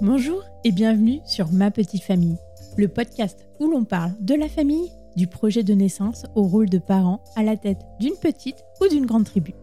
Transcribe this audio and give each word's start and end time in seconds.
Bonjour 0.00 0.44
et 0.62 0.70
bienvenue 0.70 1.18
sur 1.24 1.50
Ma 1.50 1.72
Petite 1.72 2.04
Famille, 2.04 2.36
le 2.76 2.86
podcast 2.86 3.48
où 3.58 3.66
l'on 3.66 3.82
parle 3.82 4.12
de 4.20 4.36
la 4.36 4.48
famille, 4.48 4.92
du 5.16 5.26
projet 5.26 5.64
de 5.64 5.74
naissance 5.74 6.24
au 6.36 6.44
rôle 6.44 6.70
de 6.70 6.78
parent 6.78 7.20
à 7.34 7.42
la 7.42 7.56
tête 7.56 7.80
d'une 7.98 8.14
petite 8.14 8.64
ou 8.80 8.86
d'une 8.86 9.06
grande 9.06 9.24
tribu. 9.24 9.54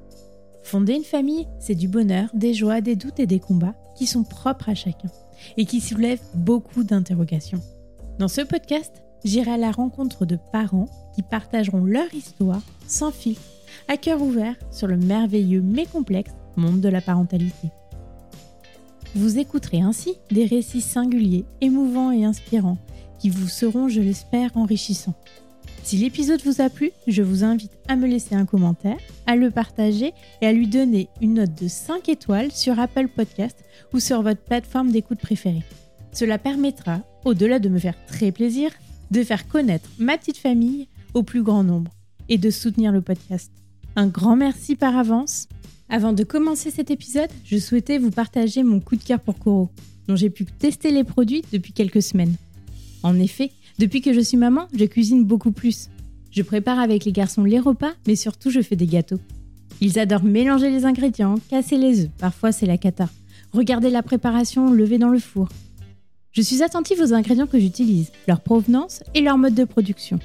Fonder 0.61 0.95
une 0.95 1.05
famille, 1.05 1.48
c'est 1.59 1.73
du 1.73 1.88
bonheur, 1.88 2.27
des 2.34 2.54
joies, 2.54 2.82
des 2.82 2.98
doutes 2.98 3.21
et 3.21 3.27
des 3.27 3.39
combats 3.39 3.75
qui 3.95 4.07
sont 4.07 4.25
propres 4.25 4.68
à 4.68 4.75
chacun 4.75 5.07
et 5.55 5.66
qui 5.66 5.79
soulèvent 5.79 6.23
beaucoup 6.34 6.83
d'interrogations. 6.83 7.61
Dans 8.20 8.27
ce 8.27 8.41
podcast, 8.41 9.04
j'irai 9.23 9.52
à 9.52 9.57
la 9.57 9.71
rencontre 9.71 10.25
de 10.25 10.38
parents 10.52 10.89
qui 11.15 11.21
partageront 11.21 11.86
leur 11.86 12.13
histoire 12.13 12.61
sans 12.88 13.11
filtre, 13.11 13.41
à 13.88 13.95
cœur 13.95 14.21
ouvert 14.21 14.55
sur 14.70 14.88
le 14.88 14.97
merveilleux 14.97 15.61
mais 15.61 15.86
complexe 15.86 16.33
monde 16.57 16.81
de 16.81 16.89
la 16.89 16.99
parentalité. 16.99 17.70
Vous 19.15 19.39
écouterez 19.39 19.79
ainsi 19.79 20.15
des 20.29 20.46
récits 20.46 20.82
singuliers, 20.82 21.46
émouvants 21.61 22.11
et 22.11 22.25
inspirants 22.25 22.78
qui 23.18 23.29
vous 23.29 23.47
seront, 23.47 23.88
je 23.88 24.01
l'espère, 24.01 24.51
enrichissants. 24.57 25.15
Si 25.83 25.96
l'épisode 25.96 26.41
vous 26.43 26.61
a 26.61 26.69
plu, 26.69 26.91
je 27.07 27.21
vous 27.21 27.46
invite 27.46 27.71
à 27.88 27.96
me 27.96 28.07
laisser 28.07 28.36
un 28.36 28.46
commentaire, 28.46 28.97
à 29.25 29.38
le 29.38 29.51
partager 29.51 30.14
et 30.41 30.46
à 30.46 30.51
lui 30.51 30.68
donner 30.68 31.07
une 31.21 31.36
note 31.36 31.55
de 31.55 31.69
5 31.69 32.09
étoiles 32.09 32.52
sur 32.52 32.78
Apple 32.78 33.08
Podcast 33.08 33.64
ou 33.94 34.02
sur 34.02 34.22
votre 34.22 34.41
plateforme 34.41 34.91
d'écoute 34.91 35.19
préférée. 35.19 35.63
Cela 36.11 36.38
permettra, 36.38 37.00
au-delà 37.23 37.59
de 37.59 37.69
me 37.69 37.80
faire 37.80 37.95
très 38.08 38.33
plaisir, 38.33 38.69
de 39.11 39.23
faire 39.23 39.47
connaître 39.47 39.89
ma 39.97 40.17
petite 40.17 40.38
famille 40.38 40.89
au 41.13 41.23
plus 41.23 41.41
grand 41.41 41.63
nombre 41.63 41.91
et 42.27 42.38
de 42.38 42.50
soutenir 42.50 42.91
le 42.91 43.02
podcast. 43.02 43.50
Un 43.95 44.08
grand 44.08 44.36
merci 44.36 44.75
par 44.75 44.97
avance. 44.97 45.47
Avant 45.89 46.14
de 46.14 46.23
commencer 46.23 46.72
cet 46.72 46.89
épisode, 46.89 47.30
je 47.44 47.58
souhaitais 47.58 48.00
vous 48.00 48.09
partager 48.09 48.64
mon 48.64 48.80
coup 48.80 48.95
de 48.95 49.03
cœur 49.03 49.20
pour 49.20 49.38
Koro, 49.38 49.69
dont 50.08 50.16
j'ai 50.16 50.31
pu 50.31 50.45
tester 50.45 50.92
les 50.92 51.03
produits 51.03 51.44
depuis 51.52 51.73
quelques 51.73 52.02
semaines. 52.02 52.36
En 53.03 53.19
effet, 53.19 53.52
depuis 53.77 54.02
que 54.02 54.11
je 54.11 54.19
suis 54.19 54.38
maman, 54.38 54.67
je 54.75 54.86
cuisine 54.86 55.23
beaucoup 55.23 55.52
plus. 55.52 55.89
Je 56.31 56.42
prépare 56.42 56.80
avec 56.80 57.05
les 57.05 57.11
garçons 57.11 57.44
les 57.44 57.59
repas, 57.59 57.94
mais 58.08 58.16
surtout 58.16 58.50
je 58.50 58.61
fais 58.61 58.75
des 58.75 58.88
gâteaux. 58.88 59.19
Ils 59.80 60.00
adorent 60.00 60.23
mélanger 60.23 60.72
les 60.72 60.86
ingrédients, 60.86 61.36
casser 61.50 61.77
les 61.77 62.05
œufs, 62.05 62.09
parfois 62.17 62.52
c'est 62.52 62.66
la 62.66 62.77
cata. 62.77 63.08
Regarder 63.53 63.92
la 63.92 64.02
préparation 64.02 64.72
levée 64.72 64.97
dans 64.97 65.09
le 65.09 65.20
four. 65.20 65.49
Je 66.31 66.42
suis 66.42 66.64
attentive 66.64 66.99
aux 66.99 67.14
ingrédients 67.14 67.47
que 67.47 67.59
j'utilise, 67.59 68.11
leur 68.27 68.42
provenance 68.42 69.03
et 69.14 69.22
leur 69.22 69.38
mode 69.38 69.53
de 69.53 69.64
production. 69.66 70.20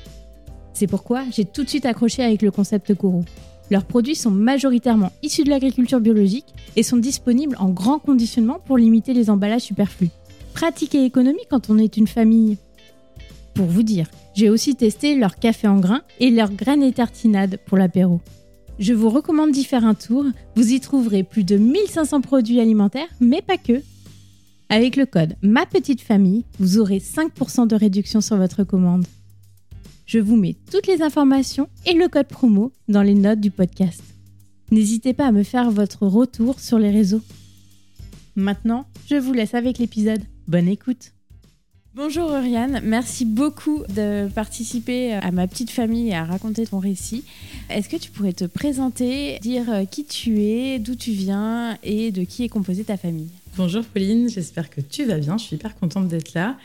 C'est 0.72 0.86
pourquoi 0.86 1.24
j'ai 1.30 1.44
tout 1.44 1.64
de 1.64 1.68
suite 1.68 1.86
accroché 1.86 2.24
avec 2.24 2.40
le 2.40 2.50
concept 2.50 2.94
Koro. 2.94 3.24
Leurs 3.70 3.84
produits 3.84 4.16
sont 4.16 4.30
majoritairement 4.30 5.12
issus 5.22 5.44
de 5.44 5.50
l'agriculture 5.50 6.00
biologique 6.00 6.54
et 6.76 6.82
sont 6.82 6.96
disponibles 6.96 7.56
en 7.60 7.70
grand 7.70 8.00
conditionnement 8.00 8.58
pour 8.66 8.78
limiter 8.78 9.14
les 9.14 9.30
emballages 9.30 9.62
superflus. 9.62 10.10
Pratique 10.54 10.94
et 10.94 11.04
économie 11.04 11.46
quand 11.48 11.70
on 11.70 11.78
est 11.78 11.96
une 11.96 12.08
famille. 12.08 12.58
Pour 13.54 13.66
vous 13.66 13.84
dire, 13.84 14.08
j'ai 14.34 14.50
aussi 14.50 14.74
testé 14.74 15.14
leur 15.14 15.36
café 15.36 15.68
en 15.68 15.78
grains 15.78 16.02
et 16.18 16.30
leurs 16.30 16.52
graines 16.52 16.82
et 16.82 16.92
tartinades 16.92 17.58
pour 17.66 17.78
l'apéro. 17.78 18.20
Je 18.78 18.94
vous 18.94 19.10
recommande 19.10 19.52
d'y 19.52 19.64
faire 19.64 19.84
un 19.84 19.94
tour, 19.94 20.24
vous 20.56 20.72
y 20.72 20.80
trouverez 20.80 21.22
plus 21.22 21.44
de 21.44 21.56
1500 21.56 22.22
produits 22.22 22.60
alimentaires, 22.60 23.08
mais 23.20 23.42
pas 23.42 23.58
que. 23.58 23.82
Avec 24.68 24.96
le 24.96 25.04
code 25.04 25.36
Ma 25.42 25.66
Petite 25.66 26.00
Famille, 26.00 26.44
vous 26.58 26.78
aurez 26.78 26.98
5% 26.98 27.66
de 27.66 27.76
réduction 27.76 28.20
sur 28.20 28.36
votre 28.36 28.64
commande. 28.64 29.04
Je 30.12 30.18
vous 30.18 30.34
mets 30.34 30.56
toutes 30.72 30.88
les 30.88 31.02
informations 31.02 31.68
et 31.86 31.92
le 31.92 32.08
code 32.08 32.26
promo 32.26 32.72
dans 32.88 33.02
les 33.02 33.14
notes 33.14 33.38
du 33.38 33.52
podcast. 33.52 34.02
N'hésitez 34.72 35.14
pas 35.14 35.28
à 35.28 35.30
me 35.30 35.44
faire 35.44 35.70
votre 35.70 36.04
retour 36.04 36.58
sur 36.58 36.80
les 36.80 36.90
réseaux. 36.90 37.22
Maintenant, 38.34 38.86
je 39.08 39.14
vous 39.14 39.32
laisse 39.32 39.54
avec 39.54 39.78
l'épisode. 39.78 40.22
Bonne 40.48 40.66
écoute. 40.66 41.12
Bonjour 41.94 42.24
Oriane, 42.24 42.80
merci 42.82 43.24
beaucoup 43.24 43.84
de 43.88 44.28
participer 44.34 45.12
à 45.12 45.30
ma 45.30 45.46
petite 45.46 45.70
famille 45.70 46.08
et 46.08 46.14
à 46.14 46.24
raconter 46.24 46.66
ton 46.66 46.80
récit. 46.80 47.22
Est-ce 47.68 47.88
que 47.88 47.96
tu 47.96 48.10
pourrais 48.10 48.32
te 48.32 48.46
présenter, 48.46 49.38
dire 49.40 49.84
qui 49.92 50.04
tu 50.04 50.40
es, 50.42 50.80
d'où 50.80 50.96
tu 50.96 51.12
viens 51.12 51.78
et 51.84 52.10
de 52.10 52.24
qui 52.24 52.42
est 52.42 52.48
composée 52.48 52.82
ta 52.82 52.96
famille? 52.96 53.30
Bonjour 53.56 53.84
Pauline, 53.84 54.28
j'espère 54.28 54.70
que 54.70 54.80
tu 54.80 55.04
vas 55.04 55.18
bien, 55.18 55.36
je 55.36 55.44
suis 55.44 55.56
hyper 55.56 55.76
contente 55.78 56.08
d'être 56.08 56.34
là. 56.34 56.56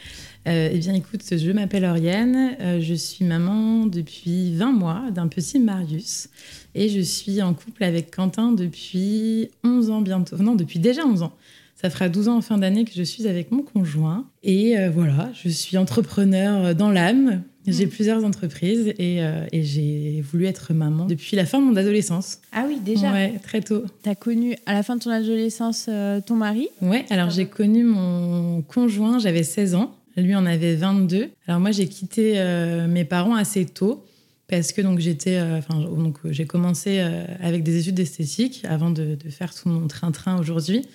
Euh, 0.47 0.69
eh 0.71 0.77
bien, 0.77 0.93
écoute, 0.93 1.21
je 1.31 1.51
m'appelle 1.51 1.85
Oriane, 1.85 2.55
euh, 2.61 2.79
je 2.79 2.93
suis 2.93 3.25
maman 3.25 3.87
depuis 3.87 4.55
20 4.55 4.73
mois 4.73 5.01
d'un 5.11 5.27
petit 5.27 5.59
Marius 5.59 6.29
et 6.75 6.87
je 6.87 6.99
suis 6.99 7.41
en 7.41 7.55
couple 7.55 7.83
avec 7.83 8.15
Quentin 8.15 8.51
depuis 8.51 9.49
11 9.63 9.89
ans 9.89 10.01
bientôt. 10.01 10.37
Non, 10.37 10.53
depuis 10.53 10.77
déjà 10.77 11.03
11 11.03 11.23
ans. 11.23 11.33
Ça 11.73 11.89
fera 11.89 12.09
12 12.09 12.29
ans 12.29 12.37
en 12.37 12.41
fin 12.41 12.59
d'année 12.59 12.85
que 12.85 12.91
je 12.95 13.01
suis 13.01 13.27
avec 13.27 13.51
mon 13.51 13.63
conjoint. 13.63 14.27
Et 14.43 14.77
euh, 14.77 14.91
voilà, 14.91 15.31
je 15.33 15.49
suis 15.49 15.77
entrepreneur 15.77 16.75
dans 16.75 16.91
l'âme. 16.91 17.41
J'ai 17.67 17.87
mmh. 17.87 17.89
plusieurs 17.89 18.23
entreprises 18.23 18.93
et, 18.99 19.21
et, 19.51 19.63
j'ai 19.63 20.21
voulu 20.21 20.45
être 20.45 20.71
maman 20.75 21.07
depuis 21.07 21.35
la 21.35 21.47
fin 21.47 21.59
de 21.59 21.65
mon 21.65 21.75
adolescence. 21.75 22.37
Ah 22.51 22.65
oui, 22.67 22.79
déjà 22.79 23.11
Ouais, 23.11 23.39
très 23.41 23.61
tôt. 23.61 23.85
Tu 24.03 24.09
as 24.09 24.13
connu 24.13 24.55
à 24.67 24.73
la 24.73 24.83
fin 24.83 24.95
de 24.97 25.01
ton 25.01 25.09
adolescence 25.09 25.89
ton 26.27 26.35
mari? 26.35 26.67
Ouais, 26.83 27.05
alors 27.09 27.31
j'ai 27.31 27.47
connu 27.47 27.83
mon 27.83 28.61
conjoint, 28.61 29.17
j'avais 29.17 29.41
16 29.41 29.73
ans. 29.73 29.95
Lui 30.17 30.35
en 30.35 30.45
avait 30.45 30.75
22. 30.75 31.29
Alors 31.47 31.59
moi, 31.59 31.71
j'ai 31.71 31.87
quitté 31.87 32.33
euh, 32.37 32.87
mes 32.87 33.03
parents 33.03 33.35
assez 33.35 33.65
tôt 33.65 34.05
parce 34.47 34.71
que 34.71 34.81
donc 34.81 34.99
j'étais, 34.99 35.37
euh, 35.37 35.57
enfin 35.57 35.79
donc 35.79 36.17
j'ai 36.25 36.45
commencé 36.45 36.99
euh, 36.99 37.25
avec 37.41 37.63
des 37.63 37.79
études 37.79 37.95
d'esthétique 37.95 38.63
avant 38.69 38.91
de, 38.91 39.17
faire 39.29 39.53
tout 39.53 39.67
mon 39.67 39.87
train-train 39.87 40.39
aujourd'hui. 40.39 40.85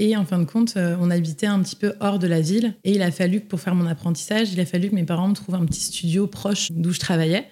Et 0.00 0.16
en 0.16 0.24
fin 0.24 0.38
de 0.38 0.44
compte, 0.44 0.76
on 0.76 1.10
habitait 1.10 1.48
un 1.48 1.60
petit 1.60 1.74
peu 1.74 1.94
hors 1.98 2.20
de 2.20 2.28
la 2.28 2.40
ville. 2.40 2.74
Et 2.84 2.92
il 2.92 3.02
a 3.02 3.10
fallu 3.10 3.40
pour 3.40 3.58
faire 3.58 3.74
mon 3.74 3.84
apprentissage, 3.84 4.52
il 4.52 4.60
a 4.60 4.64
fallu 4.64 4.90
que 4.90 4.94
mes 4.94 5.02
parents 5.02 5.26
me 5.26 5.34
trouvent 5.34 5.56
un 5.56 5.64
petit 5.64 5.80
studio 5.80 6.28
proche 6.28 6.70
d'où 6.70 6.92
je 6.92 7.00
travaillais. 7.00 7.48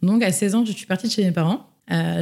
Donc 0.00 0.22
à 0.22 0.30
16 0.30 0.54
ans, 0.54 0.64
je 0.64 0.70
suis 0.70 0.86
partie 0.86 1.08
de 1.08 1.12
chez 1.12 1.24
mes 1.24 1.32
parents. 1.32 1.66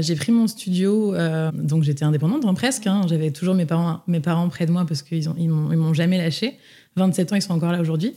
j'ai 0.00 0.14
pris 0.14 0.32
mon 0.32 0.46
studio, 0.46 1.14
donc 1.52 1.82
j'étais 1.82 2.04
indépendante 2.04 2.46
hein, 2.46 2.54
presque. 2.54 2.86
Hein. 2.86 3.02
J'avais 3.06 3.32
toujours 3.32 3.54
mes 3.54 3.66
parents, 3.66 4.00
mes 4.06 4.20
parents 4.20 4.48
près 4.48 4.64
de 4.64 4.72
moi 4.72 4.86
parce 4.86 5.02
qu'ils 5.02 5.28
ils 5.36 5.48
m'ont 5.50 5.92
jamais 5.92 6.16
lâché. 6.16 6.56
27 6.96 7.32
ans, 7.32 7.36
ils 7.36 7.42
sont 7.42 7.52
encore 7.52 7.72
là 7.72 7.80
aujourd'hui. 7.80 8.14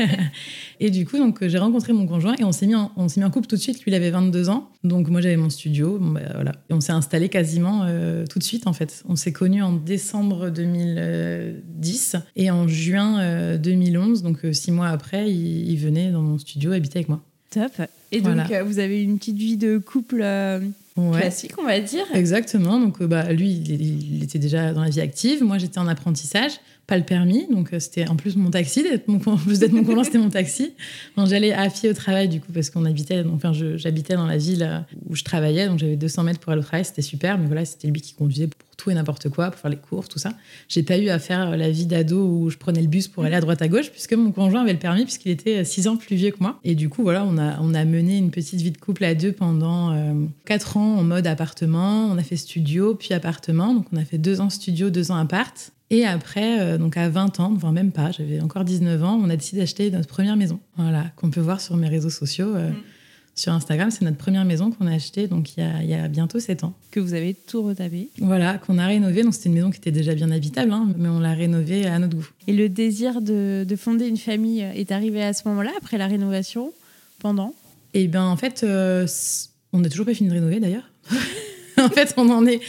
et 0.80 0.90
du 0.90 1.04
coup, 1.04 1.18
donc 1.18 1.46
j'ai 1.46 1.58
rencontré 1.58 1.92
mon 1.92 2.06
conjoint 2.06 2.34
et 2.38 2.44
on 2.44 2.52
s'est 2.52 2.66
mis, 2.66 2.74
en, 2.74 2.90
on 2.96 3.08
s'est 3.08 3.20
mis 3.20 3.26
en 3.26 3.30
couple 3.30 3.46
tout 3.46 3.56
de 3.56 3.60
suite. 3.60 3.82
Lui, 3.82 3.92
il 3.92 3.94
avait 3.94 4.10
22 4.10 4.48
ans, 4.48 4.70
donc 4.84 5.08
moi 5.08 5.20
j'avais 5.20 5.36
mon 5.36 5.50
studio. 5.50 5.98
Bon, 5.98 6.12
bah, 6.12 6.20
voilà. 6.34 6.52
Et 6.70 6.72
on 6.72 6.80
s'est 6.80 6.92
installé 6.92 7.28
quasiment 7.28 7.82
euh, 7.84 8.24
tout 8.24 8.38
de 8.38 8.44
suite 8.44 8.66
en 8.66 8.72
fait. 8.72 9.02
On 9.06 9.16
s'est 9.16 9.32
connus 9.32 9.62
en 9.62 9.72
décembre 9.72 10.48
2010 10.48 12.16
et 12.36 12.50
en 12.50 12.66
juin 12.66 13.56
2011, 13.58 14.20
euh, 14.20 14.22
donc 14.22 14.44
euh, 14.44 14.52
six 14.54 14.72
mois 14.72 14.88
après, 14.88 15.30
il, 15.30 15.76
venait 15.76 16.10
dans 16.10 16.22
mon 16.22 16.38
studio 16.38 16.72
habiter 16.72 17.00
avec 17.00 17.10
moi. 17.10 17.20
Top. 17.50 17.72
Et 18.12 18.22
donc 18.22 18.38
vous 18.64 18.78
avez 18.78 19.02
une 19.02 19.18
petite 19.18 19.36
vie 19.36 19.58
de 19.58 19.76
couple. 19.76 20.24
classique, 21.12 21.52
on 21.58 21.64
va 21.64 21.80
dire. 21.80 22.06
Exactement. 22.14 22.80
Donc, 22.80 23.02
bah, 23.02 23.30
lui, 23.32 23.50
il, 23.50 24.22
était 24.22 24.38
déjà 24.38 24.72
dans 24.72 24.82
la 24.82 24.88
vie 24.88 25.02
active. 25.02 25.44
Moi, 25.44 25.58
j'étais 25.58 25.78
en 25.78 25.86
apprentissage 25.86 26.52
pas 26.86 26.96
le 26.96 27.04
permis, 27.04 27.46
donc 27.50 27.72
euh, 27.72 27.80
c'était 27.80 28.08
en 28.08 28.16
plus 28.16 28.36
mon 28.36 28.50
taxi, 28.50 28.84
mon, 29.08 29.20
en 29.26 29.36
plus 29.36 29.58
d'être 29.58 29.72
mon 29.72 29.82
conjoint, 29.82 30.04
c'était 30.04 30.18
mon 30.18 30.30
taxi. 30.30 30.72
J'allais 31.26 31.52
à 31.52 31.68
pied 31.68 31.90
au 31.90 31.94
travail 31.94 32.28
du 32.28 32.40
coup 32.40 32.52
parce 32.52 32.70
qu'on 32.70 32.84
habitait, 32.84 33.24
enfin 33.32 33.52
j'habitais 33.52 34.14
dans 34.14 34.26
la 34.26 34.36
ville 34.36 34.62
euh, 34.62 34.78
où 35.08 35.16
je 35.16 35.24
travaillais, 35.24 35.66
donc 35.66 35.78
j'avais 35.78 35.96
200 35.96 36.22
mètres 36.22 36.38
pour 36.38 36.52
aller 36.52 36.60
au 36.60 36.64
travail, 36.64 36.84
c'était 36.84 37.02
super, 37.02 37.38
mais 37.38 37.46
voilà, 37.46 37.64
c'était 37.64 37.88
lui 37.88 38.00
qui 38.00 38.14
conduisait 38.14 38.46
pour 38.46 38.66
tout 38.76 38.90
et 38.90 38.94
n'importe 38.94 39.28
quoi, 39.30 39.50
pour 39.50 39.58
faire 39.58 39.70
les 39.70 39.76
cours, 39.76 40.08
tout 40.08 40.18
ça. 40.18 40.32
J'ai 40.68 40.82
pas 40.82 40.98
eu 40.98 41.08
à 41.08 41.18
faire 41.18 41.50
euh, 41.50 41.56
la 41.56 41.70
vie 41.70 41.86
d'ado 41.86 42.24
où 42.24 42.50
je 42.50 42.56
prenais 42.56 42.80
le 42.80 42.88
bus 42.88 43.08
pour 43.08 43.24
aller 43.24 43.34
à 43.34 43.40
droite 43.40 43.62
à 43.62 43.68
gauche, 43.68 43.90
puisque 43.90 44.12
mon 44.12 44.30
conjoint 44.32 44.62
avait 44.62 44.72
le 44.72 44.78
permis, 44.78 45.04
puisqu'il 45.04 45.32
était 45.32 45.64
6 45.64 45.88
ans 45.88 45.96
plus 45.96 46.14
vieux 46.14 46.30
que 46.30 46.38
moi. 46.40 46.60
Et 46.62 46.74
du 46.74 46.88
coup, 46.88 47.02
voilà, 47.02 47.24
on 47.24 47.38
a, 47.38 47.58
on 47.60 47.74
a 47.74 47.84
mené 47.84 48.16
une 48.16 48.30
petite 48.30 48.60
vie 48.60 48.70
de 48.70 48.78
couple 48.78 49.04
à 49.04 49.14
deux 49.14 49.32
pendant 49.32 49.92
euh, 49.92 50.14
4 50.44 50.76
ans 50.76 50.96
en 50.98 51.02
mode 51.02 51.26
appartement. 51.26 52.06
On 52.06 52.18
a 52.18 52.22
fait 52.22 52.36
studio, 52.36 52.94
puis 52.94 53.14
appartement, 53.14 53.74
donc 53.74 53.86
on 53.92 53.96
a 53.96 54.04
fait 54.04 54.18
2 54.18 54.40
ans 54.40 54.50
studio, 54.50 54.90
2 54.90 55.10
ans 55.10 55.16
appart. 55.16 55.72
Et 55.90 56.04
après, 56.04 56.60
euh, 56.60 56.78
donc 56.78 56.96
à 56.96 57.08
20 57.08 57.40
ans, 57.40 57.52
enfin 57.54 57.72
même 57.72 57.92
pas, 57.92 58.10
j'avais 58.10 58.40
encore 58.40 58.64
19 58.64 59.02
ans, 59.04 59.20
on 59.22 59.30
a 59.30 59.36
décidé 59.36 59.60
d'acheter 59.60 59.90
notre 59.90 60.08
première 60.08 60.36
maison. 60.36 60.58
Voilà, 60.76 61.12
qu'on 61.16 61.30
peut 61.30 61.40
voir 61.40 61.60
sur 61.60 61.76
mes 61.76 61.88
réseaux 61.88 62.10
sociaux. 62.10 62.54
Euh, 62.54 62.70
mm. 62.70 62.76
Sur 63.38 63.52
Instagram, 63.52 63.90
c'est 63.90 64.02
notre 64.02 64.16
première 64.16 64.46
maison 64.46 64.70
qu'on 64.70 64.86
a 64.86 64.94
achetée 64.94 65.28
donc 65.28 65.56
il 65.56 65.60
y, 65.60 65.62
a, 65.62 65.82
il 65.82 65.90
y, 65.90 65.94
a, 65.94 66.08
bientôt 66.08 66.40
7 66.40 66.64
ans. 66.64 66.72
Que 66.90 67.00
vous 67.00 67.12
avez 67.12 67.34
tout 67.34 67.62
retapé. 67.62 68.08
Voilà, 68.18 68.56
qu'on 68.56 68.78
a 68.78 68.86
rénové. 68.86 69.22
Donc 69.22 69.34
c'était 69.34 69.50
une 69.50 69.56
maison 69.56 69.70
qui 69.70 69.76
était 69.76 69.90
déjà 69.90 70.14
bien 70.14 70.30
habitable, 70.30 70.72
hein, 70.72 70.88
mais 70.96 71.08
on 71.08 71.20
l'a 71.20 71.34
rénovée 71.34 71.84
à 71.84 71.98
notre 71.98 72.16
goût. 72.16 72.28
Et 72.46 72.54
le 72.54 72.70
désir 72.70 73.20
de, 73.20 73.66
de 73.68 73.76
fonder 73.76 74.08
une 74.08 74.16
famille 74.16 74.60
est 74.60 74.90
arrivé 74.90 75.22
à 75.22 75.34
ce 75.34 75.46
moment-là, 75.48 75.72
après 75.76 75.98
la 75.98 76.06
rénovation, 76.06 76.72
pendant? 77.18 77.54
Eh 77.92 78.08
bien 78.08 78.24
en 78.24 78.36
fait, 78.36 78.62
euh, 78.62 79.06
on 79.72 79.80
n'a 79.80 79.90
toujours 79.90 80.06
pas 80.06 80.14
fini 80.14 80.30
de 80.30 80.34
rénover 80.34 80.58
d'ailleurs. 80.58 80.90
en 81.86 81.90
fait, 81.90 82.14
on 82.16 82.28
en 82.30 82.46
est. 82.46 82.60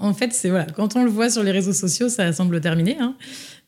En 0.00 0.14
fait, 0.14 0.32
c'est 0.32 0.50
voilà. 0.50 0.66
Quand 0.66 0.96
on 0.96 1.04
le 1.04 1.10
voit 1.10 1.30
sur 1.30 1.42
les 1.42 1.50
réseaux 1.50 1.72
sociaux, 1.72 2.08
ça 2.08 2.32
semble 2.32 2.60
terminé. 2.60 2.96
Hein. 3.00 3.14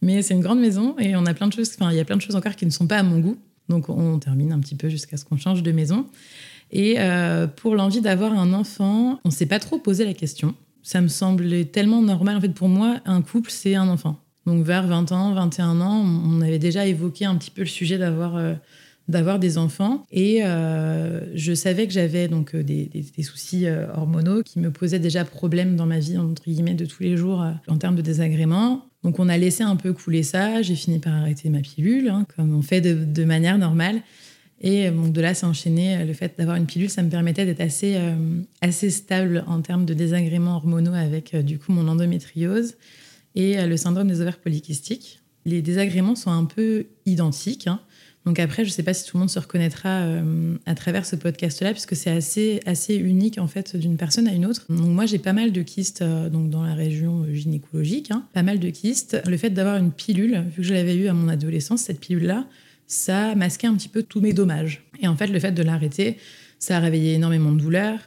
Mais 0.03 0.23
c'est 0.23 0.35
une 0.35 0.41
grande 0.41 0.61
maison 0.61 0.97
et 0.99 1.17
on 1.17 1.27
a 1.27 1.35
plein 1.35 1.49
de 1.49 1.53
choses. 1.53 1.71
Enfin, 1.75 1.91
il 1.91 1.97
y 1.97 2.01
a 2.01 2.05
plein 2.05 2.17
de 2.17 2.23
choses 2.23 2.37
encore 2.37 2.57
qui 2.57 2.67
ne 2.67 2.71
sont 2.71 2.87
pas 2.87 2.99
à 2.99 3.03
mon 3.03 3.19
goût. 3.19 3.37
Donc, 3.69 3.89
on 3.89 4.19
termine 4.19 4.53
un 4.53 4.59
petit 4.59 4.75
peu 4.75 4.89
jusqu'à 4.89 5.17
ce 5.17 5.25
qu'on 5.25 5.37
change 5.37 5.63
de 5.63 5.73
maison. 5.73 6.07
Et 6.73 6.97
euh, 6.99 7.47
pour 7.47 7.75
l'envie 7.75 8.01
d'avoir 8.01 8.33
un 8.33 8.53
enfant, 8.53 9.21
on 9.25 9.29
ne 9.29 9.33
s'est 9.33 9.47
pas 9.47 9.59
trop 9.59 9.79
posé 9.79 10.05
la 10.05 10.15
question. 10.15 10.55
Ça 10.83 11.01
me 11.01 11.09
semblait 11.09 11.65
tellement 11.65 12.03
normal. 12.03 12.37
En 12.37 12.41
fait, 12.41 12.55
pour 12.55 12.69
moi, 12.69 12.97
un 13.05 13.23
couple, 13.23 13.51
c'est 13.51 13.75
un 13.75 13.89
enfant. 13.89 14.21
Donc 14.47 14.65
vers 14.65 14.87
20 14.87 15.13
ans, 15.13 15.35
21 15.35 15.81
ans, 15.81 16.03
on 16.03 16.41
avait 16.41 16.59
déjà 16.59 16.87
évoqué 16.87 17.25
un 17.27 17.37
petit 17.37 17.51
peu 17.51 17.63
le 17.63 17.69
sujet 17.69 17.99
d'avoir 17.99 18.37
euh, 18.37 18.55
d'avoir 19.09 19.39
des 19.39 19.59
enfants. 19.59 20.05
Et 20.11 20.45
euh, 20.45 21.21
je 21.35 21.53
savais 21.53 21.87
que 21.87 21.93
j'avais 21.93 22.29
donc 22.29 22.55
euh, 22.55 22.63
des, 22.63 23.05
soucis 23.23 23.67
hormonaux 23.95 24.43
qui 24.43 24.59
me 24.59 24.71
posaient 24.71 24.99
déjà 24.99 25.25
problème 25.25 25.77
dans 25.77 25.87
ma 25.87 25.99
vie, 25.99 26.17
entre 26.17 26.45
guillemets, 26.45 26.75
de 26.75 26.87
tous 26.87 27.03
les 27.03 27.17
jours 27.17 27.45
en 27.69 27.77
termes 27.77 27.97
de 27.97 28.03
désagréments. 28.03 28.87
Donc 29.03 29.19
on 29.19 29.29
a 29.29 29.39
laissé 29.39 29.63
un 29.63 29.77
peu 29.77 29.93
couler 29.93 30.23
ça. 30.23 30.63
J'ai 30.63 30.75
fini 30.75 30.99
par 30.99 31.15
arrêter 31.15 31.49
ma 31.49 31.61
pilule, 31.61 32.09
hein, 32.09 32.27
comme 32.37 32.55
on 32.55 32.63
fait 32.63 32.81
de, 32.81 33.25
manière 33.25 33.59
normale. 33.59 34.01
Et 34.63 34.91
donc 34.91 35.13
de 35.13 35.21
là, 35.21 35.35
c'est 35.35 35.47
enchaîné. 35.47 36.05
Le 36.05 36.13
fait 36.13 36.35
d'avoir 36.39 36.57
une 36.57 36.67
pilule, 36.67 36.91
ça 36.91 37.03
me 37.03 37.09
permettait 37.09 37.47
d'être 37.47 37.61
assez, 37.61 37.99
assez 38.61 38.91
stable 38.91 39.45
en 39.47 39.61
termes 39.63 39.87
de 39.87 39.95
désagréments 39.95 40.57
hormonaux 40.57 40.95
avec 40.95 41.35
du 41.37 41.59
coup 41.59 41.73
mon 41.73 41.89
endométriose 41.89 42.75
et 43.35 43.59
euh, 43.59 43.67
le 43.67 43.77
syndrome 43.77 44.09
des 44.09 44.21
ovaires 44.21 44.39
polykystiques. 44.39 45.21
Les 45.45 45.63
désagréments 45.63 46.15
sont 46.15 46.31
un 46.31 46.45
peu 46.45 46.87
identiques. 47.07 47.67
Hein. 47.67 47.81
Donc 48.27 48.39
après, 48.39 48.65
je 48.65 48.71
ne 48.71 48.73
sais 48.73 48.83
pas 48.83 48.93
si 48.93 49.07
tout 49.07 49.17
le 49.17 49.21
monde 49.21 49.31
se 49.31 49.39
reconnaîtra 49.39 49.89
euh, 49.89 50.55
à 50.67 50.75
travers 50.75 51.07
ce 51.07 51.17
podcast-là, 51.17 51.73
puisque 51.73 51.97
c'est 51.97 52.11
assez, 52.11 52.61
assez 52.67 52.95
unique 52.97 53.39
en 53.39 53.47
fait 53.47 53.77
d'une 53.77 53.97
personne 53.97 54.29
à 54.29 54.33
une 54.33 54.45
autre. 54.45 54.67
Donc 54.69 54.89
moi, 54.89 55.07
j'ai 55.07 55.19
pas 55.19 55.33
mal 55.33 55.53
de 55.53 55.63
kystes 55.63 56.03
euh, 56.03 56.29
donc 56.29 56.51
dans 56.51 56.63
la 56.63 56.75
région 56.75 57.27
gynécologique, 57.33 58.11
hein. 58.11 58.25
pas 58.35 58.43
mal 58.43 58.59
de 58.59 58.69
kystes. 58.69 59.21
Le 59.27 59.37
fait 59.37 59.51
d'avoir 59.51 59.77
une 59.79 59.93
pilule, 59.93 60.45
vu 60.51 60.57
que 60.57 60.63
je 60.63 60.75
l'avais 60.75 60.95
eu 60.97 61.09
à 61.09 61.15
mon 61.15 61.29
adolescence, 61.29 61.83
cette 61.83 62.01
pilule-là, 62.01 62.47
ça 62.87 63.35
masquait 63.37 63.69
un 63.69 63.75
petit 63.75 63.89
peu 63.89 64.03
tous 64.03 64.21
mes 64.21 64.33
dommages. 64.33 64.83
Et 65.01 65.09
en 65.09 65.17
fait, 65.17 65.29
le 65.29 65.39
fait 65.39 65.53
de 65.53 65.63
l'arrêter, 65.63 66.19
ça 66.59 66.77
a 66.77 66.81
réveillé 66.81 67.15
énormément 67.15 67.53
de 67.53 67.59
douleurs. 67.59 68.01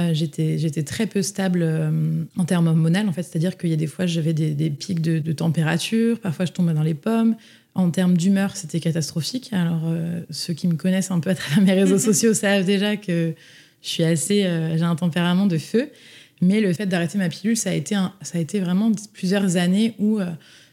Euh, 0.00 0.14
j'étais, 0.14 0.82
très 0.84 1.06
peu 1.06 1.22
stable 1.22 1.60
euh, 1.62 2.22
en 2.36 2.44
termes 2.44 2.68
hormonaux, 2.68 3.08
en 3.08 3.12
fait, 3.12 3.24
c'est-à-dire 3.24 3.58
qu'il 3.58 3.70
y 3.70 3.72
a 3.72 3.76
des 3.76 3.88
fois 3.88 4.06
j'avais 4.06 4.32
des, 4.32 4.70
pics 4.70 5.00
de, 5.00 5.32
température, 5.32 6.20
parfois 6.20 6.44
je 6.44 6.52
tombais 6.52 6.72
dans 6.72 6.84
les 6.84 6.94
pommes. 6.94 7.34
En 7.78 7.90
termes 7.90 8.16
d'humeur, 8.16 8.56
c'était 8.56 8.80
catastrophique. 8.80 9.50
Alors 9.52 9.82
euh, 9.86 10.20
ceux 10.30 10.52
qui 10.52 10.68
me 10.68 10.74
connaissent 10.74 11.10
un 11.10 11.20
peu 11.20 11.30
à 11.30 11.34
travers 11.34 11.62
mes 11.62 11.72
réseaux 11.72 11.98
sociaux 12.12 12.34
savent 12.34 12.64
déjà 12.64 12.96
que 12.96 13.34
je 13.82 13.88
suis 13.88 14.04
assez, 14.04 14.42
j'ai 14.76 14.82
un 14.82 14.96
tempérament 14.96 15.46
de 15.46 15.56
feu. 15.56 15.88
Mais 16.40 16.60
le 16.60 16.72
fait 16.72 16.86
d'arrêter 16.86 17.18
ma 17.18 17.28
pilule, 17.28 17.56
ça 17.56 17.70
a 17.70 17.72
été, 17.72 17.94
ça 18.22 18.38
a 18.38 18.40
été 18.40 18.60
vraiment 18.60 18.90
plusieurs 19.12 19.56
années 19.56 19.94
où 20.00 20.18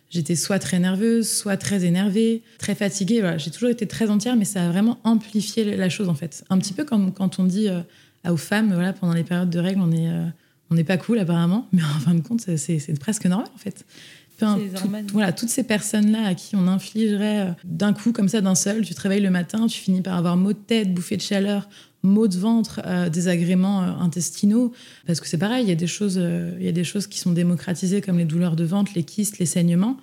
j'étais 0.09 0.35
soit 0.35 0.57
très 0.57 0.79
nerveuse, 0.79 1.29
soit 1.29 1.57
très 1.57 1.85
énervée, 1.85 2.41
très 2.57 2.73
fatiguée. 2.73 3.35
J'ai 3.37 3.51
toujours 3.51 3.69
été 3.69 3.85
très 3.85 4.09
entière, 4.09 4.35
mais 4.35 4.45
ça 4.45 4.65
a 4.65 4.69
vraiment 4.71 4.99
amplifié 5.03 5.75
la 5.75 5.89
chose 5.89 6.09
en 6.09 6.15
fait. 6.15 6.43
Un 6.49 6.57
petit 6.57 6.73
peu 6.73 6.83
comme 6.83 7.13
quand 7.13 7.37
on 7.37 7.43
dit 7.43 7.69
aux 8.31 8.37
femmes, 8.37 8.73
voilà, 8.73 8.93
pendant 8.93 9.13
les 9.13 9.23
périodes 9.23 9.49
de 9.49 9.59
règles, 9.59 9.81
on 9.81 9.91
est, 9.91 10.09
euh, 10.09 10.25
on 10.69 10.75
n'est 10.75 10.83
pas 10.83 10.97
cool 10.97 11.19
apparemment, 11.19 11.67
mais 11.73 11.83
en 11.83 11.99
fin 11.99 12.13
de 12.13 12.21
compte, 12.21 12.41
c'est 12.41 12.99
presque 12.99 13.25
normal 13.25 13.47
en 13.53 13.57
fait. 13.57 13.85
Voilà, 15.13 15.31
toutes 15.31 15.49
ces 15.49 15.63
personnes-là 15.63 16.27
à 16.27 16.35
qui 16.35 16.55
on 16.55 16.67
infligerait 16.67 17.41
euh, 17.41 17.51
d'un 17.63 17.93
coup, 17.93 18.11
comme 18.11 18.27
ça, 18.27 18.41
d'un 18.41 18.55
seul, 18.55 18.85
tu 18.85 18.93
te 18.93 19.01
réveilles 19.01 19.21
le 19.21 19.29
matin, 19.29 19.67
tu 19.67 19.79
finis 19.79 20.01
par 20.01 20.15
avoir 20.15 20.37
maux 20.37 20.53
de 20.53 20.57
tête, 20.57 20.93
bouffée 20.93 21.17
de 21.17 21.21
chaleur, 21.21 21.69
maux 22.03 22.27
de 22.27 22.37
ventre, 22.37 22.81
euh, 22.85 23.09
désagréments 23.09 23.81
intestinaux, 23.81 24.73
parce 25.07 25.19
que 25.19 25.27
c'est 25.27 25.37
pareil, 25.37 25.65
il 25.65 25.69
y 25.69 25.73
a 25.73 25.75
des 25.75 25.87
choses, 25.87 26.21
il 26.59 26.65
y 26.65 26.69
a 26.69 26.73
des 26.73 26.83
choses 26.83 27.07
qui 27.07 27.19
sont 27.19 27.31
démocratisées 27.31 28.01
comme 28.01 28.17
les 28.17 28.25
douleurs 28.25 28.55
de 28.55 28.63
ventre, 28.63 28.91
les 28.95 29.03
kystes, 29.03 29.39
les 29.39 29.45
saignements. 29.45 29.97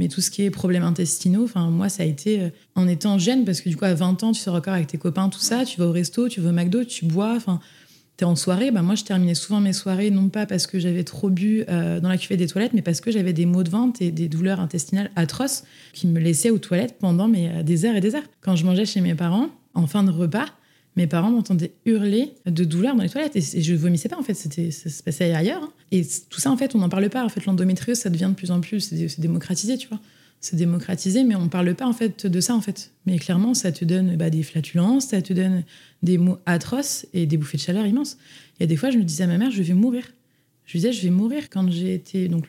Mais 0.00 0.06
tout 0.06 0.20
ce 0.20 0.30
qui 0.30 0.44
est 0.44 0.50
problèmes 0.50 0.84
intestinaux, 0.84 1.42
enfin 1.42 1.70
moi 1.70 1.88
ça 1.88 2.04
a 2.04 2.06
été 2.06 2.52
en 2.76 2.86
étant 2.86 3.18
jeune 3.18 3.44
parce 3.44 3.60
que 3.60 3.68
du 3.68 3.76
coup 3.76 3.84
à 3.84 3.94
20 3.94 4.22
ans 4.22 4.30
tu 4.30 4.40
sors 4.40 4.54
encore 4.54 4.74
avec 4.74 4.86
tes 4.86 4.96
copains 4.96 5.28
tout 5.28 5.40
ça, 5.40 5.64
tu 5.64 5.80
vas 5.80 5.86
au 5.86 5.90
resto, 5.90 6.28
tu 6.28 6.40
vas 6.40 6.50
au 6.50 6.52
McDo, 6.52 6.84
tu 6.84 7.04
bois, 7.04 7.34
enfin 7.34 7.58
tu 8.18 8.24
es 8.24 8.26
en 8.26 8.34
soirée, 8.34 8.72
bah 8.72 8.82
moi 8.82 8.96
je 8.96 9.04
terminais 9.04 9.34
souvent 9.34 9.60
mes 9.60 9.72
soirées 9.72 10.10
non 10.10 10.28
pas 10.28 10.44
parce 10.44 10.66
que 10.66 10.80
j'avais 10.80 11.04
trop 11.04 11.30
bu 11.30 11.64
euh, 11.68 12.00
dans 12.00 12.08
la 12.08 12.18
cuvée 12.18 12.36
des 12.36 12.48
toilettes, 12.48 12.72
mais 12.74 12.82
parce 12.82 13.00
que 13.00 13.12
j'avais 13.12 13.32
des 13.32 13.46
maux 13.46 13.62
de 13.62 13.70
ventre 13.70 14.02
et 14.02 14.10
des 14.10 14.28
douleurs 14.28 14.58
intestinales 14.58 15.10
atroces 15.14 15.62
qui 15.92 16.08
me 16.08 16.18
laissaient 16.18 16.50
aux 16.50 16.58
toilettes 16.58 16.96
pendant 16.98 17.32
euh, 17.32 17.62
des 17.62 17.84
heures 17.84 17.94
et 17.94 18.00
des 18.00 18.16
heures. 18.16 18.24
Quand 18.40 18.56
je 18.56 18.66
mangeais 18.66 18.84
chez 18.86 19.00
mes 19.00 19.14
parents, 19.14 19.50
en 19.74 19.86
fin 19.86 20.02
de 20.02 20.10
repas, 20.10 20.46
mes 20.96 21.06
parents 21.06 21.30
m'entendaient 21.30 21.74
hurler 21.86 22.34
de 22.44 22.64
douleur 22.64 22.96
dans 22.96 23.04
les 23.04 23.08
toilettes 23.08 23.36
et, 23.36 23.62
je 23.62 23.74
vomissais 23.74 24.08
pas 24.08 24.18
en 24.18 24.24
fait, 24.24 24.34
c'était 24.34 24.72
ça 24.72 24.90
se 24.90 25.00
passait 25.00 25.32
ailleurs. 25.32 25.62
Hein. 25.62 25.72
Et 25.92 26.04
tout 26.28 26.40
ça 26.40 26.50
en 26.50 26.56
fait, 26.56 26.74
on 26.74 26.78
n'en 26.78 26.88
parle 26.88 27.08
pas. 27.10 27.24
En 27.24 27.28
fait, 27.28 27.46
l'endométriose, 27.46 27.98
ça 27.98 28.10
devient 28.10 28.30
de 28.30 28.34
plus 28.34 28.50
en 28.50 28.60
plus, 28.60 28.80
c'est 28.80 29.20
démocratisé, 29.20 29.78
tu 29.78 29.86
vois. 29.86 30.00
C'est 30.40 30.56
démocratisé, 30.56 31.24
mais 31.24 31.34
on 31.34 31.48
parle 31.48 31.74
pas 31.74 31.86
en 31.86 31.92
fait 31.92 32.26
de 32.26 32.40
ça 32.40 32.54
en 32.54 32.60
fait. 32.60 32.92
Mais 33.06 33.18
clairement, 33.18 33.54
ça 33.54 33.72
te 33.72 33.84
donne 33.84 34.16
bah, 34.16 34.30
des 34.30 34.42
flatulences, 34.42 35.06
ça 35.06 35.22
te 35.22 35.32
donne 35.32 35.64
des 36.02 36.18
mots 36.18 36.38
atroces 36.46 37.06
et 37.12 37.26
des 37.26 37.36
bouffées 37.36 37.56
de 37.56 37.62
chaleur 37.62 37.86
immenses. 37.86 38.16
Il 38.58 38.62
y 38.62 38.64
a 38.64 38.66
des 38.66 38.76
fois, 38.76 38.90
je 38.90 38.98
me 38.98 39.04
disais 39.04 39.24
à 39.24 39.26
ma 39.26 39.38
mère, 39.38 39.50
je 39.50 39.62
vais 39.62 39.74
mourir. 39.74 40.04
Je 40.64 40.72
lui 40.72 40.80
disais, 40.80 40.92
je 40.92 41.02
vais 41.02 41.10
mourir 41.10 41.50
quand 41.50 41.70
j'ai 41.70 41.94
été 41.94 42.28
donc 42.28 42.48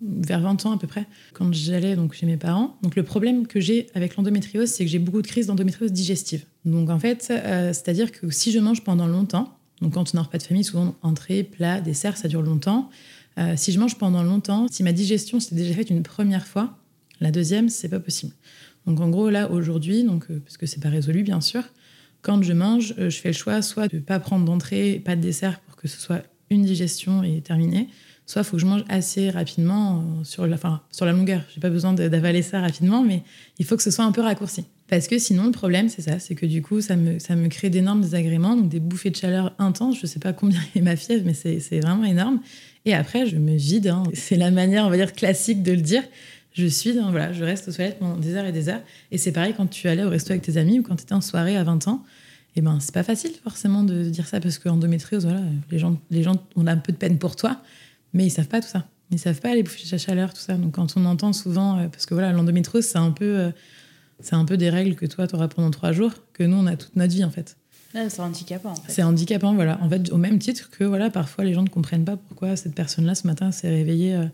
vers 0.00 0.40
20 0.40 0.66
ans 0.66 0.72
à 0.72 0.78
peu 0.78 0.86
près, 0.86 1.06
quand 1.32 1.52
j'allais 1.52 1.96
donc 1.96 2.14
chez 2.14 2.26
mes 2.26 2.36
parents. 2.36 2.76
Donc 2.82 2.94
le 2.94 3.02
problème 3.02 3.46
que 3.46 3.60
j'ai 3.60 3.88
avec 3.94 4.16
l'endométriose, 4.16 4.68
c'est 4.68 4.84
que 4.84 4.90
j'ai 4.90 4.98
beaucoup 4.98 5.22
de 5.22 5.26
crises 5.26 5.46
d'endométriose 5.46 5.92
digestive. 5.92 6.44
Donc 6.64 6.88
en 6.90 6.98
fait, 6.98 7.28
euh, 7.30 7.72
c'est-à-dire 7.72 8.12
que 8.12 8.30
si 8.30 8.52
je 8.52 8.58
mange 8.60 8.84
pendant 8.84 9.06
longtemps, 9.06 9.58
donc 9.80 9.94
quand 9.94 10.14
on 10.14 10.18
n'a 10.18 10.24
pas 10.24 10.38
de 10.38 10.42
famille, 10.42 10.64
souvent 10.64 10.94
entrée, 11.02 11.42
plat, 11.42 11.80
dessert, 11.80 12.16
ça 12.16 12.28
dure 12.28 12.42
longtemps. 12.42 12.90
Euh, 13.38 13.54
si 13.56 13.72
je 13.72 13.78
mange 13.78 13.96
pendant 13.96 14.22
longtemps, 14.22 14.66
si 14.70 14.82
ma 14.82 14.92
digestion 14.92 15.40
s'est 15.40 15.54
déjà 15.54 15.74
faite 15.74 15.90
une 15.90 16.02
première 16.02 16.46
fois, 16.46 16.78
la 17.20 17.30
deuxième, 17.30 17.68
c'est 17.68 17.88
pas 17.88 18.00
possible. 18.00 18.32
Donc 18.86 19.00
en 19.00 19.08
gros 19.10 19.30
là 19.30 19.50
aujourd'hui, 19.50 20.04
donc 20.04 20.26
euh, 20.30 20.40
parce 20.40 20.56
que 20.56 20.66
c'est 20.66 20.80
pas 20.80 20.88
résolu 20.88 21.22
bien 21.22 21.40
sûr, 21.40 21.62
quand 22.22 22.42
je 22.42 22.52
mange, 22.52 22.94
je 22.98 23.10
fais 23.10 23.28
le 23.28 23.34
choix 23.34 23.62
soit 23.62 23.88
de 23.88 23.96
ne 23.96 24.02
pas 24.02 24.18
prendre 24.18 24.44
d'entrée, 24.44 25.00
pas 25.04 25.16
de 25.16 25.20
dessert 25.20 25.60
pour 25.60 25.76
que 25.76 25.88
ce 25.88 26.00
soit 26.00 26.22
une 26.50 26.64
digestion 26.64 27.22
et 27.22 27.40
terminé, 27.40 27.88
soit 28.26 28.42
il 28.42 28.44
faut 28.44 28.56
que 28.56 28.62
je 28.62 28.66
mange 28.66 28.84
assez 28.88 29.30
rapidement 29.30 29.98
euh, 29.98 30.24
sur 30.24 30.46
la, 30.46 30.54
enfin, 30.54 30.82
sur 30.90 31.06
la 31.06 31.12
longueur. 31.12 31.42
Pas 31.60 31.70
besoin 31.70 31.94
d'avaler 31.94 32.42
ça 32.42 32.60
rapidement, 32.60 33.02
mais 33.02 33.22
il 33.58 33.64
faut 33.64 33.76
que 33.76 33.82
ce 33.82 33.90
soit 33.90 34.04
un 34.04 34.12
peu 34.12 34.20
raccourci. 34.20 34.64
Parce 34.88 35.06
que 35.06 35.18
sinon, 35.18 35.46
le 35.46 35.52
problème, 35.52 35.88
c'est 35.88 36.02
ça, 36.02 36.18
c'est 36.18 36.34
que 36.34 36.46
du 36.46 36.62
coup, 36.62 36.80
ça 36.80 36.96
me, 36.96 37.48
crée 37.48 37.68
d'énormes 37.70 38.00
désagréments, 38.00 38.56
donc 38.56 38.68
des 38.68 38.80
bouffées 38.80 39.10
de 39.10 39.16
chaleur 39.16 39.54
intenses. 39.58 39.98
Je 40.00 40.06
sais 40.06 40.18
pas 40.18 40.32
combien 40.32 40.60
est 40.74 40.80
ma 40.80 40.96
fièvre, 40.96 41.24
mais 41.26 41.34
c'est 41.34 41.80
vraiment 41.80 42.04
énorme. 42.04 42.40
Et 42.84 42.94
après, 42.94 43.26
je 43.26 43.36
me 43.36 43.54
vide. 43.54 43.88
Hein. 43.88 44.04
C'est 44.14 44.36
la 44.36 44.50
manière, 44.50 44.86
on 44.86 44.90
va 44.90 44.96
dire, 44.96 45.12
classique 45.12 45.62
de 45.62 45.72
le 45.72 45.82
dire. 45.82 46.02
Je 46.58 46.66
suis 46.66 46.94
dans, 46.94 47.10
voilà, 47.10 47.32
je 47.32 47.44
reste 47.44 47.68
aux 47.68 47.72
toilettes 47.72 47.98
pendant 47.98 48.16
des 48.16 48.34
heures 48.34 48.46
et 48.46 48.52
des 48.52 48.68
heures. 48.68 48.82
Et 49.10 49.18
c'est 49.18 49.32
pareil 49.32 49.54
quand 49.56 49.66
tu 49.66 49.88
allais 49.88 50.04
au 50.04 50.10
resto 50.10 50.32
avec 50.32 50.42
tes 50.42 50.56
amis 50.56 50.80
ou 50.80 50.82
quand 50.82 50.96
tu 50.96 51.04
étais 51.04 51.14
en 51.14 51.20
soirée 51.20 51.56
à 51.56 51.64
20 51.64 51.88
ans. 51.88 52.04
Et 52.56 52.58
eh 52.58 52.62
ben, 52.62 52.78
c'est 52.80 52.94
pas 52.94 53.04
facile 53.04 53.30
forcément 53.44 53.84
de 53.84 54.04
dire 54.04 54.26
ça 54.26 54.40
parce 54.40 54.58
qu'endométriose, 54.58 55.24
voilà, 55.24 55.42
les 55.70 55.78
gens, 55.78 55.96
les 56.10 56.22
gens 56.24 56.34
ont 56.56 56.66
un 56.66 56.76
peu 56.76 56.92
de 56.92 56.96
peine 56.96 57.18
pour 57.18 57.36
toi 57.36 57.60
mais 58.12 58.26
ils 58.26 58.30
savent 58.30 58.48
pas 58.48 58.60
tout 58.60 58.68
ça. 58.68 58.86
Ils 59.10 59.18
savent 59.18 59.40
pas 59.40 59.54
les 59.54 59.62
bouffées 59.62 59.88
de 59.90 59.98
chaleur, 59.98 60.34
tout 60.34 60.40
ça. 60.40 60.54
Donc 60.54 60.72
quand 60.72 60.94
on 60.96 61.04
entend 61.04 61.32
souvent, 61.32 61.78
euh, 61.78 61.88
parce 61.88 62.06
que 62.06 62.14
voilà, 62.14 62.32
l'endométriose, 62.32 62.84
c'est 62.84 62.98
un 62.98 63.10
peu, 63.10 63.38
euh, 63.38 63.50
c'est 64.20 64.34
un 64.34 64.44
peu 64.44 64.56
des 64.56 64.70
règles 64.70 64.94
que 64.94 65.06
toi, 65.06 65.26
tu 65.26 65.34
auras 65.34 65.48
pendant 65.48 65.70
trois 65.70 65.92
jours, 65.92 66.12
que 66.32 66.42
nous, 66.42 66.56
on 66.56 66.66
a 66.66 66.76
toute 66.76 66.94
notre 66.96 67.14
vie 67.14 67.24
en 67.24 67.30
fait. 67.30 67.56
c'est 67.92 68.20
handicapant. 68.20 68.72
En 68.72 68.74
fait. 68.74 68.92
C'est 68.92 69.02
handicapant, 69.02 69.54
voilà. 69.54 69.78
En 69.82 69.88
fait, 69.88 70.12
au 70.12 70.18
même 70.18 70.38
titre 70.38 70.70
que 70.70 70.84
voilà, 70.84 71.10
parfois 71.10 71.44
les 71.44 71.54
gens 71.54 71.62
ne 71.62 71.68
comprennent 71.68 72.04
pas 72.04 72.16
pourquoi 72.16 72.56
cette 72.56 72.74
personne-là 72.74 73.14
ce 73.14 73.26
matin 73.26 73.50
s'est 73.50 73.70
réveillée 73.70 74.14
euh, 74.14 74.26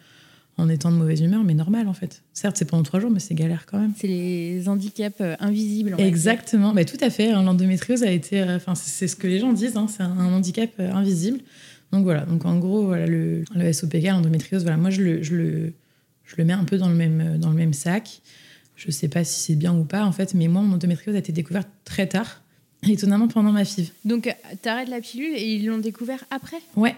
en 0.56 0.68
étant 0.68 0.92
de 0.92 0.96
mauvaise 0.96 1.20
humeur, 1.20 1.42
mais 1.44 1.54
normal 1.54 1.88
en 1.88 1.94
fait. 1.94 2.22
Certes, 2.32 2.56
c'est 2.56 2.64
pendant 2.64 2.82
trois 2.82 3.00
jours, 3.00 3.10
mais 3.10 3.20
c'est 3.20 3.34
galère 3.34 3.66
quand 3.66 3.78
même. 3.78 3.92
C'est 3.96 4.06
les 4.06 4.68
handicaps 4.68 5.20
invisibles. 5.40 5.96
Exactement, 5.98 6.72
mais 6.72 6.84
tout 6.84 6.98
à 7.00 7.10
fait. 7.10 7.30
Hein. 7.30 7.42
L'endométriose 7.42 8.02
a 8.04 8.10
été, 8.10 8.42
enfin, 8.42 8.74
c'est 8.74 9.08
ce 9.08 9.16
que 9.16 9.26
les 9.26 9.40
gens 9.40 9.52
disent, 9.52 9.76
hein, 9.76 9.86
c'est 9.88 10.02
un 10.02 10.32
handicap 10.32 10.70
invisible. 10.78 11.40
Donc 11.92 12.04
voilà, 12.04 12.24
donc 12.26 12.44
en 12.44 12.58
gros, 12.58 12.86
voilà, 12.86 13.06
le, 13.06 13.44
le 13.54 13.72
SOPK, 13.72 14.04
l'endométriose, 14.04 14.62
voilà, 14.62 14.76
moi 14.76 14.90
je 14.90 15.02
le, 15.02 15.22
je, 15.22 15.36
le, 15.36 15.72
je 16.24 16.34
le 16.36 16.44
mets 16.44 16.52
un 16.52 16.64
peu 16.64 16.76
dans 16.78 16.88
le 16.88 16.94
même, 16.94 17.38
dans 17.38 17.50
le 17.50 17.56
même 17.56 17.72
sac. 17.72 18.20
Je 18.76 18.90
sais 18.90 19.06
pas 19.06 19.22
si 19.22 19.40
c'est 19.40 19.54
bien 19.54 19.72
ou 19.76 19.84
pas 19.84 20.04
en 20.04 20.10
fait, 20.10 20.34
mais 20.34 20.48
moi 20.48 20.60
mon 20.60 20.74
endométriose 20.74 21.14
a 21.14 21.18
été 21.18 21.30
découverte 21.30 21.68
très 21.84 22.08
tard, 22.08 22.42
étonnamment 22.88 23.28
pendant 23.28 23.52
ma 23.52 23.64
FIV. 23.64 23.90
Donc 24.04 24.34
tu 24.62 24.68
arrêtes 24.68 24.88
la 24.88 25.00
pilule 25.00 25.34
et 25.36 25.54
ils 25.54 25.66
l'ont 25.66 25.78
découvert 25.78 26.24
après? 26.32 26.56
Ouais, 26.74 26.96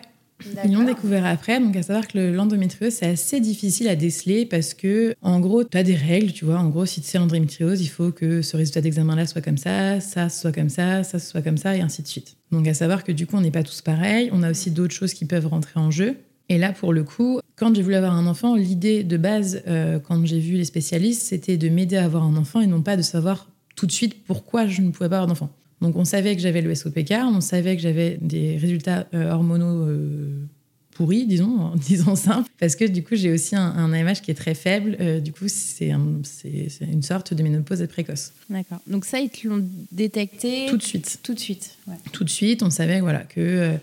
ils 0.64 0.72
l'ont 0.72 0.84
découvert 0.84 1.24
après, 1.24 1.60
donc 1.60 1.76
à 1.76 1.82
savoir 1.82 2.06
que 2.06 2.18
l'endométriose, 2.18 2.92
c'est 2.92 3.06
assez 3.06 3.40
difficile 3.40 3.88
à 3.88 3.96
déceler 3.96 4.46
parce 4.46 4.74
que, 4.74 5.14
en 5.22 5.40
gros, 5.40 5.64
tu 5.64 5.76
as 5.76 5.82
des 5.82 5.94
règles, 5.94 6.32
tu 6.32 6.44
vois. 6.44 6.58
En 6.58 6.68
gros, 6.68 6.86
si 6.86 7.00
tu 7.00 7.08
sais 7.08 7.18
l'endométriose, 7.18 7.80
il 7.80 7.88
faut 7.88 8.12
que 8.12 8.42
ce 8.42 8.56
résultat 8.56 8.80
d'examen-là 8.80 9.26
soit 9.26 9.40
comme 9.40 9.56
ça, 9.56 10.00
ça 10.00 10.28
soit 10.28 10.52
comme 10.52 10.68
ça, 10.68 11.02
ça 11.04 11.18
soit 11.18 11.42
comme 11.42 11.56
ça, 11.56 11.76
et 11.76 11.80
ainsi 11.80 12.02
de 12.02 12.08
suite. 12.08 12.36
Donc 12.52 12.68
à 12.68 12.74
savoir 12.74 13.02
que 13.04 13.12
du 13.12 13.26
coup, 13.26 13.36
on 13.36 13.40
n'est 13.40 13.50
pas 13.50 13.62
tous 13.62 13.80
pareils, 13.80 14.30
on 14.32 14.42
a 14.42 14.50
aussi 14.50 14.70
d'autres 14.70 14.94
choses 14.94 15.14
qui 15.14 15.24
peuvent 15.24 15.46
rentrer 15.46 15.80
en 15.80 15.90
jeu. 15.90 16.16
Et 16.48 16.58
là, 16.58 16.72
pour 16.72 16.92
le 16.92 17.02
coup, 17.02 17.40
quand 17.56 17.74
j'ai 17.74 17.82
voulu 17.82 17.96
avoir 17.96 18.14
un 18.14 18.26
enfant, 18.26 18.54
l'idée 18.54 19.02
de 19.02 19.16
base, 19.16 19.62
euh, 19.66 19.98
quand 19.98 20.24
j'ai 20.26 20.38
vu 20.38 20.54
les 20.54 20.64
spécialistes, 20.64 21.22
c'était 21.22 21.56
de 21.56 21.68
m'aider 21.68 21.96
à 21.96 22.04
avoir 22.04 22.22
un 22.22 22.36
enfant 22.36 22.60
et 22.60 22.66
non 22.66 22.82
pas 22.82 22.96
de 22.96 23.02
savoir 23.02 23.48
tout 23.74 23.86
de 23.86 23.92
suite 23.92 24.24
pourquoi 24.24 24.66
je 24.66 24.82
ne 24.82 24.90
pouvais 24.90 25.08
pas 25.08 25.16
avoir 25.16 25.26
d'enfant. 25.26 25.50
Donc 25.80 25.96
on 25.96 26.04
savait 26.04 26.34
que 26.34 26.42
j'avais 26.42 26.62
le 26.62 26.74
SOPK, 26.74 27.12
on 27.24 27.40
savait 27.40 27.76
que 27.76 27.82
j'avais 27.82 28.18
des 28.20 28.56
résultats 28.56 29.06
euh, 29.12 29.30
hormonaux 29.30 29.86
euh, 29.86 30.46
pourris, 30.92 31.26
disons, 31.26 31.72
disons 31.76 32.16
simple, 32.16 32.50
parce 32.58 32.76
que 32.76 32.84
du 32.84 33.02
coup 33.02 33.14
j'ai 33.14 33.30
aussi 33.30 33.56
un, 33.56 33.92
AMH 33.92 34.22
qui 34.22 34.30
est 34.30 34.34
très 34.34 34.54
faible, 34.54 34.96
euh, 35.00 35.20
du 35.20 35.32
coup 35.32 35.48
c'est 35.48 35.88
une 35.88 37.02
sorte 37.02 37.34
de 37.34 37.42
ménopause 37.42 37.86
précoce. 37.88 38.32
D'accord. 38.48 38.80
Donc 38.86 39.04
ça 39.04 39.20
ils 39.20 39.28
te 39.28 39.46
l'ont 39.46 39.66
détecté 39.92 40.66
tout 40.68 40.78
de 40.78 40.82
suite. 40.82 41.18
Tout 41.22 41.34
de 41.34 41.40
suite. 41.40 41.76
Tout 42.12 42.24
de 42.24 42.30
suite, 42.30 42.62
on 42.62 42.70
savait 42.70 43.00
voilà 43.00 43.20
que 43.20 43.76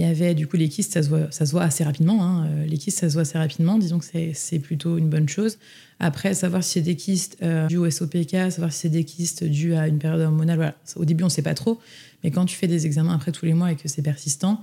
il 0.00 0.06
y 0.06 0.08
avait 0.08 0.34
du 0.34 0.46
coup 0.46 0.56
les 0.56 0.68
kystes, 0.68 0.92
ça 0.94 1.02
se 1.02 1.50
voit, 1.52 1.62
assez 1.62 1.84
rapidement. 1.84 2.22
hein. 2.24 2.46
Euh, 2.46 2.64
Les 2.66 2.78
kystes, 2.78 2.98
ça 3.00 3.08
se 3.08 3.12
voit 3.14 3.22
assez 3.22 3.36
rapidement. 3.38 3.76
Disons 3.78 3.98
que 3.98 4.04
c'est- 4.32 4.58
plutôt 4.58 4.96
une 4.98 5.08
bonne 5.10 5.28
chose. 5.28 5.58
Après, 5.98 6.32
savoir 6.34 6.64
si 6.64 6.72
c'est 6.72 6.80
des 6.80 6.96
kystes 6.96 7.36
euh, 7.42 7.68
au 7.76 7.84
SOPK, 7.90 8.30
savoir 8.50 8.72
si 8.72 8.78
c'est 8.80 8.88
des 8.88 9.04
kystes 9.04 9.44
dus 9.44 9.74
à 9.74 9.86
une 9.88 9.98
période 9.98 10.20
hormonale. 10.22 10.74
Au 10.96 11.04
début, 11.04 11.22
on 11.24 11.26
ne 11.26 11.30
sait 11.30 11.42
pas 11.42 11.54
trop. 11.54 11.78
Mais 12.24 12.30
quand 12.30 12.46
tu 12.46 12.56
fais 12.56 12.66
des 12.66 12.86
examens 12.86 13.14
après 13.14 13.32
tous 13.32 13.44
les 13.46 13.52
mois 13.54 13.70
et 13.72 13.76
que 13.76 13.88
c'est 13.88 14.00
persistant, 14.02 14.60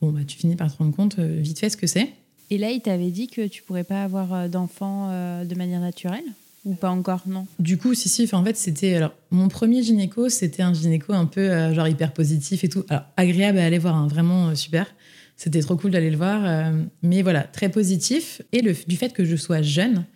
bon, 0.00 0.12
bah, 0.12 0.20
tu 0.26 0.36
finis 0.36 0.54
par 0.56 0.72
te 0.72 0.78
rendre 0.78 0.94
compte 0.94 1.18
euh, 1.18 1.38
vite 1.40 1.58
fait 1.58 1.68
ce 1.70 1.76
que 1.76 1.86
c'est. 1.88 2.08
Et 2.50 2.58
là, 2.58 2.70
il 2.70 2.80
t'avait 2.80 3.10
dit 3.10 3.26
que 3.26 3.48
tu 3.48 3.62
pourrais 3.64 3.82
pas 3.84 4.04
avoir 4.04 4.32
euh, 4.32 4.48
d'enfant 4.48 5.08
euh, 5.10 5.44
de 5.44 5.54
manière 5.56 5.80
naturelle? 5.80 6.22
Ou 6.66 6.74
pas 6.74 6.90
encore, 6.90 7.22
non 7.28 7.46
Du 7.60 7.78
coup, 7.78 7.94
si, 7.94 8.08
si, 8.08 8.28
en 8.32 8.44
fait, 8.44 8.56
c'était. 8.56 8.96
Alors, 8.96 9.14
mon 9.30 9.46
premier 9.46 9.84
gynéco, 9.84 10.28
c'était 10.28 10.62
un 10.64 10.74
gynéco 10.74 11.12
un 11.12 11.26
peu, 11.26 11.40
euh, 11.40 11.72
genre, 11.72 11.86
hyper 11.86 12.12
positif 12.12 12.64
et 12.64 12.68
tout. 12.68 12.84
Alors, 12.88 13.04
agréable 13.16 13.58
à 13.58 13.64
aller 13.64 13.78
voir, 13.78 13.94
hein, 13.94 14.08
vraiment 14.08 14.48
euh, 14.48 14.54
super. 14.56 14.92
C'était 15.36 15.60
trop 15.60 15.76
cool 15.76 15.92
d'aller 15.92 16.10
le 16.10 16.16
voir. 16.16 16.44
euh, 16.44 16.72
mais 17.02 17.22
voilà, 17.22 17.44
très 17.44 17.68
positif. 17.68 18.42
Et 18.50 18.62
le, 18.62 18.74
du 18.88 18.96
fait 18.96 19.12
que 19.12 19.24
je 19.24 19.36
sois 19.36 19.62
jeune, 19.62 20.06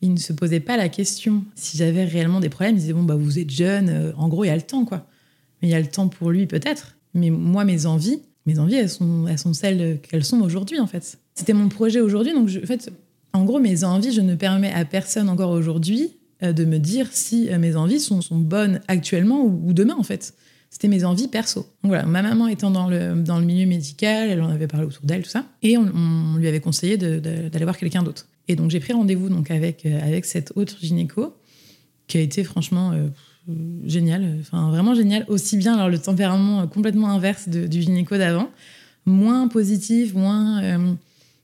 il 0.00 0.14
ne 0.14 0.18
se 0.18 0.32
posait 0.32 0.60
pas 0.60 0.78
la 0.78 0.88
question 0.88 1.44
si 1.54 1.76
j'avais 1.76 2.04
réellement 2.04 2.40
des 2.40 2.48
problèmes. 2.48 2.76
Il 2.76 2.80
disait, 2.80 2.94
bon, 2.94 3.02
bah, 3.02 3.16
vous 3.16 3.38
êtes 3.38 3.50
jeune, 3.50 4.14
en 4.16 4.28
gros, 4.28 4.44
il 4.44 4.48
y 4.48 4.50
a 4.50 4.56
le 4.56 4.62
temps, 4.62 4.86
quoi. 4.86 5.06
Mais 5.60 5.68
il 5.68 5.70
y 5.72 5.74
a 5.74 5.80
le 5.80 5.88
temps 5.88 6.08
pour 6.08 6.30
lui, 6.30 6.46
peut-être. 6.46 6.96
Mais 7.12 7.28
moi, 7.28 7.66
mes 7.66 7.84
envies, 7.84 8.22
mes 8.46 8.58
envies, 8.58 8.76
elles 8.76 8.88
sont, 8.88 9.26
elles 9.28 9.38
sont 9.38 9.52
celles 9.52 10.00
qu'elles 10.00 10.24
sont 10.24 10.40
aujourd'hui, 10.40 10.80
en 10.80 10.86
fait. 10.86 11.18
C'était 11.34 11.52
mon 11.52 11.68
projet 11.68 12.00
aujourd'hui. 12.00 12.32
Donc, 12.32 12.48
en 12.48 12.66
fait, 12.66 12.90
en 13.32 13.44
gros, 13.44 13.58
mes 13.58 13.84
envies, 13.84 14.12
je 14.12 14.20
ne 14.20 14.34
permets 14.34 14.72
à 14.72 14.84
personne 14.84 15.28
encore 15.28 15.50
aujourd'hui 15.50 16.16
euh, 16.42 16.52
de 16.52 16.64
me 16.64 16.78
dire 16.78 17.08
si 17.10 17.48
euh, 17.50 17.58
mes 17.58 17.76
envies 17.76 18.00
sont, 18.00 18.22
bonnes 18.32 18.80
actuellement 18.88 19.44
ou, 19.44 19.72
demain, 19.72 19.96
en 19.98 20.02
fait. 20.02 20.34
C'était 20.70 20.88
mes 20.88 21.04
envies 21.04 21.28
perso. 21.28 21.60
Donc 21.82 21.90
voilà, 21.90 22.04
ma 22.04 22.22
maman 22.22 22.46
étant 22.46 22.70
dans 22.70 22.88
le, 22.88 23.14
dans 23.22 23.38
le 23.38 23.46
milieu 23.46 23.66
médical, 23.66 24.28
elle 24.28 24.42
en 24.42 24.50
avait 24.50 24.66
parlé 24.66 24.86
autour 24.86 25.04
d'elle, 25.04 25.22
tout 25.22 25.30
ça. 25.30 25.46
Et 25.62 25.78
on, 25.78 26.36
lui 26.36 26.46
avait 26.46 26.60
conseillé 26.60 26.98
d'aller 26.98 27.64
voir 27.64 27.76
quelqu'un 27.76 28.02
d'autre. 28.02 28.26
Et 28.48 28.56
donc 28.56 28.70
j'ai 28.70 28.80
pris 28.80 28.92
rendez-vous 28.92 29.28
donc 29.30 29.50
avec, 29.50 29.86
euh, 29.86 30.00
avec 30.02 30.26
cette 30.26 30.52
autre 30.56 30.76
gynéco, 30.80 31.34
qui 32.06 32.18
a 32.18 32.20
été 32.20 32.44
franchement 32.44 32.92
euh, 32.92 33.08
génial. 33.84 34.36
Enfin, 34.40 34.70
vraiment 34.70 34.94
génial. 34.94 35.24
Aussi 35.28 35.56
bien, 35.56 35.74
alors 35.74 35.88
le 35.88 35.98
tempérament 35.98 36.66
complètement 36.66 37.10
inverse 37.10 37.48
du 37.48 37.82
gynéco 37.82 38.16
d'avant. 38.18 38.50
Moins 39.06 39.48
positif, 39.48 40.12
moins 40.12 40.60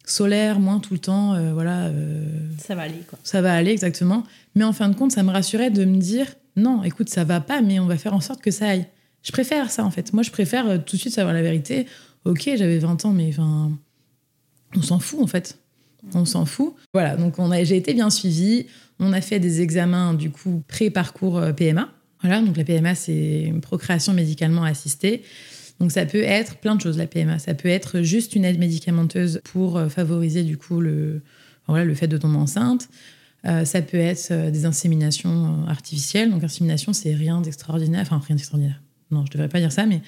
solaire, 0.05 0.59
moins 0.61 0.81
tout 0.81 0.93
le 0.95 0.99
temps, 1.01 1.35
euh, 1.35 1.53
voilà. 1.53 1.87
euh, 1.87 2.25
Ça 2.59 2.75
va 2.75 2.83
aller, 2.83 3.03
quoi. 3.09 3.19
ça 3.23 3.41
va 3.41 3.55
aller 3.55 3.71
exactement. 3.71 4.25
Mais 4.55 4.65
en 4.65 4.73
fin 4.73 4.89
de 4.89 4.95
compte, 4.95 5.13
ça 5.13 5.23
me 5.23 5.31
rassurait 5.31 5.71
de 5.71 5.85
me 5.85 5.97
dire 5.99 6.27
non, 6.57 6.83
écoute, 6.85 7.09
ça 7.09 7.25
va 7.25 7.41
pas, 7.41 7.63
mais 7.63 7.81
on 7.81 7.87
va 7.87 7.97
faire 7.97 8.15
en 8.15 8.21
sorte 8.21 8.41
que 8.41 8.51
ça 8.51 8.69
aille. 8.69 8.87
Je 9.23 9.33
préfère 9.33 9.71
ça 9.71 9.85
en 9.85 9.91
fait. 9.91 10.13
Moi, 10.13 10.23
je 10.23 10.31
préfère 10.31 10.69
euh, 10.69 10.79
tout 10.79 10.97
de 10.97 11.01
suite 11.01 11.15
savoir 11.15 11.35
la 11.35 11.43
vérité. 11.43 11.87
Ok, 12.25 12.43
j'avais 12.57 12.79
20 12.79 13.05
ans, 13.07 13.13
mais 13.13 13.29
enfin, 13.31 13.73
on 14.77 14.83
s'en 14.83 14.99
fout 14.99 15.21
en 15.23 15.27
fait. 15.27 15.59
On 16.15 16.25
s'en 16.27 16.45
fout. 16.45 16.75
Voilà, 16.93 17.17
donc 17.17 17.39
on 17.39 17.51
a, 17.51 17.65
j'ai 17.65 17.77
été 17.77 17.95
bien 17.95 18.11
suivie. 18.11 18.67
On 19.01 19.13
a 19.13 19.21
fait 19.21 19.41
des 19.41 19.61
examens 19.63 20.15
du 20.15 20.31
coup 20.31 20.63
pré-parcours 20.69 21.41
PMA. 21.57 21.89
Voilà, 22.21 22.41
donc 22.41 22.57
la 22.57 22.65
PMA, 22.65 22.95
c'est 22.95 23.43
une 23.43 23.61
procréation 23.61 24.13
médicalement 24.13 24.63
assistée. 24.65 25.23
Donc 25.81 25.91
ça 25.93 26.07
peut 26.07 26.23
être 26.23 26.57
plein 26.57 26.77
de 26.77 26.81
choses, 26.81 26.97
la 26.99 27.07
PMA. 27.07 27.39
Ça 27.39 27.55
peut 27.55 27.69
être 27.69 28.03
juste 28.03 28.35
une 28.37 28.45
aide 28.45 28.59
médicamenteuse 28.59 29.41
pour 29.45 29.77
euh, 29.77 29.89
favoriser 29.89 30.43
du 30.43 30.57
coup 30.57 30.81
le, 30.81 31.23
voilà, 31.67 31.85
le 31.85 31.95
fait 31.95 32.07
de 32.09 32.17
tomber 32.17 32.37
enceinte. 32.37 32.89
Euh, 33.47 33.65
ça 33.65 33.83
peut 33.83 33.99
être 33.99 34.29
euh, 34.31 34.51
des 34.51 34.65
inséminations 34.65 35.67
artificielles. 35.69 36.31
Donc, 36.31 36.43
insémination, 36.45 36.93
c'est 36.93 37.15
rien 37.15 37.41
d'extraordinaire. 37.41 38.03
Enfin, 38.03 38.21
rien 38.27 38.37
d'extraordinaire. 38.37 38.81
Non, 39.11 39.25
je 39.27 39.31
devrais 39.33 39.49
pas 39.49 39.61
dire 39.61 39.71
ça, 39.71 39.85
mais 39.85 40.01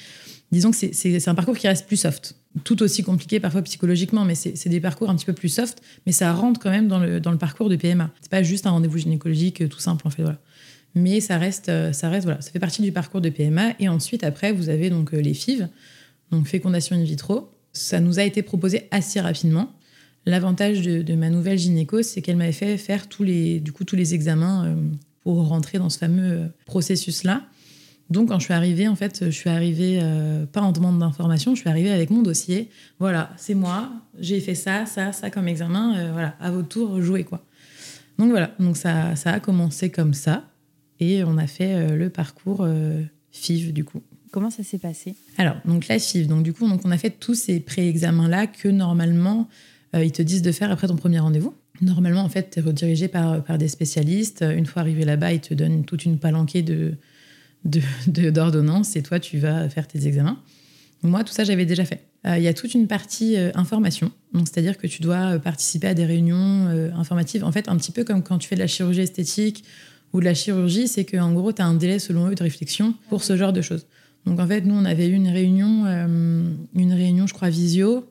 disons 0.52 0.70
que 0.70 0.76
c'est- 0.76 1.28
un 1.28 1.34
parcours 1.34 1.56
qui 1.56 1.68
reste 1.68 1.86
plus 1.86 1.98
soft. 1.98 2.34
Tout 2.64 2.82
aussi 2.82 3.02
compliqué 3.02 3.38
parfois 3.40 3.60
psychologiquement, 3.62 4.24
mais 4.24 4.34
c'est 4.34 4.68
des 4.70 4.80
parcours 4.80 5.10
un 5.10 5.16
petit 5.16 5.26
peu 5.26 5.34
plus 5.34 5.50
soft, 5.50 5.82
mais 6.06 6.12
ça 6.12 6.32
rentre 6.32 6.58
quand 6.58 6.70
même 6.70 6.88
dans 6.88 6.98
le, 6.98 7.20
dans 7.20 7.30
le 7.30 7.36
parcours 7.36 7.68
de 7.68 7.76
PMA. 7.76 8.10
C'est 8.22 8.30
pas 8.30 8.42
juste 8.42 8.66
un 8.66 8.70
rendez-vous 8.70 8.96
gynécologique 8.96 9.68
tout 9.68 9.78
simple, 9.80 10.06
en 10.06 10.10
fait. 10.10 10.22
Voilà. 10.22 10.38
Mais 10.96 11.20
ça 11.20 11.36
reste, 11.36 11.68
euh, 11.68 11.92
ça 11.92 12.08
reste, 12.08 12.24
voilà, 12.24 12.40
ça 12.40 12.50
fait 12.50 12.58
partie 12.58 12.80
du 12.80 12.90
parcours 12.90 13.20
de 13.20 13.28
PMA. 13.28 13.74
Et 13.78 13.88
ensuite, 13.88 14.24
après, 14.24 14.50
vous 14.50 14.70
avez 14.70 14.88
donc 14.88 15.12
euh, 15.12 15.18
les 15.18 15.34
FIV, 15.34 15.68
donc 16.32 16.48
fécondation 16.48 16.96
in 16.96 17.04
vitro. 17.04 17.50
Ça 17.74 18.00
nous 18.00 18.18
a 18.18 18.22
été 18.22 18.42
proposé 18.42 18.88
assez 18.90 19.20
rapidement. 19.20 19.70
L'avantage 20.24 20.80
de, 20.80 21.14
ma 21.14 21.28
nouvelle 21.28 21.58
gynéco, 21.58 22.02
c'est 22.02 22.22
qu'elle 22.22 22.38
m'avait 22.38 22.50
fait 22.50 22.78
faire 22.78 23.08
tous 23.08 23.24
les, 23.24 23.60
du 23.60 23.72
coup, 23.72 23.84
tous 23.84 23.94
les 23.94 24.14
examens 24.14 24.64
euh, 24.64 24.74
pour 25.22 25.46
rentrer 25.46 25.76
dans 25.76 25.90
ce 25.90 25.98
fameux 25.98 26.50
processus-là. 26.64 27.42
Donc, 28.08 28.28
quand 28.30 28.38
je 28.38 28.44
suis 28.44 28.54
arrivée, 28.54 28.88
en 28.88 28.96
fait, 28.96 29.26
je 29.26 29.30
suis 29.30 29.50
arrivée 29.50 30.00
pas 30.52 30.60
en 30.60 30.70
demande 30.70 31.00
d'information, 31.00 31.56
je 31.56 31.60
suis 31.60 31.68
arrivée 31.68 31.90
avec 31.90 32.10
mon 32.10 32.22
dossier. 32.22 32.70
Voilà, 33.00 33.30
c'est 33.36 33.54
moi, 33.54 33.90
j'ai 34.20 34.38
fait 34.38 34.54
ça, 34.54 34.86
ça, 34.86 35.10
ça 35.10 35.28
comme 35.28 35.48
examen. 35.48 36.12
voilà, 36.12 36.36
à 36.38 36.52
votre 36.52 36.68
tour, 36.68 37.02
jouez 37.02 37.24
quoi. 37.24 37.44
Donc 38.16 38.30
voilà, 38.30 38.52
donc 38.60 38.76
ça, 38.76 39.16
ça 39.16 39.32
a 39.32 39.40
commencé 39.40 39.90
comme 39.90 40.14
ça, 40.14 40.44
et 41.00 41.24
on 41.24 41.38
a 41.38 41.46
fait 41.46 41.74
euh, 41.74 41.96
le 41.96 42.10
parcours 42.10 42.60
euh, 42.62 43.02
FIV 43.32 43.72
du 43.72 43.84
coup. 43.84 44.02
Comment 44.32 44.50
ça 44.50 44.62
s'est 44.62 44.78
passé? 44.78 45.14
Alors, 45.38 45.56
donc 45.64 45.88
la 45.88 45.98
FIV, 45.98 46.26
donc 46.26 46.42
du 46.42 46.52
coup, 46.52 46.68
donc 46.68 46.80
on 46.84 46.90
a 46.90 46.98
fait 46.98 47.10
tous 47.10 47.34
ces 47.34 47.60
pré-examens-là 47.60 48.46
que 48.46 48.68
normalement, 48.68 49.48
euh, 49.94 50.04
ils 50.04 50.12
te 50.12 50.20
disent 50.22 50.42
de 50.42 50.52
faire 50.52 50.70
après 50.70 50.88
ton 50.88 50.96
premier 50.96 51.18
rendez-vous. 51.20 51.54
Normalement, 51.80 52.22
en 52.22 52.28
fait, 52.28 52.50
tu 52.50 52.58
es 52.58 52.62
redirigé 52.62 53.08
par, 53.08 53.42
par 53.44 53.56
des 53.58 53.68
spécialistes. 53.68 54.44
Une 54.56 54.66
fois 54.66 54.80
arrivé 54.82 55.04
là-bas, 55.04 55.32
ils 55.32 55.40
te 55.40 55.54
donnent 55.54 55.84
toute 55.84 56.04
une 56.04 56.18
palanquée 56.18 56.62
de, 56.62 56.94
de- 57.64 57.80
de- 58.08 58.30
d'ordonnances 58.30 58.96
et 58.96 59.02
toi, 59.02 59.20
tu 59.20 59.38
vas 59.38 59.68
faire 59.68 59.86
tes 59.86 60.06
examens. 60.06 60.38
Moi, 61.02 61.22
tout 61.24 61.32
ça, 61.32 61.44
j'avais 61.44 61.66
déjà 61.66 61.84
fait. 61.84 62.04
Euh, 62.26 62.38
Il 62.38 62.42
y 62.42 62.48
a 62.48 62.54
toute 62.54 62.74
une 62.74 62.86
partie 62.88 63.36
euh, 63.36 63.50
information, 63.54 64.10
donc 64.32 64.48
c'est-à-dire 64.48 64.76
que 64.78 64.86
tu 64.86 65.02
dois 65.02 65.38
participer 65.38 65.86
à 65.88 65.94
des 65.94 66.04
réunions 66.06 66.66
euh, 66.68 66.90
informatives. 66.94 67.44
En 67.44 67.52
fait, 67.52 67.68
un 67.68 67.76
petit 67.76 67.92
peu 67.92 68.02
comme 68.04 68.22
quand 68.22 68.38
tu 68.38 68.48
fais 68.48 68.56
de 68.56 68.60
la 68.60 68.66
chirurgie 68.66 69.02
esthétique 69.02 69.62
ou 70.16 70.20
de 70.20 70.24
la 70.24 70.32
chirurgie, 70.32 70.88
c'est 70.88 71.04
qu'en 71.04 71.32
gros, 71.34 71.52
tu 71.52 71.60
as 71.60 71.66
un 71.66 71.74
délai 71.74 71.98
selon 71.98 72.28
eux 72.30 72.34
de 72.34 72.42
réflexion 72.42 72.94
pour 73.10 73.22
ce 73.22 73.36
genre 73.36 73.52
de 73.52 73.60
choses. 73.60 73.86
Donc 74.24 74.40
en 74.40 74.46
fait, 74.46 74.62
nous, 74.62 74.74
on 74.74 74.86
avait 74.86 75.08
eu 75.08 75.12
une 75.12 75.28
réunion, 75.28 75.84
euh, 75.84 76.48
une 76.74 76.92
réunion, 76.94 77.26
je 77.26 77.34
crois, 77.34 77.50
visio. 77.50 78.06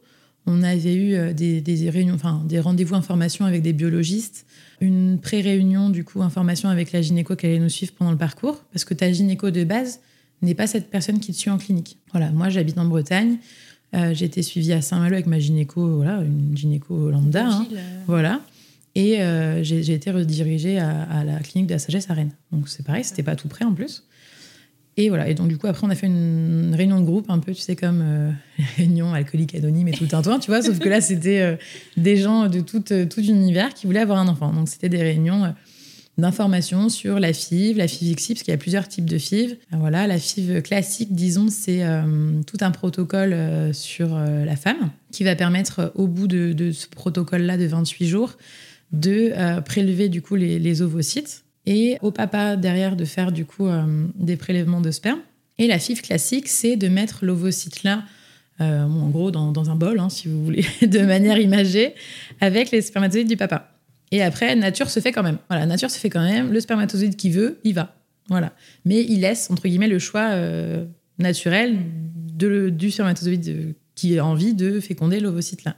On 0.45 0.61
avait 0.61 0.93
eu 0.93 1.15
euh, 1.15 1.33
des, 1.33 1.61
des 1.61 1.89
réunions, 1.89 2.13
enfin 2.13 2.43
des 2.47 2.59
rendez-vous 2.59 2.93
information 2.93 3.45
avec 3.45 3.63
des 3.63 3.73
biologistes, 3.73 4.45
une 4.79 5.17
pré-réunion 5.19 5.89
du 5.89 6.03
coup 6.03 6.21
information 6.21 6.69
avec 6.69 6.91
la 6.91 7.01
gynéco 7.01 7.35
qui 7.35 7.47
allait 7.47 7.57
nous 7.57 7.69
suivre 7.69 7.93
pendant 7.93 8.11
le 8.11 8.17
parcours, 8.17 8.63
parce 8.71 8.85
que 8.85 8.93
ta 8.93 9.11
gynéco 9.11 9.49
de 9.49 9.63
base 9.63 10.01
n'est 10.43 10.53
pas 10.53 10.67
cette 10.67 10.91
personne 10.91 11.19
qui 11.19 11.31
te 11.31 11.37
suit 11.37 11.49
en 11.49 11.57
clinique. 11.57 11.97
Voilà, 12.11 12.29
moi 12.29 12.49
j'habite 12.49 12.77
en 12.77 12.85
Bretagne, 12.85 13.37
euh, 13.95 14.13
j'ai 14.13 14.25
été 14.25 14.43
suivie 14.43 14.73
à 14.73 14.83
Saint-Malo 14.83 15.13
avec 15.13 15.25
ma 15.25 15.39
gynéco, 15.39 15.95
voilà, 15.95 16.21
une 16.21 16.55
gynéco 16.55 17.09
lambda, 17.09 17.47
hein. 17.47 17.67
Euh, 17.73 17.99
voilà. 18.05 18.41
Et 18.95 19.21
euh, 19.21 19.61
j'ai 19.61 19.93
été 19.93 20.09
redirigée 20.09 20.79
à, 20.79 21.23
la 21.25 21.39
clinique 21.39 21.67
de 21.67 21.73
la 21.73 21.79
sagesse 21.79 22.09
à 22.09 22.13
Rennes. 22.13 22.31
Donc 22.51 22.69
c'est 22.69 22.85
pareil, 22.85 23.03
c'était 23.03 23.23
pas 23.23 23.35
tout 23.35 23.49
près 23.49 23.65
en 23.65 23.73
plus. 23.73 24.05
Et 24.97 25.09
voilà. 25.09 25.27
Et 25.27 25.33
donc 25.33 25.47
du 25.49 25.57
coup 25.57 25.67
après 25.67 25.85
on 25.85 25.89
a 25.89 25.95
fait 25.95 26.07
une 26.07 26.73
réunion 26.75 26.99
de 26.99 27.05
groupe 27.05 27.29
un 27.29 27.39
peu, 27.39 27.53
tu 27.53 27.61
sais 27.61 27.75
comme 27.75 28.01
euh, 28.01 28.31
les 28.57 28.65
réunions 28.77 29.13
alcooliques 29.13 29.55
anonymes 29.55 29.89
et 29.89 29.91
tout 29.91 30.03
le 30.03 30.09
tintouin, 30.09 30.39
tu 30.39 30.51
vois. 30.51 30.61
Sauf 30.61 30.79
que 30.79 30.89
là 30.89 31.01
c'était 31.01 31.41
euh, 31.41 31.55
des 31.97 32.17
gens 32.17 32.47
de 32.47 32.61
tout, 32.61 32.83
euh, 32.91 33.05
tout 33.05 33.21
univers 33.21 33.73
qui 33.73 33.87
voulaient 33.87 33.99
avoir 33.99 34.19
un 34.19 34.27
enfant. 34.27 34.53
Donc 34.53 34.69
c'était 34.69 34.89
des 34.89 35.01
réunions 35.01 35.53
d'information 36.17 36.87
sur 36.87 37.19
la 37.19 37.33
FIV, 37.33 37.75
la 37.75 37.89
FIV-XI, 37.89 38.35
parce 38.35 38.43
qu'il 38.43 38.53
y 38.53 38.55
a 38.55 38.57
plusieurs 38.57 38.87
types 38.87 39.09
de 39.09 39.17
FIV. 39.17 39.57
Voilà, 39.71 40.07
la 40.07 40.17
FIV 40.17 40.61
classique, 40.61 41.13
disons, 41.13 41.49
c'est 41.49 41.83
tout 42.47 42.55
un 42.61 42.71
protocole 42.71 43.35
sur 43.73 44.17
la 44.17 44.55
femme 44.55 44.91
qui 45.11 45.25
va 45.25 45.35
permettre, 45.35 45.91
au 45.95 46.07
bout 46.07 46.27
de 46.27 46.71
ce 46.71 46.87
protocole-là 46.87 47.57
de 47.57 47.65
28 47.65 48.07
jours, 48.07 48.37
de 48.91 49.31
euh, 49.33 49.61
prélever 49.61 50.09
du 50.09 50.21
coup 50.21 50.35
les, 50.35 50.81
ovocytes 50.81 51.43
et 51.65 51.97
au 52.01 52.11
papa 52.11 52.55
derrière 52.55 52.95
de 52.95 53.05
faire 53.05 53.31
du 53.31 53.45
coup 53.45 53.67
euh, 53.67 54.07
des 54.15 54.37
prélèvements 54.37 54.81
de 54.81 54.91
sperme. 54.91 55.19
Et 55.57 55.67
la 55.67 55.79
FIV 55.79 56.01
classique, 56.01 56.47
c'est 56.47 56.75
de 56.75 56.87
mettre 56.87 57.23
l'ovocyte 57.23 57.83
là, 57.83 58.03
euh, 58.61 58.85
bon, 58.85 59.03
en 59.03 59.09
gros 59.09 59.31
dans, 59.31 59.51
dans 59.51 59.69
un 59.69 59.75
bol, 59.75 59.99
hein, 59.99 60.09
si 60.09 60.27
vous 60.27 60.43
voulez, 60.43 60.65
de 60.81 60.99
manière 60.99 61.37
imagée, 61.37 61.95
avec 62.41 62.71
les 62.71 62.81
spermatozoïdes 62.81 63.27
du 63.27 63.37
papa. 63.37 63.71
Et 64.11 64.21
après, 64.21 64.55
nature 64.55 64.89
se 64.89 64.99
fait 64.99 65.11
quand 65.11 65.23
même. 65.23 65.37
Voilà, 65.49 65.65
nature 65.65 65.89
se 65.89 65.97
fait 65.97 66.09
quand 66.09 66.23
même. 66.23 66.51
Le 66.51 66.59
spermatozoïde 66.59 67.15
qui 67.15 67.31
veut, 67.31 67.59
il 67.63 67.73
va. 67.73 67.95
Voilà. 68.29 68.53
Mais 68.85 69.01
il 69.01 69.21
laisse, 69.21 69.49
entre 69.49 69.67
guillemets, 69.67 69.87
le 69.87 69.99
choix 69.99 70.35
naturel 71.17 71.79
de, 72.15 72.69
du 72.69 72.91
spermatozoïde 72.91 73.75
qui 73.95 74.19
a 74.19 74.25
envie 74.25 74.53
de 74.53 74.79
féconder 74.79 75.19
l'ovocyte 75.19 75.63
là. 75.63 75.75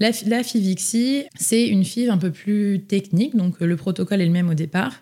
La, 0.00 0.10
la 0.26 0.42
FIVIXI, 0.42 1.24
c'est 1.38 1.66
une 1.66 1.84
FIV 1.84 2.08
un 2.08 2.16
peu 2.16 2.30
plus 2.30 2.80
technique, 2.88 3.36
donc 3.36 3.60
euh, 3.60 3.66
le 3.66 3.76
protocole 3.76 4.22
est 4.22 4.26
le 4.26 4.32
même 4.32 4.48
au 4.48 4.54
départ. 4.54 4.94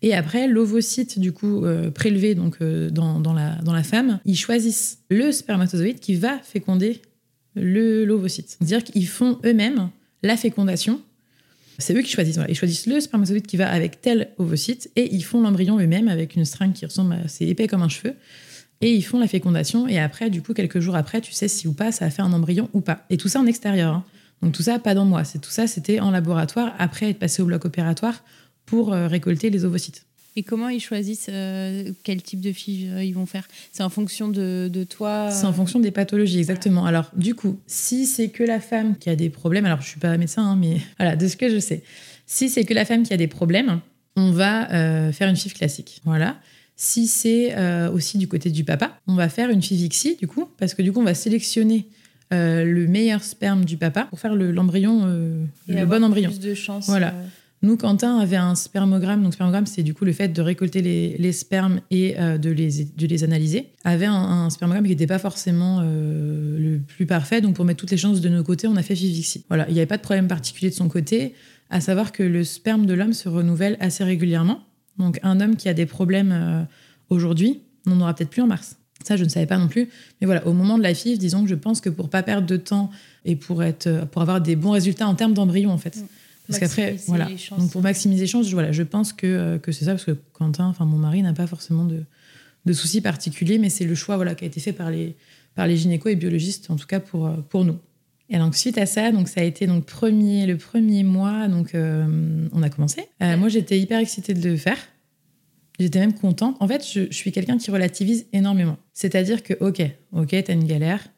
Et 0.00 0.14
après, 0.14 0.46
l'ovocyte, 0.46 1.18
du 1.18 1.32
coup, 1.32 1.64
euh, 1.64 1.90
prélevé 1.90 2.36
donc, 2.36 2.58
euh, 2.60 2.88
dans, 2.90 3.32
la, 3.32 3.82
femme, 3.82 4.20
ils 4.24 4.36
choisissent 4.36 4.98
le 5.10 5.32
spermatozoïde 5.32 5.98
qui 5.98 6.14
va 6.14 6.38
féconder 6.38 7.00
l'ovocyte. 7.56 8.48
C'est-à-dire 8.50 8.84
qu'ils 8.84 9.08
font 9.08 9.38
eux-mêmes 9.44 9.90
la 10.22 10.36
fécondation. 10.36 11.00
C'est 11.78 11.94
eux 11.94 12.02
qui 12.02 12.10
choisissent. 12.10 12.38
Ils 12.48 12.54
choisissent 12.54 12.86
le 12.86 13.00
spermatozoïde 13.00 13.46
qui 13.46 13.56
va 13.56 13.70
avec 13.70 14.00
tel 14.02 14.30
ovocyte 14.38 14.90
et 14.94 15.12
ils 15.14 15.24
font 15.24 15.40
l'embryon 15.40 15.78
eux-mêmes 15.78 16.08
avec 16.08 16.36
une 16.36 16.44
string 16.44 16.72
qui 16.72 16.84
ressemble. 16.84 17.16
C'est 17.26 17.46
épais 17.46 17.66
comme 17.66 17.82
un 17.82 17.88
cheveu. 17.88 18.14
Et 18.80 18.92
ils 18.92 19.02
font 19.02 19.18
la 19.18 19.28
fécondation. 19.28 19.88
Et 19.88 19.98
après, 19.98 20.30
du 20.30 20.42
coup, 20.42 20.52
quelques 20.52 20.80
jours 20.80 20.96
après, 20.96 21.20
tu 21.20 21.32
sais 21.32 21.48
si 21.48 21.66
ou 21.66 21.72
pas 21.72 21.92
ça 21.92 22.04
a 22.04 22.10
fait 22.10 22.22
un 22.22 22.32
embryon 22.32 22.68
ou 22.74 22.82
pas. 22.82 23.06
Et 23.08 23.16
tout 23.16 23.28
ça 23.28 23.40
en 23.40 23.46
extérieur. 23.46 23.94
hein. 23.94 24.04
Donc 24.44 24.52
tout 24.52 24.62
ça, 24.62 24.78
pas 24.78 24.94
dans 24.94 25.06
moi. 25.06 25.24
C'est 25.24 25.38
tout 25.40 25.50
ça, 25.50 25.66
c'était 25.66 26.00
en 26.00 26.10
laboratoire 26.10 26.74
après 26.78 27.08
être 27.08 27.18
passé 27.18 27.40
au 27.40 27.46
bloc 27.46 27.64
opératoire 27.64 28.22
pour 28.66 28.92
euh, 28.92 29.06
récolter 29.06 29.48
les 29.48 29.64
ovocytes. 29.64 30.04
Et 30.36 30.42
comment 30.42 30.68
ils 30.68 30.80
choisissent 30.80 31.30
euh, 31.30 31.92
quel 32.02 32.20
type 32.22 32.40
de 32.40 32.52
FIV 32.52 32.92
euh, 32.92 33.04
ils 33.04 33.14
vont 33.14 33.24
faire? 33.24 33.48
C'est 33.72 33.82
en 33.82 33.88
fonction 33.88 34.28
de, 34.28 34.68
de 34.70 34.84
toi 34.84 35.30
C'est 35.30 35.46
en 35.46 35.52
fonction 35.54 35.80
des 35.80 35.92
pathologies, 35.92 36.40
exactement. 36.40 36.84
Alors, 36.84 37.10
du 37.16 37.34
coup, 37.34 37.58
si 37.66 38.04
c'est 38.04 38.28
que 38.28 38.42
la 38.42 38.60
femme 38.60 38.98
qui 38.98 39.08
a 39.08 39.16
des 39.16 39.30
problèmes, 39.30 39.64
alors 39.64 39.80
je 39.80 39.88
suis 39.88 40.00
pas 40.00 40.14
médecin, 40.18 40.42
hein, 40.42 40.56
mais 40.60 40.76
voilà, 40.98 41.16
de 41.16 41.26
ce 41.26 41.38
que 41.38 41.48
je 41.48 41.58
sais, 41.58 41.82
si 42.26 42.50
c'est 42.50 42.64
que 42.64 42.74
la 42.74 42.84
femme 42.84 43.02
qui 43.02 43.14
a 43.14 43.16
des 43.16 43.28
problèmes, 43.28 43.80
on 44.16 44.30
va 44.30 44.68
faire 45.12 45.28
une 45.28 45.36
FIV 45.36 45.54
classique. 45.54 46.00
Voilà. 46.04 46.36
Si 46.76 47.08
c'est 47.08 47.56
aussi 47.88 48.16
du 48.16 48.28
côté 48.28 48.50
du 48.50 48.62
papa, 48.62 49.00
on 49.08 49.16
va 49.16 49.28
faire 49.28 49.50
une 49.50 49.60
FIV 49.60 49.86
ICSI, 49.86 50.16
du 50.16 50.28
coup, 50.28 50.48
parce 50.56 50.74
que 50.74 50.82
du 50.82 50.92
coup, 50.92 51.00
on 51.00 51.04
va 51.04 51.14
sélectionner 51.14 51.88
euh, 52.34 52.64
le 52.64 52.86
meilleur 52.86 53.22
sperme 53.22 53.64
du 53.64 53.76
papa 53.76 54.04
pour 54.10 54.18
faire 54.18 54.34
le- 54.34 54.50
l'embryon, 54.52 55.02
euh, 55.04 55.44
le 55.68 55.86
bon 55.86 56.02
embryon. 56.04 56.30
Plus 56.30 56.40
de 56.40 56.54
chance. 56.54 56.86
Voilà. 56.86 57.08
euh, 57.14 57.24
Nous, 57.62 57.76
Quentin 57.78 58.18
avait 58.18 58.36
un 58.36 58.54
spermogramme. 58.54 59.22
Donc, 59.22 59.32
spermogramme, 59.32 59.64
c'est 59.66 59.82
du 59.82 59.94
coup 59.94 60.04
le 60.04 60.12
fait 60.12 60.28
de 60.28 60.42
récolter 60.42 60.82
les, 60.82 61.16
les 61.18 61.32
spermes 61.32 61.80
et 61.90 62.14
de, 62.14 62.50
les, 62.50 62.84
de 62.84 63.06
les 63.06 63.24
analyser. 63.24 63.68
Avait 63.84 64.04
un, 64.04 64.12
un 64.14 64.50
spermogramme 64.50 64.84
qui 64.84 64.90
n'était 64.90 65.06
pas 65.06 65.18
forcément 65.18 65.80
le 65.80 66.78
plus 66.86 67.06
parfait. 67.06 67.40
Donc, 67.40 67.54
pour 67.56 67.64
mettre 67.64 67.80
toutes 67.80 67.90
les 67.90 67.96
chances 67.96 68.20
de 68.20 68.28
nos 68.28 68.42
côtés, 68.42 68.66
on 68.68 68.76
a 68.76 68.82
fait 68.82 68.94
Fivixi. 68.94 69.44
Voilà, 69.48 69.66
il 69.68 69.72
n'y 69.72 69.78
avait 69.80 69.86
pas 69.86 69.96
de 69.96 70.02
problème 70.02 70.28
particulier 70.28 70.68
de 70.68 70.74
son 70.74 70.88
côté. 70.88 71.32
À 71.70 71.80
savoir 71.80 72.12
que 72.12 72.22
le 72.22 72.44
sperme 72.44 72.84
de 72.84 72.92
l'homme 72.92 73.14
se 73.14 73.30
renouvelle 73.30 73.78
assez 73.80 74.04
régulièrement. 74.04 74.60
Donc, 74.98 75.18
un 75.22 75.40
homme 75.40 75.56
qui 75.56 75.70
a 75.70 75.74
des 75.74 75.86
problèmes 75.86 76.66
aujourd'hui, 77.08 77.60
on 77.86 77.92
n'en 77.96 78.02
aura 78.02 78.14
peut-être 78.14 78.30
plus 78.30 78.42
en 78.42 78.46
mars. 78.46 78.76
Ça, 79.04 79.16
je 79.16 79.24
ne 79.24 79.28
savais 79.28 79.46
pas 79.46 79.58
non 79.58 79.68
plus. 79.68 79.88
Mais 80.20 80.26
voilà, 80.26 80.46
au 80.46 80.52
moment 80.52 80.78
de 80.78 80.82
la 80.82 80.94
FIV, 80.94 81.18
disons 81.18 81.44
que 81.44 81.48
je 81.48 81.54
pense 81.54 81.80
que 81.80 81.90
pour 81.90 82.08
pas 82.08 82.22
perdre 82.22 82.46
de 82.46 82.56
temps 82.56 82.90
et 83.24 83.36
pour, 83.36 83.62
être, 83.62 84.06
pour 84.10 84.22
avoir 84.22 84.40
des 84.40 84.56
bons 84.56 84.72
résultats 84.72 85.06
en 85.06 85.14
termes 85.14 85.34
d'embryon, 85.34 85.70
en 85.70 85.78
fait. 85.78 85.96
Mm. 85.96 86.06
Parce 86.46 86.58
qu'après, 86.58 86.96
voilà. 87.06 87.28
Donc 87.58 87.70
pour 87.70 87.80
maximiser 87.80 88.22
les 88.22 88.26
chances, 88.26 88.48
je, 88.48 88.52
voilà, 88.52 88.70
je 88.70 88.82
pense 88.82 89.12
que, 89.12 89.26
euh, 89.26 89.58
que 89.58 89.72
c'est 89.72 89.86
ça, 89.86 89.92
parce 89.92 90.04
que 90.04 90.16
Quentin, 90.32 90.66
enfin 90.66 90.84
mon 90.84 90.98
mari, 90.98 91.22
n'a 91.22 91.32
pas 91.32 91.46
forcément 91.46 91.84
de, 91.84 92.02
de 92.66 92.72
soucis 92.72 93.00
particuliers, 93.00 93.58
mais 93.58 93.70
c'est 93.70 93.86
le 93.86 93.94
choix 93.94 94.16
voilà, 94.16 94.34
qui 94.34 94.44
a 94.44 94.46
été 94.46 94.60
fait 94.60 94.72
par 94.72 94.90
les, 94.90 95.16
par 95.54 95.66
les 95.66 95.76
gynécos 95.76 96.12
et 96.12 96.16
biologistes, 96.16 96.70
en 96.70 96.76
tout 96.76 96.86
cas 96.86 97.00
pour, 97.00 97.26
euh, 97.26 97.36
pour 97.48 97.64
nous. 97.64 97.78
Et 98.30 98.38
donc 98.38 98.54
suite 98.54 98.78
à 98.78 98.86
ça, 98.86 99.12
donc 99.12 99.28
ça 99.28 99.42
a 99.42 99.44
été 99.44 99.66
donc 99.66 99.84
premier, 99.84 100.46
le 100.46 100.56
premier 100.56 101.02
mois, 101.02 101.46
donc 101.46 101.74
euh, 101.74 102.48
on 102.52 102.62
a 102.62 102.70
commencé. 102.70 103.02
Euh, 103.22 103.36
moi 103.36 103.48
j'étais 103.48 103.78
hyper 103.78 104.00
excitée 104.00 104.34
de 104.34 104.48
le 104.48 104.56
faire. 104.56 104.78
J'étais 105.78 105.98
même 105.98 106.14
contente. 106.14 106.56
En 106.60 106.68
fait, 106.68 106.86
je, 106.86 107.10
suis 107.10 107.32
quelqu'un 107.32 107.58
qui 107.58 107.70
relativise 107.70 108.26
énormément. 108.32 108.76
C'est-à-dire 108.92 109.42
que, 109.42 109.54
ok, 109.60 109.82
ok, 110.12 110.36
t'as 110.44 110.52
une 110.52 110.64
galère, 110.64 111.08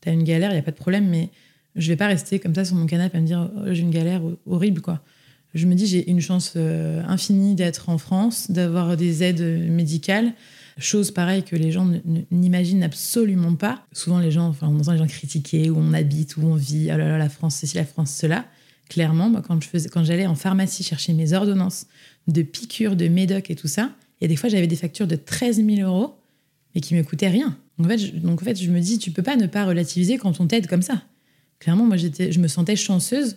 t'as 0.00 0.12
une 0.12 0.22
galère, 0.22 0.52
il 0.52 0.56
y 0.56 0.58
a 0.58 0.62
pas 0.62 0.70
de 0.70 0.76
problème, 0.76 1.08
mais 1.08 1.30
je 1.74 1.88
vais 1.88 1.96
pas 1.96 2.06
rester 2.06 2.38
comme 2.38 2.54
ça 2.54 2.64
sur 2.64 2.76
mon 2.76 2.86
canapé 2.86 3.18
à 3.18 3.20
me 3.20 3.26
dire 3.26 3.50
oh, 3.56 3.60
j'ai 3.70 3.82
une 3.82 3.90
galère 3.90 4.22
horrible 4.46 4.80
quoi. 4.80 5.00
Je 5.54 5.66
me 5.66 5.74
dis 5.74 5.86
j'ai 5.86 6.10
une 6.10 6.20
chance 6.20 6.52
euh, 6.56 7.02
infinie 7.06 7.54
d'être 7.54 7.88
en 7.88 7.98
France, 7.98 8.50
d'avoir 8.50 8.96
des 8.96 9.22
aides 9.22 9.40
médicales, 9.68 10.32
chose 10.78 11.10
pareille 11.10 11.42
que 11.42 11.56
les 11.56 11.72
gens 11.72 11.84
ne- 11.84 11.98
ne- 12.04 12.20
n'imaginent 12.30 12.82
absolument 12.82 13.54
pas. 13.54 13.84
Souvent 13.92 14.18
les 14.18 14.30
gens, 14.30 14.48
enfin 14.48 14.68
on 14.68 14.78
entend 14.78 14.92
les 14.92 14.98
gens 14.98 15.06
critiquer 15.06 15.70
où 15.70 15.78
on 15.78 15.92
habite, 15.92 16.36
où 16.36 16.42
on 16.42 16.54
vit, 16.54 16.90
oh 16.92 16.96
là 16.96 17.08
là 17.08 17.18
la 17.18 17.28
France 17.28 17.56
ceci, 17.56 17.76
la 17.76 17.84
France 17.84 18.12
cela. 18.12 18.44
Clairement, 18.88 19.28
moi, 19.28 19.42
quand 19.42 20.04
j'allais 20.04 20.26
en 20.26 20.34
pharmacie 20.34 20.82
chercher 20.82 21.12
mes 21.12 21.34
ordonnances 21.34 21.86
de 22.28 22.42
piqûres, 22.42 22.94
de 22.96 23.08
médoc 23.08 23.50
et 23.50 23.56
tout 23.56 23.68
ça, 23.68 23.90
a 24.22 24.26
des 24.26 24.36
fois 24.36 24.48
j'avais 24.48 24.66
des 24.66 24.76
factures 24.76 25.06
de 25.06 25.16
13 25.16 25.64
000 25.64 25.80
euros 25.88 26.14
mais 26.74 26.80
qui 26.80 26.94
me 26.94 27.02
coûtaient 27.02 27.28
rien. 27.28 27.56
Donc 27.78 27.86
en 27.86 27.90
fait, 27.90 27.98
je, 27.98 28.12
donc 28.16 28.42
en 28.42 28.44
fait, 28.44 28.60
je 28.60 28.70
me 28.70 28.80
dis 28.80 28.98
tu 28.98 29.10
peux 29.10 29.22
pas 29.22 29.36
ne 29.36 29.46
pas 29.46 29.64
relativiser 29.64 30.18
quand 30.18 30.40
on 30.40 30.46
t'aide 30.46 30.66
comme 30.66 30.82
ça 30.82 31.02
clairement, 31.60 31.86
moi, 31.86 31.96
j'étais, 31.96 32.32
je 32.32 32.40
me 32.40 32.48
sentais 32.48 32.76
chanceuse. 32.76 33.36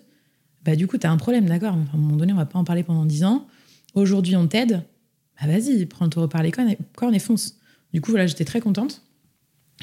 Bah, 0.64 0.76
du 0.76 0.86
coup, 0.88 0.98
tu 0.98 1.08
as 1.08 1.12
un 1.12 1.18
problème, 1.18 1.48
d'accord. 1.48 1.74
À 1.74 1.96
un 1.96 1.98
moment 1.98 2.16
donné, 2.18 2.34
on 2.34 2.38
va 2.38 2.46
pas 2.46 2.60
en 2.60 2.64
parler 2.64 2.84
pendant 2.84 3.06
10 3.06 3.24
ans. 3.24 3.48
Aujourd'hui, 3.96 4.36
on 4.36 4.48
t'aide. 4.48 4.84
Bah, 5.42 5.48
vas-y, 5.48 5.86
prends 5.88 6.06
le 6.06 6.12
taureau 6.12 6.28
par 6.28 6.44
les 6.44 6.52
cornes 6.52 6.70
et, 6.70 6.78
et 7.16 7.20
fonce. 7.20 7.58
Du 7.94 8.02
coup, 8.02 8.12
voilà, 8.12 8.28
j'étais 8.28 8.46
très 8.46 8.62
contente. 8.62 9.02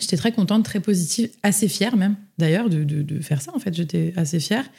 J'étais 0.01 0.17
très 0.17 0.31
contente, 0.31 0.65
très 0.65 0.79
positive, 0.79 1.31
assez 1.43 1.67
fière 1.67 1.97
même, 1.97 2.15
d'ailleurs, 2.39 2.71
de- 2.71 2.85
de 2.85 3.21
faire 3.21 3.43
ça, 3.43 3.53
en 3.55 3.59
fait. 3.59 3.75
J'étais 3.75 4.13
assez 4.17 4.39
fière. 4.39 4.71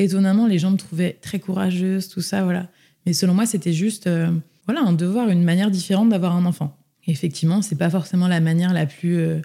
Étonnamment, 0.00 0.48
les 0.48 0.58
gens 0.58 0.72
me 0.72 0.76
trouvaient 0.76 1.16
très 1.22 1.38
courageuse, 1.38 2.08
tout 2.08 2.20
ça, 2.22 2.42
voilà. 2.42 2.68
Mais 3.06 3.12
selon 3.12 3.34
moi, 3.34 3.46
c'était 3.46 3.72
juste, 3.72 4.06
euh, 4.08 4.30
voilà, 4.66 4.82
un 4.82 4.92
devoir, 4.92 5.28
une 5.30 5.44
manière 5.44 5.70
différente 5.70 6.08
d'avoir 6.08 6.36
un 6.36 6.44
enfant. 6.44 6.76
Et 7.06 7.12
effectivement, 7.12 7.62
c'est 7.62 7.76
pas 7.76 7.90
forcément 7.90 8.28
la 8.28 8.40
manière 8.40 8.72
la 8.72 8.86
plus... 8.86 9.16
euh, 9.16 9.40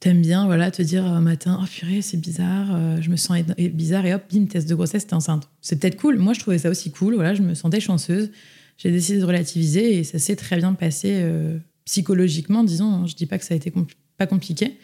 T'aimes 0.00 0.20
bien, 0.20 0.44
voilà, 0.44 0.70
te 0.70 0.82
dire 0.82 1.06
un 1.06 1.22
matin, 1.22 1.58
oh 1.62 1.66
purée, 1.66 2.02
c'est 2.02 2.18
bizarre, 2.18 2.74
euh, 2.74 3.00
je 3.00 3.08
me 3.08 3.16
sens 3.16 3.38
bizarre, 3.58 4.04
et 4.04 4.12
hop, 4.12 4.22
bim, 4.30 4.44
test 4.44 4.68
de 4.68 4.74
grossesse, 4.74 5.06
t'es 5.06 5.14
enceinte. 5.14 5.48
C'est 5.62 5.80
peut-être 5.80 5.96
cool. 5.96 6.18
Moi, 6.18 6.34
je 6.34 6.40
trouvais 6.40 6.58
ça 6.58 6.68
aussi 6.68 6.90
cool, 6.90 7.14
voilà, 7.14 7.32
je 7.32 7.40
me 7.40 7.54
sentais 7.54 7.80
chanceuse. 7.80 8.30
J'ai 8.76 8.90
décidé 8.90 9.20
de 9.20 9.24
relativiser 9.24 9.96
et 9.98 10.04
ça 10.04 10.18
s'est 10.18 10.36
très 10.36 10.58
bien 10.58 10.74
passé 10.74 11.20
euh, 11.22 11.58
psychologiquement, 11.86 12.64
disons. 12.64 12.92
hein. 12.92 13.06
Je 13.06 13.14
dis 13.14 13.24
pas 13.24 13.38
que 13.38 13.44
ça 13.46 13.54
a 13.54 13.56
été 13.56 13.72
pas 14.18 14.26
compliqué. 14.26 14.76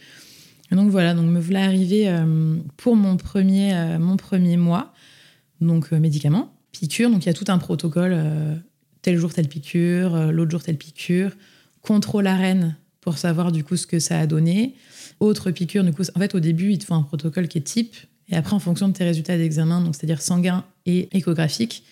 Et 0.73 0.75
donc 0.75 0.91
voilà, 0.91 1.13
donc 1.13 1.27
me 1.27 1.41
voilà 1.41 1.65
arrivée 1.65 2.09
pour 2.79 2.97
mon 2.97 3.17
premier, 3.17 3.99
mon 3.99 4.17
premier 4.17 4.57
mois, 4.57 4.95
donc 5.61 5.91
médicaments, 5.91 6.55
piqûres, 6.73 7.11
donc 7.11 7.25
il 7.25 7.27
y 7.27 7.31
a 7.31 7.35
tout 7.35 7.45
un 7.49 7.59
protocole, 7.59 8.13
euh, 8.15 8.55
tel 9.03 9.17
jour 9.17 9.33
telle 9.33 9.49
piqûre, 9.49 10.15
euh, 10.15 10.31
l'autre 10.31 10.51
jour 10.51 10.63
telle 10.63 10.77
piqûre, 10.77 11.33
contrôle 11.83 12.27
arène 12.27 12.77
pour 13.01 13.17
savoir 13.19 13.51
du 13.53 13.65
coup 13.65 13.77
ce 13.77 13.87
que 13.87 13.99
ça 13.99 14.19
a 14.21 14.27
donné. 14.27 14.75
Autre 15.21 15.51
piqûre, 15.51 15.85
du 15.85 15.93
coup, 15.93 16.03
en 16.15 16.19
fait, 16.19 16.35
au 16.35 16.41
début, 16.41 16.73
il 16.73 16.79
te 16.79 16.85
faut 16.85 16.95
un 16.95 17.03
protocole 17.03 17.49
qui 17.49 17.59
est 17.59 17.63
type. 17.63 17.95
Et 18.29 18.37
après, 18.37 18.55
en 18.55 18.59
fonction 18.61 18.89
de 18.89 18.93
tes 18.93 19.05
résultats 19.05 19.37
d'examen, 19.37 19.81
donc 19.83 19.95
c'est-à-dire 19.97 20.23
sanguin 20.23 20.65
et 20.87 21.09
échographique, 21.17 21.83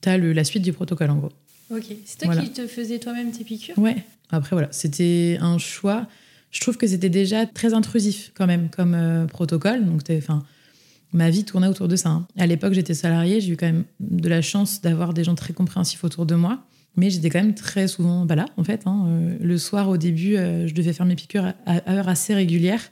tu 0.00 0.08
as 0.08 0.16
la 0.18 0.44
suite 0.44 0.62
du 0.62 0.72
protocole, 0.72 1.10
en 1.10 1.16
gros. 1.16 1.32
Ok. 1.70 1.84
C'est 2.04 2.18
toi 2.18 2.26
Voilà. 2.26 2.42
qui 2.42 2.50
te 2.50 2.66
faisais 2.66 2.98
toi-même 2.98 3.30
tes 3.32 3.44
piqûres? 3.44 3.78
Ouais. 3.78 3.96
Après, 4.30 4.50
voilà, 4.52 4.68
c'était 4.70 5.38
un 5.40 5.58
choix. 5.58 6.06
Je 6.50 6.60
trouve 6.60 6.76
que 6.76 6.86
c'était 6.86 7.08
déjà 7.10 7.46
très 7.46 7.74
intrusif, 7.74 8.30
quand 8.34 8.46
même, 8.46 8.68
comme 8.70 8.94
euh, 8.94 9.26
protocole. 9.26 9.84
Donc, 9.84 10.04
t'es- 10.04 10.16
enfin, 10.18 10.44
ma 11.14 11.30
vie 11.30 11.44
tournait 11.44 11.68
autour 11.68 11.88
de 11.88 11.96
ça. 11.96 12.10
hein. 12.10 12.26
À 12.36 12.46
l'époque, 12.46 12.74
j'étais 12.74 12.92
salariée. 12.94 13.40
J'ai 13.40 13.52
eu 13.52 13.56
quand 13.56 13.66
même 13.66 13.84
de 14.00 14.28
la 14.28 14.42
chance 14.42 14.82
d'avoir 14.82 15.14
des 15.14 15.24
gens 15.24 15.34
très 15.34 15.52
compréhensifs 15.54 16.04
autour 16.04 16.26
de 16.26 16.34
moi. 16.34 16.62
Mais 16.96 17.10
j'étais 17.10 17.28
quand 17.30 17.40
même 17.40 17.54
très 17.54 17.88
souvent 17.88 18.24
bah 18.24 18.36
là, 18.36 18.46
en 18.56 18.62
fait. 18.64 18.82
hein. 18.86 19.06
Euh, 19.08 19.36
le 19.40 19.58
soir, 19.58 19.88
au 19.88 19.96
début, 19.96 20.36
euh, 20.36 20.68
je 20.68 20.74
devais 20.74 20.92
faire 20.92 21.06
mes 21.06 21.16
piqûres 21.16 21.46
à, 21.46 21.54
à 21.86 21.92
heures 21.94 22.08
assez 22.08 22.34
régulières. 22.34 22.82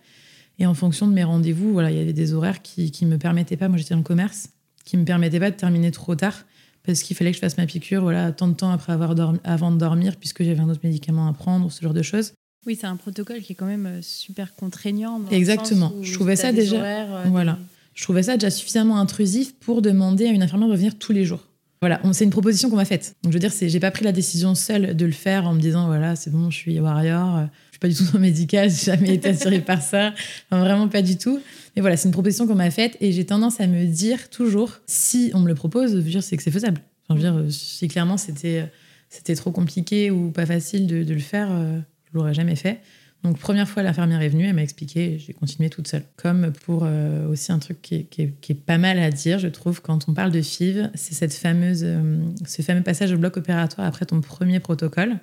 Et 0.58 0.66
en 0.66 0.74
fonction 0.74 1.06
de 1.06 1.12
mes 1.12 1.24
rendez-vous, 1.24 1.72
voilà, 1.72 1.90
il 1.90 1.96
y 1.98 2.00
avait 2.00 2.12
des 2.12 2.32
horaires 2.34 2.62
qui 2.62 2.92
ne 3.02 3.08
me 3.10 3.16
permettaient 3.18 3.56
pas, 3.56 3.68
moi 3.68 3.78
j'étais 3.78 3.94
dans 3.94 3.98
le 3.98 4.02
commerce, 4.04 4.50
qui 4.84 4.96
me 4.96 5.04
permettaient 5.04 5.40
pas 5.40 5.50
de 5.50 5.56
terminer 5.56 5.90
trop 5.90 6.14
tard 6.14 6.44
parce 6.84 7.02
qu'il 7.02 7.16
fallait 7.16 7.30
que 7.30 7.36
je 7.36 7.40
fasse 7.40 7.56
ma 7.58 7.66
piqûre 7.66 8.02
voilà, 8.02 8.32
tant 8.32 8.48
de 8.48 8.54
temps 8.54 8.70
après 8.70 8.92
avoir 8.92 9.14
dormi, 9.14 9.38
avant 9.44 9.70
de 9.70 9.78
dormir 9.78 10.16
puisque 10.16 10.42
j'avais 10.42 10.60
un 10.60 10.68
autre 10.68 10.80
médicament 10.84 11.26
à 11.28 11.32
prendre, 11.32 11.70
ce 11.70 11.80
genre 11.80 11.94
de 11.94 12.02
choses. 12.02 12.32
Oui, 12.66 12.76
c'est 12.80 12.86
un 12.86 12.96
protocole 12.96 13.40
qui 13.40 13.52
est 13.52 13.56
quand 13.56 13.66
même 13.66 13.86
euh, 13.86 13.98
super 14.02 14.54
contraignant. 14.54 15.20
Exactement. 15.30 15.92
Je 16.02 16.12
trouvais 16.12 16.36
ça 16.36 16.52
déjà- 16.52 16.76
horaires, 16.76 17.14
euh, 17.14 17.24
voilà. 17.28 17.58
Je 17.94 18.02
trouvais 18.04 18.22
ça 18.22 18.36
déjà 18.36 18.50
suffisamment 18.50 18.98
intrusif 18.98 19.54
pour 19.58 19.82
demander 19.82 20.26
à 20.26 20.30
une 20.30 20.42
infirmière 20.42 20.68
de 20.68 20.76
venir 20.76 20.98
tous 20.98 21.12
les 21.12 21.24
jours. 21.24 21.48
Voilà, 21.82 22.00
c'est 22.12 22.22
une 22.22 22.30
proposition 22.30 22.70
qu'on 22.70 22.76
m'a 22.76 22.84
faite. 22.84 23.16
Donc 23.24 23.32
je 23.32 23.38
veux 23.38 23.40
dire, 23.40 23.50
j'ai 23.60 23.80
pas 23.80 23.90
pris 23.90 24.04
la 24.04 24.12
décision 24.12 24.54
seule 24.54 24.96
de 24.96 25.04
le 25.04 25.10
faire 25.10 25.48
en 25.48 25.52
me 25.52 25.60
disant 25.60 25.86
voilà, 25.86 26.14
c'est 26.14 26.30
bon, 26.30 26.48
je 26.48 26.56
suis 26.56 26.78
warrior, 26.78 27.36
euh, 27.36 27.44
je 27.66 27.72
suis 27.72 27.78
pas 27.80 27.88
du 27.88 27.94
tout 27.96 28.04
dans 28.04 28.12
le 28.14 28.20
médical, 28.20 28.70
j'ai 28.70 28.92
jamais 28.92 29.14
été 29.14 29.30
attirée 29.30 29.60
par 29.60 29.82
ça, 29.82 30.14
vraiment 30.52 30.86
pas 30.86 31.02
du 31.02 31.18
tout. 31.18 31.40
Mais 31.74 31.82
voilà, 31.82 31.96
c'est 31.96 32.06
une 32.06 32.12
proposition 32.12 32.46
qu'on 32.46 32.54
m'a 32.54 32.70
faite 32.70 32.96
et 33.00 33.10
j'ai 33.10 33.26
tendance 33.26 33.60
à 33.60 33.66
me 33.66 33.84
dire 33.86 34.30
toujours 34.30 34.78
si 34.86 35.32
on 35.34 35.40
me 35.40 35.48
le 35.48 35.56
propose, 35.56 35.96
dire, 35.96 36.22
c'est 36.22 36.36
que 36.36 36.44
c'est 36.44 36.52
faisable. 36.52 36.80
Je 37.10 37.14
veux 37.14 37.20
dire, 37.20 37.52
si 37.52 37.88
clairement 37.88 38.16
c'était, 38.16 38.70
c'était 39.08 39.34
trop 39.34 39.50
compliqué 39.50 40.12
ou 40.12 40.30
pas 40.30 40.46
facile 40.46 40.86
de, 40.86 41.02
de 41.02 41.14
le 41.14 41.20
faire, 41.20 41.48
euh, 41.50 41.80
je 42.04 42.16
l'aurais 42.16 42.32
jamais 42.32 42.54
fait. 42.54 42.80
Donc, 43.24 43.38
première 43.38 43.68
fois, 43.68 43.84
l'infirmière 43.84 44.20
est 44.20 44.28
venue, 44.28 44.46
elle 44.46 44.54
m'a 44.54 44.62
expliqué, 44.64 45.16
j'ai 45.18 45.32
continué 45.32 45.70
toute 45.70 45.86
seule. 45.86 46.02
Comme 46.16 46.52
pour 46.64 46.82
euh, 46.84 47.28
aussi 47.28 47.52
un 47.52 47.60
truc 47.60 47.80
qui 47.80 47.94
est, 47.94 48.02
qui 48.04 48.22
est- 48.22 48.32
qui 48.40 48.50
est 48.52 48.56
pas 48.56 48.78
mal 48.78 48.98
à 48.98 49.10
dire, 49.10 49.38
je 49.38 49.46
trouve, 49.46 49.80
quand 49.80 50.08
on 50.08 50.12
parle 50.14 50.32
de 50.32 50.40
FIV, 50.42 50.90
c'est 50.94 51.14
cette 51.14 51.32
fameuse, 51.32 51.82
euh, 51.84 52.20
ce 52.46 52.62
fameux 52.62 52.82
passage 52.82 53.12
au 53.12 53.18
bloc 53.18 53.36
opératoire 53.36 53.86
après 53.86 54.06
ton 54.06 54.20
premier 54.20 54.58
protocole. 54.58 55.18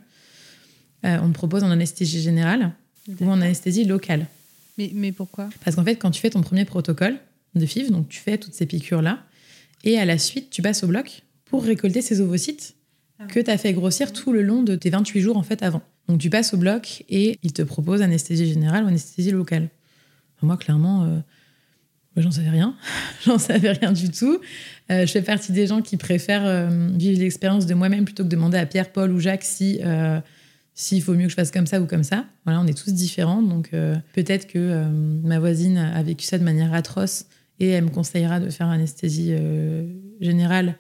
Euh, 1.06 1.18
on 1.22 1.28
te 1.30 1.34
propose 1.34 1.64
en 1.64 1.72
anesthésie 1.72 2.22
générale 2.22 2.72
ou 3.20 3.26
en 3.30 3.42
anesthésie 3.42 3.84
locale. 3.86 4.28
Mais, 4.78 4.92
mais 4.94 5.12
pourquoi? 5.12 5.50
Parce 5.64 5.76
qu'en 5.76 5.84
fait, 5.84 5.96
quand 5.98 6.12
tu 6.12 6.22
fais 6.22 6.30
ton 6.30 6.42
premier 6.42 6.64
protocole 6.66 7.16
de 7.56 7.66
FIV, 7.66 7.92
donc 7.92 8.08
tu 8.08 8.20
fais 8.22 8.38
toutes 8.38 8.54
ces 8.54 8.66
piqûres-là, 8.66 9.20
et 9.84 9.98
à 10.00 10.06
la 10.06 10.18
suite, 10.18 10.50
tu 10.52 10.62
passes 10.62 10.84
au 10.84 10.88
bloc 10.88 11.24
pour 11.46 11.64
récolter 11.66 12.02
ces 12.02 12.22
ovocytes 12.22 12.76
Ah. 13.22 13.26
que 13.28 13.42
tu 13.42 13.52
as 13.52 13.58
fait 13.58 13.74
grossir 13.74 14.14
tout 14.14 14.32
le 14.32 14.42
long 14.42 14.64
de 14.64 14.76
tes 14.76 14.90
28 14.90 15.20
jours 15.20 15.36
en 15.36 15.44
fait 15.44 15.62
avant. 15.64 15.82
Donc 16.10 16.20
tu 16.20 16.32
passes 16.32 16.54
au 16.56 16.58
bloc 16.58 17.06
et 17.08 17.38
il 17.44 17.54
te 17.54 17.62
propose 17.62 18.02
anesthésie 18.02 18.48
générale 18.48 18.84
ou 18.84 18.88
anesthésie 18.88 19.32
locale. 19.32 19.70
Moi, 20.42 20.58
clairement, 20.58 21.04
euh, 21.04 21.20
j'en 22.18 22.32
savais 22.32 22.50
rien. 22.50 22.76
j'en 23.26 23.38
savais 23.38 23.72
rien 23.72 23.92
du 23.92 24.10
tout. 24.10 24.40
Euh, 24.92 25.06
je 25.06 25.12
fais 25.12 25.22
partie 25.22 25.52
des 25.52 25.68
gens 25.68 25.82
qui 25.82 25.98
préfèrent 25.98 26.46
euh, 26.46 26.90
vivre 26.94 27.20
l'expérience 27.20 27.68
de 27.68 27.76
moi-même 27.76 28.06
plutôt 28.06 28.24
que 28.24 28.30
de 28.30 28.36
demander 28.36 28.58
à 28.58 28.66
Pierre, 28.66 28.92
Paul 28.92 29.12
ou 29.12 29.20
Jacques 29.20 29.44
si, 29.44 29.80
euh, 29.84 30.20
s'il 30.74 31.04
faut 31.04 31.14
mieux 31.14 31.26
que 31.26 31.30
je 31.30 31.36
fasse 31.36 31.52
comme 31.52 31.68
ça 31.68 31.80
ou 31.80 31.86
comme 31.86 32.04
ça. 32.04 32.26
Voilà, 32.46 32.60
on 32.60 32.66
est 32.66 32.78
tous 32.78 32.92
différents. 32.92 33.44
Donc 33.44 33.70
peut-être 34.14 34.48
que 34.48 34.86
ma 35.24 35.40
voisine 35.40 35.78
a 35.78 36.02
vécu 36.02 36.26
ça 36.26 36.40
de 36.40 36.44
manière 36.44 36.74
atroce 36.74 37.26
et 37.60 37.70
elle 37.70 37.84
me 37.84 37.90
conseillera 37.90 38.40
de 38.40 38.50
faire 38.50 38.68
anesthésie 38.68 39.34
générale. 40.22 40.76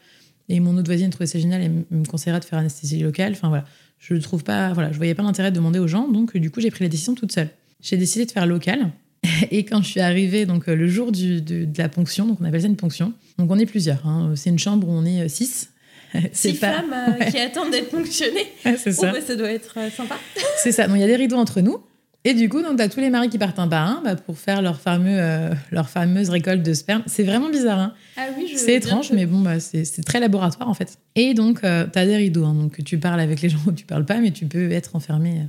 Et 0.48 0.60
mon 0.60 0.76
autre 0.78 0.88
voisine 0.88 1.12
trouvait 1.12 1.28
ça 1.28 1.38
génial 1.38 1.62
et 1.62 1.70
me 1.70 2.06
conseillera 2.06 2.40
de 2.40 2.46
faire 2.46 2.58
anesthésie 2.58 3.00
locale. 3.00 3.34
Enfin 3.34 3.50
voilà, 3.50 3.66
je 4.00 4.14
ne 4.14 4.20
trouve 4.20 4.44
pas, 4.44 4.74
voilà, 4.74 4.92
je 4.92 4.98
voyais 4.98 5.14
pas 5.14 5.24
l'intérêt 5.24 5.52
de 5.52 5.56
demander 5.56 5.80
aux 5.80 5.88
gens. 5.88 6.08
Donc 6.08 6.36
du 6.36 6.50
coup, 6.52 6.62
j'ai 6.62 6.72
pris 6.72 6.84
la 6.84 6.90
décision 6.90 7.16
toute 7.16 7.32
seule. 7.32 7.50
J'ai 7.82 7.98
décidé 7.98 8.26
de 8.26 8.32
faire 8.32 8.46
local. 8.46 8.92
Et 9.52 9.66
quand 9.66 9.82
je 9.82 9.90
suis 9.90 10.00
arrivée, 10.00 10.46
donc 10.46 10.68
le 10.68 10.88
jour 10.88 11.12
du, 11.12 11.42
de, 11.42 11.66
de, 11.66 11.78
la 11.78 11.90
ponction, 11.90 12.26
donc 12.26 12.40
on 12.42 12.46
appelle 12.46 12.62
ça 12.62 12.68
une 12.68 12.76
ponction. 12.76 13.14
Donc 13.38 13.52
on 13.52 13.60
est 13.60 13.66
plusieurs. 13.66 14.06
Hein. 14.08 14.34
C'est 14.36 14.50
une 14.50 14.60
chambre 14.60 14.88
où 14.88 14.92
on 14.92 15.06
est 15.06 15.28
six. 15.30 15.70
Six 16.32 16.54
pas... 16.54 16.74
femmes 16.74 16.94
euh, 16.94 17.26
qui 17.32 17.38
attendent 17.38 17.72
d'être 17.72 17.92
ponctionnées. 17.92 18.48
c'est 18.64 18.92
ça. 18.92 19.10
Oh, 19.10 19.14
bah, 19.14 19.22
ça 19.22 19.36
doit 19.36 19.52
être 19.52 19.78
euh, 19.78 19.90
sympa. 19.90 20.18
c'est 20.58 20.72
ça. 20.72 20.88
Donc 20.88 20.98
il 20.98 21.02
y 21.02 21.04
a 21.04 21.08
des 21.08 21.16
rideaux 21.16 21.38
entre 21.38 21.62
nous. 21.62 21.80
Et 22.26 22.34
du 22.34 22.50
coup, 22.50 22.62
donc, 22.62 22.78
tu 22.78 22.84
as 22.84 22.90
tous 22.90 23.00
les 23.00 23.10
maris 23.10 23.30
qui 23.30 23.38
partent 23.38 23.60
un 23.60 23.68
par 23.68 23.88
un 23.88 24.02
bah, 24.04 24.16
pour 24.16 24.38
faire 24.38 24.62
leur, 24.62 24.80
fameux, 24.80 25.18
euh, 25.18 25.54
leur 25.72 25.90
fameuse 25.90 26.30
récolte 26.30 26.64
de 26.64 26.74
sperme. 26.74 27.02
C'est 27.06 27.24
vraiment 27.24 27.50
bizarre. 27.50 27.80
Hein 27.80 27.94
ah 28.18 28.28
oui, 28.38 28.52
c'est 28.56 28.76
étrange, 28.76 29.12
mais 29.14 29.26
bon, 29.26 29.40
bah, 29.40 29.60
c'est 29.60 30.04
très 30.04 30.20
laboratoire 30.20 30.68
en 30.68 30.74
fait. 30.74 30.98
Et 31.16 31.34
donc, 31.34 31.62
tu 31.62 31.68
as 31.68 31.86
des 31.88 32.16
rideaux. 32.18 32.46
Hein, 32.46 32.56
donc, 32.56 32.84
tu 32.84 32.98
parles 32.98 33.22
avec 33.22 33.42
les 33.42 33.50
gens 33.50 33.60
ou 33.66 33.72
tu 33.72 33.86
parles 33.86 34.06
pas, 34.06 34.20
mais 34.20 34.32
tu 34.32 34.46
peux 34.46 34.72
être 34.72 34.96
enfermé. 34.96 35.44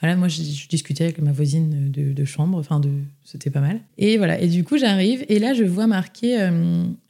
Voilà, 0.00 0.14
moi, 0.14 0.28
je, 0.28 0.42
je, 0.42 0.68
discutais 0.68 1.04
avec 1.04 1.18
ma 1.18 1.32
voisine 1.32 1.90
de, 1.90 2.12
de 2.12 2.24
chambre. 2.24 2.58
Enfin, 2.58 2.78
de, 2.78 2.90
c'était 3.24 3.50
pas 3.50 3.60
mal. 3.60 3.80
Et 3.98 4.16
voilà. 4.18 4.40
Et 4.40 4.46
du 4.46 4.62
coup, 4.62 4.78
j'arrive 4.78 5.24
et 5.28 5.38
là, 5.38 5.54
je 5.54 5.64
vois 5.64 5.86
marqué 5.86 6.48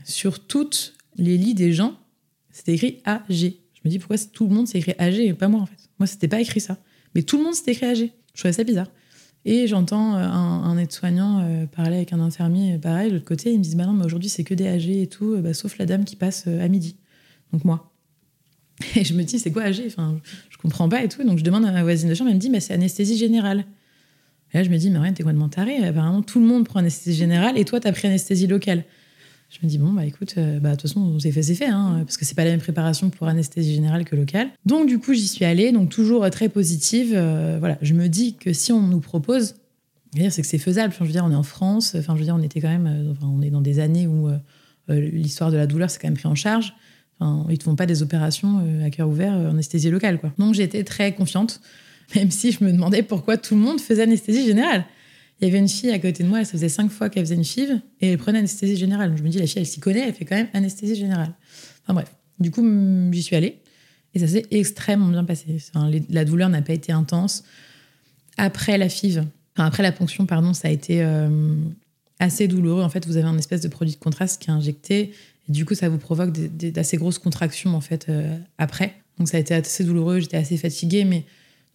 sur 0.04 0.40
toutes 0.40 0.94
les 1.18 1.36
lits 1.36 1.54
des 1.54 1.72
gens 1.72 1.94
c'était 2.56 2.72
écrit 2.72 3.02
AG. 3.04 3.28
Je 3.28 3.80
me 3.84 3.90
dis 3.90 3.98
pourquoi 3.98 4.16
tout 4.16 4.48
le 4.48 4.54
monde 4.54 4.66
s'est 4.66 4.78
écrit 4.78 4.94
AG 4.96 5.18
et 5.18 5.34
pas 5.34 5.46
moi 5.46 5.60
en 5.60 5.66
fait? 5.66 5.76
Moi, 5.98 6.06
c'était 6.06 6.26
pas 6.26 6.40
écrit 6.40 6.60
ça. 6.60 6.78
Mais 7.14 7.22
tout 7.22 7.36
le 7.36 7.44
monde 7.44 7.52
s'est 7.52 7.70
écrit 7.70 7.84
AG. 7.84 8.10
Je 8.36 8.42
trouvais 8.42 8.52
ça 8.52 8.62
bizarre. 8.62 8.86
Et 9.46 9.66
j'entends 9.66 10.16
euh, 10.16 10.22
un, 10.22 10.76
aide-soignant 10.76 11.40
euh, 11.40 11.66
parler 11.66 11.96
avec 11.96 12.12
un 12.12 12.20
infirmier, 12.20 12.74
euh, 12.74 12.78
pareil, 12.78 13.08
de 13.08 13.14
l'autre 13.14 13.24
côté. 13.24 13.52
Ils 13.52 13.58
me 13.58 13.62
disent 13.62 13.76
Bah 13.76 13.86
non, 13.86 13.92
mais 13.92 14.04
aujourd'hui, 14.04 14.28
c'est 14.28 14.44
que 14.44 14.54
des 14.54 14.68
AG 14.68 14.88
et 14.90 15.06
tout, 15.06 15.36
bah, 15.38 15.54
sauf 15.54 15.78
la 15.78 15.86
dame 15.86 16.04
qui 16.04 16.16
passe 16.16 16.46
à 16.46 16.68
midi. 16.68 16.96
Donc 17.52 17.64
moi. 17.64 17.92
Et 18.96 19.04
je 19.04 19.14
me 19.14 19.22
dis 19.22 19.38
C'est 19.38 19.52
quoi 19.52 19.62
AG 19.62 19.82
enfin, 19.86 20.20
Je 20.50 20.58
comprends 20.58 20.88
pas 20.88 21.02
et 21.02 21.08
tout. 21.08 21.24
Donc 21.24 21.38
je 21.38 21.44
demande 21.44 21.64
à 21.64 21.72
ma 21.72 21.82
voisine 21.82 22.08
de 22.08 22.14
chambre, 22.14 22.28
elle 22.28 22.36
me 22.36 22.40
dit 22.40 22.50
bah, 22.50 22.60
C'est 22.60 22.74
anesthésie 22.74 23.16
générale. 23.16 23.64
Et 24.52 24.58
là, 24.58 24.64
je 24.64 24.68
me 24.68 24.76
dis 24.76 24.90
Mais 24.90 24.98
rien, 24.98 25.12
t'es 25.12 25.22
complètement 25.22 25.48
taré. 25.48 25.76
Apparemment, 25.78 26.22
tout 26.22 26.40
le 26.40 26.46
monde 26.46 26.66
prend 26.66 26.80
anesthésie 26.80 27.16
générale 27.16 27.56
et 27.56 27.64
toi, 27.64 27.80
t'as 27.80 27.92
pris 27.92 28.06
anesthésie 28.06 28.46
locale. 28.48 28.84
Je 29.48 29.58
me 29.62 29.68
dis, 29.68 29.78
bon, 29.78 29.92
bah 29.92 30.04
écoute, 30.04 30.34
euh, 30.38 30.58
bah, 30.58 30.70
de 30.70 30.74
toute 30.74 30.82
façon, 30.82 31.18
c'est 31.20 31.30
fait, 31.30 31.42
c'est 31.42 31.54
fait, 31.54 31.66
hein, 31.66 32.02
parce 32.04 32.16
que 32.16 32.24
c'est 32.24 32.34
pas 32.34 32.44
la 32.44 32.50
même 32.50 32.60
préparation 32.60 33.10
pour 33.10 33.28
anesthésie 33.28 33.74
générale 33.74 34.04
que 34.04 34.16
locale. 34.16 34.48
Donc, 34.64 34.88
du 34.88 34.98
coup, 34.98 35.14
j'y 35.14 35.28
suis 35.28 35.44
allée, 35.44 35.70
donc 35.70 35.88
toujours 35.88 36.24
euh, 36.24 36.30
très 36.30 36.48
positive. 36.48 37.12
Euh, 37.14 37.56
voilà, 37.60 37.78
je 37.80 37.94
me 37.94 38.08
dis 38.08 38.34
que 38.34 38.52
si 38.52 38.72
on 38.72 38.82
nous 38.82 39.00
propose, 39.00 39.54
c'est 40.14 40.42
que 40.42 40.48
c'est 40.48 40.58
faisable. 40.58 40.88
Enfin, 40.88 41.04
je 41.04 41.10
veux 41.10 41.12
dire, 41.12 41.24
on 41.24 41.30
est 41.30 41.36
en 41.36 41.44
France, 41.44 41.94
enfin, 41.96 42.14
je 42.14 42.20
veux 42.20 42.24
dire, 42.24 42.34
on 42.34 42.42
était 42.42 42.60
quand 42.60 42.68
même, 42.68 43.12
enfin, 43.12 43.30
on 43.32 43.40
est 43.40 43.50
dans 43.50 43.60
des 43.60 43.78
années 43.78 44.06
où 44.06 44.28
l'histoire 44.88 45.50
de 45.50 45.56
la 45.56 45.66
douleur, 45.66 45.90
c'est 45.90 46.00
quand 46.00 46.08
même 46.08 46.16
pris 46.16 46.28
en 46.28 46.34
charge. 46.34 46.74
Enfin, 47.20 47.46
ils 47.50 47.58
te 47.58 47.64
font 47.64 47.76
pas 47.76 47.86
des 47.86 48.02
opérations 48.02 48.64
à 48.84 48.90
cœur 48.90 49.08
ouvert 49.08 49.32
en 49.32 49.50
anesthésie 49.50 49.90
locale, 49.90 50.18
quoi. 50.18 50.32
Donc, 50.38 50.54
j'étais 50.54 50.84
très 50.84 51.14
confiante, 51.14 51.60
même 52.16 52.30
si 52.30 52.50
je 52.50 52.64
me 52.64 52.72
demandais 52.72 53.02
pourquoi 53.02 53.36
tout 53.36 53.54
le 53.54 53.60
monde 53.60 53.80
faisait 53.80 54.02
anesthésie 54.02 54.46
générale. 54.46 54.86
Il 55.40 55.46
y 55.46 55.50
avait 55.50 55.58
une 55.58 55.68
fille 55.68 55.90
à 55.90 55.98
côté 55.98 56.22
de 56.22 56.28
moi, 56.28 56.40
elle, 56.40 56.46
ça 56.46 56.52
faisait 56.52 56.68
cinq 56.68 56.90
fois 56.90 57.10
qu'elle 57.10 57.24
faisait 57.24 57.34
une 57.34 57.44
FIV 57.44 57.80
et 58.00 58.12
elle 58.12 58.18
prenait 58.18 58.38
anesthésie 58.38 58.76
générale. 58.76 59.14
Je 59.16 59.22
me 59.22 59.28
dis, 59.28 59.38
la 59.38 59.46
fille, 59.46 59.58
elle 59.58 59.66
s'y 59.66 59.80
connaît, 59.80 60.08
elle 60.08 60.14
fait 60.14 60.24
quand 60.24 60.36
même 60.36 60.48
anesthésie 60.54 60.96
générale. 60.96 61.34
Enfin 61.82 61.94
bref, 61.94 62.10
du 62.38 62.50
coup, 62.50 62.64
j'y 63.12 63.22
suis 63.22 63.36
allée 63.36 63.60
et 64.14 64.18
ça 64.18 64.26
s'est 64.26 64.46
extrêmement 64.50 65.08
bien 65.08 65.24
passé. 65.24 65.44
La 66.08 66.24
douleur 66.24 66.48
n'a 66.48 66.62
pas 66.62 66.72
été 66.72 66.92
intense. 66.92 67.44
Après 68.38 68.78
la 68.78 68.88
FIV, 68.88 69.24
enfin 69.54 69.66
après 69.66 69.82
la 69.82 69.92
ponction, 69.92 70.24
pardon, 70.24 70.54
ça 70.54 70.68
a 70.68 70.70
été 70.70 71.02
euh, 71.02 71.54
assez 72.18 72.48
douloureux. 72.48 72.82
En 72.82 72.88
fait, 72.88 73.06
vous 73.06 73.18
avez 73.18 73.26
un 73.26 73.36
espèce 73.36 73.60
de 73.60 73.68
produit 73.68 73.94
de 73.94 73.98
contraste 74.00 74.40
qui 74.40 74.48
est 74.48 74.52
injecté 74.52 75.12
et 75.48 75.52
du 75.52 75.64
coup, 75.64 75.74
ça 75.74 75.88
vous 75.88 75.98
provoque 75.98 76.32
d'assez 76.32 76.96
grosses 76.96 77.18
contractions 77.18 77.74
en 77.74 77.80
fait 77.80 78.06
euh, 78.08 78.36
après. 78.58 78.94
Donc 79.18 79.28
ça 79.28 79.36
a 79.36 79.40
été 79.40 79.54
assez 79.54 79.84
douloureux, 79.84 80.20
j'étais 80.20 80.36
assez 80.36 80.56
fatiguée, 80.56 81.04
mais 81.04 81.24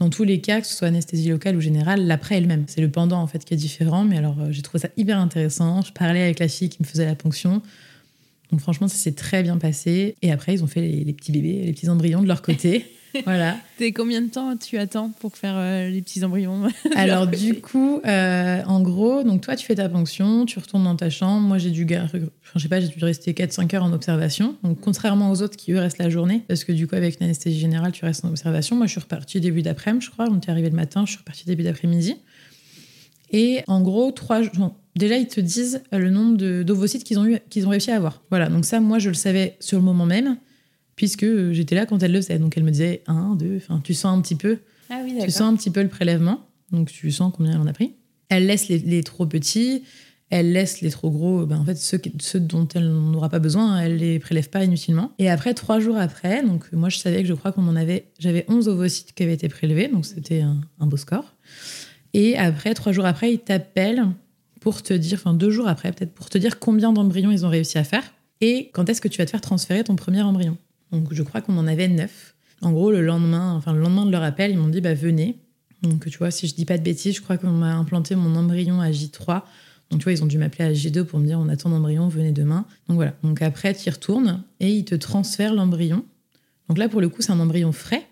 dans 0.02 0.10
tous 0.10 0.24
les 0.24 0.42
cas, 0.42 0.62
que 0.62 0.66
ce 0.66 0.74
soit 0.74 0.88
anesthésie 0.88 1.30
locale 1.30 1.56
ou 1.56 1.62
générale, 1.62 2.08
l'après 2.08 2.38
elle-même. 2.38 2.64
C'est 2.66 2.82
le 2.82 2.90
pendant 2.90 3.22
en 3.22 3.28
fait 3.28 3.46
qui 3.46 3.54
est 3.54 3.58
différent. 3.58 4.04
Mais 4.04 4.18
alors, 4.18 4.36
euh, 4.40 4.48
j'ai 4.50 4.64
trouvé 4.64 4.82
ça 4.82 4.88
hyper 4.98 5.20
intéressant. 5.20 5.84
Je 5.84 5.94
parlais 5.94 6.24
avec 6.24 6.40
la 6.40 6.48
fille 6.48 6.70
qui 6.70 6.82
me 6.82 6.88
faisait 6.88 7.06
la 7.06 7.14
ponction. 7.14 7.62
Donc 8.52 8.62
franchement, 8.62 8.88
ça 8.88 8.96
s'est 8.96 9.12
très 9.12 9.44
bien 9.44 9.60
passé. 9.60 10.16
Et 10.24 10.32
après, 10.32 10.56
ils 10.56 10.64
ont 10.64 10.68
fait 10.68 10.82
les, 10.82 11.04
les 11.04 11.14
petits 11.14 11.32
bébés, 11.32 11.62
les 11.66 11.72
petits 11.72 11.88
embryons 11.88 12.24
de 12.24 12.28
leur 12.28 12.42
côté. 12.42 12.92
voilà. 13.26 13.58
T'es 13.78 13.91
combien 13.91 14.21
de 14.21 14.30
temps 14.30 14.56
tu 14.58 14.78
attends 14.78 15.10
pour 15.19 15.36
faire 15.36 15.56
euh, 15.56 15.89
les 15.89 16.02
petits 16.02 16.24
embryons? 16.24 16.67
Alors 16.95 17.28
du 17.28 17.62
coup, 17.62 18.02
euh, 18.06 18.62
en 18.65 18.82
gros, 18.82 19.24
donc 19.24 19.41
toi 19.41 19.56
tu 19.56 19.65
fais 19.65 19.76
ta 19.76 19.89
ponction, 19.89 20.45
tu 20.45 20.60
retournes 20.60 20.84
dans 20.84 20.95
ta 20.95 21.10
chambre. 21.10 21.47
Moi 21.47 21.58
j'ai 21.58 21.71
dû, 21.71 21.88
je 21.88 22.60
sais 22.60 22.67
pas, 22.67 22.80
j'ai 22.80 22.88
dû 22.88 23.04
rester 23.04 23.34
4-5 23.34 23.76
heures 23.76 23.84
en 23.84 23.93
observation. 23.93 24.56
Donc 24.63 24.80
contrairement 24.80 25.32
aux 25.32 25.41
autres 25.41 25.58
qui 25.58 25.71
eux 25.71 25.80
restent 25.80 26.00
la 26.00 26.10
journée, 26.10 26.43
parce 26.47 26.63
que 26.63 26.71
du 26.71 26.88
coup 26.88 26.95
avec 26.95 27.19
une 27.19 27.26
anesthésie 27.26 27.60
générale 27.60 27.91
tu 27.91 28.06
restes 28.06 28.26
en 28.26 28.30
observation. 28.30 28.76
Moi 28.76 28.88
je 28.88 28.91
suis 28.91 29.02
repartie 29.02 29.39
début 29.39 29.62
d'après-midi, 29.62 30.06
je 30.06 30.12
crois. 30.12 30.28
On 30.30 30.39
est 30.39 30.50
arrivé 30.50 30.69
le 30.69 30.76
matin, 30.76 31.04
je 31.06 31.12
suis 31.12 31.19
repartie 31.19 31.45
début 31.45 31.63
d'après-midi. 31.63 32.15
Et 33.32 33.63
en 33.67 33.82
gros, 33.82 34.12
trois. 34.12 34.41
Déjà, 34.95 35.17
ils 35.17 35.28
te 35.28 35.39
disent 35.39 35.82
le 35.91 36.10
nombre 36.10 36.63
d'ovocytes 36.63 37.04
qu'ils 37.04 37.17
ont, 37.17 37.26
eu, 37.26 37.39
qu'ils 37.50 37.65
ont 37.65 37.69
réussi 37.69 37.91
à 37.91 37.95
avoir. 37.95 38.21
Voilà, 38.30 38.50
donc 38.50 38.65
ça, 38.65 38.82
moi, 38.82 39.00
je 39.00 39.08
le 39.08 39.15
savais 39.15 39.56
sur 39.60 39.78
le 39.78 39.86
moment 39.86 40.06
même 40.06 40.38
puisque 40.95 41.51
j'étais 41.51 41.75
là 41.75 41.86
quand 41.86 42.01
elle 42.04 42.12
le 42.12 42.21
faisait. 42.21 42.39
Donc 42.39 42.58
elle 42.58 42.63
me 42.63 42.71
disait 42.71 43.04
un, 43.08 43.36
deux, 43.36 43.58
enfin 43.58 43.82
tu 43.84 43.93
sens 43.93 44.17
un 44.17 44.21
petit 44.21 44.36
peu, 44.36 44.60
ah 44.89 45.01
oui, 45.04 45.17
tu 45.23 45.32
sens 45.32 45.54
un 45.54 45.56
petit 45.56 45.69
peu 45.69 45.82
le 45.82 45.89
prélèvement, 45.89 46.45
donc 46.71 46.91
tu 46.91 47.12
sens 47.12 47.32
combien 47.36 47.54
elle 47.54 47.60
en 47.60 47.67
a 47.67 47.73
pris. 47.73 47.93
Elle 48.30 48.47
laisse 48.47 48.69
les, 48.69 49.04
trop 49.04 49.25
petits, 49.25 49.84
elle 50.30 50.54
laisse 50.54 50.80
les 50.80 50.89
trop 50.89 51.12
gros, 51.12 51.45
ben 51.45 51.60
en 51.60 51.65
fait 51.65 51.75
ceux, 51.75 51.99
ceux 52.19 52.39
dont 52.39 52.67
elle 52.73 52.89
n'aura 52.89 53.27
pas 53.27 53.39
besoin, 53.39 53.80
elle 53.80 53.97
les 53.97 54.19
prélève 54.19 54.49
pas 54.49 54.63
inutilement. 54.63 55.12
Et 55.19 55.30
après 55.30 55.54
trois 55.54 55.80
jours 55.80 55.97
après, 55.97 56.43
donc 56.43 56.71
moi 56.71 56.89
je 56.89 56.97
savais 56.97 57.21
que 57.23 57.27
je 57.27 57.34
crois 57.34 57.51
qu'on 57.51 57.67
en 57.67 57.75
avait, 57.75 58.06
j'avais 58.19 58.45
11 58.47 58.69
ovocytes 58.69 59.13
qui 59.13 59.23
avaient 59.23 59.34
été 59.34 59.49
prélevés, 59.49 59.89
donc 59.89 60.06
c'était 60.06 60.41
un, 60.41 60.62
un, 60.80 60.88
beau 60.88 60.97
score. 60.97 61.36
Et 62.13 62.38
après 62.38 62.73
trois 62.73 62.93
jours 62.93 63.06
après, 63.06 63.34
ils 63.34 63.39
t'appellent 63.39 64.06
pour 64.62 64.82
te 64.82 64.93
dire, 64.93 65.19
enfin 65.21 65.34
deux 65.34 65.49
jours 65.49 65.67
après 65.67 65.91
peut-être, 65.91 66.13
pour 66.13 66.30
te 66.30 66.38
dire 66.38 66.60
combien 66.60 66.93
d'embryons 66.93 67.32
ils 67.32 67.45
ont 67.45 67.49
réussi 67.49 67.77
à 67.77 67.84
faire 67.84 68.04
et 68.41 68.71
quand 68.73 68.89
est-ce 68.89 69.01
que 69.01 69.08
tu 69.08 69.19
vas 69.19 69.25
te 69.25 69.32
faire 69.32 69.41
transférer 69.41 69.84
ton 69.84 69.95
premier 69.95 70.21
embryon? 70.21 70.58
Donc 70.91 71.13
je 71.13 71.23
crois 71.23 71.41
qu'on 71.41 71.58
en 71.58 71.67
avait 71.67 71.88
neuf. 71.88 72.36
En 72.62 72.71
gros, 72.71 72.91
le 72.91 73.01
lendemain, 73.01 73.54
enfin 73.54 73.73
le 73.73 73.80
lendemain 73.80 74.06
de 74.06 74.12
leur 74.12 74.23
appel, 74.23 74.51
ils 74.51 74.58
m'ont 74.58 74.67
dit 74.67 74.82
bah 74.82 74.93
venez. 74.93 75.38
Donc 75.82 76.08
tu 76.10 76.17
vois, 76.17 76.32
si 76.32 76.47
je 76.47 76.54
dis 76.54 76.65
pas 76.65 76.77
de 76.77 76.84
bêtises, 76.84 77.15
je 77.15 77.21
crois 77.21 77.38
qu'on 77.38 77.51
m'a 77.51 77.73
implanté 77.73 78.15
mon 78.15 78.36
embryon 78.36 78.82
à 78.82 78.91
J3. 78.91 79.41
Donc 79.89 79.99
tu 79.99 80.04
vois, 80.04 80.13
ils 80.13 80.23
ont 80.23 80.27
dû 80.27 80.38
m'appeler 80.38 80.65
à 80.65 80.71
J2 80.71 81.04
pour 81.04 81.19
me 81.19 81.25
dire 81.25 81.39
on 81.39 81.49
attend 81.49 81.69
l'embryon, 81.69 82.08
venez 82.08 82.32
demain. 82.32 82.65
Donc 82.88 82.95
voilà. 82.95 83.13
Donc 83.23 83.41
après, 83.41 83.73
tu 83.73 83.88
y 83.88 83.89
retournes 83.89 84.43
et 84.60 84.69
ils 84.69 84.86
te 84.86 84.95
transfèrent 84.95 85.54
l'embryon. 85.54 86.06
Donc 86.69 86.77
là, 86.77 86.88
pour 86.88 87.01
le 87.01 87.10
coup, 87.10 87.21
c'est 87.21 87.32
un 87.32 87.39
embryon 87.39 87.71
frais 87.71 88.08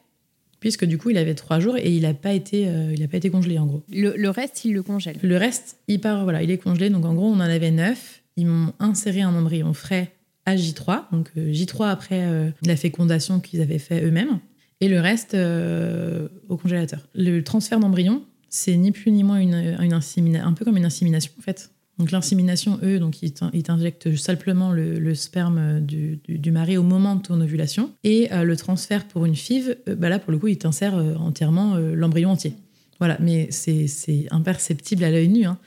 puisque 0.60 0.86
du 0.86 0.98
coup, 0.98 1.10
il 1.10 1.18
avait 1.18 1.36
trois 1.36 1.60
jours 1.60 1.78
et 1.78 1.96
il 1.96 2.02
n'a 2.02 2.14
pas 2.14 2.34
été, 2.34 2.68
euh, 2.68 2.94
il 2.94 3.02
a 3.04 3.08
pas 3.08 3.18
été 3.18 3.30
congelé 3.30 3.58
en 3.60 3.66
gros. 3.66 3.84
Le, 3.90 4.16
le, 4.18 4.30
reste, 4.30 4.66
il 4.66 4.74
le 4.74 4.84
congèle. 4.84 5.18
Le 5.22 5.38
reste, 5.38 5.78
il 5.88 6.02
part, 6.02 6.24
voilà, 6.24 6.44
il 6.44 6.52
est 6.52 6.58
congelé. 6.58 6.90
Donc 6.90 7.06
en 7.06 7.14
gros, 7.14 7.28
on 7.28 7.36
en 7.36 7.40
avait 7.40 7.72
neuf. 7.72 8.22
Ils 8.36 8.48
m'ont 8.48 8.74
inséré 8.80 9.22
un 9.22 9.34
embryon 9.34 9.74
frais 9.74 10.12
à 10.50 10.56
J3, 10.56 11.04
donc 11.12 11.30
euh, 11.38 11.52
J3 11.52 11.90
après 11.90 12.24
euh, 12.24 12.50
la 12.66 12.76
fécondation 12.76 13.40
qu'ils 13.40 13.62
avaient 13.62 13.80
fait 13.80 14.04
eux-mêmes, 14.04 14.40
et 14.82 14.88
le 14.88 15.00
reste 15.00 15.34
euh, 15.34 16.28
au 16.48 16.58
congélateur. 16.58 17.08
Le 17.14 17.42
transfert 17.42 17.80
d'embryon, 17.80 18.24
c'est 18.50 18.76
ni 18.76 18.92
plus 18.92 19.12
ni 19.12 19.24
moins 19.24 19.40
une, 19.40 19.54
un 19.56 20.54
peu 20.54 20.66
comme 20.66 20.78
une 20.78 20.86
insémination 20.86 21.32
en 21.38 21.42
fait. 21.42 21.72
Donc 22.00 22.12
l'insémination, 22.12 22.80
eux, 22.82 22.98
donc 22.98 23.22
ils 23.22 23.34
t'injectent 23.34 24.16
simplement 24.16 24.72
le, 24.72 25.14
sperme 25.16 25.82
du, 25.82 26.22
du, 26.24 26.40
du, 26.40 26.52
mari 26.52 26.78
au 26.78 26.84
moment 26.84 27.18
de 27.18 27.22
ton 27.22 27.42
ovulation. 27.42 27.92
Et 28.06 28.30
le 28.32 28.56
transfert 28.56 29.06
pour 29.06 29.26
une 29.26 29.36
FIV, 29.36 29.76
bah 29.98 30.08
là 30.08 30.18
pour 30.18 30.32
le 30.32 30.38
coup, 30.38 30.48
ils 30.48 30.58
t'insèrent 30.58 30.96
entièrement 30.96 31.76
l'embryon 31.76 32.32
entier. 32.32 32.54
Voilà, 33.00 33.18
mais 33.20 33.50
c'est 33.52 34.28
imperceptible 34.32 35.04
à 35.04 35.12
l'œil 35.12 35.28
nu. 35.28 35.44
Hein. 35.44 35.58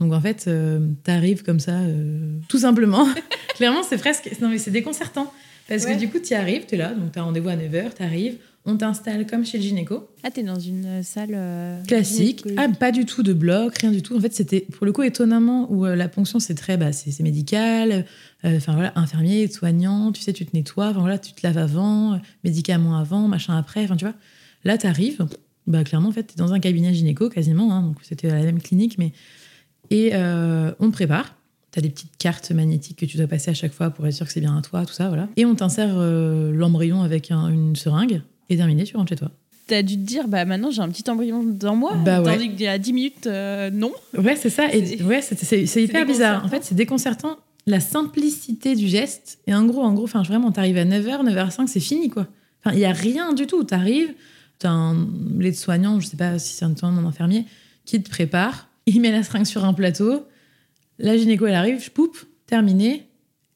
Donc 0.00 0.12
en 0.12 0.20
fait, 0.20 0.44
euh, 0.46 0.80
t'arrives 1.02 1.42
comme 1.42 1.60
ça, 1.60 1.80
euh, 1.80 2.38
tout 2.48 2.58
simplement. 2.58 3.06
Clairement, 3.56 3.82
c'est 3.82 3.98
presque. 3.98 4.30
Non, 4.40 4.48
mais 4.48 4.58
c'est 4.58 4.70
déconcertant. 4.70 5.32
Parce 5.68 5.84
ouais. 5.84 5.94
que 5.94 5.98
du 5.98 6.08
coup, 6.08 6.18
tu 6.18 6.34
arrives, 6.34 6.64
tu 6.66 6.76
es 6.76 6.78
là, 6.78 6.94
donc 6.94 7.12
tu 7.12 7.18
as 7.18 7.22
rendez-vous 7.22 7.48
à 7.50 7.56
9h, 7.56 7.94
tu 7.96 8.02
arrives, 8.02 8.36
on 8.64 8.76
t'installe 8.76 9.26
comme 9.26 9.46
chez 9.46 9.58
le 9.58 9.64
gynéco. 9.64 10.08
Ah, 10.22 10.30
tu 10.30 10.40
es 10.40 10.42
dans 10.42 10.58
une 10.58 11.02
salle. 11.02 11.30
Euh, 11.32 11.82
Classique. 11.84 12.44
Ah, 12.56 12.68
pas 12.68 12.92
du 12.92 13.06
tout 13.06 13.22
de 13.22 13.32
bloc, 13.32 13.78
rien 13.78 13.90
du 13.90 14.02
tout. 14.02 14.16
En 14.16 14.20
fait, 14.20 14.34
c'était 14.34 14.60
pour 14.60 14.84
le 14.84 14.92
coup 14.92 15.02
étonnamment 15.02 15.70
où 15.72 15.86
euh, 15.86 15.96
la 15.96 16.08
ponction, 16.08 16.38
c'est 16.38 16.54
très. 16.54 16.76
Bah, 16.76 16.92
c'est 16.92 17.18
médical. 17.20 18.04
Euh, 18.44 18.56
enfin 18.56 18.74
voilà, 18.74 18.92
infirmier, 18.96 19.48
soignant, 19.48 20.12
tu 20.12 20.22
sais, 20.22 20.32
tu 20.32 20.44
te 20.44 20.54
nettoies, 20.54 20.92
voilà, 20.92 21.18
tu 21.18 21.32
te 21.32 21.46
laves 21.46 21.58
avant, 21.58 22.20
médicaments 22.44 22.98
avant, 22.98 23.26
machin 23.26 23.56
après. 23.56 23.84
Enfin, 23.84 23.96
tu 23.96 24.04
vois. 24.04 24.14
Là, 24.64 24.76
tu 24.76 24.86
arrives, 24.86 25.26
bah, 25.66 25.84
clairement, 25.84 26.10
en 26.10 26.12
fait, 26.12 26.24
tu 26.24 26.34
es 26.34 26.36
dans 26.36 26.52
un 26.52 26.60
cabinet 26.60 26.92
gynéco 26.92 27.30
quasiment. 27.30 27.72
Hein, 27.72 27.82
donc, 27.82 27.96
c'était 28.02 28.28
la 28.28 28.42
même 28.42 28.60
clinique, 28.60 28.98
mais 28.98 29.12
et 29.90 30.10
euh, 30.14 30.72
on 30.80 30.90
prépare. 30.90 31.34
Tu 31.72 31.78
as 31.78 31.82
des 31.82 31.90
petites 31.90 32.16
cartes 32.18 32.50
magnétiques 32.50 32.98
que 32.98 33.06
tu 33.06 33.16
dois 33.18 33.26
passer 33.26 33.50
à 33.50 33.54
chaque 33.54 33.72
fois 33.72 33.90
pour 33.90 34.06
être 34.06 34.14
sûr 34.14 34.26
que 34.26 34.32
c'est 34.32 34.40
bien 34.40 34.56
à 34.56 34.62
toi, 34.62 34.86
tout 34.86 34.92
ça, 34.94 35.08
voilà. 35.08 35.28
Et 35.36 35.44
on 35.44 35.54
t'insère 35.54 35.94
euh, 35.98 36.50
l'embryon 36.52 37.02
avec 37.02 37.30
un, 37.30 37.48
une 37.48 37.76
seringue 37.76 38.22
et 38.48 38.56
terminé, 38.56 38.84
tu 38.84 38.96
rentres 38.96 39.10
chez 39.10 39.16
toi. 39.16 39.30
T'as 39.66 39.82
dû 39.82 39.96
te 39.96 40.00
dire, 40.02 40.28
bah 40.28 40.46
maintenant 40.46 40.70
j'ai 40.70 40.80
un 40.80 40.88
petit 40.88 41.08
embryon 41.10 41.42
dans 41.44 41.76
moi, 41.76 41.94
Bah 42.02 42.22
ouais. 42.22 42.32
tandis 42.32 42.48
qu'il 42.48 42.62
y 42.62 42.66
a 42.68 42.78
10 42.78 42.92
minutes, 42.94 43.26
euh, 43.26 43.70
non. 43.70 43.92
Ouais, 44.16 44.34
c'est 44.34 44.48
ça. 44.48 44.72
Et 44.74 45.02
ouais, 45.02 45.20
c'est- 45.20 45.82
hyper 45.84 46.06
bizarre. 46.06 46.42
En 46.44 46.48
fait, 46.48 46.64
c'est 46.64 46.74
déconcertant. 46.74 47.36
La 47.66 47.80
simplicité 47.80 48.74
du 48.74 48.88
geste. 48.88 49.40
Et 49.46 49.54
en 49.54 49.66
gros, 49.66 49.82
en 49.82 49.92
gros, 49.92 50.04
enfin, 50.04 50.22
vraiment, 50.22 50.50
t'arrives 50.52 50.78
à 50.78 50.86
9h, 50.86 51.22
9h05, 51.22 51.66
c'est 51.66 51.80
fini, 51.80 52.08
quoi. 52.08 52.26
Enfin, 52.64 52.74
il 52.74 52.80
y 52.80 52.86
a 52.86 52.92
rien 52.92 53.34
du 53.34 53.46
tout. 53.46 53.62
T'arrives, 53.62 54.14
t'as 54.58 54.70
un 54.70 55.06
l'aide-soignant, 55.38 56.00
je 56.00 56.06
sais 56.06 56.16
pas 56.16 56.38
si 56.38 56.54
c'est 56.54 56.64
un 56.64 56.72
un 56.82 57.04
infirmier, 57.04 57.44
qui 57.84 58.02
te 58.02 58.08
prépare. 58.08 58.67
Il 58.90 59.00
met 59.02 59.10
la 59.12 59.22
seringue 59.22 59.44
sur 59.44 59.64
un 59.64 59.74
plateau. 59.74 60.26
La 60.98 61.16
gynéco, 61.16 61.44
elle 61.46 61.54
arrive, 61.54 61.82
je 61.84 61.90
poupe, 61.90 62.16
terminé. 62.46 63.06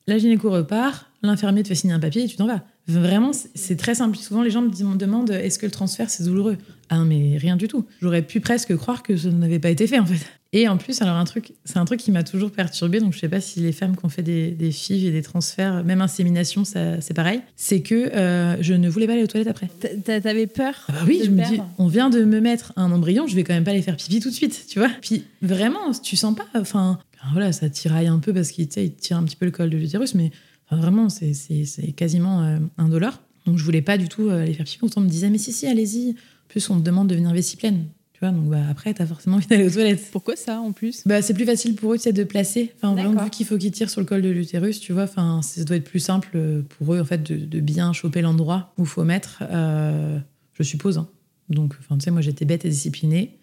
La 0.07 0.19
gynéco 0.19 0.51
repart. 0.51 1.07
L'infirmier 1.23 1.63
te 1.63 1.69
fait 1.69 1.75
signer 1.75 1.95
un 1.95 2.01
papier 2.01 2.25
et 2.25 2.27
tu 2.29 2.37
t'en 2.37 2.47
vas. 2.47 2.63
Vraiment, 2.89 3.31
c'est- 3.33 3.77
très 3.77 3.95
simple. 3.95 4.17
Souvent, 4.19 4.43
les 4.43 4.51
gens 4.51 4.61
me 4.63 4.97
demandent 4.97 5.31
est-ce 5.31 5.59
que 5.59 5.67
le 5.67 5.73
transfert, 5.73 6.11
c'est 6.11 6.25
douloureux? 6.25 6.59
Ah, 6.91 7.05
mais 7.05 7.37
rien 7.39 7.57
du 7.57 7.67
tout. 7.69 7.87
J'aurais 8.01 8.23
pu 8.23 8.41
presque 8.41 8.77
croire 8.77 9.03
que 9.03 9.17
ça 9.17 9.31
n'avait 9.31 9.61
pas 9.61 9.71
été 9.71 9.87
fait, 9.87 9.99
en 10.01 10.07
fait. 10.07 10.27
Et 10.55 10.69
en 10.69 10.77
plus, 10.77 11.01
alors 11.01 11.17
un 11.17 11.25
truc, 11.25 11.53
c'est 11.65 11.79
un 11.79 11.85
truc 11.87 11.99
qui 11.99 12.11
m'a 12.11 12.23
toujours 12.25 12.51
perturbée, 12.51 13.01
donc 13.01 13.15
je 13.15 13.19
sais 13.19 13.29
pas 13.29 13.41
si 13.41 13.61
les 13.61 13.73
femmes 13.73 13.97
qui 13.97 14.05
ont 14.05 14.11
fait 14.11 14.23
des, 14.23 14.51
des 14.51 14.71
FIV 14.71 15.07
et 15.07 15.11
des 15.11 15.23
transferts, 15.23 15.83
même 15.83 16.03
insémination, 16.03 16.65
ça, 16.67 17.01
c'est 17.01 17.15
pareil, 17.15 17.41
c'est 17.57 17.81
que 17.81 17.95
euh, 18.15 18.57
je 18.63 18.75
ne 18.75 18.89
voulais 18.91 19.07
pas 19.07 19.15
aller 19.15 19.23
aux 19.23 19.27
toilettes 19.29 19.49
après. 19.49 19.69
T'a- 19.81 19.89
t'a- 19.97 20.21
T'avais 20.21 20.47
peur 20.47 20.75
Ah 20.89 20.93
bah 20.93 20.99
oui, 21.07 21.21
de 21.21 21.25
je 21.25 21.31
me 21.31 21.43
dis, 21.49 21.61
on 21.79 21.87
vient 21.87 22.11
de 22.11 22.23
me 22.25 22.41
mettre 22.41 22.75
un 22.77 22.93
embryon, 22.93 23.27
je 23.27 23.35
vais 23.35 23.45
quand 23.45 23.55
même 23.55 23.65
pas 23.65 23.71
aller 23.71 23.81
faire 23.83 23.97
pipi 23.97 24.21
tout 24.21 24.29
de 24.29 24.35
suite, 24.35 24.67
tu 24.69 24.79
vois. 24.79 24.91
Puis 25.01 25.25
vraiment, 25.41 25.91
tu 26.03 26.17
sens 26.17 26.37
pas, 26.37 26.45
enfin, 26.55 26.99
enfin, 27.15 27.29
voilà, 27.33 27.53
ça 27.53 27.71
tiraille 27.71 28.09
un 28.09 28.19
peu 28.19 28.35
parce 28.35 28.51
qu'il 28.51 28.69
tire 28.69 29.17
un 29.17 29.25
petit 29.25 29.37
peu 29.37 29.47
le 29.47 29.53
col 29.53 29.71
de 29.71 29.79
l'utérus, 29.79 30.15
mais 30.15 30.31
enfin, 30.67 30.81
vraiment, 30.83 31.09
c'est, 31.09 31.33
c'est, 31.33 31.65
c'est 31.65 31.93
quasiment 31.93 32.43
euh, 32.43 32.59
indolore. 32.77 33.21
Donc 33.47 33.57
je 33.57 33.65
voulais 33.65 33.81
pas 33.83 33.97
du 33.97 34.09
tout 34.09 34.29
euh, 34.29 34.43
aller 34.43 34.53
faire 34.53 34.67
pipi. 34.67 34.79
On 34.97 35.01
me 35.01 35.09
disait, 35.09 35.31
mais 35.31 35.39
si, 35.39 35.51
si, 35.53 35.67
allez-y. 35.67 36.11
En 36.11 36.49
plus, 36.49 36.69
on 36.69 36.79
te 36.79 36.85
demande 36.85 37.09
de 37.09 37.15
venir 37.15 37.33
vessie 37.33 37.57
pleine, 37.57 37.87
vois. 38.25 38.31
Donc 38.35 38.47
bah, 38.49 38.59
après, 38.71 38.93
t'as 38.95 39.07
forcément 39.07 39.37
envie 39.37 39.47
d'aller 39.47 39.67
aux 39.67 39.71
toilettes. 39.71 40.09
Pourquoi 40.11 40.37
ça 40.37 40.61
en 40.61 40.73
plus? 40.73 41.03
Bah, 41.07 41.23
c'est 41.23 41.35
plus 41.35 41.45
facile 41.45 41.75
pour 41.75 41.93
eux 41.93 41.97
tu 41.97 42.05
sais, 42.05 42.13
de 42.13 42.25
placer. 42.25 42.73
Enfin, 42.77 42.95
vraiment, 42.95 43.23
vu 43.25 43.31
qu'il 43.31 43.47
faut 43.47 43.59
qu'ils 43.59 43.71
tirent 43.73 43.91
sur 43.91 44.01
le 44.01 44.07
col 44.07 44.23
de 44.23 44.29
l'utérus, 44.31 44.81
tu 44.81 44.93
vois, 44.93 45.05
enfin, 45.05 45.41
ça 45.43 45.63
doit 45.65 45.77
être 45.77 45.85
plus 45.89 46.01
simple 46.01 46.29
euh, 46.35 46.63
pour 46.79 46.95
eux 46.95 47.01
en 47.01 47.05
fait 47.05 47.23
de, 47.23 47.37
de 47.37 47.61
bien 47.61 47.93
choper 47.93 48.23
l'endroit 48.23 48.73
où 48.79 48.83
il 48.83 48.89
faut 48.89 49.05
mettre. 49.05 49.43
euh, 49.51 50.19
je 50.55 50.63
suppose. 50.63 50.99
hein. 50.99 51.09
Donc, 51.49 51.75
enfin, 51.81 51.97
tu 51.99 52.05
sais, 52.05 52.11
moi 52.11 52.21
j'étais 52.21 52.45
bête 52.45 52.65
et 52.65 52.69
disciplinée. 52.69 53.37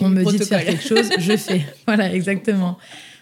On 0.00 0.08
me 0.10 0.24
dit 0.24 0.38
de 0.38 0.44
faire 0.44 0.64
quelque 0.64 0.82
chose, 0.86 1.08
je 1.18 1.36
fais. 1.36 1.62
Voilà, 1.86 2.14
exactement. 2.14 2.76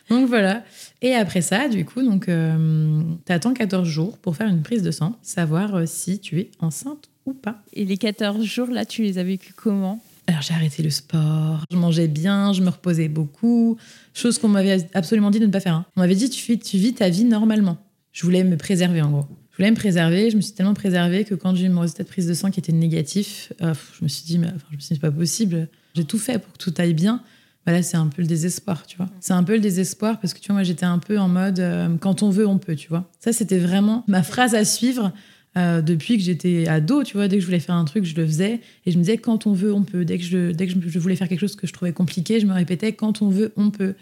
Donc 0.08 0.26
voilà. 0.28 0.64
Et 1.02 1.14
après 1.14 1.40
ça, 1.40 1.68
du 1.68 1.84
coup, 1.84 2.02
donc, 2.02 2.28
euh, 2.28 3.02
t'attends 3.24 3.54
14 3.54 3.86
jours 3.86 4.18
pour 4.18 4.34
faire 4.36 4.48
une 4.48 4.62
prise 4.62 4.82
de 4.82 4.90
sang, 4.90 5.16
savoir 5.22 5.76
euh, 5.76 5.84
si 5.86 6.18
tu 6.18 6.40
es 6.40 6.50
enceinte 6.58 7.08
ou 7.26 7.32
pas. 7.32 7.62
Et 7.72 7.84
les 7.84 7.96
14 7.96 8.44
jours 8.44 8.68
là, 8.68 8.84
tu 8.84 9.02
les 9.02 9.18
as 9.18 9.22
vécus 9.22 9.52
comment? 9.56 10.02
Alors 10.30 10.42
j'ai 10.42 10.54
arrêté 10.54 10.84
le 10.84 10.90
sport, 10.90 11.64
je 11.72 11.76
mangeais 11.76 12.06
bien, 12.06 12.52
je 12.52 12.62
me 12.62 12.68
reposais 12.70 13.08
beaucoup, 13.08 13.76
chose 14.14 14.38
qu'on 14.38 14.46
m'avait 14.46 14.86
absolument 14.94 15.32
dit 15.32 15.40
de 15.40 15.46
ne 15.46 15.50
pas 15.50 15.58
faire. 15.58 15.74
hein. 15.74 15.86
On 15.96 16.00
m'avait 16.00 16.14
dit 16.14 16.30
tu 16.30 16.52
vis, 16.52 16.56
tu 16.60 16.78
vis 16.78 16.94
ta 16.94 17.08
vie 17.08 17.24
normalement. 17.24 17.78
Je 18.12 18.22
voulais 18.22 18.44
me 18.44 18.56
préserver 18.56 19.02
en 19.02 19.10
gros. 19.10 19.26
Je 19.50 19.56
voulais 19.56 19.72
me 19.72 19.76
préserver, 19.76 20.30
je 20.30 20.36
me 20.36 20.40
suis 20.40 20.52
tellement 20.52 20.74
préservée 20.74 21.24
que 21.24 21.34
quand 21.34 21.56
j'ai 21.56 21.66
eu 21.66 21.68
mon 21.68 21.80
résultat 21.80 22.04
de 22.04 22.08
prise 22.08 22.28
de 22.28 22.34
sang 22.34 22.52
qui 22.52 22.60
était 22.60 22.70
négatif, 22.70 23.52
euh, 23.60 23.74
je 23.98 24.04
me 24.04 24.08
suis 24.08 24.24
dit 24.24 24.38
mais 24.38 24.46
enfin, 24.46 24.66
je 24.70 24.76
me 24.76 24.80
suis 24.80 24.94
dit 24.94 24.94
c'est 24.94 25.00
pas 25.00 25.10
possible. 25.10 25.68
J'ai 25.96 26.04
tout 26.04 26.18
fait 26.18 26.38
pour 26.38 26.52
que 26.52 26.58
tout 26.58 26.72
aille 26.78 26.94
bien. 26.94 27.22
Bah 27.66 27.72
là 27.72 27.82
c'est 27.82 27.96
un 27.96 28.06
peu 28.06 28.22
le 28.22 28.28
désespoir, 28.28 28.86
tu 28.86 28.96
vois. 28.98 29.08
C'est 29.18 29.32
un 29.32 29.42
peu 29.42 29.54
le 29.54 29.60
désespoir 29.60 30.20
parce 30.20 30.32
que 30.32 30.38
tu 30.38 30.46
vois 30.46 30.54
moi 30.54 30.62
j'étais 30.62 30.86
un 30.86 30.98
peu 31.00 31.18
en 31.18 31.28
mode 31.28 31.58
euh, 31.58 31.88
quand 31.98 32.22
on 32.22 32.30
veut 32.30 32.46
on 32.46 32.58
peut, 32.58 32.76
tu 32.76 32.88
vois. 32.88 33.10
Ça 33.18 33.32
c'était 33.32 33.58
vraiment 33.58 34.04
ma 34.06 34.22
phrase 34.22 34.54
à 34.54 34.64
suivre. 34.64 35.12
Euh, 35.56 35.82
depuis 35.82 36.16
que 36.16 36.22
j'étais 36.22 36.68
ado, 36.68 37.02
tu 37.02 37.16
vois, 37.16 37.28
dès 37.28 37.36
que 37.36 37.40
je 37.40 37.46
voulais 37.46 37.60
faire 37.60 37.74
un 37.74 37.84
truc, 37.84 38.04
je 38.04 38.14
le 38.14 38.26
faisais. 38.26 38.60
Et 38.86 38.90
je 38.90 38.98
me 38.98 39.02
disais, 39.02 39.18
quand 39.18 39.46
on 39.46 39.52
veut, 39.52 39.72
on 39.72 39.82
peut. 39.82 40.04
Dès 40.04 40.18
que 40.18 40.24
je, 40.24 40.52
dès 40.52 40.66
que 40.66 40.72
je, 40.72 40.98
voulais 40.98 41.16
faire 41.16 41.28
quelque 41.28 41.40
chose 41.40 41.56
que 41.56 41.66
je 41.66 41.72
trouvais 41.72 41.92
compliqué, 41.92 42.40
je 42.40 42.46
me 42.46 42.52
répétais, 42.52 42.92
quand 42.92 43.22
on 43.22 43.28
veut, 43.28 43.52
on 43.56 43.70
peut. 43.70 43.94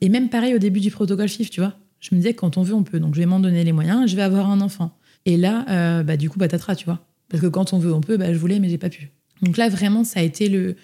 Et 0.00 0.08
même 0.08 0.28
pareil 0.28 0.54
au 0.54 0.58
début 0.58 0.80
du 0.80 0.90
protocole 0.90 1.28
FIF, 1.28 1.50
tu 1.50 1.60
vois. 1.60 1.74
Je 2.00 2.14
me 2.14 2.20
disais, 2.20 2.34
quand 2.34 2.56
on 2.56 2.62
veut, 2.62 2.74
on 2.74 2.82
peut. 2.82 3.00
Donc 3.00 3.14
je 3.14 3.20
vais 3.20 3.26
m'en 3.26 3.40
donner 3.40 3.64
les 3.64 3.72
moyens, 3.72 4.10
je 4.10 4.16
vais 4.16 4.22
avoir 4.22 4.50
un 4.50 4.60
enfant. 4.60 4.96
Et 5.26 5.36
là, 5.36 5.64
euh, 5.68 6.02
bah, 6.02 6.16
du 6.16 6.28
coup, 6.28 6.38
patatras, 6.38 6.76
tu 6.76 6.84
vois. 6.84 7.06
Parce 7.28 7.42
que 7.42 7.46
quand 7.46 7.72
on 7.72 7.78
veut, 7.78 7.92
on 7.92 8.00
peut, 8.00 8.16
bah, 8.16 8.32
je 8.32 8.38
voulais, 8.38 8.60
mais 8.60 8.68
j'ai 8.68 8.78
pas 8.78 8.90
pu. 8.90 9.10
Donc 9.42 9.56
là, 9.56 9.68
vraiment, 9.68 10.04
ça 10.04 10.20
a 10.20 10.22
été 10.22 10.48
le, 10.48 10.76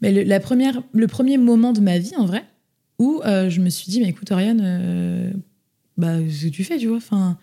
mais 0.00 0.12
le, 0.12 0.22
la 0.22 0.40
première, 0.40 0.82
le 0.92 1.06
premier 1.06 1.38
moment 1.38 1.72
de 1.72 1.80
ma 1.80 1.98
vie, 1.98 2.14
en 2.16 2.26
vrai, 2.26 2.44
où 2.98 3.22
euh, 3.24 3.48
je 3.48 3.60
me 3.60 3.70
suis 3.70 3.90
dit, 3.90 4.00
mais 4.00 4.08
écoute, 4.08 4.30
Oriane, 4.30 4.60
euh, 4.62 5.32
bah, 5.96 6.18
ce 6.28 6.46
que 6.46 6.50
tu 6.50 6.64
fais, 6.64 6.78
tu 6.78 6.88
vois. 6.88 6.98
Enfin, 6.98 7.38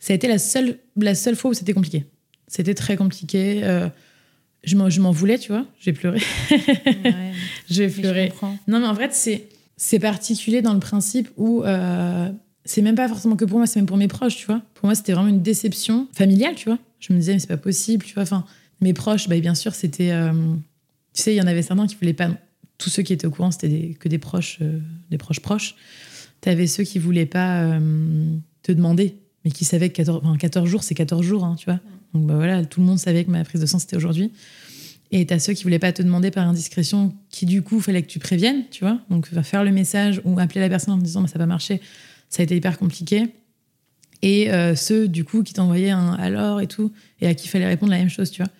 ça 0.00 0.12
a 0.12 0.16
été 0.16 0.28
la 0.28 0.38
seule, 0.38 0.78
la 0.96 1.14
seule 1.14 1.36
fois 1.36 1.50
où 1.50 1.54
c'était 1.54 1.72
compliqué. 1.72 2.04
C'était 2.46 2.74
très 2.74 2.96
compliqué. 2.96 3.60
euh, 3.64 3.88
je 4.64 4.76
m'en 4.76 5.10
voulais, 5.10 5.38
tu 5.38 5.52
vois. 5.52 5.66
J'ai 5.80 5.92
pleuré. 5.92 6.20
Ouais, 6.50 7.32
J'ai 7.70 7.88
je 7.88 8.00
pleuré. 8.00 8.32
Non, 8.66 8.80
mais 8.80 8.86
en 8.86 8.94
fait, 8.94 9.12
c'est 9.76 9.98
particulier 9.98 10.62
dans 10.62 10.74
le 10.74 10.80
principe 10.80 11.28
où 11.36 11.62
euh, 11.62 12.30
c'est 12.64 12.82
même 12.82 12.94
pas 12.96 13.08
forcément 13.08 13.36
que 13.36 13.44
pour 13.44 13.58
moi, 13.58 13.66
c'est 13.66 13.78
même 13.78 13.86
pour 13.86 13.96
mes 13.96 14.08
proches, 14.08 14.36
tu 14.36 14.46
vois. 14.46 14.62
Pour 14.74 14.86
moi, 14.86 14.94
c'était 14.94 15.12
vraiment 15.12 15.28
une 15.28 15.42
déception 15.42 16.08
familiale, 16.12 16.54
tu 16.54 16.68
vois. 16.68 16.78
Je 17.00 17.12
me 17.12 17.18
disais, 17.18 17.32
mais 17.34 17.38
c'est 17.38 17.46
pas 17.46 17.56
possible, 17.56 18.04
tu 18.04 18.14
vois. 18.14 18.24
Enfin, 18.24 18.44
mes 18.80 18.92
proches, 18.92 19.28
bah, 19.28 19.38
bien 19.38 19.54
sûr, 19.54 19.74
c'était. 19.74 20.10
euh, 20.10 20.32
tu 21.14 21.22
sais, 21.22 21.34
il 21.34 21.36
y 21.36 21.40
en 21.42 21.46
avait 21.46 21.62
certains 21.62 21.86
qui 21.86 21.96
voulaient 21.96 22.12
pas. 22.12 22.30
Tous 22.78 22.90
ceux 22.90 23.02
qui 23.02 23.12
étaient 23.12 23.26
au 23.26 23.30
courant, 23.30 23.50
c'était 23.50 23.96
que 23.98 24.08
des 24.08 24.18
proches, 24.18 24.58
euh, 24.62 24.78
des 25.10 25.18
proches 25.18 25.40
proches. 25.40 25.74
T'avais 26.40 26.68
ceux 26.68 26.84
qui 26.84 26.98
voulaient 27.00 27.26
pas 27.26 27.76
te 28.62 28.70
demander, 28.70 29.16
mais 29.44 29.50
qui 29.50 29.64
savaient 29.64 29.88
que 29.88 29.96
14, 29.96 30.20
enfin, 30.24 30.36
14 30.36 30.68
jours, 30.68 30.82
c'est 30.82 30.94
14 30.94 31.24
jours, 31.24 31.44
hein, 31.44 31.56
tu 31.58 31.66
vois. 31.66 31.80
Donc 32.14 32.26
bah 32.26 32.34
voilà, 32.34 32.64
tout 32.64 32.80
le 32.80 32.86
monde 32.86 32.98
savait 32.98 33.24
que 33.24 33.30
ma 33.30 33.44
prise 33.44 33.60
de 33.60 33.66
sang, 33.66 33.78
c'était 33.78 33.96
aujourd'hui. 33.96 34.32
Et 35.10 35.24
t'as 35.24 35.38
ceux 35.38 35.54
qui 35.54 35.62
voulaient 35.62 35.78
pas 35.78 35.92
te 35.92 36.02
demander 36.02 36.30
par 36.30 36.46
indiscrétion, 36.46 37.14
qui 37.30 37.46
du 37.46 37.62
coup, 37.62 37.80
fallait 37.80 38.02
que 38.02 38.08
tu 38.08 38.18
préviennes, 38.18 38.64
tu 38.70 38.84
vois. 38.84 39.00
Donc, 39.08 39.26
faire 39.42 39.64
le 39.64 39.70
message 39.70 40.20
ou 40.24 40.38
appeler 40.38 40.60
la 40.60 40.68
personne 40.68 40.94
en 40.94 40.98
disant, 40.98 41.22
bah, 41.22 41.28
ça 41.28 41.38
va 41.38 41.46
marcher. 41.46 41.80
Ça 42.28 42.42
a 42.42 42.44
été 42.44 42.54
hyper 42.56 42.78
compliqué. 42.78 43.28
Et 44.20 44.52
euh, 44.52 44.74
ceux, 44.74 45.08
du 45.08 45.24
coup, 45.24 45.42
qui 45.42 45.54
t'envoyaient 45.54 45.90
un 45.90 46.12
alors 46.14 46.60
et 46.60 46.66
tout, 46.66 46.92
et 47.20 47.26
à 47.26 47.34
qui 47.34 47.48
fallait 47.48 47.66
répondre 47.66 47.92
la 47.92 47.98
même 47.98 48.10
chose, 48.10 48.30
tu 48.30 48.42
vois. 48.42 48.50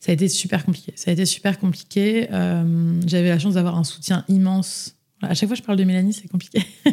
Ça 0.00 0.12
a 0.12 0.14
été 0.14 0.28
super 0.28 0.64
compliqué. 0.64 0.92
Ça 0.94 1.10
a 1.10 1.14
été 1.14 1.24
super 1.24 1.58
compliqué. 1.58 2.28
Euh, 2.32 3.00
J'avais 3.06 3.30
la 3.30 3.38
chance 3.38 3.54
d'avoir 3.54 3.76
un 3.78 3.84
soutien 3.84 4.24
immense. 4.28 4.94
À 5.22 5.34
chaque 5.34 5.48
fois 5.48 5.56
que 5.56 5.62
je 5.62 5.66
parle 5.66 5.78
de 5.78 5.84
Mélanie, 5.84 6.12
c'est 6.12 6.28
compliqué. 6.28 6.62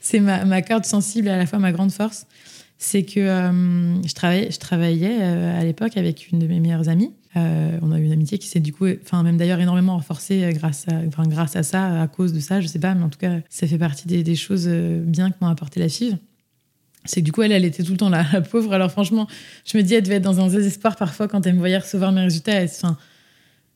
c'est 0.00 0.20
ma, 0.20 0.44
ma 0.44 0.62
corde 0.62 0.84
sensible 0.84 1.28
et 1.28 1.30
à 1.30 1.36
la 1.36 1.46
fois 1.46 1.58
ma 1.58 1.72
grande 1.72 1.92
force. 1.92 2.26
C'est 2.78 3.02
que 3.02 3.20
euh, 3.20 4.02
je 4.06 4.14
travaillais, 4.14 4.50
je 4.50 4.58
travaillais 4.58 5.18
euh, 5.20 5.60
à 5.60 5.64
l'époque 5.64 5.96
avec 5.96 6.30
une 6.30 6.38
de 6.38 6.46
mes 6.46 6.60
meilleures 6.60 6.88
amies. 6.88 7.12
Euh, 7.36 7.78
on 7.82 7.92
a 7.92 7.98
eu 7.98 8.04
une 8.04 8.12
amitié 8.12 8.38
qui 8.38 8.46
s'est 8.48 8.60
du 8.60 8.72
coup, 8.72 8.86
enfin 9.02 9.22
même 9.22 9.36
d'ailleurs 9.36 9.60
énormément 9.60 9.94
renforcée 9.94 10.50
grâce 10.54 10.86
à, 10.88 10.94
enfin, 11.06 11.24
grâce 11.28 11.56
à 11.56 11.62
ça, 11.62 12.00
à 12.02 12.08
cause 12.08 12.32
de 12.32 12.40
ça, 12.40 12.60
je 12.60 12.66
sais 12.66 12.78
pas, 12.78 12.94
mais 12.94 13.04
en 13.04 13.08
tout 13.10 13.18
cas, 13.18 13.38
ça 13.48 13.66
fait 13.66 13.78
partie 13.78 14.08
des, 14.08 14.22
des 14.22 14.34
choses 14.34 14.66
bien 14.68 15.30
que 15.30 15.36
m'a 15.40 15.50
apporté 15.50 15.78
la 15.78 15.88
FIV. 15.88 16.16
C'est 17.04 17.20
que 17.20 17.24
du 17.26 17.32
coup, 17.32 17.42
elle, 17.42 17.52
elle 17.52 17.64
était 17.64 17.82
tout 17.82 17.92
le 17.92 17.98
temps 17.98 18.08
là, 18.10 18.24
la 18.32 18.40
pauvre. 18.40 18.72
Alors 18.72 18.90
franchement, 18.90 19.26
je 19.64 19.76
me 19.78 19.82
dis, 19.82 19.94
elle 19.94 20.02
devait 20.02 20.16
être 20.16 20.22
dans 20.22 20.40
un 20.40 20.48
désespoir 20.48 20.96
parfois 20.96 21.28
quand 21.28 21.46
elle 21.46 21.54
me 21.54 21.58
voyait 21.58 21.78
recevoir 21.78 22.12
mes 22.12 22.22
résultats. 22.22 22.52
Elle- 22.52 22.68
Enfin, 22.70 22.96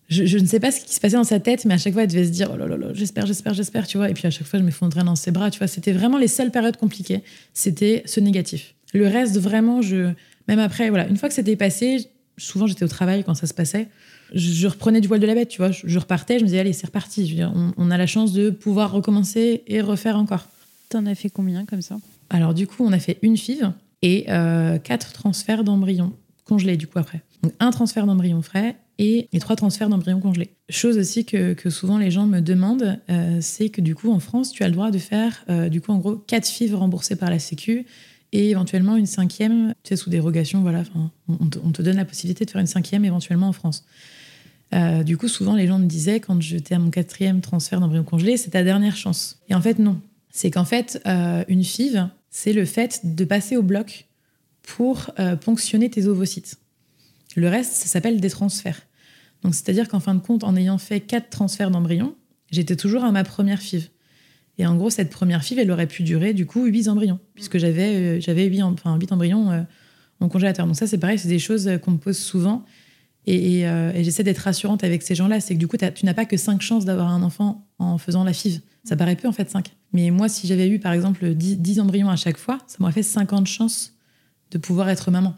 je, 0.08 0.24
je 0.24 0.38
ne 0.38 0.46
sais 0.46 0.60
pas 0.60 0.70
ce 0.70 0.80
qui 0.84 0.94
se 0.94 1.00
passait 1.00 1.16
dans 1.16 1.24
sa 1.24 1.40
tête, 1.40 1.64
mais 1.64 1.74
à 1.74 1.78
chaque 1.78 1.92
fois, 1.92 2.02
elle 2.02 2.08
devait 2.08 2.24
se 2.26 2.30
dire, 2.30 2.50
oh 2.52 2.56
là 2.56 2.66
là 2.66 2.76
là, 2.76 2.88
j'espère, 2.92 3.26
j'espère, 3.26 3.54
j'espère, 3.54 3.86
tu 3.86 3.96
vois. 3.96 4.10
Et 4.10 4.14
puis 4.14 4.26
à 4.26 4.30
chaque 4.30 4.46
fois, 4.46 4.58
je 4.58 4.64
m'effondrais 4.64 5.04
dans 5.04 5.16
ses 5.16 5.30
bras, 5.30 5.50
tu 5.50 5.58
vois. 5.58 5.66
C'était 5.68 5.92
vraiment 5.92 6.18
les 6.18 6.28
seules 6.28 6.50
périodes 6.50 6.76
compliquées. 6.76 7.22
C'était 7.52 8.02
ce 8.06 8.20
négatif. 8.20 8.74
Le 8.92 9.06
reste, 9.06 9.38
vraiment, 9.38 9.82
je, 9.82 10.12
même 10.48 10.58
après, 10.58 10.88
voilà, 10.90 11.08
une 11.08 11.16
fois 11.16 11.28
que 11.28 11.34
c'était 11.34 11.56
passé, 11.56 12.08
souvent 12.36 12.66
j'étais 12.66 12.84
au 12.84 12.88
travail 12.88 13.24
quand 13.24 13.34
ça 13.34 13.46
se 13.46 13.54
passait, 13.54 13.88
je, 14.32 14.52
je 14.52 14.66
reprenais 14.66 15.00
du 15.00 15.08
poil 15.08 15.20
de 15.20 15.26
la 15.26 15.34
bête, 15.34 15.48
tu 15.48 15.58
vois. 15.58 15.70
Je, 15.70 15.82
je 15.86 15.98
repartais, 15.98 16.38
je 16.38 16.44
me 16.44 16.48
disais, 16.48 16.60
allez, 16.60 16.72
c'est 16.72 16.86
reparti. 16.86 17.26
Je 17.26 17.30
veux 17.30 17.36
dire, 17.36 17.52
on, 17.54 17.72
on 17.76 17.90
a 17.90 17.96
la 17.96 18.06
chance 18.06 18.32
de 18.32 18.50
pouvoir 18.50 18.92
recommencer 18.92 19.62
et 19.66 19.80
refaire 19.80 20.16
encore. 20.16 20.48
T'en 20.90 21.06
as 21.06 21.14
fait 21.14 21.30
combien 21.30 21.64
comme 21.64 21.82
ça? 21.82 21.96
Alors 22.30 22.54
du 22.54 22.66
coup, 22.66 22.84
on 22.84 22.92
a 22.92 22.98
fait 22.98 23.18
une 23.22 23.36
FIV 23.36 23.72
et 24.02 24.26
euh, 24.28 24.78
quatre 24.78 25.12
transferts 25.12 25.64
d'embryons 25.64 26.12
congelés 26.44 26.76
du 26.76 26.86
coup 26.86 26.98
après. 26.98 27.22
Donc 27.42 27.52
un 27.60 27.70
transfert 27.70 28.06
d'embryon 28.06 28.42
frais 28.42 28.76
et, 28.98 29.28
et 29.32 29.38
trois 29.38 29.56
transferts 29.56 29.88
d'embryons 29.88 30.20
congelés. 30.20 30.50
Chose 30.68 30.98
aussi 30.98 31.24
que, 31.24 31.56
souvent 31.70 31.98
les 31.98 32.10
gens 32.10 32.26
me 32.26 32.40
demandent, 32.40 32.98
euh, 33.10 33.38
c'est 33.40 33.68
que 33.68 33.80
du 33.80 33.94
coup 33.94 34.12
en 34.12 34.20
France, 34.20 34.52
tu 34.52 34.62
as 34.62 34.68
le 34.68 34.74
droit 34.74 34.90
de 34.90 34.98
faire 34.98 35.44
euh, 35.48 35.68
du 35.68 35.80
coup 35.80 35.92
en 35.92 35.98
gros 35.98 36.16
quatre 36.16 36.46
FIV 36.46 36.74
remboursées 36.74 37.16
par 37.16 37.30
la 37.30 37.38
Sécu 37.38 37.86
et 38.32 38.50
éventuellement 38.50 38.96
une 38.96 39.06
cinquième, 39.06 39.74
tu 39.82 39.90
sais, 39.90 39.96
sous 39.96 40.10
dérogation, 40.10 40.62
voilà, 40.62 40.82
on, 41.28 41.46
te, 41.46 41.58
on 41.64 41.70
te 41.70 41.82
donne 41.82 41.96
la 41.96 42.04
possibilité 42.04 42.44
de 42.44 42.50
faire 42.50 42.60
une 42.60 42.66
cinquième 42.66 43.04
éventuellement 43.04 43.48
en 43.48 43.52
France. 43.52 43.84
Euh, 44.74 45.04
du 45.04 45.16
coup, 45.16 45.28
souvent 45.28 45.54
les 45.54 45.66
gens 45.66 45.78
me 45.78 45.86
disaient 45.86 46.18
quand 46.18 46.40
j'étais 46.40 46.74
à 46.74 46.78
mon 46.78 46.90
quatrième 46.90 47.40
transfert 47.40 47.80
d'embryon 47.80 48.02
congelé, 48.02 48.36
c'est 48.36 48.50
ta 48.50 48.64
dernière 48.64 48.96
chance. 48.96 49.40
Et 49.48 49.54
en 49.54 49.60
fait, 49.60 49.78
non. 49.78 50.00
C'est 50.30 50.50
qu'en 50.50 50.64
fait, 50.64 51.00
une 51.46 51.62
FIV, 51.62 52.08
c'est 52.28 52.52
le 52.52 52.64
fait 52.64 53.02
de 53.04 53.24
passer 53.24 53.56
au 53.56 53.62
bloc 53.62 54.08
pour 54.62 55.12
ponctionner 55.42 55.90
tes 55.90 56.08
ovocytes. 56.08 56.58
Le 57.36 57.48
reste, 57.48 57.72
ça 57.72 57.86
s'appelle 57.86 58.20
des 58.20 58.30
transferts. 58.30 58.82
Donc, 59.42 59.54
c'est-à-dire 59.54 59.88
qu'en 59.88 60.00
fin 60.00 60.14
de 60.14 60.20
compte, 60.20 60.44
en 60.44 60.56
ayant 60.56 60.78
fait 60.78 61.00
quatre 61.00 61.30
transferts 61.30 61.70
d'embryons, 61.70 62.14
j'étais 62.50 62.76
toujours 62.76 63.04
à 63.04 63.12
ma 63.12 63.24
première 63.24 63.60
FIV. 63.60 63.90
Et 64.58 64.66
en 64.66 64.76
gros, 64.76 64.90
cette 64.90 65.10
première 65.10 65.42
FIV, 65.44 65.58
elle 65.58 65.70
aurait 65.70 65.86
pu 65.86 66.02
durer 66.02 66.32
du 66.32 66.46
coup 66.46 66.64
huit 66.64 66.88
embryons, 66.88 67.18
puisque 67.34 67.58
j'avais 67.58 67.96
euh, 67.96 68.20
j'avais 68.20 68.44
huit, 68.46 68.62
em- 68.62 68.72
enfin, 68.74 68.96
huit 68.96 69.10
embryons 69.10 69.50
euh, 69.50 69.62
en 70.20 70.28
congélateur. 70.28 70.66
Donc 70.66 70.76
ça, 70.76 70.86
c'est 70.86 70.98
pareil, 70.98 71.18
c'est 71.18 71.28
des 71.28 71.40
choses 71.40 71.66
euh, 71.66 71.78
qu'on 71.78 71.92
me 71.92 71.98
pose 71.98 72.16
souvent. 72.16 72.64
Et, 73.26 73.64
j'essaie 74.02 74.22
d'être 74.22 74.38
rassurante 74.38 74.84
avec 74.84 75.02
ces 75.02 75.14
gens-là. 75.14 75.40
C'est 75.40 75.54
que 75.54 75.58
du 75.58 75.66
coup, 75.66 75.78
tu 75.78 76.04
n'as 76.04 76.12
pas 76.12 76.26
que 76.26 76.36
5 76.36 76.60
chances 76.60 76.84
d'avoir 76.84 77.08
un 77.08 77.22
enfant 77.22 77.66
en 77.78 77.96
faisant 77.96 78.22
la 78.22 78.34
FIV. 78.34 78.60
Ça 78.84 78.96
paraît 78.96 79.16
peu 79.16 79.26
en 79.28 79.32
fait 79.32 79.50
5. 79.50 79.74
Mais 79.94 80.10
moi, 80.10 80.28
si 80.28 80.46
j'avais 80.46 80.68
eu 80.68 80.78
par 80.78 80.92
exemple 80.92 81.32
10, 81.32 81.56
10 81.56 81.80
embryons 81.80 82.10
à 82.10 82.16
chaque 82.16 82.36
fois, 82.36 82.58
ça 82.66 82.76
m'aurait 82.80 82.92
fait 82.92 83.02
50 83.02 83.46
chances 83.46 83.94
de 84.50 84.58
pouvoir 84.58 84.90
être 84.90 85.10
maman. 85.10 85.34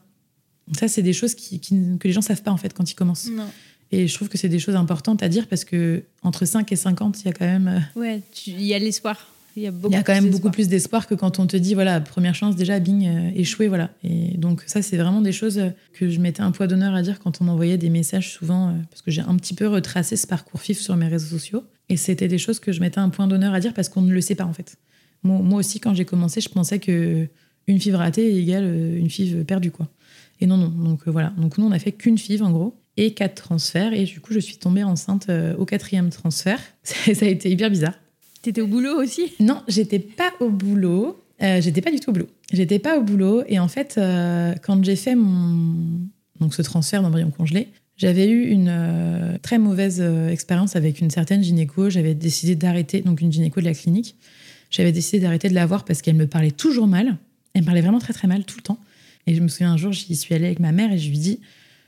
Ça, 0.73 0.89
c'est 0.89 1.03
des 1.03 1.13
choses 1.13 1.35
qui, 1.35 1.61
qui- 1.61 1.77
que 2.01 2.09
les 2.09 2.13
gens 2.13 2.23
savent 2.23 2.43
pas 2.43 2.51
en 2.51 2.57
fait 2.57 2.73
quand 2.75 2.91
ils 2.91 2.95
commencent. 2.95 3.31
Non. 3.31 3.47
Et 3.93 4.09
je 4.09 4.15
trouve 4.15 4.29
que 4.29 4.37
c'est 4.37 4.49
des 4.49 4.59
choses 4.59 4.75
importantes 4.75 5.23
à 5.23 5.29
dire 5.29 5.47
parce 5.47 5.65
que 5.65 6.03
entre 6.23 6.45
5 6.45 6.73
et 6.73 6.77
50, 6.77 7.21
il 7.23 7.27
y 7.27 7.29
a 7.29 7.33
quand 7.33 7.45
même, 7.47 7.69
euh, 7.97 8.01
Ouais, 8.01 8.21
il 8.49 8.63
y 8.63 8.75
a 8.75 8.79
l'espoir. 8.79 9.29
Il 9.59 9.63
y 9.63 9.67
a, 9.67 9.71
beaucoup 9.71 9.91
il 9.95 9.97
y 9.97 9.99
a 9.99 10.03
quand 10.03 10.13
même 10.13 10.25
plus 10.25 10.31
beaucoup 10.33 10.49
d'espoir. 10.49 10.53
plus 10.53 10.69
d'espoir 10.69 11.07
que 11.07 11.15
quand 11.15 11.39
on 11.39 11.47
te 11.47 11.57
dit 11.57 11.73
voilà 11.73 11.99
première 12.03 12.35
chance 12.35 12.57
déjà 12.57 12.79
bing 12.79 13.07
euh, 13.07 13.31
échoué 13.35 13.69
voilà. 13.69 13.89
Et 14.05 14.37
donc 14.37 14.63
ça 14.67 14.83
c'est 14.83 14.99
vraiment 14.99 15.23
des 15.23 15.33
choses 15.33 15.59
que 15.95 16.11
je 16.11 16.21
mettais 16.21 16.43
un 16.43 16.51
poids 16.51 16.67
d'honneur 16.67 16.95
à 16.95 17.01
dire 17.01 17.19
quand 17.21 17.41
on 17.41 17.45
m'envoyait 17.45 17.79
des 17.79 17.89
messages 17.89 18.33
souvent 18.35 18.69
euh, 18.69 18.73
parce 18.91 19.01
que 19.01 19.11
j'ai 19.11 19.23
un 19.23 19.35
petit 19.37 19.55
peu 19.55 19.67
retracé 19.67 20.17
ce 20.17 20.27
parcours 20.27 20.61
FIF 20.61 20.79
sur 20.79 20.95
mes 20.97 21.09
réseaux 21.09 21.39
sociaux 21.39 21.65
et 21.89 21.97
c'était 21.97 22.29
des 22.29 22.37
choses 22.37 22.61
que 22.61 22.71
je 22.71 22.81
mettais 22.81 22.99
un 22.99 23.09
point 23.09 23.27
d'honneur 23.29 23.55
à 23.55 23.61
dire 23.61 23.73
parce 23.73 23.89
qu'on 23.89 24.03
ne 24.03 24.13
le 24.13 24.21
sait 24.21 24.35
pas 24.35 24.45
en 24.45 24.53
fait. 24.53 24.77
Moi, 25.23 25.39
moi 25.41 25.59
aussi 25.61 25.81
quand 25.81 25.95
j'ai 25.95 26.05
commencé 26.05 26.43
je 26.43 26.51
pensais 26.51 26.79
que 26.79 27.27
une 27.67 27.81
FIV 27.81 27.95
ratée 27.95 28.37
égale 28.37 28.65
une 28.99 29.09
FIV 29.09 29.45
perdue 29.45 29.71
quoi. 29.71 29.89
Et 30.41 30.47
non 30.47 30.57
non 30.57 30.69
donc 30.69 31.01
euh, 31.07 31.11
voilà 31.11 31.33
donc 31.37 31.59
nous 31.59 31.67
on 31.67 31.73
a 31.73 31.79
fait 31.79 31.93
qu'une 31.93 32.19
FIV 32.19 32.43
en 32.43 32.51
gros 32.51 32.75
et 32.97 33.15
quatre 33.15 33.43
transferts 33.43 33.93
et 33.93 34.05
du 34.05 34.21
coup 34.21 34.33
je 34.33 34.39
suis 34.39 34.57
tombée 34.57 34.85
enceinte 34.85 35.29
euh, 35.29 35.57
au 35.57 35.65
quatrième 35.65 36.11
transfert. 36.11 36.61
ça 36.83 36.95
a 37.27 37.29
été 37.29 37.51
hyper 37.51 37.71
bizarre. 37.71 37.95
T'étais 38.47 38.61
au 38.61 38.69
boulot 38.69 39.03
aussi? 39.03 39.33
Non, 39.41 39.61
j'étais 39.67 39.99
pas 39.99 40.33
au 40.39 40.51
boulot. 40.51 41.21
Euh, 41.43 41.61
j'étais 41.61 41.81
pas 41.81 41.91
du 41.91 41.99
tout 41.99 42.11
au 42.11 42.13
boulot. 42.13 42.29
J'étais 42.53 42.79
pas 42.79 42.97
au 42.97 43.03
boulot. 43.03 43.43
Et 43.49 43.59
en 43.59 43.67
fait, 43.67 43.97
euh, 43.99 44.55
quand 44.63 44.85
j'ai 44.85 44.95
fait 44.95 45.17
mon 45.17 46.07
donc 46.39 46.55
ce 46.55 46.63
transfert 46.63 47.03
d'embryon 47.03 47.31
congelé, 47.31 47.69
j'avais 47.97 48.29
eu 48.29 48.45
une 48.49 48.69
euh, 48.71 49.39
très 49.43 49.59
mauvaise 49.59 50.01
expérience 50.31 50.77
avec 50.77 51.01
une 51.01 51.11
certaine 51.11 51.43
gynéco. 51.43 51.91
J'avais 51.91 52.15
décidé 52.15 52.55
d'arrêter, 52.55 53.01
donc 53.01 53.21
une 53.21 53.33
gynéco 53.33 53.61
de 53.61 53.65
la 53.65 53.75
clinique. 53.75 54.15
J'avais 54.71 54.93
décidé 54.93 55.21
d'arrêter 55.21 55.49
de 55.49 55.55
la 55.55 55.67
voir 55.67 55.85
parce 55.85 56.03
qu'elle 56.03 56.15
me 56.15 56.27
parlait 56.27 56.51
toujours 56.51 56.87
mal. 56.87 57.17
Elle 57.55 57.63
me 57.63 57.67
parlait 57.67 57.81
vraiment 57.81 57.99
très 57.99 58.13
très 58.13 58.29
mal 58.29 58.45
tout 58.45 58.59
le 58.59 58.63
temps. 58.63 58.79
Et 59.27 59.35
je 59.35 59.41
me 59.41 59.49
souviens 59.49 59.73
un 59.73 59.77
jour, 59.77 59.93
j'y 59.93 60.15
suis 60.17 60.35
allée 60.35 60.47
avec 60.47 60.61
ma 60.61 60.73
mère 60.73 60.93
et 60.93 60.99
je 60.99 61.09
lui 61.09 61.19
dis 61.19 61.41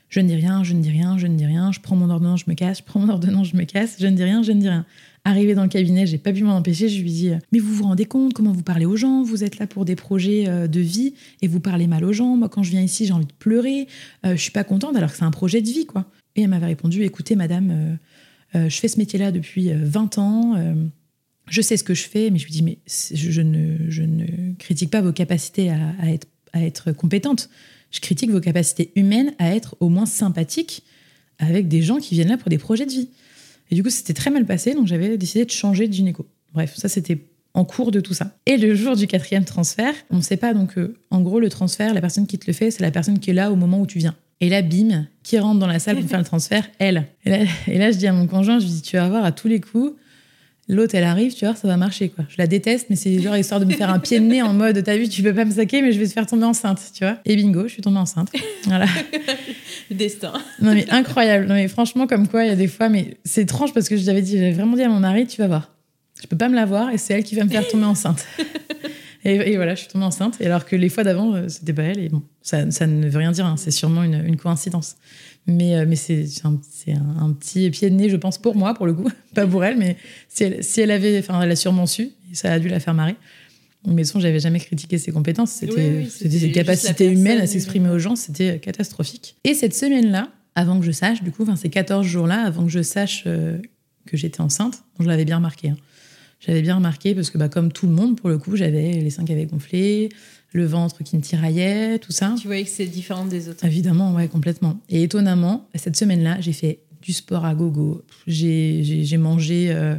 Je 0.09 0.19
ne 0.19 0.27
dis 0.27 0.35
rien, 0.35 0.63
je 0.63 0.73
ne 0.73 0.81
dis 0.81 0.89
rien, 0.89 1.17
je 1.17 1.27
ne 1.27 1.35
dis 1.35 1.45
rien. 1.45 1.71
Je 1.71 1.79
prends 1.79 1.95
mon 1.95 2.09
ordonnance, 2.09 2.41
je 2.45 2.49
me 2.49 2.55
casse. 2.55 2.79
Je 2.79 2.83
prends 2.83 2.99
mon 2.99 3.09
ordonnance, 3.09 3.49
je 3.49 3.55
me 3.55 3.63
casse. 3.63 3.97
Je 3.99 4.07
ne 4.07 4.15
dis 4.15 4.23
rien, 4.23 4.43
je 4.43 4.51
ne 4.51 4.61
dis 4.61 4.69
rien. 4.69 4.85
Arrivée 5.25 5.53
dans 5.53 5.63
le 5.63 5.69
cabinet, 5.69 6.07
j'ai 6.07 6.17
pas 6.17 6.31
pu 6.31 6.43
m'en 6.43 6.55
empêcher. 6.55 6.89
Je 6.89 7.01
lui 7.01 7.11
dis 7.11 7.31
Mais 7.51 7.59
vous 7.59 7.73
vous 7.73 7.83
rendez 7.83 8.05
compte 8.05 8.33
comment 8.33 8.51
vous 8.51 8.63
parlez 8.63 8.85
aux 8.85 8.95
gens 8.95 9.23
Vous 9.23 9.43
êtes 9.43 9.59
là 9.59 9.67
pour 9.67 9.85
des 9.85 9.95
projets 9.95 10.47
euh, 10.47 10.67
de 10.67 10.79
vie 10.79 11.13
et 11.41 11.47
vous 11.47 11.59
parlez 11.59 11.87
mal 11.87 12.05
aux 12.05 12.13
gens. 12.13 12.37
Moi, 12.37 12.49
quand 12.49 12.63
je 12.63 12.71
viens 12.71 12.81
ici, 12.81 13.05
j'ai 13.05 13.13
envie 13.13 13.25
de 13.25 13.33
pleurer. 13.37 13.87
Euh, 14.25 14.35
je 14.35 14.41
suis 14.41 14.51
pas 14.51 14.63
contente 14.63 14.95
alors 14.95 15.11
que 15.11 15.17
c'est 15.17 15.25
un 15.25 15.31
projet 15.31 15.61
de 15.61 15.67
vie, 15.67 15.85
quoi. 15.85 16.05
Et 16.35 16.43
elle 16.43 16.49
m'avait 16.49 16.67
répondu 16.67 17.03
Écoutez, 17.03 17.35
madame, 17.35 17.69
euh, 17.71 17.95
euh, 18.57 18.69
je 18.69 18.79
fais 18.79 18.87
ce 18.87 18.97
métier-là 18.97 19.31
depuis 19.31 19.71
euh, 19.71 19.79
20 19.81 20.17
ans. 20.17 20.55
je 21.49 21.61
sais 21.61 21.77
ce 21.77 21.83
que 21.83 21.93
je 21.93 22.03
fais, 22.03 22.29
mais 22.29 22.39
je 22.39 22.45
lui 22.45 22.51
dis 22.51 22.63
Mais 22.63 22.77
je, 22.87 23.41
ne, 23.41 24.53
critique 24.55 24.89
pas 24.89 25.01
vos 25.01 25.11
capacités 25.11 25.69
à 25.69 26.11
être, 26.11 26.27
à 26.53 26.63
être 26.63 26.91
compétente. 26.91 27.49
Je 27.91 27.99
critique 27.99 28.29
vos 28.29 28.39
capacités 28.39 28.91
humaines 28.95 29.33
à 29.39 29.55
être 29.55 29.75
au 29.79 29.89
moins 29.89 30.05
sympathique 30.05 30.83
avec 31.39 31.67
des 31.67 31.81
gens 31.81 31.97
qui 31.97 32.15
viennent 32.15 32.29
là 32.29 32.37
pour 32.37 32.49
des 32.49 32.57
projets 32.57 32.85
de 32.85 32.91
vie. 32.91 33.09
Et 33.71 33.75
du 33.75 33.83
coup, 33.83 33.89
c'était 33.89 34.13
très 34.13 34.29
mal 34.29 34.45
passé, 34.45 34.73
donc 34.73 34.87
j'avais 34.87 35.17
décidé 35.17 35.45
de 35.45 35.51
changer 35.51 35.87
de 35.87 35.93
gynéco. 35.93 36.27
Bref, 36.53 36.75
ça 36.75 36.89
c'était 36.89 37.19
en 37.53 37.65
cours 37.65 37.91
de 37.91 37.99
tout 37.99 38.13
ça. 38.13 38.35
Et 38.45 38.57
le 38.57 38.75
jour 38.75 38.95
du 38.95 39.07
quatrième 39.07 39.45
transfert, 39.45 39.93
on 40.09 40.17
ne 40.17 40.21
sait 40.21 40.37
pas, 40.37 40.53
donc 40.53 40.77
euh, 40.77 40.97
en 41.09 41.21
gros, 41.21 41.39
le 41.39 41.49
transfert, 41.49 41.93
la 41.93 42.01
personne 42.01 42.27
qui 42.27 42.37
te 42.37 42.47
le 42.47 42.53
fait, 42.53 42.71
c'est 42.71 42.81
la 42.83 42.91
personne 42.91 43.19
qui 43.19 43.31
est 43.31 43.33
là 43.33 43.51
au 43.51 43.55
moment 43.55 43.81
où 43.81 43.87
tu 43.87 43.99
viens. 43.99 44.15
Et 44.41 44.49
là, 44.49 44.61
bim, 44.61 45.07
qui 45.23 45.37
rentre 45.37 45.59
dans 45.59 45.67
la 45.67 45.79
salle 45.79 45.99
pour 45.99 46.09
faire 46.09 46.19
le 46.19 46.25
transfert? 46.25 46.67
Elle. 46.79 47.07
Et 47.25 47.29
là, 47.29 47.37
et 47.67 47.77
là, 47.77 47.91
je 47.91 47.97
dis 47.97 48.07
à 48.07 48.13
mon 48.13 48.27
conjoint, 48.27 48.59
je 48.59 48.65
lui 48.65 48.71
dis, 48.71 48.81
tu 48.81 48.95
vas 48.95 49.09
voir 49.09 49.25
à 49.25 49.31
tous 49.31 49.47
les 49.47 49.59
coups, 49.59 49.93
l'autre, 50.69 50.95
elle 50.95 51.03
arrive, 51.03 51.33
tu 51.33 51.43
voir, 51.45 51.57
ça 51.57 51.67
va 51.67 51.75
marcher. 51.75 52.07
quoi. 52.09 52.23
Je 52.29 52.35
la 52.37 52.47
déteste, 52.47 52.87
mais 52.89 52.95
c'est 52.95 53.19
genre 53.21 53.35
histoire 53.35 53.59
de 53.59 53.65
me 53.65 53.73
faire 53.73 53.89
un 53.89 53.99
pied 53.99 54.19
de 54.19 54.25
nez 54.25 54.41
en 54.41 54.53
mode, 54.53 54.81
t'as 54.83 54.95
vu, 54.97 55.09
tu 55.09 55.21
peux 55.23 55.33
pas 55.33 55.43
me 55.43 55.51
saquer, 55.51 55.81
mais 55.81 55.91
je 55.91 55.99
vais 55.99 56.07
te 56.07 56.13
faire 56.13 56.25
tomber 56.25 56.45
enceinte, 56.45 56.79
tu 56.93 57.03
vois. 57.03 57.17
Et 57.25 57.35
bingo, 57.35 57.63
je 57.67 57.73
suis 57.73 57.81
tombée 57.81 57.97
enceinte. 57.97 58.31
Voilà. 58.65 58.85
Destin. 59.91 60.33
Non 60.61 60.73
mais 60.73 60.89
incroyable. 60.91 61.47
Non 61.47 61.55
mais 61.55 61.67
franchement 61.67 62.05
comme 62.07 62.27
quoi 62.27 62.45
il 62.45 62.49
y 62.49 62.51
a 62.51 62.55
des 62.55 62.67
fois 62.67 62.89
mais 62.89 63.17
c'est 63.23 63.41
étrange 63.41 63.73
parce 63.73 63.89
que 63.89 63.97
je 63.97 64.05
l'avais 64.05 64.21
dit 64.21 64.37
j'avais 64.37 64.51
vraiment 64.51 64.75
dit 64.75 64.83
à 64.83 64.89
mon 64.89 64.99
mari 64.99 65.25
tu 65.25 65.41
vas 65.41 65.47
voir. 65.47 65.73
Je 66.21 66.27
peux 66.27 66.37
pas 66.37 66.47
me 66.49 66.55
la 66.55 66.65
voir 66.65 66.91
et 66.91 66.97
c'est 66.97 67.13
elle 67.15 67.23
qui 67.23 67.35
va 67.35 67.43
me 67.43 67.49
faire 67.49 67.67
tomber 67.67 67.85
enceinte. 67.85 68.25
Et, 69.25 69.35
et 69.51 69.55
voilà, 69.57 69.75
je 69.75 69.81
suis 69.81 69.89
tombée 69.89 70.05
enceinte. 70.05 70.37
Et 70.39 70.45
alors 70.45 70.63
que 70.65 70.77
les 70.77 70.87
fois 70.87 71.03
d'avant, 71.03 71.35
euh, 71.35 71.49
c'était 71.49 71.73
pas 71.73 71.81
elle. 71.81 71.99
Et 71.99 72.07
bon, 72.07 72.23
ça, 72.41 72.71
ça 72.71 72.87
ne 72.87 73.09
veut 73.09 73.17
rien 73.17 73.33
dire. 73.33 73.45
hein, 73.45 73.55
c'est 73.57 73.69
sûrement 73.69 74.01
une, 74.03 74.23
une 74.25 74.37
coïncidence. 74.37 74.95
Mais, 75.49 75.75
euh, 75.75 75.85
mais 75.87 75.95
c'est 75.95 76.25
un, 76.43 76.59
un, 76.89 77.23
un 77.25 77.33
petit 77.33 77.69
pied 77.71 77.89
de 77.89 77.95
nez, 77.95 78.09
je 78.09 78.17
pense, 78.17 78.37
pour 78.37 78.55
moi, 78.55 78.73
pour 78.73 78.85
le 78.85 78.93
coup. 78.93 79.09
Pas 79.35 79.47
pour 79.47 79.63
elle, 79.63 79.77
mais 79.77 79.97
si 80.27 80.43
elle, 80.43 80.63
si 80.63 80.81
elle 80.81 80.91
avait... 80.91 81.17
Enfin, 81.19 81.41
elle 81.41 81.51
a 81.51 81.55
sûrement 81.55 81.85
su. 81.85 82.09
Ça 82.33 82.53
a 82.53 82.59
dû 82.59 82.67
la 82.69 82.79
faire 82.79 82.93
marrer. 82.93 83.15
Mais 83.87 84.03
son, 84.03 84.19
j'avais 84.19 84.39
jamais 84.39 84.59
critiqué 84.59 84.97
ses 84.97 85.11
compétences. 85.11 85.51
C'était 85.51 85.99
Oui, 86.01 86.09
ses 86.09 86.51
capacités 86.51 87.07
humaines 87.11 87.39
à 87.39 87.47
s'exprimer 87.47 87.89
euh, 87.89 87.95
aux 87.95 87.99
gens. 87.99 88.15
C'était 88.15 88.59
catastrophique. 88.59 89.37
Et 89.45 89.53
cette 89.53 89.73
semaine-là, 89.73 90.29
avant 90.55 90.79
que 90.79 90.85
je 90.85 90.91
sache, 90.91 91.23
du 91.23 91.31
coup, 91.31 91.43
enfin, 91.43 91.55
ces 91.55 91.69
14 91.69 92.05
jours-là, 92.05 92.41
avant 92.45 92.65
que 92.65 92.71
je 92.71 92.81
sache 92.81 93.23
euh, 93.25 93.57
que 94.05 94.17
j'étais 94.17 94.41
enceinte, 94.41 94.83
je 94.99 95.05
l'avais 95.07 95.25
bien 95.25 95.37
remarqué. 95.37 95.69
hein. 95.69 95.77
J'avais 96.41 96.61
bien 96.61 96.75
remarqué 96.75 97.15
parce 97.15 97.29
que, 97.31 97.37
bah, 97.37 97.49
comme 97.49 97.71
tout 97.71 97.85
le 97.87 97.93
monde, 97.93 98.17
pour 98.19 98.29
le 98.29 98.37
coup, 98.37 98.55
j'avais 98.55 98.91
les 98.93 99.09
seins 99.09 99.25
qui 99.25 99.31
avaient 99.33 99.45
gonflé, 99.45 100.09
le 100.51 100.65
ventre 100.65 101.03
qui 101.03 101.15
me 101.15 101.21
tiraillait, 101.21 101.99
tout 101.99 102.11
ça. 102.11 102.35
Tu 102.39 102.47
voyais 102.47 102.63
que 102.63 102.69
c'est 102.69 102.87
différent 102.87 103.25
des 103.25 103.49
autres. 103.49 103.63
Évidemment, 103.65 104.13
ouais, 104.15 104.27
complètement. 104.27 104.79
Et 104.89 105.03
étonnamment, 105.03 105.67
cette 105.75 105.95
semaine-là, 105.95 106.41
j'ai 106.41 106.53
fait 106.53 106.79
du 107.01 107.13
sport 107.13 107.45
à 107.45 107.53
gogo. 107.55 108.01
J'ai 108.27 109.17
mangé 109.17 109.67
euh, 109.69 109.95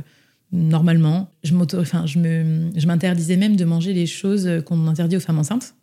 normalement. 0.52 1.30
Je 1.44 1.54
enfin, 1.54 2.04
je 2.06 2.18
me- 2.18 2.70
je 2.76 2.86
m'interdisais 2.86 3.36
même 3.36 3.56
de 3.56 3.64
manger 3.64 3.92
les 3.92 4.06
choses 4.06 4.48
qu'on 4.66 4.86
interdit 4.88 5.16
aux 5.16 5.20
femmes 5.20 5.38
enceintes 5.38 5.74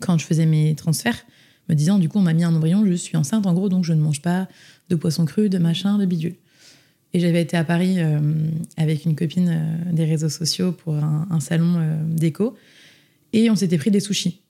quand 0.00 0.18
je 0.18 0.26
faisais 0.26 0.44
mes 0.44 0.74
transferts, 0.74 1.24
me 1.70 1.74
disant 1.74 1.98
du 1.98 2.10
coup, 2.10 2.18
on 2.18 2.22
m'a 2.22 2.34
mis 2.34 2.44
un 2.44 2.54
embryon, 2.54 2.84
je 2.86 2.92
suis 2.92 3.16
enceinte 3.16 3.46
en 3.46 3.54
gros, 3.54 3.70
donc 3.70 3.84
je 3.84 3.94
ne 3.94 4.00
mange 4.02 4.20
pas 4.20 4.48
de 4.90 4.96
poisson 4.96 5.24
cru, 5.24 5.48
de 5.48 5.56
machin, 5.56 5.96
de 5.96 6.04
bidule. 6.04 6.34
Et 7.14 7.20
j'avais 7.20 7.40
été 7.40 7.56
à 7.56 7.64
Paris 7.64 7.94
euh, 7.98 8.18
avec 8.76 9.06
une 9.06 9.14
copine 9.16 9.48
euh, 9.48 9.92
des 9.92 10.04
réseaux 10.04 10.28
sociaux 10.28 10.72
pour 10.72 10.94
un, 10.96 11.26
un 11.30 11.40
salon 11.40 11.80
déco 12.08 12.54
et 13.34 13.50
on 13.50 13.56
s'était 13.56 13.76
pris 13.76 13.90
des 13.90 14.00
sushis. 14.00 14.40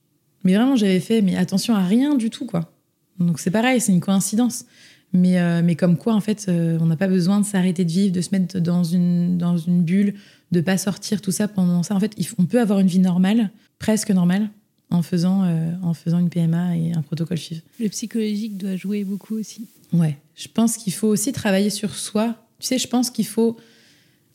Mais 0.45 0.55
vraiment, 0.55 0.77
j'avais 0.77 1.01
fait, 1.01 1.23
mais 1.23 1.37
attention 1.37 1.75
à 1.75 1.85
rien 1.85 2.15
du 2.15 2.31
tout, 2.31 2.47
quoi. 2.47 2.71
Donc 3.19 3.41
c'est 3.41 3.51
pareil, 3.51 3.81
c'est 3.81 3.93
une 3.93 4.01
coïncidence. 4.01 4.67
Mais, 5.13 5.39
euh, 5.39 5.63
mais 5.65 5.77
comme 5.77 5.97
quoi, 5.97 6.15
en 6.15 6.21
fait, 6.21 6.47
euh, 6.49 6.77
on 6.81 6.87
n'a 6.87 6.97
pas 6.97 7.07
besoin 7.07 7.41
de 7.41 7.47
s'arrêter 7.47 7.85
de 7.85 7.91
vivre, 7.91 8.13
de 8.13 8.21
se 8.21 8.31
mettre 8.33 8.59
dans 8.59 8.83
une, 8.85 9.39
dans 9.39 9.57
une 9.57 9.83
bulle, 9.83 10.15
de 10.51 10.61
pas 10.61 10.77
sortir, 10.77 11.21
tout 11.21 11.31
ça 11.31 11.49
pendant 11.49 11.83
ça. 11.83 11.95
En 11.95 12.01
fait, 12.01 12.17
on 12.37 12.47
peut 12.47 12.61
avoir 12.61 12.81
une 12.81 12.89
vie 12.89 12.99
normale, 12.99 13.51
presque 13.79 14.11
normale, 14.11 14.51
en 14.91 15.03
faisant, 15.03 15.45
euh, 15.45 15.71
en 15.83 15.95
faisant 15.95 16.19
une 16.19 16.29
PMA 16.29 16.77
et 16.77 16.93
un 16.93 17.03
protocole 17.03 17.39
FIV. 17.39 17.63
Le 17.79 17.89
psychologique 17.89 18.59
doit 18.59 18.75
jouer 18.75 19.05
beaucoup 19.05 19.37
aussi. 19.37 19.69
Ouais, 19.93 20.19
je 20.35 20.49
pense 20.49 20.77
qu'il 20.77 20.93
faut 20.93 21.09
aussi 21.09 21.33
travailler 21.33 21.71
sur 21.71 21.95
soi. 21.95 22.35
Tu 22.59 22.67
sais, 22.67 22.79
je 22.79 22.89
pense 22.89 23.11
qu'il 23.11 23.27
faut, 23.27 23.57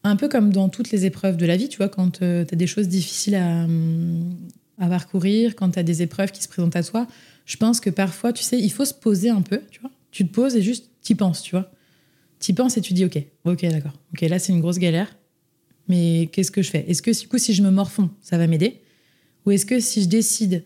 un 0.04 0.16
peu 0.16 0.30
comme 0.30 0.52
dans 0.52 0.70
toutes 0.70 0.92
les 0.92 1.06
épreuves 1.06 1.38
de 1.38 1.46
la 1.46 1.58
vie, 1.58 1.70
tu 1.70 1.78
vois, 1.78 1.90
quand 1.90 2.20
tu 2.20 2.24
as 2.24 2.46
des 2.46 2.68
choses 2.68 2.88
difficiles 2.88 3.36
à, 3.36 3.66
à 4.78 4.88
parcourir, 4.88 5.56
quand 5.56 5.72
tu 5.72 5.80
as 5.80 5.84
des 5.84 6.02
épreuves 6.02 6.32
qui 6.32 6.42
se 6.42 6.48
présentent 6.48 6.76
à 6.76 6.84
toi, 6.84 7.08
je 7.46 7.58
pense 7.58 7.80
que 7.80 7.90
parfois, 7.90 8.32
tu 8.32 8.44
sais, 8.44 8.60
il 8.60 8.72
faut 8.72 8.86
se 8.86 8.94
poser 8.94 9.30
un 9.30 9.42
peu, 9.42 9.62
tu 9.72 9.82
vois. 9.82 9.92
Tu 10.12 10.28
te 10.28 10.34
poses 10.34 10.56
et 10.56 10.62
juste, 10.62 10.90
tu 11.04 11.16
penses, 11.16 11.42
tu 11.42 11.52
vois. 11.52 11.72
Tu 12.40 12.54
penses 12.54 12.78
et 12.78 12.82
tu 12.82 12.94
dis, 12.94 13.06
ok, 13.06 13.22
ok, 13.46 13.62
d'accord. 13.64 13.94
Ok, 14.14 14.22
là, 14.22 14.40
c'est 14.40 14.54
une 14.54 14.62
grosse 14.62 14.78
galère. 14.78 15.16
Mais 15.88 16.30
qu'est-ce 16.32 16.52
que 16.52 16.62
je 16.62 16.70
fais? 16.70 16.86
Est-ce 16.88 17.02
que, 17.02 17.20
du 17.20 17.28
coup, 17.28 17.38
si 17.38 17.54
je 17.54 17.62
me 17.62 17.72
morfonds, 17.72 18.10
ça 18.22 18.38
va 18.38 18.48
m'aider? 18.48 18.82
Ou 19.46 19.52
est-ce 19.52 19.66
que 19.66 19.80
si 19.80 20.04
je 20.04 20.08
décide 20.08 20.64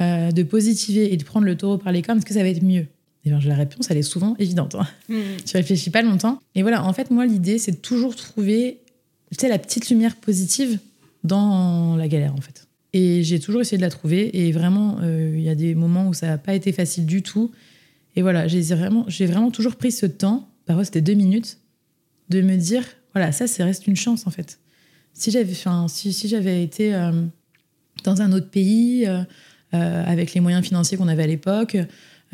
euh, 0.00 0.30
de 0.30 0.42
positiver 0.42 1.12
et 1.12 1.16
de 1.16 1.24
prendre 1.24 1.46
le 1.46 1.56
taureau 1.56 1.78
par 1.78 1.92
les 1.92 2.02
cornes, 2.02 2.18
est-ce 2.18 2.26
que 2.26 2.34
ça 2.34 2.42
va 2.42 2.48
être 2.48 2.62
mieux? 2.62 2.86
Et 3.24 3.30
bien, 3.30 3.38
la 3.40 3.54
réponse, 3.54 3.90
elle 3.90 3.98
est 3.98 4.02
souvent 4.02 4.34
évidente. 4.38 4.74
hein. 4.74 4.86
Tu 5.44 5.56
réfléchis 5.56 5.90
pas 5.90 6.02
longtemps. 6.02 6.40
Et 6.54 6.62
voilà, 6.62 6.84
en 6.84 6.92
fait, 6.92 7.10
moi, 7.10 7.24
l'idée, 7.24 7.58
c'est 7.58 7.72
de 7.72 7.76
toujours 7.76 8.16
trouver, 8.16 8.80
tu 9.30 9.36
sais, 9.40 9.48
la 9.48 9.58
petite 9.58 9.88
lumière 9.90 10.16
positive 10.16 10.78
dans 11.22 11.96
la 11.96 12.08
galère, 12.08 12.34
en 12.34 12.40
fait. 12.40 12.66
Et 12.92 13.22
j'ai 13.22 13.38
toujours 13.38 13.60
essayé 13.60 13.76
de 13.76 13.82
la 13.82 13.90
trouver. 13.90 14.44
Et 14.46 14.50
vraiment, 14.50 14.98
euh, 15.02 15.34
il 15.36 15.42
y 15.42 15.48
a 15.48 15.54
des 15.54 15.74
moments 15.74 16.08
où 16.08 16.14
ça 16.14 16.26
n'a 16.26 16.38
pas 16.38 16.54
été 16.54 16.72
facile 16.72 17.06
du 17.06 17.22
tout. 17.22 17.52
Et 18.16 18.22
voilà, 18.22 18.48
j'ai 18.48 18.60
vraiment, 18.62 19.04
j'ai 19.08 19.26
vraiment 19.26 19.50
toujours 19.50 19.76
pris 19.76 19.92
ce 19.92 20.04
temps, 20.04 20.48
parfois 20.66 20.84
c'était 20.84 21.00
deux 21.00 21.14
minutes, 21.14 21.58
de 22.28 22.40
me 22.42 22.56
dire, 22.56 22.84
voilà, 23.14 23.30
ça, 23.32 23.46
ça 23.46 23.64
reste 23.64 23.86
une 23.86 23.96
chance, 23.96 24.26
en 24.26 24.30
fait. 24.30 24.58
Si 25.14 25.30
j'avais, 25.30 25.52
enfin, 25.52 25.86
si, 25.88 26.12
si 26.12 26.28
j'avais 26.28 26.62
été 26.62 26.92
euh, 26.94 27.12
dans 28.04 28.20
un 28.20 28.32
autre 28.32 28.50
pays, 28.50 29.06
euh, 29.06 29.22
avec 29.72 30.34
les 30.34 30.40
moyens 30.40 30.66
financiers 30.66 30.98
qu'on 30.98 31.08
avait 31.08 31.22
à 31.22 31.26
l'époque, 31.26 31.78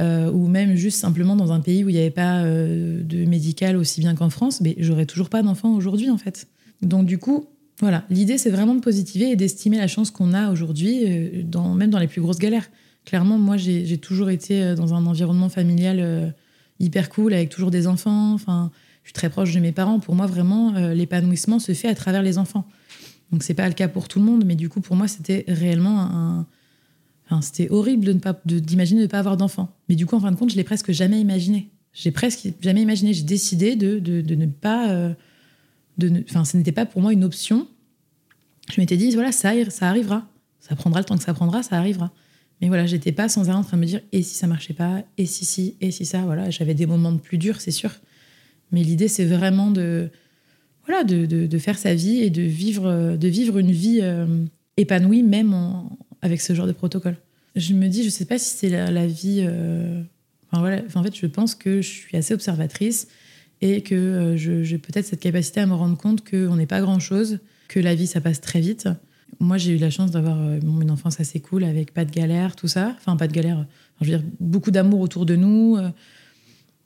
euh, 0.00 0.30
ou 0.30 0.46
même 0.46 0.76
juste 0.76 1.00
simplement 1.00 1.34
dans 1.34 1.52
un 1.52 1.60
pays 1.60 1.84
où 1.84 1.88
il 1.88 1.94
n'y 1.94 2.00
avait 2.00 2.10
pas 2.10 2.42
euh, 2.44 3.02
de 3.02 3.24
médical 3.24 3.76
aussi 3.76 4.00
bien 4.00 4.14
qu'en 4.14 4.30
France, 4.30 4.60
mais 4.60 4.76
j'aurais 4.78 5.06
toujours 5.06 5.28
pas 5.28 5.42
d'enfant 5.42 5.74
aujourd'hui 5.74 6.08
en 6.08 6.18
fait. 6.18 6.46
Donc 6.82 7.06
du 7.06 7.18
coup, 7.18 7.46
voilà, 7.80 8.04
l'idée 8.08 8.38
c'est 8.38 8.50
vraiment 8.50 8.76
de 8.76 8.80
positiver 8.80 9.30
et 9.30 9.36
d'estimer 9.36 9.76
la 9.78 9.88
chance 9.88 10.10
qu'on 10.12 10.34
a 10.34 10.50
aujourd'hui, 10.52 11.00
euh, 11.04 11.74
même 11.74 11.90
dans 11.90 11.98
les 11.98 12.06
plus 12.06 12.20
grosses 12.20 12.38
galères. 12.38 12.70
Clairement, 13.04 13.38
moi 13.38 13.56
j'ai 13.56 13.98
toujours 13.98 14.30
été 14.30 14.62
euh, 14.62 14.74
dans 14.76 14.94
un 14.94 15.04
environnement 15.04 15.48
familial 15.48 16.34
hyper 16.78 17.08
cool 17.08 17.34
avec 17.34 17.48
toujours 17.48 17.72
des 17.72 17.88
enfants. 17.88 18.34
Enfin, 18.34 18.70
je 19.02 19.08
suis 19.08 19.14
très 19.14 19.30
proche 19.30 19.52
de 19.52 19.58
mes 19.58 19.72
parents. 19.72 19.98
Pour 19.98 20.14
moi, 20.14 20.26
vraiment, 20.26 20.72
l'épanouissement 20.92 21.58
se 21.58 21.72
fait 21.72 21.88
à 21.88 21.94
travers 21.94 22.22
les 22.22 22.38
enfants. 22.38 22.68
Donc, 23.32 23.42
c'est 23.42 23.54
pas 23.54 23.66
le 23.66 23.74
cas 23.74 23.88
pour 23.88 24.06
tout 24.06 24.20
le 24.20 24.24
monde, 24.24 24.44
mais 24.44 24.54
du 24.54 24.68
coup, 24.68 24.80
pour 24.80 24.94
moi, 24.94 25.08
c'était 25.08 25.44
réellement 25.48 26.00
un. 26.02 26.46
C'était 27.42 27.70
horrible 27.70 28.04
de 28.04 28.58
d'imaginer 28.58 29.00
de 29.00 29.06
ne 29.06 29.10
pas 29.10 29.18
avoir 29.18 29.36
d'enfants. 29.36 29.74
Mais 29.88 29.94
du 29.94 30.06
coup, 30.06 30.16
en 30.16 30.20
fin 30.20 30.30
de 30.32 30.36
compte, 30.36 30.50
je 30.50 30.56
l'ai 30.56 30.64
presque 30.64 30.92
jamais 30.92 31.20
imaginé. 31.20 31.70
J'ai 31.92 32.10
presque 32.10 32.48
jamais 32.60 32.82
imaginé. 32.82 33.12
J'ai 33.12 33.22
décidé 33.24 33.76
de, 33.76 34.00
ne 34.34 34.46
pas. 34.46 34.90
euh, 34.90 35.12
ce 36.00 36.56
n'était 36.56 36.72
pas 36.72 36.86
pour 36.86 37.02
moi 37.02 37.12
une 37.12 37.24
option. 37.24 37.66
Je 38.72 38.80
m'étais 38.80 38.96
dit, 38.96 39.10
voilà, 39.14 39.32
ça, 39.32 39.52
ça 39.70 39.88
arrivera. 39.88 40.26
Ça 40.60 40.76
prendra 40.76 41.00
le 41.00 41.04
temps 41.04 41.16
que 41.16 41.22
ça 41.24 41.34
prendra, 41.34 41.62
ça 41.62 41.76
arrivera. 41.76 42.12
Mais 42.60 42.68
voilà, 42.68 42.86
j'étais 42.86 43.12
pas 43.12 43.28
sans 43.28 43.48
arrêt 43.48 43.58
en 43.58 43.62
train 43.62 43.76
de 43.76 43.82
me 43.82 43.86
dire, 43.86 44.00
et 44.12 44.22
si 44.22 44.34
ça 44.34 44.46
marchait 44.46 44.74
pas, 44.74 45.02
et 45.16 45.26
si 45.26 45.44
si, 45.44 45.76
et 45.80 45.90
si 45.90 46.04
ça, 46.04 46.22
voilà. 46.22 46.50
J'avais 46.50 46.74
des 46.74 46.86
moments 46.86 47.12
de 47.12 47.18
plus 47.18 47.38
durs, 47.38 47.60
c'est 47.60 47.70
sûr. 47.70 47.92
Mais 48.72 48.82
l'idée, 48.82 49.08
c'est 49.08 49.24
vraiment 49.24 49.70
de, 49.70 50.10
voilà, 50.86 51.04
de, 51.04 51.58
faire 51.58 51.78
sa 51.78 51.94
vie 51.94 52.20
et 52.20 52.30
de 52.30 52.42
vivre, 52.42 53.16
de 53.16 53.28
vivre 53.28 53.58
une 53.58 53.70
vie 53.70 54.00
euh, 54.02 54.44
épanouie, 54.76 55.22
même 55.22 55.54
en- 55.54 55.98
avec 56.22 56.40
ce 56.40 56.52
genre 56.54 56.66
de 56.66 56.72
protocole. 56.72 57.16
Je 57.56 57.74
me 57.74 57.88
dis, 57.88 58.04
je 58.04 58.10
sais 58.10 58.24
pas 58.24 58.38
si 58.38 58.56
c'est 58.56 58.68
la, 58.68 59.06
vie. 59.06 59.44
euh, 59.46 60.02
Enfin, 60.50 60.60
voilà. 60.60 60.82
En 60.94 61.02
fait, 61.02 61.14
je 61.16 61.26
pense 61.26 61.54
que 61.54 61.82
je 61.82 61.88
suis 61.88 62.16
assez 62.16 62.34
observatrice 62.34 63.08
et 63.60 63.82
que 63.82 63.94
euh, 63.94 64.36
j'ai 64.36 64.78
peut-être 64.78 65.06
cette 65.06 65.20
capacité 65.20 65.60
à 65.60 65.66
me 65.66 65.74
rendre 65.74 65.96
compte 65.96 66.28
qu'on 66.28 66.56
n'est 66.56 66.66
pas 66.66 66.80
grand-chose, 66.80 67.38
que 67.68 67.80
la 67.80 67.94
vie, 67.94 68.06
ça 68.06 68.20
passe 68.20 68.40
très 68.40 68.60
vite. 68.60 68.88
Moi, 69.40 69.58
j'ai 69.58 69.72
eu 69.72 69.78
la 69.78 69.90
chance 69.90 70.10
d'avoir 70.10 70.40
euh, 70.40 70.58
une 70.60 70.90
enfance 70.90 71.20
assez 71.20 71.40
cool, 71.40 71.64
avec 71.64 71.92
pas 71.92 72.04
de 72.04 72.10
galère, 72.10 72.56
tout 72.56 72.68
ça. 72.68 72.94
Enfin, 72.98 73.16
pas 73.16 73.28
de 73.28 73.32
galère, 73.32 73.66
je 74.00 74.10
veux 74.10 74.18
dire, 74.18 74.26
beaucoup 74.40 74.70
d'amour 74.70 75.00
autour 75.00 75.26
de 75.26 75.36
nous. 75.36 75.76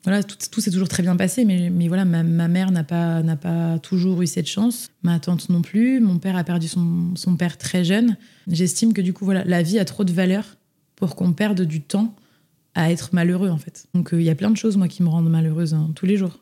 Voilà, 0.05 0.23
tout, 0.25 0.37
tout 0.51 0.61
s'est 0.61 0.71
toujours 0.71 0.89
très 0.89 1.03
bien 1.03 1.15
passé, 1.17 1.45
mais, 1.45 1.71
mais 1.71 1.87
voilà, 1.87 2.05
ma, 2.05 2.23
ma 2.23 2.49
mère 2.49 2.73
n'a 2.73 2.83
pas, 2.83 3.23
n'a 3.23 3.37
pas 3.37 3.79
toujours 3.79 4.21
eu 4.23 4.27
cette 4.27 4.49
chance, 4.49 4.91
ma 5.03 5.21
tante 5.21 5.49
non 5.49 5.63
plus, 5.63 6.01
mon 6.01 6.19
père 6.19 6.37
a 6.37 6.43
perdu 6.43 6.67
son, 6.67 7.15
son 7.15 7.37
père 7.37 7.57
très 7.57 7.85
jeune. 7.85 8.17
J'estime 8.49 8.93
que 8.93 9.01
du 9.01 9.13
coup, 9.13 9.25
voilà, 9.25 9.45
la 9.45 9.63
vie 9.63 9.79
a 9.79 9.85
trop 9.85 10.03
de 10.05 10.13
valeur 10.13 10.57
pour 10.97 11.15
qu'on 11.15 11.33
perde 11.33 11.63
du 11.63 11.83
temps 11.83 12.17
à 12.75 12.91
être 12.91 13.11
malheureux, 13.13 13.51
en 13.51 13.59
fait. 13.59 13.87
Donc, 13.95 14.13
euh, 14.13 14.21
il 14.21 14.25
y 14.25 14.31
a 14.31 14.35
plein 14.35 14.51
de 14.51 14.57
choses, 14.57 14.77
moi, 14.77 14.89
qui 14.89 15.03
me 15.03 15.09
rendent 15.09 15.31
malheureuse 15.31 15.75
hein, 15.75 15.91
tous 15.95 16.07
les 16.07 16.17
jours. 16.17 16.41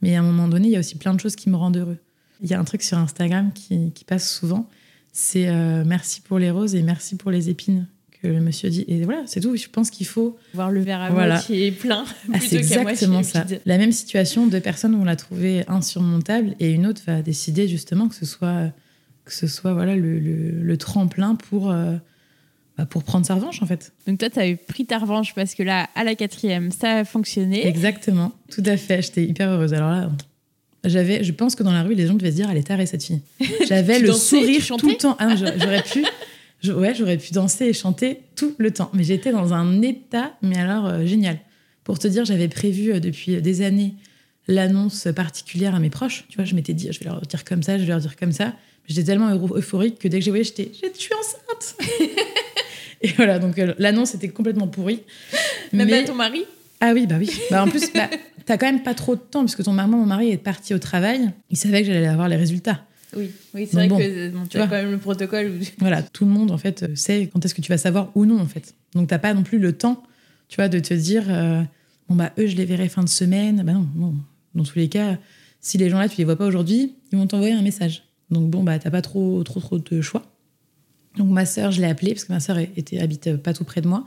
Mais 0.00 0.14
à 0.14 0.20
un 0.20 0.22
moment 0.22 0.46
donné, 0.46 0.68
il 0.68 0.72
y 0.72 0.76
a 0.76 0.80
aussi 0.80 0.96
plein 0.96 1.14
de 1.14 1.20
choses 1.20 1.34
qui 1.34 1.50
me 1.50 1.56
rendent 1.56 1.76
heureux. 1.76 1.98
Il 2.40 2.50
y 2.50 2.54
a 2.54 2.60
un 2.60 2.64
truc 2.64 2.82
sur 2.82 2.98
Instagram 2.98 3.52
qui, 3.52 3.92
qui 3.92 4.04
passe 4.04 4.30
souvent, 4.30 4.68
c'est 5.12 5.48
euh, 5.48 5.84
merci 5.86 6.20
pour 6.20 6.38
les 6.38 6.50
roses 6.50 6.74
et 6.74 6.82
merci 6.82 7.16
pour 7.16 7.30
les 7.30 7.50
épines 7.50 7.86
que 8.22 8.28
le 8.28 8.40
monsieur 8.40 8.70
dit. 8.70 8.84
Et 8.88 9.02
voilà, 9.04 9.22
c'est 9.26 9.40
tout. 9.40 9.56
Je 9.56 9.66
pense 9.68 9.90
qu'il 9.90 10.06
faut 10.06 10.36
Voir 10.54 10.70
le 10.70 10.80
verre 10.80 11.00
à 11.00 11.10
Voilà. 11.10 11.34
moitié 11.48 11.72
plein 11.72 12.04
ah, 12.32 12.38
c'est 12.40 12.56
exactement 12.56 13.22
ça. 13.22 13.42
vide. 13.44 13.60
La 13.66 13.78
même 13.78 13.92
situation, 13.92 14.46
deux 14.46 14.60
personnes 14.60 14.96
vont 14.96 15.04
la 15.04 15.16
trouver 15.16 15.64
insurmontable 15.68 16.54
et 16.60 16.70
une 16.70 16.86
autre 16.86 17.02
va 17.06 17.20
décider 17.22 17.66
justement 17.68 18.08
que 18.08 18.14
ce 18.14 18.24
soit, 18.26 18.70
que 19.24 19.32
ce 19.34 19.46
soit 19.46 19.72
voilà, 19.74 19.96
le, 19.96 20.18
le- 20.18 20.62
le 20.62 20.76
tremplin 20.76 21.34
pour, 21.34 21.70
euh, 21.72 21.96
bah, 22.78 22.86
pour 22.86 23.02
prendre 23.04 23.26
sa 23.26 23.34
revanche 23.34 23.60
en 23.62 23.66
fait. 23.66 23.92
Donc 24.06 24.18
toi, 24.18 24.30
tu 24.30 24.38
as 24.38 24.56
pris 24.56 24.86
ta 24.86 24.98
revanche 24.98 25.34
parce 25.34 25.54
que 25.54 25.62
là, 25.62 25.88
à 25.94 26.04
la 26.04 26.14
quatrième, 26.14 26.70
ça 26.70 26.98
a 26.98 27.04
fonctionné. 27.04 27.66
Exactement, 27.66 28.32
tout 28.50 28.62
à 28.66 28.76
fait. 28.76 29.02
J'étais 29.02 29.24
hyper 29.24 29.50
heureuse. 29.50 29.74
Alors 29.74 29.90
là, 29.90 30.10
j'avais, 30.84 31.22
je 31.22 31.32
pense 31.32 31.54
que 31.54 31.62
dans 31.62 31.72
la 31.72 31.82
rue, 31.82 31.94
les 31.94 32.06
gens 32.06 32.14
devaient 32.14 32.30
se 32.32 32.36
dire, 32.36 32.50
elle 32.50 32.56
est 32.56 32.62
tarée 32.66 32.86
cette 32.86 33.04
fille. 33.04 33.20
J'avais 33.68 34.00
le 34.00 34.08
dansais, 34.08 34.18
sourire 34.36 34.66
tout 34.78 34.88
le 34.88 34.96
temps. 34.96 35.16
Ah 35.20 35.36
j'aurais 35.36 35.82
pu, 35.84 36.04
je- 36.62 36.72
ouais, 36.72 36.94
j'aurais 36.94 37.18
pu 37.18 37.32
danser 37.32 37.66
et 37.66 37.72
chanter 37.72 38.20
tout 38.36 38.54
le 38.58 38.70
temps. 38.70 38.90
Mais 38.94 39.04
j'étais 39.04 39.32
dans 39.32 39.52
un 39.52 39.82
état, 39.82 40.32
mais 40.42 40.58
alors 40.58 40.86
euh, 40.86 41.04
génial. 41.06 41.38
Pour 41.84 41.98
te 41.98 42.06
dire, 42.08 42.24
j'avais 42.24 42.48
prévu 42.48 42.92
euh, 42.92 43.00
depuis 43.00 43.40
des 43.42 43.62
années 43.62 43.94
l'annonce 44.48 45.06
particulière 45.14 45.74
à 45.74 45.80
mes 45.80 45.90
proches. 45.90 46.24
Tu 46.28 46.36
vois, 46.36 46.44
je 46.44 46.54
m'étais 46.54 46.72
dit, 46.74 46.88
je 46.90 46.98
vais 46.98 47.06
leur 47.06 47.20
dire 47.20 47.44
comme 47.44 47.62
ça, 47.62 47.76
je 47.78 47.82
vais 47.82 47.88
leur 47.90 48.00
dire 48.00 48.16
comme 48.16 48.32
ça. 48.32 48.52
J'étais 48.88 49.04
tellement 49.04 49.30
euphorique 49.32 49.98
que 50.00 50.08
dès 50.08 50.18
que 50.18 50.24
j'ai 50.24 50.30
voyé, 50.32 50.42
j'étais, 50.44 50.72
je 50.74 51.00
suis 51.00 51.14
enceinte. 51.14 51.76
et 53.02 53.08
voilà, 53.16 53.38
donc 53.38 53.58
euh, 53.58 53.74
l'annonce 53.78 54.14
était 54.14 54.28
complètement 54.28 54.66
pourrie. 54.68 55.00
Même 55.72 55.88
Mais- 55.88 55.98
à 56.00 56.04
ton 56.04 56.14
mari? 56.14 56.44
Ah 56.80 56.92
oui, 56.94 57.06
bah 57.06 57.14
oui. 57.18 57.30
Bah 57.50 57.62
en 57.62 57.68
plus, 57.68 57.92
bah, 57.92 58.10
t'as 58.44 58.56
quand 58.58 58.66
même 58.66 58.82
pas 58.82 58.94
trop 58.94 59.14
de 59.14 59.20
temps, 59.20 59.44
puisque 59.44 59.62
ton 59.62 59.72
maman, 59.72 59.98
mon 59.98 60.06
mari 60.06 60.30
est 60.32 60.36
parti 60.36 60.74
au 60.74 60.80
travail. 60.80 61.30
Il 61.50 61.56
savait 61.56 61.82
que 61.82 61.86
j'allais 61.86 62.08
avoir 62.08 62.28
les 62.28 62.34
résultats. 62.34 62.80
Oui, 63.16 63.30
oui 63.54 63.66
c'est 63.70 63.76
vrai 63.76 63.88
bon, 63.88 63.98
que 63.98 64.30
bon, 64.30 64.42
tu 64.44 64.48
tu 64.50 64.58
as 64.58 64.66
quand 64.66 64.76
même 64.76 64.90
le 64.90 64.98
protocole. 64.98 65.50
où- 65.60 65.64
Voilà, 65.78 66.02
tout 66.02 66.24
le 66.24 66.30
monde, 66.30 66.50
en 66.50 66.58
fait, 66.58 66.82
euh, 66.84 66.94
sait 66.96 67.28
quand 67.32 67.44
est-ce 67.44 67.54
que 67.54 67.60
tu 67.62 67.70
vas 67.70 67.78
savoir 67.78 68.10
ou 68.14 68.24
non, 68.26 68.40
en 68.40 68.46
fait. 68.46 68.74
Donc 68.94 69.08
t'as 69.08 69.18
pas 69.18 69.34
non 69.34 69.42
plus 69.42 69.58
le 69.58 69.72
temps, 69.72 70.02
tu 70.48 70.56
vois, 70.56 70.68
de 70.68 70.78
te 70.78 70.94
dire, 70.94 71.24
euh, 71.28 71.62
bon, 72.08 72.14
bah 72.16 72.32
eux, 72.38 72.46
je 72.46 72.56
les 72.56 72.64
verrai 72.64 72.88
fin 72.88 73.02
de 73.04 73.08
semaine. 73.08 73.62
Bah 73.64 73.72
non, 73.72 73.86
non. 73.96 74.14
Dans 74.54 74.64
tous 74.64 74.78
les 74.78 74.88
cas, 74.88 75.18
si 75.60 75.78
les 75.78 75.88
gens-là, 75.90 76.08
tu 76.08 76.16
les 76.18 76.24
vois 76.24 76.36
pas 76.36 76.46
aujourd'hui, 76.46 76.94
ils 77.12 77.18
vont 77.18 77.26
t'envoyer 77.26 77.54
un 77.54 77.62
message. 77.62 78.04
Donc 78.30 78.50
bon, 78.50 78.62
bah 78.62 78.78
t'as 78.78 78.90
pas 78.90 79.02
trop, 79.02 79.42
trop, 79.44 79.60
trop 79.60 79.78
de 79.78 80.00
choix. 80.00 80.24
Donc 81.16 81.28
ma 81.30 81.44
sœur, 81.44 81.70
je 81.72 81.80
l'ai 81.80 81.86
appelée, 81.88 82.12
parce 82.14 82.24
que 82.24 82.32
ma 82.32 82.40
sœur 82.40 82.58
était, 82.58 82.98
habite 82.98 83.26
euh, 83.26 83.36
pas 83.36 83.52
tout 83.52 83.64
près 83.64 83.80
de 83.82 83.88
moi. 83.88 84.06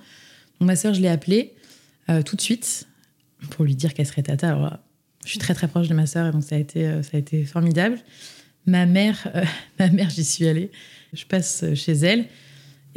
Donc 0.60 0.68
ma 0.68 0.76
sœur, 0.76 0.94
je 0.96 1.02
l'ai 1.02 1.08
appelée 1.08 1.54
euh, 2.10 2.22
tout 2.24 2.36
de 2.36 2.42
suite 2.42 2.88
pour 3.52 3.64
lui 3.66 3.76
dire 3.76 3.94
qu'elle 3.94 4.08
serait 4.08 4.24
tata. 4.24 4.48
Alors 4.50 4.62
là, 4.62 4.84
je 5.24 5.30
suis 5.32 5.40
très 5.40 5.54
très 5.54 5.68
proche 5.68 5.88
de 5.88 5.94
ma 5.94 6.06
sœur, 6.08 6.28
et 6.28 6.32
donc 6.32 6.44
ça 6.44 6.56
a 6.56 6.60
été, 6.60 6.88
euh, 6.88 7.04
ça 7.04 7.12
a 7.14 7.18
été 7.18 7.44
formidable. 7.46 8.00
Ma 8.68 8.86
mère, 8.86 9.28
euh, 9.36 9.44
ma 9.80 9.90
mère, 9.90 10.10
j'y 10.10 10.24
suis 10.26 10.48
allée. 10.48 10.72
Je 11.14 11.26
passe 11.26 11.64
euh, 11.64 11.76
chez 11.76 11.94
elle 11.94 12.26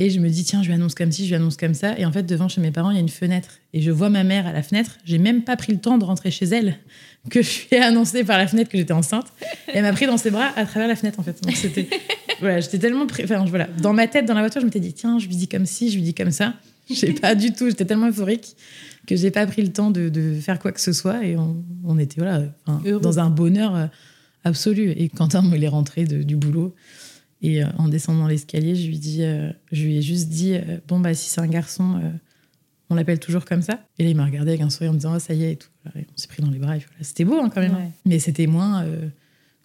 et 0.01 0.11
je 0.11 0.21
me 0.21 0.29
dis 0.29 0.45
tiens, 0.45 0.63
je 0.63 0.69
lui 0.69 0.75
annonce 0.75 0.95
comme 0.95 1.11
ci, 1.11 1.25
je 1.25 1.29
lui 1.31 1.35
annonce 1.35 1.57
comme 1.57 1.75
ça. 1.75 1.99
Et 1.99 2.05
en 2.05 2.13
fait, 2.13 2.23
devant 2.23 2.49
chez 2.49 2.61
mes 2.61 2.71
parents, 2.71 2.91
il 2.91 2.95
y 2.95 2.99
a 2.99 3.01
une 3.03 3.09
fenêtre 3.09 3.59
et 3.75 3.81
je 3.81 3.91
vois 3.91 4.11
ma 4.11 4.23
mère 4.25 4.47
à 4.47 4.53
la 4.53 4.63
fenêtre. 4.63 4.99
J'ai 5.05 5.19
même 5.19 5.43
pas 5.43 5.57
pris 5.57 5.73
le 5.73 5.79
temps 5.79 5.99
de 5.99 6.05
rentrer 6.05 6.31
chez 6.31 6.47
elle 6.47 6.77
que 7.31 7.43
je 7.43 7.49
lui 7.69 7.77
ai 7.77 7.81
annoncé 7.81 8.25
par 8.25 8.39
la 8.39 8.47
fenêtre 8.47 8.71
que 8.71 8.79
j'étais 8.79 8.93
enceinte. 8.93 9.27
Et 9.69 9.73
elle 9.79 9.83
m'a 9.83 9.93
pris 9.93 10.07
dans 10.07 10.17
ses 10.17 10.31
bras 10.31 10.51
à 10.57 10.65
travers 10.65 10.89
la 10.89 10.97
fenêtre 10.97 11.19
en 11.21 11.23
fait. 11.23 11.43
Donc 11.43 11.57
c'était 11.57 11.89
voilà, 12.41 12.61
j'étais 12.61 12.79
tellement 12.79 13.07
pré- 13.07 13.25
enfin 13.25 13.45
voilà, 13.45 13.69
dans 13.83 13.93
ma 13.93 14.07
tête, 14.07 14.25
dans 14.25 14.35
la 14.35 14.41
voiture, 14.41 14.61
je 14.61 14.67
m'étais 14.67 14.81
dit 14.81 14.93
tiens, 14.93 15.19
je 15.19 15.27
lui 15.27 15.35
dis 15.37 15.49
comme 15.49 15.67
ci, 15.67 15.91
je 15.91 15.97
lui 15.97 16.03
dis 16.03 16.15
comme 16.15 16.31
ça. 16.31 16.55
J'ai 16.91 17.13
pas 17.13 17.35
du 17.35 17.53
tout, 17.53 17.69
j'étais 17.69 17.85
tellement 17.85 18.09
euphorique 18.09 18.57
que 19.07 19.15
j'ai 19.17 19.31
pas 19.31 19.47
pris 19.47 19.61
le 19.63 19.69
temps 19.73 19.91
de, 19.91 20.09
de 20.09 20.35
faire 20.41 20.59
quoi 20.59 20.71
que 20.73 20.81
ce 20.81 20.93
soit 20.93 21.23
et 21.25 21.37
on, 21.37 21.63
on 21.85 21.99
était 21.99 22.21
voilà, 22.21 22.43
dans 23.03 23.19
un 23.19 23.29
bonheur 23.31 23.89
euh, 24.45 24.49
absolu. 24.49 24.91
Et 24.93 25.09
Quentin, 25.09 25.43
il 25.55 25.63
est 25.65 25.69
rentré 25.69 26.05
de- 26.05 26.23
du 26.23 26.37
boulot. 26.37 26.75
Et 27.41 27.63
euh, 27.63 27.67
en 27.79 27.89
descendant 27.89 28.27
l'escalier, 28.27 28.75
je 28.75 28.89
lui 28.89 28.99
dis, 28.99 29.23
euh, 29.23 29.51
je 29.71 29.85
lui 29.85 29.97
ai 29.99 30.03
juste 30.03 30.29
dit, 30.29 30.55
euh, 30.55 30.79
bon 30.89 30.99
bah 31.01 31.15
si 31.15 31.29
c'est 31.31 31.41
un 31.41 31.47
garçon, 31.47 32.01
on 32.91 32.95
l'appelle 32.95 33.21
toujours 33.21 33.45
comme 33.45 33.63
ça. 33.63 33.81
Et 33.99 34.05
là, 34.05 34.11
il 34.11 34.17
m'a 34.17 34.25
regardé 34.25 34.51
avec 34.51 34.61
un 34.63 34.71
sourire 34.71 34.91
en 34.91 34.95
me 34.95 34.99
disant, 34.99 35.15
oh, 35.15 35.19
ça 35.19 35.35
y 35.35 35.45
est 35.45 35.53
et 35.53 35.57
tout. 35.57 35.69
Et 35.97 36.01
on 36.01 36.17
s'est 36.17 36.27
pris 36.29 36.43
dans 36.43 36.51
les 36.51 36.59
bras. 36.59 36.77
et 36.77 36.81
voilà. 36.81 37.03
C'était 37.03 37.25
beau 37.25 37.39
hein, 37.39 37.51
quand 37.53 37.61
même. 37.61 37.75
Ouais. 37.75 37.91
Mais 38.07 38.19
c'était 38.19 38.47
moins 38.47 38.85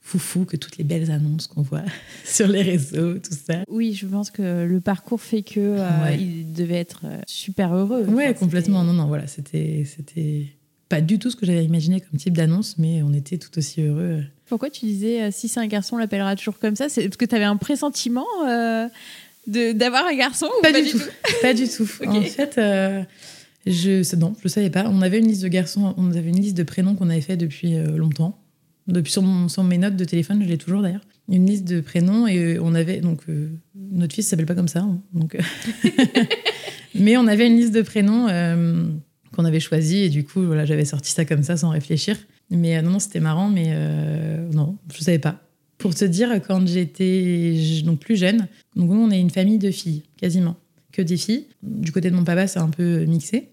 foufou 0.02 0.44
que 0.44 0.58
toutes 0.58 0.78
les 0.78 0.84
belles 0.84 1.10
annonces 1.12 1.48
qu'on 1.48 1.62
voit 1.62 1.84
sur 2.26 2.48
les 2.48 2.62
réseaux, 2.62 3.14
tout 3.20 3.34
ça. 3.34 3.64
Oui, 3.70 3.94
je 3.94 4.06
pense 4.06 4.30
que 4.32 4.66
le 4.66 4.82
parcours 4.82 5.22
fait 5.22 5.42
que 5.44 5.78
Ouais. 6.04 6.20
il 6.22 6.52
devait 6.52 6.76
être 6.76 7.06
super 7.26 7.74
heureux. 7.74 8.04
Ouais, 8.06 8.26
Enfin, 8.30 8.34
complètement. 8.34 8.84
Non, 8.84 8.92
non, 8.94 9.08
voilà, 9.08 9.28
c'était, 9.28 9.86
c'était 9.86 10.48
pas 10.96 11.02
du 11.02 11.18
tout 11.20 11.30
ce 11.32 11.36
que 11.36 11.46
j'avais 11.46 11.66
imaginé 11.66 12.02
comme 12.02 12.20
type 12.20 12.36
d'annonce, 12.38 12.76
mais 12.78 13.02
on 13.04 13.14
était 13.14 13.38
tout 13.38 13.58
aussi 13.58 13.82
heureux. 13.82 14.24
Pourquoi 14.48 14.70
tu 14.70 14.86
disais 14.86 15.24
euh, 15.24 15.30
si 15.32 15.48
c'est 15.48 15.60
un 15.60 15.68
garçon, 15.68 15.96
on 15.96 16.00
l'appellera 16.00 16.36
toujours 16.36 16.60
comme 16.60 16.76
ça? 16.76 16.90
C'est 16.90 17.04
parce 17.04 17.18
que 17.18 17.26
tu 17.26 17.34
avais 17.36 17.46
un 17.46 17.58
pressentiment 17.58 18.26
euh, 18.48 18.88
d'avoir 19.48 20.06
un 20.06 20.16
garçon 20.16 20.46
ou 20.46 20.62
Pas, 20.62 20.72
du 20.72 20.88
tout. 20.90 21.00
Pas 21.42 21.54
du 21.54 21.68
tout. 21.68 21.88
En 22.06 22.22
fait, 22.22 22.58
euh, 22.58 23.04
je 23.66 24.16
non, 24.16 24.36
je 24.44 24.48
savais 24.48 24.70
pas. 24.70 24.86
On 24.90 25.02
avait 25.02 25.20
une 25.20 25.28
liste 25.28 25.42
de 25.44 25.48
garçons, 25.48 25.94
on 25.98 26.12
avait 26.12 26.30
une 26.30 26.40
liste 26.42 26.58
de 26.58 26.64
prénoms 26.64 26.96
qu'on 26.96 27.10
avait 27.10 27.22
fait 27.22 27.38
depuis 27.38 27.74
longtemps. 27.96 28.40
Depuis 28.88 29.12
sur, 29.14 29.22
mon- 29.22 29.48
sur 29.50 29.64
mes 29.64 29.78
notes 29.78 29.96
de 29.96 30.04
téléphone, 30.06 30.42
je 30.44 30.48
l'ai 30.50 30.58
toujours 30.58 30.82
d'ailleurs. 30.82 31.06
Une 31.30 31.46
liste 31.46 31.64
de 31.64 31.80
prénoms 31.80 32.28
et 32.28 32.60
on 32.60 32.76
avait 32.76 33.00
donc 33.00 33.22
euh, 33.30 33.50
notre 33.92 34.14
fils 34.14 34.28
s'appelle 34.28 34.46
pas 34.46 34.56
comme 34.56 34.68
ça, 34.68 34.80
hein, 34.82 35.00
donc. 35.14 35.38
Mais 36.96 37.18
on 37.18 37.26
avait 37.28 37.48
une 37.48 37.56
liste 37.58 37.74
de 37.74 37.82
prénoms 37.82 38.28
qu'on 39.36 39.46
avait 39.46 39.60
choisi 39.60 39.98
et 39.98 40.10
du 40.10 40.24
coup 40.24 40.42
voilà, 40.44 40.66
j'avais 40.66 40.86
sorti 40.86 41.12
ça 41.12 41.26
comme 41.26 41.44
ça 41.44 41.58
sans 41.58 41.70
réfléchir. 41.70 42.18
Mais 42.50 42.78
euh, 42.78 42.82
non, 42.82 43.00
c'était 43.00 43.20
marrant, 43.20 43.50
mais 43.50 43.68
euh, 43.70 44.48
non, 44.52 44.78
je 44.94 45.04
savais 45.04 45.20
pas. 45.20 45.42
Pour 45.78 45.96
te 45.96 46.06
dire, 46.06 46.30
quand 46.48 46.66
j'étais 46.66 47.82
donc 47.84 48.00
plus 48.00 48.16
jeune, 48.16 48.48
donc 48.76 48.90
nous, 48.90 49.02
on 49.02 49.12
est 49.12 49.20
une 49.20 49.32
famille 49.32 49.58
de 49.58 49.72
filles, 49.72 50.04
quasiment. 50.18 50.56
Que 50.92 51.02
des 51.02 51.18
filles. 51.18 51.48
Du 51.64 51.92
côté 51.92 52.12
de 52.12 52.16
mon 52.16 52.24
papa, 52.24 52.46
c'est 52.48 52.60
un 52.60 52.70
peu 52.70 53.06
mixé. 53.06 53.50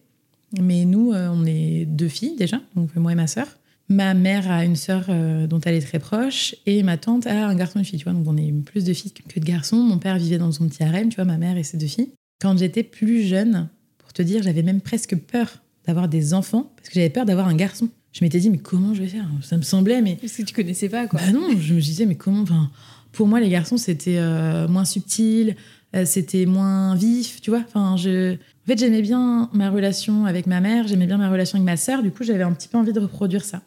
Mais 0.61 0.85
nous, 0.85 1.13
euh, 1.13 1.31
on 1.33 1.47
est 1.47 1.87
deux 1.87 2.09
filles 2.09 2.37
déjà, 2.37 2.61
donc 2.77 2.95
moi 2.97 3.13
et 3.13 3.15
ma 3.15 3.27
sœur. 3.27 3.47
Ma 3.89 4.15
mère 4.15 4.49
a 4.51 4.65
une 4.65 4.77
sœur 4.77 5.07
dont 5.49 5.59
elle 5.65 5.75
est 5.75 5.81
très 5.81 5.99
proche 5.99 6.55
et 6.65 6.85
ma 6.85 6.97
tante 6.97 7.27
a 7.27 7.49
un 7.49 7.57
garçon 7.57 7.81
et 7.81 7.83
une 7.83 7.85
fille, 7.85 7.99
tu 7.99 8.05
vois. 8.05 8.13
Donc 8.13 8.25
on 8.29 8.37
est 8.37 8.53
plus 8.53 8.85
de 8.85 8.93
filles 8.93 9.11
que 9.11 9.41
de 9.41 9.45
garçons. 9.45 9.79
Mon 9.79 9.99
père 9.99 10.17
vivait 10.17 10.39
dans 10.39 10.53
son 10.53 10.69
petit 10.69 10.85
harem, 10.85 11.09
tu 11.09 11.17
vois, 11.17 11.25
ma 11.25 11.39
mère 11.39 11.57
et 11.57 11.65
ses 11.65 11.77
deux 11.77 11.89
filles. 11.89 12.11
Quand 12.41 12.57
j'étais 12.57 12.85
plus 12.85 13.25
jeune, 13.25 13.69
pour 13.99 14.13
te 14.13 14.23
dire, 14.23 14.45
j'avais 14.45 14.63
même 14.63 14.81
presque 14.81 15.17
peur 15.17 15.61
d'avoir 15.91 16.09
des 16.09 16.33
enfants 16.35 16.73
parce 16.77 16.89
que 16.89 16.95
j'avais 16.95 17.11
peur 17.11 17.27
d'avoir 17.27 17.49
un 17.49 17.55
garçon. 17.57 17.89
Je 18.13 18.25
m'étais 18.25 18.39
dit, 18.41 18.49
mais 18.51 18.59
comment 18.59 18.95
je 18.95 19.03
vais 19.03 19.09
faire? 19.09 19.27
Ça 19.43 19.57
me 19.57 19.63
semblait, 19.63 20.01
mais 20.03 20.17
Parce 20.17 20.33
que 20.33 20.43
tu 20.43 20.55
connaissais 20.55 20.89
pas, 20.89 21.07
quoi. 21.07 21.21
bah 21.21 21.31
non, 21.33 21.49
je 21.61 21.75
me 21.75 21.81
disais, 21.81 22.07
mais 22.07 22.17
comment? 22.17 22.41
Enfin, 22.43 22.71
Pour 23.13 23.27
moi, 23.29 23.39
les 23.41 23.49
garçons, 23.49 23.77
c'était 23.77 24.17
euh, 24.19 24.67
moins 24.69 24.85
subtil. 24.85 25.55
euh, 25.95 26.05
c'était 26.05 26.47
moins 26.47 26.95
vif, 26.97 27.41
tu 27.41 27.51
vois? 27.51 27.63
Enfin, 27.67 27.97
je... 27.97 28.35
En 28.35 28.67
fait, 28.67 28.79
j'aimais 28.79 29.03
bien 29.03 29.49
ma 29.53 29.71
relation 29.71 30.25
avec 30.27 30.47
ma 30.47 30.61
mère, 30.61 30.87
j'aimais 30.89 31.07
bien 31.07 31.19
ma 31.19 31.31
relation 31.31 31.57
avec 31.57 31.67
ma 31.67 31.77
sœur, 31.77 32.03
du 32.03 32.11
coup, 32.11 32.23
j'avais 32.25 32.43
un 32.45 32.53
petit 32.53 32.69
peu 32.69 32.79
envie 32.79 32.93
de 32.93 33.01
reproduire 33.01 33.45
ça. 33.45 33.63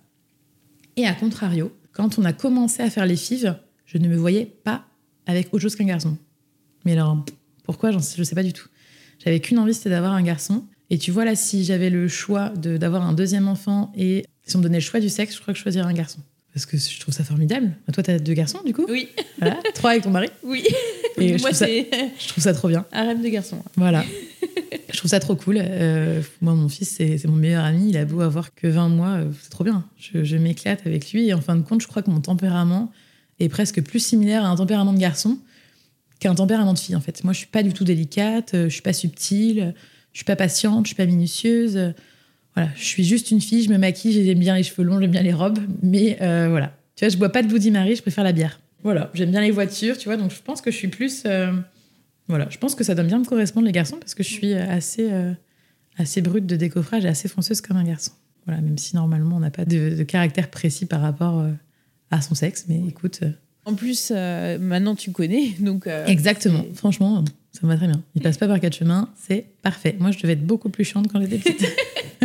Et 0.98 1.06
à 1.08 1.14
contrario, 1.14 1.72
quand 1.94 2.20
on 2.20 2.24
a 2.26 2.34
commencé 2.34 2.82
à 2.84 2.90
faire 2.90 3.06
les 3.06 3.16
fives, 3.18 3.58
je 3.86 3.98
ne 3.98 4.08
me 4.08 4.16
voyais 4.16 4.46
pas 4.46 4.86
avec 5.26 5.54
autre 5.54 5.62
chose 5.64 5.76
qu'un 5.76 5.86
garçon. 5.86 6.18
Mais 6.86 6.94
alors, 6.94 7.24
pourquoi? 7.64 7.92
Je 7.92 7.98
ne 7.98 8.24
sais 8.24 8.36
pas 8.36 8.44
du 8.44 8.52
tout. 8.54 8.68
J'avais 9.24 9.40
qu'une 9.40 9.58
envie, 9.60 9.74
c'était 9.74 9.90
d'avoir 9.90 10.12
un 10.14 10.22
garçon. 10.24 10.64
Et 10.94 11.00
tu 11.00 11.10
vois, 11.10 11.26
là, 11.26 11.36
si 11.36 11.64
j'avais 11.64 11.90
le 11.90 12.08
choix 12.08 12.50
de- 12.50 12.78
d'avoir 12.78 13.02
un 13.02 13.14
deuxième 13.14 13.48
enfant 13.48 13.92
et 13.98 14.26
si 14.46 14.56
on 14.56 14.60
me 14.60 14.64
donnait 14.64 14.78
le 14.78 14.84
choix 14.84 15.00
du 15.00 15.10
sexe, 15.10 15.36
je 15.36 15.42
crois 15.42 15.52
que 15.52 15.58
je 15.58 15.64
choisirais 15.64 15.86
un 15.88 15.94
garçon. 15.94 16.20
Parce 16.54 16.68
que 16.68 16.78
je 16.78 17.00
trouve 17.00 17.16
ça 17.16 17.24
formidable. 17.24 17.72
Toi, 17.92 18.04
t'as 18.04 18.20
deux 18.20 18.34
garçons, 18.34 18.60
du 18.64 18.74
coup 18.76 18.86
Oui, 18.88 19.08
Voilà. 19.40 19.58
Trois 19.74 19.90
avec 19.92 20.04
ton 20.04 20.12
mari. 20.12 20.28
oui. 20.44 20.64
Et 21.18 21.30
je 21.30 21.42
Moi, 21.42 21.50
trouve 21.50 21.58
ça- 21.60 21.66
c'est 21.66 21.90
Je 22.20 22.28
trouve 22.28 22.44
ça 22.44 22.54
trop 22.54 22.68
bien. 22.68 22.86
un 22.92 23.08
rêve 23.08 23.24
de 23.24 23.28
garçon. 23.30 23.58
Voilà. 23.76 24.06
je 24.92 24.98
trouve 25.00 25.10
ça 25.10 25.20
trop 25.20 25.36
cool. 25.36 25.58
Euh, 25.60 26.22
moi, 26.42 26.54
mon 26.54 26.70
fils, 26.70 26.90
c'est 26.90 27.26
mon 27.26 27.36
meilleur 27.38 27.64
ami. 27.66 27.90
Il 27.90 27.98
a 27.98 28.06
beau 28.06 28.22
avoir 28.22 28.54
que 28.54 28.68
20 28.68 28.90
mois, 28.90 29.14
euh, 29.18 29.32
c'est 29.42 29.50
trop 29.50 29.64
bien. 29.64 29.84
Je, 29.98 30.24
je 30.24 30.38
m'éclate 30.38 30.86
avec 30.86 31.12
lui. 31.12 31.28
Et 31.28 31.34
en 31.34 31.42
fin 31.42 31.56
de 31.56 31.64
compte, 31.64 31.82
je 31.82 31.88
crois 31.88 32.04
que 32.04 32.12
mon 32.12 32.22
tempérament 32.22 32.92
est 33.40 33.50
presque 33.50 33.82
plus 33.82 34.00
similaire 34.00 34.46
à 34.46 34.50
un 34.50 34.56
tempérament 34.56 34.94
de 34.94 35.00
garçon 35.00 35.40
qu'un 36.20 36.36
tempérament 36.36 36.74
de 36.74 36.80
fille, 36.80 36.96
en 36.96 37.02
fait. 37.02 37.24
Moi, 37.24 37.34
je 37.34 37.40
suis 37.40 37.48
pas 37.48 37.64
du 37.64 37.74
tout 37.74 37.84
délicate, 37.84 38.54
euh, 38.54 38.66
je 38.66 38.74
suis 38.74 38.84
pas 38.84 38.94
subtile, 38.94 39.74
je 40.14 40.20
suis 40.20 40.26
pas 40.26 40.36
patiente, 40.36 40.86
je 40.86 40.90
suis 40.90 40.96
pas 40.96 41.06
minutieuse. 41.06 41.94
Voilà, 42.56 42.70
je 42.76 42.84
suis 42.84 43.04
juste 43.04 43.32
une 43.32 43.42
fille, 43.42 43.64
je 43.64 43.70
me 43.70 43.78
maquille, 43.78 44.24
j'aime 44.26 44.40
bien 44.40 44.56
les 44.56 44.64
cheveux 44.64 44.84
longs, 44.84 45.00
j'aime 45.00 45.12
bien 45.12 45.24
les 45.24 45.34
robes. 45.34 45.60
Mais 45.82 46.18
euh, 46.22 46.48
voilà. 46.50 46.72
Tu 46.96 47.04
vois, 47.04 47.10
je 47.10 47.18
bois 47.18 47.30
pas 47.30 47.42
de 47.42 47.48
Bloody 47.48 47.72
Mary, 47.72 47.96
je 47.96 48.02
préfère 48.04 48.24
la 48.24 48.32
bière. 48.32 48.60
Voilà, 48.84 49.10
j'aime 49.16 49.32
bien 49.32 49.42
les 49.42 49.50
voitures, 49.52 49.98
tu 49.98 50.06
vois. 50.06 50.18
Donc, 50.18 50.32
je 50.32 50.42
pense 50.42 50.62
que 50.62 50.70
je 50.70 50.76
suis 50.78 50.88
plus... 50.88 51.24
euh, 51.26 51.52
voilà, 52.28 52.48
je 52.50 52.58
pense 52.58 52.76
que 52.76 52.84
ça 52.84 52.94
doit 52.96 53.04
bien 53.04 53.18
me 53.18 53.26
correspondre 53.26 53.66
les 53.66 53.72
garçons 53.72 53.98
parce 54.00 54.14
que 54.14 54.22
je 54.24 54.30
suis 54.30 54.54
euh, 54.54 54.70
assez, 54.70 55.12
euh, 55.12 55.34
assez 55.98 56.22
brute 56.22 56.46
de 56.46 56.56
décoffrage 56.56 57.06
et 57.06 57.08
assez 57.08 57.28
fonceuse 57.28 57.60
comme 57.62 57.78
un 57.78 57.84
garçon. 57.84 58.12
Voilà, 58.46 58.62
même 58.62 58.78
si 58.78 58.96
normalement 58.96 59.38
on 59.38 59.40
n'a 59.40 59.52
pas 59.52 59.66
de, 59.66 59.96
de 59.96 60.04
caractère 60.04 60.50
précis 60.52 60.86
par 60.86 61.02
rapport 61.02 61.46
à 62.12 62.22
son 62.22 62.36
sexe, 62.36 62.66
mais 62.68 62.82
écoute, 62.88 63.22
En 63.66 63.74
plus, 63.74 64.12
maintenant 64.12 64.96
tu 64.96 65.12
connais, 65.12 65.52
donc. 65.62 65.88
exactement. 66.08 66.66
Franchement, 66.76 67.24
ça 67.54 67.60
me 67.68 67.72
va 67.72 67.78
très 67.78 67.88
bien. 67.88 68.02
Il 68.16 68.22
passe 68.22 68.38
pas 68.38 68.48
par 68.48 68.60
quatre 68.60 68.76
chemins, 68.76 69.10
c'est 69.16 69.46
parfait. 69.62 69.96
Moi, 70.00 70.12
je 70.12 70.20
devais 70.20 70.34
être 70.34 70.46
beaucoup 70.46 70.70
plus 70.70 70.84
chiante 70.84 71.08
quand 71.12 71.22
j'étais 71.22 71.38
petite. 71.38 71.68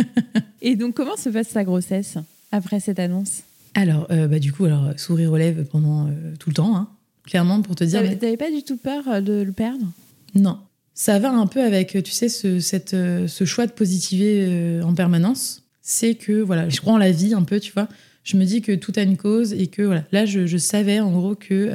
Et 0.61 0.75
donc, 0.75 0.95
comment 0.95 1.15
se 1.15 1.29
passe 1.29 1.49
ta 1.49 1.63
grossesse 1.63 2.17
après 2.51 2.79
cette 2.79 2.99
annonce? 2.99 3.43
Alors, 3.75 4.07
euh, 4.09 4.27
bah, 4.27 4.39
du 4.39 4.51
coup, 4.51 4.65
alors 4.65 4.91
sourire 4.97 5.31
aux 5.31 5.37
lèvres 5.37 5.63
pendant 5.63 6.07
euh, 6.07 6.11
tout 6.39 6.49
le 6.49 6.55
temps, 6.55 6.75
hein. 6.75 6.89
clairement 7.25 7.61
pour 7.61 7.75
te 7.75 7.83
dire. 7.83 8.01
T'avais 8.01 8.17
mais- 8.21 8.37
pas 8.37 8.51
du 8.51 8.63
tout 8.63 8.77
peur 8.77 9.07
euh, 9.07 9.21
de 9.21 9.41
le 9.41 9.51
perdre? 9.51 9.85
Non. 10.33 10.57
Ça 10.95 11.19
va 11.19 11.31
un 11.31 11.47
peu 11.47 11.61
avec, 11.63 11.95
tu 12.03 12.11
sais, 12.11 12.27
ce, 12.27 12.59
cette, 12.59 12.89
ce 12.91 13.45
choix 13.45 13.67
de 13.67 13.71
positiver 13.71 14.45
euh, 14.49 14.81
en 14.81 14.93
permanence. 14.95 15.63
C'est 15.81 16.15
que, 16.15 16.41
voilà, 16.41 16.67
je 16.69 16.81
crois 16.81 16.93
en 16.93 16.97
la 16.97 17.11
vie 17.11 17.33
un 17.35 17.43
peu, 17.43 17.59
tu 17.59 17.71
vois. 17.71 17.87
Je 18.23 18.35
me 18.35 18.43
dis 18.43 18.61
que 18.61 18.73
tout 18.73 18.91
a 18.95 19.03
une 19.03 19.15
cause 19.15 19.53
et 19.53 19.67
que, 19.67 19.83
voilà, 19.83 20.03
là, 20.11 20.25
je, 20.25 20.45
je 20.45 20.57
savais 20.57 20.99
en 20.99 21.11
gros 21.11 21.35
que, 21.35 21.67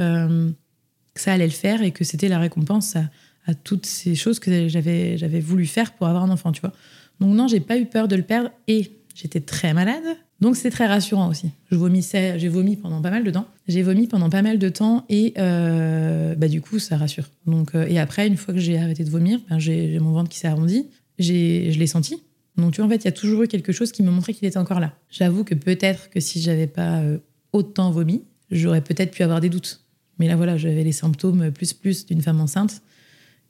que 1.14 1.20
ça 1.20 1.32
allait 1.32 1.46
le 1.46 1.52
faire 1.52 1.82
et 1.82 1.90
que 1.90 2.05
c'était 2.05 2.28
la 2.28 2.38
récompense 2.38 2.96
à, 2.96 3.05
à 3.47 3.55
toutes 3.55 3.86
ces 3.86 4.14
choses 4.14 4.38
que 4.38 4.68
j'avais, 4.68 5.18
j'avais 5.18 5.40
voulu 5.40 5.66
faire 5.66 5.92
pour 5.92 6.07
avoir 6.07 6.24
un 6.24 6.30
enfant, 6.30 6.53
tu 6.53 6.61
vois. 6.61 6.72
Donc, 7.20 7.34
non, 7.34 7.47
j'ai 7.49 7.61
pas 7.61 7.78
eu 7.78 7.86
peur 7.86 8.09
de 8.09 8.16
le 8.16 8.22
perdre 8.22 8.51
et 8.68 8.90
j'étais 9.14 9.40
très 9.40 9.74
malade. 9.74 10.03
Donc, 10.40 10.57
c'était 10.57 10.70
très 10.70 10.86
rassurant 10.86 11.28
aussi. 11.28 11.51
Je 11.70 11.76
vomissais, 11.76 12.38
j'ai 12.38 12.49
vomi 12.49 12.76
pendant 12.76 13.01
pas 13.01 13.11
mal 13.11 13.22
de 13.24 13.30
temps. 13.30 13.47
J'ai 13.68 13.82
vomi 13.82 14.07
pendant 14.09 14.28
pas 14.30 14.42
mal 14.42 14.59
de 14.59 14.68
temps 14.68 15.05
et 15.09 15.32
euh, 15.38 16.34
bah, 16.34 16.49
du 16.49 16.61
coup, 16.61 16.78
ça 16.78 16.97
rassure. 16.97 17.30
Donc, 17.47 17.74
euh, 17.74 17.86
et 17.88 17.99
après, 17.99 18.26
une 18.26 18.36
fois 18.36 18.53
que 18.53 18.61
j'ai 18.61 18.76
arrêté 18.78 19.05
de 19.05 19.11
vomir, 19.11 19.38
ben, 19.49 19.59
j'ai 19.59 19.92
j'ai 19.92 19.99
mon 20.01 20.12
ventre 20.12 20.28
qui 20.30 20.38
s'est 20.38 20.49
arrondi. 20.49 20.86
J'ai- 21.18 21.70
Je 21.70 21.78
l'ai 21.78 21.86
senti. 21.86 22.22
Donc, 22.57 22.72
tu 22.72 22.80
vois, 22.80 22.86
en 22.86 22.90
fait, 22.90 22.97
il 22.97 23.05
y 23.05 23.09
a 23.09 23.12
toujours 23.12 23.42
eu 23.42 23.49
quelque 23.49 23.72
chose 23.72 23.92
qui 23.92 24.03
me 24.03 24.11
montrait 24.11 24.32
qu'il 24.34 24.47
était 24.49 24.59
encore 24.59 24.80
là. 24.80 24.92
J'avoue 25.11 25.45
que 25.45 25.55
peut-être 25.55 26.11
que 26.11 26.20
si 26.20 26.40
j'avais 26.42 26.66
pas 26.66 26.99
euh, 27.01 27.18
autant 27.53 27.90
vomi, 27.90 28.22
j'aurais 28.51 28.80
peut-être 28.80 29.12
pu 29.12 29.22
avoir 29.22 29.40
des 29.40 29.49
doutes. 29.49 29.80
Mais 30.18 30.28
là, 30.28 30.36
voilà, 30.36 30.57
j'avais 30.57 30.82
les 30.84 30.92
symptômes 30.92 31.51
plus 31.53 31.72
plus 31.72 32.07
d'une 32.07 32.20
femme 32.22 32.40
enceinte. 32.40 32.82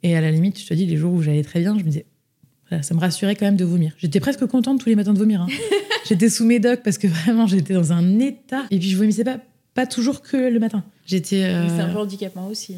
Et 0.04 0.14
à 0.16 0.20
la 0.20 0.30
limite, 0.30 0.60
je 0.60 0.66
te 0.66 0.74
dis, 0.74 0.86
les 0.86 0.96
jours 0.96 1.12
où 1.12 1.22
j'allais 1.22 1.42
très 1.42 1.58
bien, 1.60 1.76
je 1.76 1.82
me 1.82 1.88
disais, 1.88 2.04
ça 2.82 2.94
me 2.94 3.00
rassurait 3.00 3.34
quand 3.36 3.46
même 3.46 3.56
de 3.56 3.64
vomir. 3.64 3.92
J'étais 3.98 4.20
presque 4.20 4.44
contente 4.46 4.80
tous 4.80 4.88
les 4.88 4.94
matins 4.96 5.12
de 5.14 5.18
vomir. 5.18 5.40
hein. 5.42 5.46
j'étais 6.08 6.28
sous 6.28 6.44
médoc 6.44 6.80
parce 6.84 6.98
que 6.98 7.06
vraiment, 7.08 7.46
j'étais 7.46 7.74
dans 7.74 7.92
un 7.92 8.18
état. 8.20 8.64
Et 8.70 8.78
puis, 8.78 8.88
je 8.90 8.96
vomissais 8.96 9.24
pas, 9.24 9.38
pas 9.74 9.86
toujours 9.86 10.22
que 10.22 10.36
le 10.36 10.58
matin. 10.60 10.84
J'étais. 11.06 11.44
euh, 11.44 11.68
C'est 11.68 11.82
un 11.82 11.92
peu 11.92 11.98
handicapant 11.98 12.46
aussi. 12.48 12.76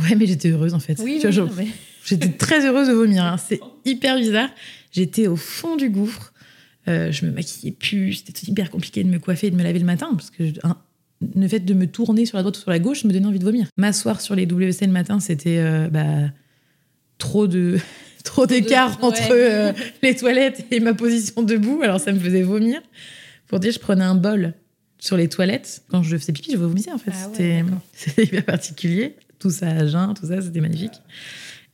Ouais, 0.00 0.14
mais 0.16 0.26
j'étais 0.26 0.48
heureuse 0.48 0.72
en 0.74 0.78
fait. 0.80 0.98
Oui, 1.04 1.20
oui, 1.22 1.38
mais- 1.58 1.66
J'étais 2.04 2.30
très 2.30 2.66
heureuse 2.66 2.88
de 2.88 2.94
vomir. 2.94 3.24
hein. 3.24 3.36
C'est 3.36 3.60
hyper 3.84 4.16
bizarre. 4.16 4.48
J'étais 4.90 5.26
au 5.26 5.36
fond 5.36 5.76
du 5.76 5.90
gouffre. 5.90 6.32
Euh, 6.88 7.12
je 7.12 7.26
me 7.26 7.30
maquillais 7.30 7.72
plus. 7.72 8.14
C'était 8.26 8.50
hyper 8.50 8.70
compliqué 8.70 9.04
de 9.04 9.08
me 9.08 9.18
coiffer 9.18 9.48
et 9.48 9.50
de 9.50 9.56
me 9.56 9.62
laver 9.62 9.78
le 9.78 9.84
matin 9.84 10.08
parce 10.12 10.30
que 10.30 10.44
le 11.36 11.48
fait 11.48 11.60
de 11.60 11.74
me 11.74 11.86
tourner 11.86 12.26
sur 12.26 12.36
la 12.38 12.42
droite 12.42 12.56
ou 12.56 12.60
sur 12.60 12.70
la 12.70 12.78
gauche 12.78 13.04
me 13.04 13.12
donnait 13.12 13.26
envie 13.26 13.38
de 13.38 13.44
vomir. 13.44 13.66
M'asseoir 13.76 14.20
sur 14.20 14.34
les 14.34 14.46
WC 14.46 14.86
le 14.86 14.92
matin, 14.92 15.20
c'était 15.20 15.58
euh, 15.58 15.88
bah, 15.88 16.30
trop 17.22 17.46
de 17.46 17.78
trop 18.24 18.46
d'écart 18.46 18.98
de- 18.98 19.04
entre 19.04 19.30
ouais. 19.30 19.50
euh, 19.52 19.72
les 20.02 20.14
toilettes 20.16 20.64
et 20.70 20.80
ma 20.80 20.94
position 20.94 21.42
debout. 21.42 21.80
Alors 21.82 22.00
ça 22.00 22.12
me 22.12 22.18
faisait 22.20 22.42
vomir. 22.42 22.80
Pour 23.48 23.60
dire, 23.60 23.72
je 23.72 23.78
prenais 23.78 24.04
un 24.04 24.14
bol 24.14 24.54
sur 24.98 25.16
les 25.16 25.28
toilettes. 25.28 25.82
Quand 25.90 26.02
je 26.02 26.16
faisais 26.16 26.32
pipi, 26.32 26.52
je 26.52 26.56
vomissais 26.58 26.92
en 26.92 26.98
fait. 26.98 27.12
Ah 27.14 27.28
ouais, 27.28 27.32
C'était 27.32 27.64
c'était 27.92 28.22
hyper 28.24 28.44
particulier. 28.44 29.14
Tout 29.38 29.50
ça 29.50 29.68
à 29.68 29.86
jeun, 29.86 30.14
tout 30.14 30.26
ça, 30.26 30.40
c'était 30.40 30.60
magnifique. 30.60 30.92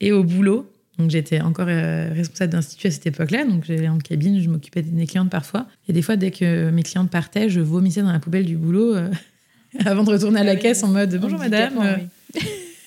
Et 0.01 0.11
au 0.13 0.25
boulot, 0.25 0.71
donc 0.99 1.11
j'étais 1.11 1.41
encore 1.41 1.67
euh, 1.69 2.11
responsable 2.15 2.53
d'institut 2.53 2.87
à 2.87 2.91
cette 2.91 3.07
époque-là, 3.07 3.45
donc 3.45 3.65
j'allais 3.67 3.89
en 3.89 3.99
cabine, 3.99 4.41
je 4.43 4.49
m'occupais 4.49 4.83
de 4.83 4.91
mes 4.91 5.07
clientes 5.07 5.29
parfois. 5.31 5.67
Et 5.89 5.93
des 5.93 6.03
fois, 6.03 6.17
dès 6.17 6.31
que 6.31 6.71
mes 6.71 6.83
clientes 6.83 7.11
partaient, 7.11 7.49
je 7.51 7.61
vomissais 7.61 8.01
dans 8.03 8.11
la 8.13 8.19
poubelle 8.21 8.47
du 8.47 8.57
boulot 8.57 8.97
euh, 8.97 9.11
avant 9.85 10.03
de 10.03 10.11
retourner 10.11 10.41
à 10.41 10.45
la 10.45 10.53
Ah 10.53 10.57
caisse 10.57 10.83
en 10.83 10.89
mode 10.89 11.15
bonjour 11.21 11.39
madame. 11.39 11.77
Ouais, 11.79 12.43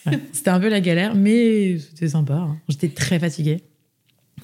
c'était 0.31 0.49
un 0.49 0.59
peu 0.59 0.69
la 0.69 0.81
galère, 0.81 1.15
mais 1.15 1.77
c'était 1.79 2.09
sympa. 2.09 2.35
hein. 2.35 2.57
J'étais 2.69 2.89
très 2.89 3.19
fatiguée. 3.19 3.61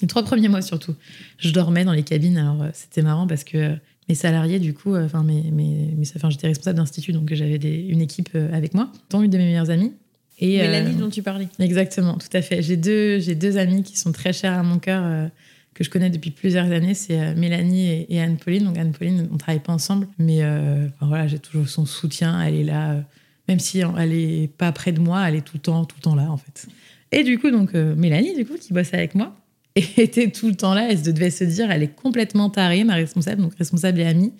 Les 0.00 0.06
trois 0.06 0.22
premiers 0.22 0.48
mois 0.48 0.62
surtout. 0.62 0.94
Je 1.38 1.50
dormais 1.50 1.84
dans 1.84 1.92
les 1.92 2.04
cabines. 2.04 2.38
Alors 2.38 2.62
euh, 2.62 2.68
c'était 2.72 3.02
marrant 3.02 3.26
parce 3.26 3.42
que 3.44 3.56
euh, 3.58 3.74
mes 4.08 4.14
salariés, 4.14 4.58
du 4.60 4.72
coup, 4.74 4.94
euh, 4.94 5.04
enfin 5.06 5.24
mes, 5.24 5.42
mes, 5.50 5.92
mes- 5.96 6.06
enfin, 6.16 6.30
j'étais 6.30 6.46
responsable 6.46 6.78
d'institut, 6.78 7.12
donc 7.12 7.32
j'avais 7.34 7.56
une 7.56 8.00
équipe 8.00 8.30
avec 8.52 8.74
moi, 8.74 8.90
dont 9.10 9.22
une 9.22 9.30
de 9.30 9.38
mes 9.38 9.44
meilleures 9.46 9.70
amies. 9.70 9.92
Et, 10.38 10.58
Mélanie 10.58 10.94
euh, 10.94 10.98
dont 11.00 11.10
tu 11.10 11.22
parlais. 11.22 11.48
Exactement, 11.58 12.14
tout 12.16 12.28
à 12.32 12.40
fait. 12.42 12.62
J'ai 12.62 12.76
deux, 12.76 13.18
j'ai 13.18 13.34
deux 13.34 13.56
amies 13.58 13.82
qui 13.82 13.98
sont 13.98 14.12
très 14.12 14.32
chères 14.32 14.52
à 14.56 14.62
mon 14.62 14.78
cœur, 14.78 15.02
euh, 15.04 15.26
que 15.74 15.82
je 15.82 15.90
connais 15.90 16.10
depuis 16.10 16.30
plusieurs 16.30 16.70
années. 16.70 16.94
C'est 16.94 17.20
euh, 17.20 17.34
Mélanie 17.34 17.88
et, 17.90 18.14
et 18.14 18.20
Anne-Pauline. 18.20 18.64
Donc 18.64 18.78
Anne-Pauline, 18.78 19.28
on 19.32 19.36
travaille 19.36 19.60
pas 19.62 19.72
ensemble, 19.72 20.06
mais 20.18 20.44
enfin, 20.44 21.08
voilà, 21.08 21.26
j'ai 21.26 21.40
toujours 21.40 21.68
son 21.68 21.84
soutien. 21.86 22.40
Elle 22.40 22.54
est 22.54 22.64
là, 22.64 23.02
même 23.48 23.58
si 23.60 23.80
elle 23.98 24.12
est 24.12 24.48
pas 24.58 24.70
près 24.72 24.92
de 24.92 25.00
moi, 25.00 25.26
elle 25.28 25.34
est 25.36 25.40
tout 25.42 25.56
le 25.56 25.60
temps, 25.62 25.84
tout 25.84 25.96
le 25.98 26.02
temps 26.02 26.14
là 26.14 26.30
en 26.30 26.36
fait. 26.36 26.66
Et 27.12 27.24
du 27.24 27.38
coup, 27.38 27.50
donc 27.50 27.74
euh, 27.74 27.94
Mélanie, 27.96 28.34
du 28.36 28.44
coup, 28.44 28.54
qui 28.60 28.72
bosse 28.72 28.92
avec 28.92 29.14
moi, 29.14 29.34
était 29.76 30.30
tout 30.30 30.48
le 30.48 30.54
temps 30.56 30.74
là. 30.74 30.88
Elle 30.90 31.02
devait 31.02 31.30
se 31.30 31.44
dire, 31.44 31.70
elle 31.70 31.82
est 31.82 31.94
complètement 31.94 32.50
tarée, 32.50 32.84
ma 32.84 32.94
responsable, 32.94 33.42
donc 33.42 33.54
responsable 33.56 34.00
et 34.00 34.04
amie. 34.06 34.32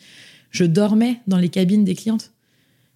Je 0.50 0.64
dormais 0.64 1.16
dans 1.26 1.38
les 1.38 1.48
cabines 1.48 1.84
des 1.84 1.94
clientes. 1.94 2.30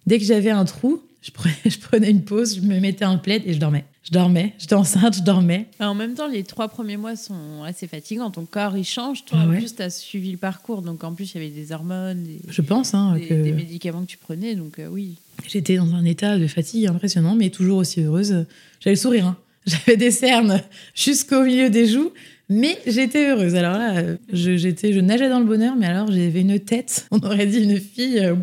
Dès 0.05 0.19
que 0.19 0.25
j'avais 0.25 0.49
un 0.51 0.65
trou, 0.65 1.01
je 1.21 1.31
prenais, 1.31 1.55
je 1.65 1.79
prenais 1.79 2.09
une 2.11 2.23
pause, 2.23 2.55
je 2.57 2.61
me 2.61 2.79
mettais 2.79 3.05
un 3.05 3.17
plaid 3.17 3.41
et 3.45 3.53
je 3.53 3.59
dormais. 3.59 3.85
Je 4.03 4.11
dormais, 4.11 4.53
j'étais 4.59 4.75
enceinte, 4.75 5.15
je 5.15 5.21
dormais. 5.21 5.67
Alors, 5.79 5.93
en 5.93 5.95
même 5.95 6.13
temps, 6.13 6.27
les 6.27 6.43
trois 6.43 6.67
premiers 6.67 6.97
mois 6.97 7.15
sont 7.15 7.63
assez 7.63 7.87
fatigants. 7.87 8.29
Ton 8.31 8.45
corps, 8.45 8.75
il 8.75 8.83
change. 8.83 9.23
Toi, 9.23 9.37
Ah 9.41 9.45
en 9.45 9.49
ouais. 9.49 9.59
plus, 9.59 9.75
tu 9.75 9.81
as 9.81 9.89
suivi 9.89 10.29
le 10.29 10.37
parcours. 10.37 10.81
Donc, 10.81 11.05
en 11.05 11.13
plus, 11.13 11.33
il 11.33 11.41
y 11.41 11.45
avait 11.45 11.53
des 11.55 11.71
hormones, 11.71 12.21
des, 12.23 12.41
Je 12.49 12.61
pense 12.61 12.93
hein, 12.93 13.15
des- 13.15 13.27
que 13.27 13.33
des 13.33 13.53
médicaments 13.53 14.01
que 14.01 14.07
tu 14.07 14.17
prenais. 14.17 14.55
Donc, 14.55 14.77
euh, 14.79 14.87
oui. 14.87 15.15
J'étais 15.47 15.77
dans 15.77 15.93
un 15.93 16.05
état 16.05 16.37
de 16.37 16.47
fatigue 16.47 16.87
impressionnant, 16.87 17.35
mais 17.35 17.49
toujours 17.49 17.77
aussi 17.77 18.01
heureuse. 18.01 18.45
J'avais 18.79 18.95
le 18.95 18.99
sourire. 18.99 19.25
hein. 19.27 19.37
J'avais 19.65 19.95
des 19.95 20.11
cernes 20.11 20.61
jusqu'au 20.93 21.43
milieu 21.43 21.69
des 21.69 21.87
joues, 21.87 22.11
mais 22.49 22.77
j'étais 22.85 23.29
heureuse. 23.29 23.55
Alors 23.55 23.77
là, 23.77 23.95
euh, 23.97 24.17
je, 24.33 24.57
j'étais, 24.57 24.91
je 24.91 24.99
nageais 24.99 25.29
dans 25.29 25.39
le 25.39 25.45
bonheur, 25.45 25.75
mais 25.77 25.85
alors 25.85 26.11
j'avais 26.11 26.41
une 26.41 26.59
tête, 26.59 27.07
on 27.11 27.19
aurait 27.19 27.47
dit 27.47 27.59
une 27.63 27.79
fille, 27.79 28.19
euh, 28.19 28.35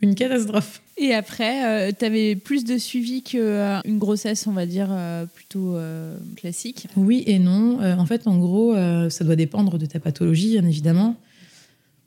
une 0.00 0.14
catastrophe. 0.14 0.80
Et 0.98 1.12
après, 1.12 1.92
tu 1.92 2.06
avais 2.06 2.36
plus 2.36 2.64
de 2.64 2.78
suivi 2.78 3.22
qu'une 3.22 3.98
grossesse, 3.98 4.46
on 4.46 4.52
va 4.52 4.64
dire, 4.64 4.88
euh, 4.90 5.26
plutôt 5.26 5.76
euh, 5.76 6.16
classique? 6.36 6.86
Oui 6.96 7.22
et 7.26 7.38
non. 7.38 7.82
Euh, 7.82 7.94
en 7.96 8.06
fait, 8.06 8.26
en 8.26 8.38
gros, 8.38 8.74
euh, 8.74 9.10
ça 9.10 9.22
doit 9.22 9.36
dépendre 9.36 9.76
de 9.76 9.84
ta 9.84 10.00
pathologie, 10.00 10.52
bien 10.58 10.66
évidemment. 10.66 11.14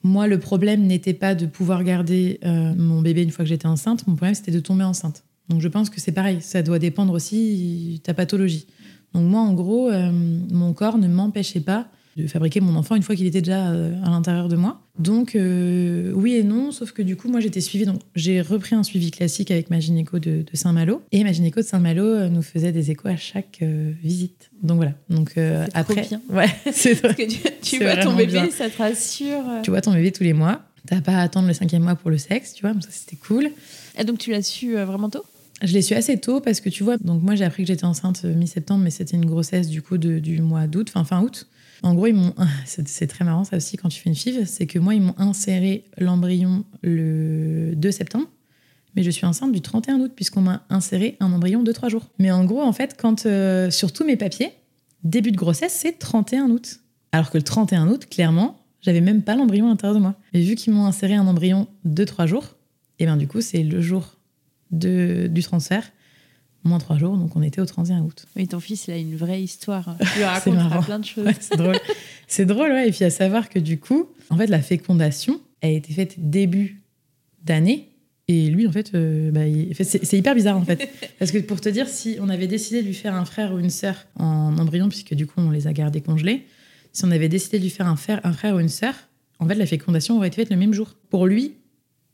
Moi, 0.04 0.28
le 0.28 0.40
problème 0.40 0.84
n'était 0.84 1.14
pas 1.14 1.36
de 1.36 1.46
pouvoir 1.46 1.84
garder 1.84 2.40
euh, 2.46 2.74
mon 2.76 3.02
bébé 3.02 3.24
une 3.24 3.32
fois 3.32 3.44
que 3.44 3.50
j'étais 3.50 3.68
enceinte. 3.68 4.08
Mon 4.08 4.16
problème, 4.16 4.36
c'était 4.36 4.52
de 4.52 4.60
tomber 4.60 4.84
enceinte. 4.84 5.24
Donc, 5.50 5.62
je 5.62 5.68
pense 5.68 5.90
que 5.90 6.00
c'est 6.00 6.12
pareil. 6.12 6.38
Ça 6.42 6.62
doit 6.62 6.80
dépendre 6.80 7.14
aussi 7.14 7.96
de 7.96 8.02
ta 8.02 8.14
pathologie. 8.14 8.68
Donc, 9.14 9.30
moi, 9.30 9.42
en 9.42 9.54
gros, 9.54 9.90
euh, 9.90 10.12
mon 10.12 10.74
corps 10.74 10.98
ne 10.98 11.08
m'empêchait 11.08 11.60
pas 11.60 11.88
de 12.24 12.28
fabriquer 12.28 12.60
mon 12.62 12.76
enfant 12.76 12.96
une 12.96 13.04
fois 13.04 13.16
qu'il 13.16 13.26
était 13.26 13.42
déjà 13.42 13.70
euh, 13.72 13.94
à 14.04 14.10
l'intérieur 14.10 14.48
de 14.48 14.56
moi. 14.56 14.82
Donc 15.00 15.36
euh, 15.36 16.12
oui 16.14 16.36
et 16.36 16.44
non, 16.44 16.72
sauf 16.72 16.92
que 16.92 17.02
du 17.02 17.16
coup 17.16 17.30
moi 17.30 17.40
j'étais 17.40 17.62
suivie, 17.62 17.86
donc 17.86 18.02
j'ai 18.16 18.42
repris 18.42 18.76
un 18.76 18.84
suivi 18.84 19.12
classique 19.12 19.50
avec 19.52 19.70
ma 19.70 19.80
gynéco 19.80 20.20
de, 20.20 20.42
de 20.42 20.56
Saint-Malo 20.58 21.02
et 21.12 21.24
ma 21.24 21.32
gynéco 21.32 21.62
de 21.62 21.66
Saint-Malo 21.66 22.04
euh, 22.04 22.30
nous 22.30 22.42
faisait 22.42 22.72
des 22.72 22.92
échos 22.92 23.08
à 23.08 23.16
chaque 23.18 23.60
euh, 23.62 23.92
visite. 24.04 24.50
Donc 24.62 24.78
voilà. 24.78 24.94
Donc 25.10 25.34
euh, 25.38 25.66
C'est 25.66 25.72
trop 25.84 25.94
après, 25.94 26.08
bien. 26.08 26.22
ouais, 26.30 26.48
c'est 26.72 27.02
Parce 27.02 27.16
que 27.16 27.24
tu, 27.62 27.78
vois 27.80 27.96
ton 27.98 28.16
bébé, 28.16 28.32
bien. 28.34 28.50
ça 28.52 28.70
te 28.70 28.78
rassure. 28.78 29.44
tu 29.64 29.72
vois 29.72 29.82
ton 29.82 29.94
bébé 29.94 30.12
tous 30.12 30.24
les 30.24 30.34
mois. 30.34 30.62
T'as 30.88 31.02
pas 31.02 31.14
à 31.18 31.22
attendre 31.22 31.48
le 31.48 31.54
cinquième 31.54 31.84
mois 31.84 31.96
pour 31.96 32.10
le 32.10 32.18
sexe, 32.18 32.54
tu 32.54 32.62
vois, 32.62 32.74
donc 32.74 32.84
ça 32.84 32.90
c'était 32.92 33.18
cool. 33.18 33.50
Et 33.98 34.04
donc 34.04 34.18
tu 34.18 34.32
l'as 34.32 34.42
su 34.42 34.74
vraiment 34.76 35.10
tôt? 35.10 35.24
Je 35.62 35.74
l'ai 35.74 35.82
su 35.82 35.94
assez 35.94 36.18
tôt 36.18 36.40
parce 36.40 36.62
que 36.62 36.70
tu 36.70 36.84
vois, 36.86 36.98
donc 36.98 37.22
moi 37.22 37.36
j'ai 37.36 37.44
appris 37.44 37.64
que 37.64 37.68
j'étais 37.68 37.84
enceinte 37.84 38.24
mi-septembre, 38.24 38.82
mais 38.84 38.92
c'était 38.92 39.18
une 39.18 39.26
grossesse 39.26 39.68
du 39.68 39.82
coup 39.82 39.98
de- 39.98 40.20
du 40.20 40.42
mois 40.42 40.68
d'août, 40.68 40.90
fin 40.90 41.04
fin 41.04 41.22
août. 41.22 41.48
En 41.84 41.94
gros, 41.94 42.08
ils 42.08 42.14
m'ont. 42.14 42.34
C'est 42.66 42.88
c'est 42.88 43.08
très 43.08 43.26
marrant 43.26 43.44
ça 43.44 43.58
aussi 43.58 43.78
quand 43.78 43.90
tu 43.90 44.00
fais 44.00 44.10
une 44.10 44.16
FIV, 44.16 44.46
c'est 44.46 44.68
que 44.68 44.80
moi 44.80 44.96
ils 44.96 45.02
m'ont 45.02 45.16
inséré 45.18 45.86
l'embryon 45.98 46.66
le 46.82 47.74
2 47.76 47.92
septembre, 47.92 48.28
mais 48.96 49.04
je 49.04 49.10
suis 49.10 49.26
enceinte 49.26 49.52
du 49.52 49.62
31 49.62 50.00
août 50.00 50.12
puisqu'on 50.16 50.42
m'a 50.42 50.66
inséré 50.70 51.18
un 51.20 51.32
embryon 51.32 51.64
de 51.64 51.72
3 51.72 51.90
jours. 51.90 52.08
Mais 52.20 52.32
en 52.32 52.44
gros, 52.46 52.62
en 52.62 52.74
fait, 52.74 52.96
quand 53.00 53.26
euh, 53.26 53.72
sur 53.72 53.94
tous 53.94 54.06
mes 54.06 54.18
papiers, 54.18 54.52
début 55.04 55.32
de 55.32 55.38
grossesse 55.38 55.74
c'est 55.74 55.98
31 56.00 56.50
août. 56.50 56.80
Alors 57.12 57.32
que 57.32 57.38
le 57.38 57.44
31 57.44 57.88
août, 57.88 58.06
clairement, 58.10 58.60
j'avais 58.82 59.02
même 59.02 59.24
pas 59.24 59.36
l'embryon 59.36 59.68
à 59.68 59.70
l'intérieur 59.70 59.96
de 59.96 60.02
moi. 60.02 60.16
Mais 60.34 60.42
vu 60.42 60.56
qu'ils 60.56 60.74
m'ont 60.74 60.86
inséré 60.86 61.16
un 61.16 61.28
embryon 61.28 61.68
de 61.86 62.04
3 62.04 62.26
jours, 62.26 62.56
et 63.00 63.06
bien 63.06 63.18
du 63.18 63.28
coup 63.28 63.42
c'est 63.42 63.64
le 63.64 63.82
jour 63.82 64.16
du 64.72 65.42
transfert, 65.42 65.90
moins 66.64 66.78
3 66.80 66.98
jours, 66.98 67.18
donc 67.18 67.36
on 67.36 67.42
était 67.42 67.62
au 67.62 67.66
31 67.66 68.02
août. 68.02 68.26
Oui, 68.36 68.48
ton 68.48 68.60
fils, 68.60 68.88
il 68.88 68.92
a 68.92 68.98
une 68.98 69.16
vraie 69.16 69.42
histoire. 69.42 69.96
Lui 70.18 70.24
raconteras 70.24 70.64
marrant. 70.70 70.84
plein 70.84 71.00
de 71.00 71.06
choses. 71.06 71.26
Ouais, 71.26 71.36
c'est 71.40 71.56
drôle. 71.58 71.78
c'est 72.28 72.46
drôle, 72.46 72.72
ouais. 72.72 72.90
Et 72.90 72.92
puis 72.92 73.04
à 73.06 73.10
savoir 73.10 73.50
que 73.50 73.60
du 73.60 73.80
coup, 73.80 74.10
en 74.30 74.38
fait, 74.38 74.48
la 74.48 74.62
fécondation 74.62 75.40
a 75.62 75.68
été 75.70 75.94
faite 75.94 76.16
début 76.18 76.82
d'année. 77.44 77.86
Et 78.28 78.50
lui, 78.50 78.68
en 78.68 78.72
fait, 78.72 78.92
euh, 78.94 79.32
bah, 79.32 79.48
il- 79.48 79.74
c'est 79.76 80.18
hyper 80.18 80.36
bizarre, 80.36 80.58
en 80.58 80.64
fait. 80.66 80.88
Parce 81.20 81.32
que 81.32 81.40
pour 81.40 81.60
te 81.62 81.70
dire, 81.70 81.88
si 81.88 82.18
on 82.22 82.30
avait 82.30 82.46
décidé 82.48 82.82
de 82.82 82.88
lui 82.88 82.94
faire 82.94 83.16
un 83.16 83.26
frère 83.26 83.54
ou 83.54 83.58
une 83.60 83.72
sœur 83.72 84.06
en 84.16 84.56
embryon, 84.58 84.88
puisque 84.90 85.16
du 85.16 85.26
coup, 85.26 85.36
on 85.38 85.50
les 85.50 85.66
a 85.66 85.74
gardés 85.74 86.02
congelés, 86.02 86.46
si 86.94 87.06
on 87.06 87.12
avait 87.12 87.30
décidé 87.30 87.58
de 87.58 87.64
lui 87.64 87.70
faire 87.72 87.88
un 87.88 87.96
frère, 87.96 88.20
un 88.24 88.34
frère 88.34 88.56
ou 88.56 88.60
une 88.60 88.70
sœur, 88.70 88.94
en 89.40 89.48
fait, 89.48 89.56
la 89.56 89.66
fécondation 89.66 90.18
aurait 90.18 90.28
été 90.28 90.36
faite 90.36 90.50
le 90.52 90.58
même 90.58 90.74
jour. 90.74 90.96
Pour 91.10 91.26
lui 91.26 91.54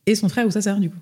et 0.06 0.16
son 0.16 0.30
frère 0.30 0.48
ou 0.48 0.52
sa 0.52 0.62
sœur, 0.62 0.80
du 0.80 0.90
coup. 0.90 1.00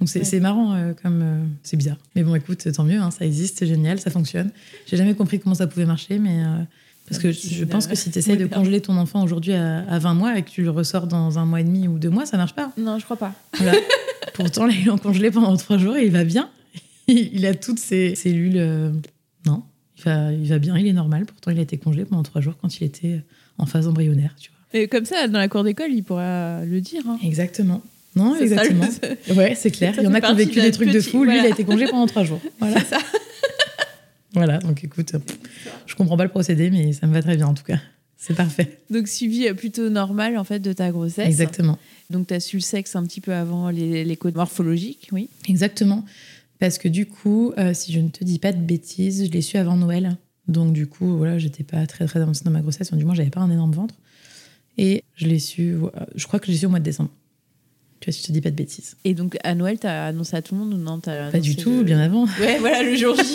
Donc 0.00 0.08
c'est 0.08 0.20
Ouais. 0.32 0.40
marrant, 0.40 0.74
euh, 0.74 0.92
comme 1.02 1.20
euh, 1.22 1.44
c'est 1.62 1.76
bizarre. 1.76 1.98
Mais 2.16 2.22
bon, 2.22 2.34
écoute, 2.34 2.66
tant 2.72 2.84
mieux, 2.84 2.98
hein, 2.98 3.10
ça 3.10 3.26
existe, 3.26 3.58
c'est 3.58 3.66
génial, 3.66 4.00
ça 4.00 4.10
fonctionne. 4.10 4.50
J'ai 4.86 4.96
jamais 4.96 5.14
compris 5.14 5.38
comment 5.38 5.54
ça 5.54 5.66
pouvait 5.66 5.84
marcher, 5.86 6.18
mais 6.18 6.42
euh, 6.42 6.56
parce 7.06 7.20
que 7.20 7.30
je, 7.32 7.48
je 7.48 7.64
pense 7.64 7.86
que 7.86 7.94
si 7.94 8.10
tu 8.10 8.18
essayes 8.18 8.36
de 8.38 8.46
congeler 8.46 8.80
ton 8.80 8.96
enfant 8.96 9.22
aujourd'hui 9.22 9.52
à, 9.52 9.80
à 9.90 9.98
20 9.98 10.14
mois 10.14 10.38
et 10.38 10.42
que 10.42 10.48
tu 10.50 10.62
le 10.62 10.70
ressors 10.70 11.06
dans 11.06 11.38
un 11.38 11.44
mois 11.44 11.60
et 11.60 11.64
demi 11.64 11.86
ou 11.86 11.98
deux 11.98 12.08
mois, 12.08 12.24
ça 12.24 12.36
marche 12.38 12.54
pas. 12.54 12.72
Non, 12.78 12.98
je 12.98 13.04
crois 13.04 13.16
pas. 13.18 13.34
Voilà. 13.58 13.72
Pourtant, 14.34 14.66
là, 14.66 14.72
ils 14.72 14.86
l'ont 14.86 14.96
congelé 14.98 15.30
pendant 15.30 15.54
trois 15.56 15.76
jours 15.76 15.96
et 15.96 16.06
il 16.06 16.12
va 16.12 16.24
bien. 16.24 16.48
Il 17.08 17.44
a 17.44 17.54
toutes 17.54 17.80
ses 17.80 18.14
cellules. 18.14 18.92
non, 19.44 19.64
il 19.98 20.04
va, 20.04 20.32
il 20.32 20.46
va 20.48 20.58
bien, 20.60 20.78
il 20.78 20.86
est 20.86 20.92
normal. 20.92 21.26
Pourtant, 21.26 21.50
il 21.50 21.58
a 21.58 21.62
été 21.62 21.76
congelé 21.76 22.04
pendant 22.04 22.22
trois 22.22 22.40
jours 22.40 22.54
quand 22.62 22.80
il 22.80 22.84
était 22.84 23.20
en 23.58 23.66
phase 23.66 23.88
embryonnaire, 23.88 24.34
tu 24.38 24.50
vois. 24.50 24.80
Et 24.80 24.86
comme 24.86 25.04
ça, 25.04 25.26
dans 25.26 25.40
la 25.40 25.48
cour 25.48 25.64
d'école, 25.64 25.90
il 25.92 26.02
pourra 26.04 26.64
le 26.64 26.80
dire. 26.80 27.02
hein. 27.08 27.18
Exactement. 27.24 27.82
Non, 28.16 28.34
C'est 28.38 28.48
ça, 28.48 28.64
le- 28.64 28.70
exactement. 28.70 29.36
Ouais, 29.36 29.54
c'est 29.54 29.70
clair. 29.70 29.94
Ça 29.94 30.02
Il 30.02 30.04
y 30.04 30.08
en 30.08 30.14
a 30.14 30.20
qui 30.20 30.30
ont 30.30 30.34
vécu 30.34 30.60
des 30.60 30.70
trucs 30.72 30.90
de 30.90 31.00
fou. 31.00 31.24
Lui, 31.24 31.38
il 31.38 31.44
a 31.44 31.48
été 31.48 31.64
congelé 31.64 31.86
pendant 31.88 32.06
trois 32.06 32.24
jours. 32.24 32.40
Voilà. 32.58 32.82
voilà, 34.34 34.58
donc 34.58 34.82
écoute, 34.84 35.12
je 35.86 35.94
comprends 35.94 36.16
pas 36.16 36.24
le 36.24 36.30
procédé, 36.30 36.70
mais 36.70 36.92
ça 36.92 37.06
me 37.06 37.12
va 37.12 37.22
très 37.22 37.36
bien 37.36 37.46
en 37.46 37.54
tout 37.54 37.64
cas. 37.64 37.78
C'est 38.16 38.34
parfait. 38.34 38.78
Donc, 38.90 39.08
suivi 39.08 39.48
euh, 39.48 39.54
plutôt 39.54 39.88
normal, 39.88 40.36
en 40.36 40.44
fait, 40.44 40.58
de 40.58 40.74
ta 40.74 40.90
grossesse. 40.90 41.26
Exactement. 41.26 41.78
Donc, 42.10 42.26
tu 42.26 42.34
as 42.34 42.40
su 42.40 42.56
le 42.56 42.60
sexe 42.60 42.94
un 42.94 43.04
petit 43.06 43.22
peu 43.22 43.32
avant 43.32 43.70
les, 43.70 44.04
les 44.04 44.16
codes 44.16 44.34
morphologiques, 44.36 45.08
oui. 45.12 45.30
Exactement. 45.48 46.04
Parce 46.58 46.76
que 46.76 46.86
du 46.88 47.06
coup, 47.06 47.54
euh, 47.56 47.72
si 47.72 47.92
je 47.94 48.00
ne 48.00 48.08
te 48.10 48.22
dis 48.22 48.38
pas 48.38 48.52
de 48.52 48.58
bêtises, 48.60 49.24
je 49.24 49.30
l'ai 49.30 49.40
su 49.40 49.56
avant 49.56 49.76
Noël. 49.76 50.18
Donc 50.48 50.74
du 50.74 50.86
coup, 50.86 51.16
voilà, 51.16 51.38
j'étais 51.38 51.62
pas 51.64 51.86
très 51.86 52.04
très 52.06 52.20
avancée 52.20 52.44
dans 52.44 52.50
ma 52.50 52.60
grossesse. 52.60 52.92
Du 52.92 53.06
moins, 53.06 53.14
j'avais 53.14 53.30
pas 53.30 53.40
un 53.40 53.50
énorme 53.50 53.72
ventre. 53.72 53.94
Et 54.76 55.02
je 55.16 55.26
l'ai 55.26 55.38
su, 55.38 55.72
euh, 55.76 55.88
je 56.14 56.26
crois 56.26 56.38
que 56.40 56.46
je 56.46 56.52
l'ai 56.52 56.58
su 56.58 56.66
au 56.66 56.68
mois 56.68 56.78
de 56.80 56.84
décembre. 56.84 57.08
Tu 58.00 58.06
vois, 58.08 58.12
si 58.14 58.22
je 58.22 58.26
te 58.28 58.32
dis 58.32 58.40
pas 58.40 58.50
de 58.50 58.56
bêtises. 58.56 58.96
Et 59.04 59.12
donc, 59.14 59.36
à 59.44 59.54
Noël, 59.54 59.78
tu 59.78 59.86
as 59.86 60.06
annoncé 60.06 60.34
à 60.34 60.40
tout 60.42 60.54
le 60.54 60.60
monde 60.62 60.72
ou 60.72 60.78
non 60.78 60.98
t'as 61.00 61.30
Pas 61.30 61.38
du 61.38 61.54
tout, 61.54 61.78
le- 61.78 61.82
bien 61.84 62.00
avant. 62.00 62.24
Ouais, 62.40 62.58
voilà, 62.58 62.82
le 62.82 62.96
jour 62.96 63.14
J. 63.16 63.34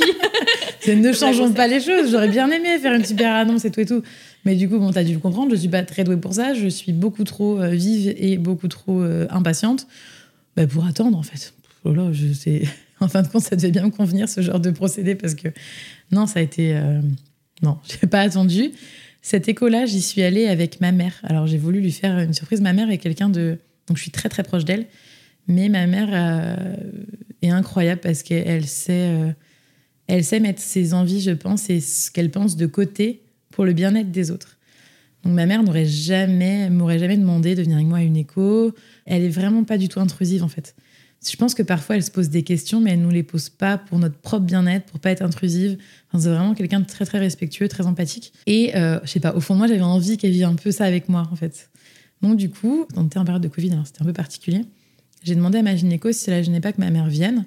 Ne 0.96 1.14
changeons 1.14 1.52
pas 1.52 1.68
les 1.68 1.80
choses. 1.80 2.12
J'aurais 2.12 2.30
bien 2.30 2.50
aimé 2.50 2.78
faire 2.80 2.94
une 2.94 3.06
super 3.06 3.34
annonce 3.34 3.66
et 3.66 3.72
tout 3.72 3.80
et 3.80 3.86
tout. 3.86 4.02
Mais 4.44 4.56
du 4.56 4.68
coup, 4.70 4.78
bon, 4.80 4.92
t'as 4.92 5.04
dû 5.04 5.14
le 5.14 5.20
comprendre, 5.20 5.52
je 5.52 5.56
suis 5.56 5.68
pas 5.70 5.84
très 5.84 6.04
douée 6.04 6.18
pour 6.18 6.34
ça. 6.34 6.54
Je 6.54 6.68
suis 6.68 6.94
beaucoup 6.94 7.24
trop 7.24 7.60
euh, 7.60 7.70
vive 7.70 8.14
et 8.18 8.38
beaucoup 8.38 8.68
trop 8.68 9.02
euh, 9.02 9.26
impatiente 9.32 9.88
bah, 10.56 10.68
pour 10.68 10.86
attendre, 10.86 11.18
en 11.18 11.24
fait. 11.24 11.54
Oh 11.84 11.94
là, 11.94 12.10
je 12.12 12.32
sais. 12.34 12.64
En 13.00 13.08
fin 13.08 13.22
de 13.24 13.28
compte, 13.28 13.42
ça 13.44 13.56
devait 13.56 13.72
bien 13.72 13.86
me 13.86 13.92
convenir, 13.92 14.30
ce 14.30 14.42
genre 14.42 14.60
de 14.60 14.72
procédé, 14.72 15.16
parce 15.16 15.36
que 15.36 15.50
non, 16.12 16.28
ça 16.28 16.40
a 16.40 16.42
été. 16.44 16.76
euh, 16.76 17.02
Non, 17.64 17.78
j'ai 17.90 18.08
pas 18.08 18.22
attendu. 18.22 18.72
Cet 19.22 19.50
écho-là, 19.50 19.86
j'y 19.88 20.02
suis 20.02 20.22
allée 20.24 20.48
avec 20.48 20.82
ma 20.82 20.92
mère. 20.92 21.14
Alors, 21.24 21.46
j'ai 21.48 21.58
voulu 21.58 21.82
lui 21.82 21.92
faire 21.92 22.18
une 22.20 22.34
surprise. 22.34 22.62
Ma 22.62 22.74
mère 22.74 22.90
est 22.92 22.98
quelqu'un 23.00 23.30
de. 23.30 23.58
Donc, 23.88 23.98
je 23.98 24.02
suis 24.02 24.12
très, 24.12 24.30
très 24.30 24.44
proche 24.44 24.66
d'elle. 24.66 24.88
Mais 25.48 25.70
ma 25.70 25.86
mère 25.86 26.10
euh, 26.12 26.76
est 27.42 27.50
incroyable 27.50 28.02
parce 28.02 28.24
qu'elle 28.24 28.66
sait. 28.66 29.10
euh, 29.10 29.32
elle 30.08 30.24
sait 30.24 30.40
mettre 30.40 30.62
ses 30.62 30.94
envies, 30.94 31.22
je 31.22 31.32
pense, 31.32 31.70
et 31.70 31.80
ce 31.80 32.12
qu'elle 32.12 32.30
pense 32.30 32.56
de 32.56 32.66
côté 32.66 33.24
pour 33.52 33.66
le 33.66 33.74
bien-être 33.74 34.12
des 34.12 34.32
autres. 34.32 34.58
Donc 35.24 35.34
ma 35.34 35.46
mère 35.48 35.64
n'aurait 35.64 35.86
jamais, 35.88 36.70
m'aurait 36.70 37.00
jamais 37.00 37.18
demandé 37.18 37.56
de 37.56 37.64
venir 37.64 37.78
avec 37.78 37.88
moi 37.88 37.98
à 38.00 38.04
une 38.04 38.18
écho. 38.18 38.74
Elle 39.06 39.24
est 39.24 39.30
vraiment 39.30 39.64
pas 39.64 39.78
du 39.78 39.88
tout 39.88 40.00
intrusive 40.00 40.44
en 40.44 40.48
fait. 40.48 40.76
Je 41.28 41.36
pense 41.38 41.56
que 41.56 41.64
parfois 41.64 41.96
elle 41.96 42.04
se 42.04 42.12
pose 42.12 42.30
des 42.30 42.44
questions, 42.44 42.80
mais 42.80 42.92
elle 42.92 43.02
nous 43.02 43.10
les 43.10 43.24
pose 43.24 43.50
pas 43.50 43.80
pour 43.80 43.98
notre 43.98 44.18
propre 44.18 44.46
bien-être, 44.46 44.86
pour 44.86 45.00
pas 45.00 45.10
être 45.10 45.24
intrusive. 45.24 45.78
Enfin, 46.10 46.22
c'est 46.22 46.30
vraiment 46.30 46.54
quelqu'un 46.54 46.82
de 46.82 46.86
très 46.86 47.06
très 47.06 47.18
respectueux, 47.18 47.68
très 47.68 47.88
empathique. 47.88 48.34
Et 48.46 48.76
euh, 48.76 49.00
je 49.04 49.10
sais 49.10 49.20
pas, 49.20 49.34
au 49.34 49.40
fond 49.40 49.56
moi, 49.56 49.66
j'avais 49.66 49.82
envie 49.82 50.18
qu'elle 50.18 50.32
vive 50.32 50.46
un 50.46 50.54
peu 50.54 50.70
ça 50.70 50.86
avec 50.86 51.10
moi 51.10 51.28
en 51.32 51.36
fait. 51.36 51.72
Donc 52.22 52.38
du 52.38 52.50
coup, 52.50 52.86
on 52.96 53.06
était 53.06 53.18
en 53.18 53.26
période 53.26 53.44
de 53.44 53.48
Covid, 53.48 53.72
alors 53.72 53.88
c'était 53.88 54.02
un 54.02 54.06
peu 54.06 54.14
particulier. 54.14 54.66
J'ai 55.24 55.36
demandé 55.36 55.58
à 55.58 55.64
ma 55.64 55.76
gynéco 55.76 56.12
si 56.12 56.20
ça 56.20 56.32
la 56.32 56.42
gênait 56.44 56.62
pas 56.62 56.72
que 56.72 56.80
ma 56.80 56.92
mère 56.92 57.08
vienne. 57.08 57.46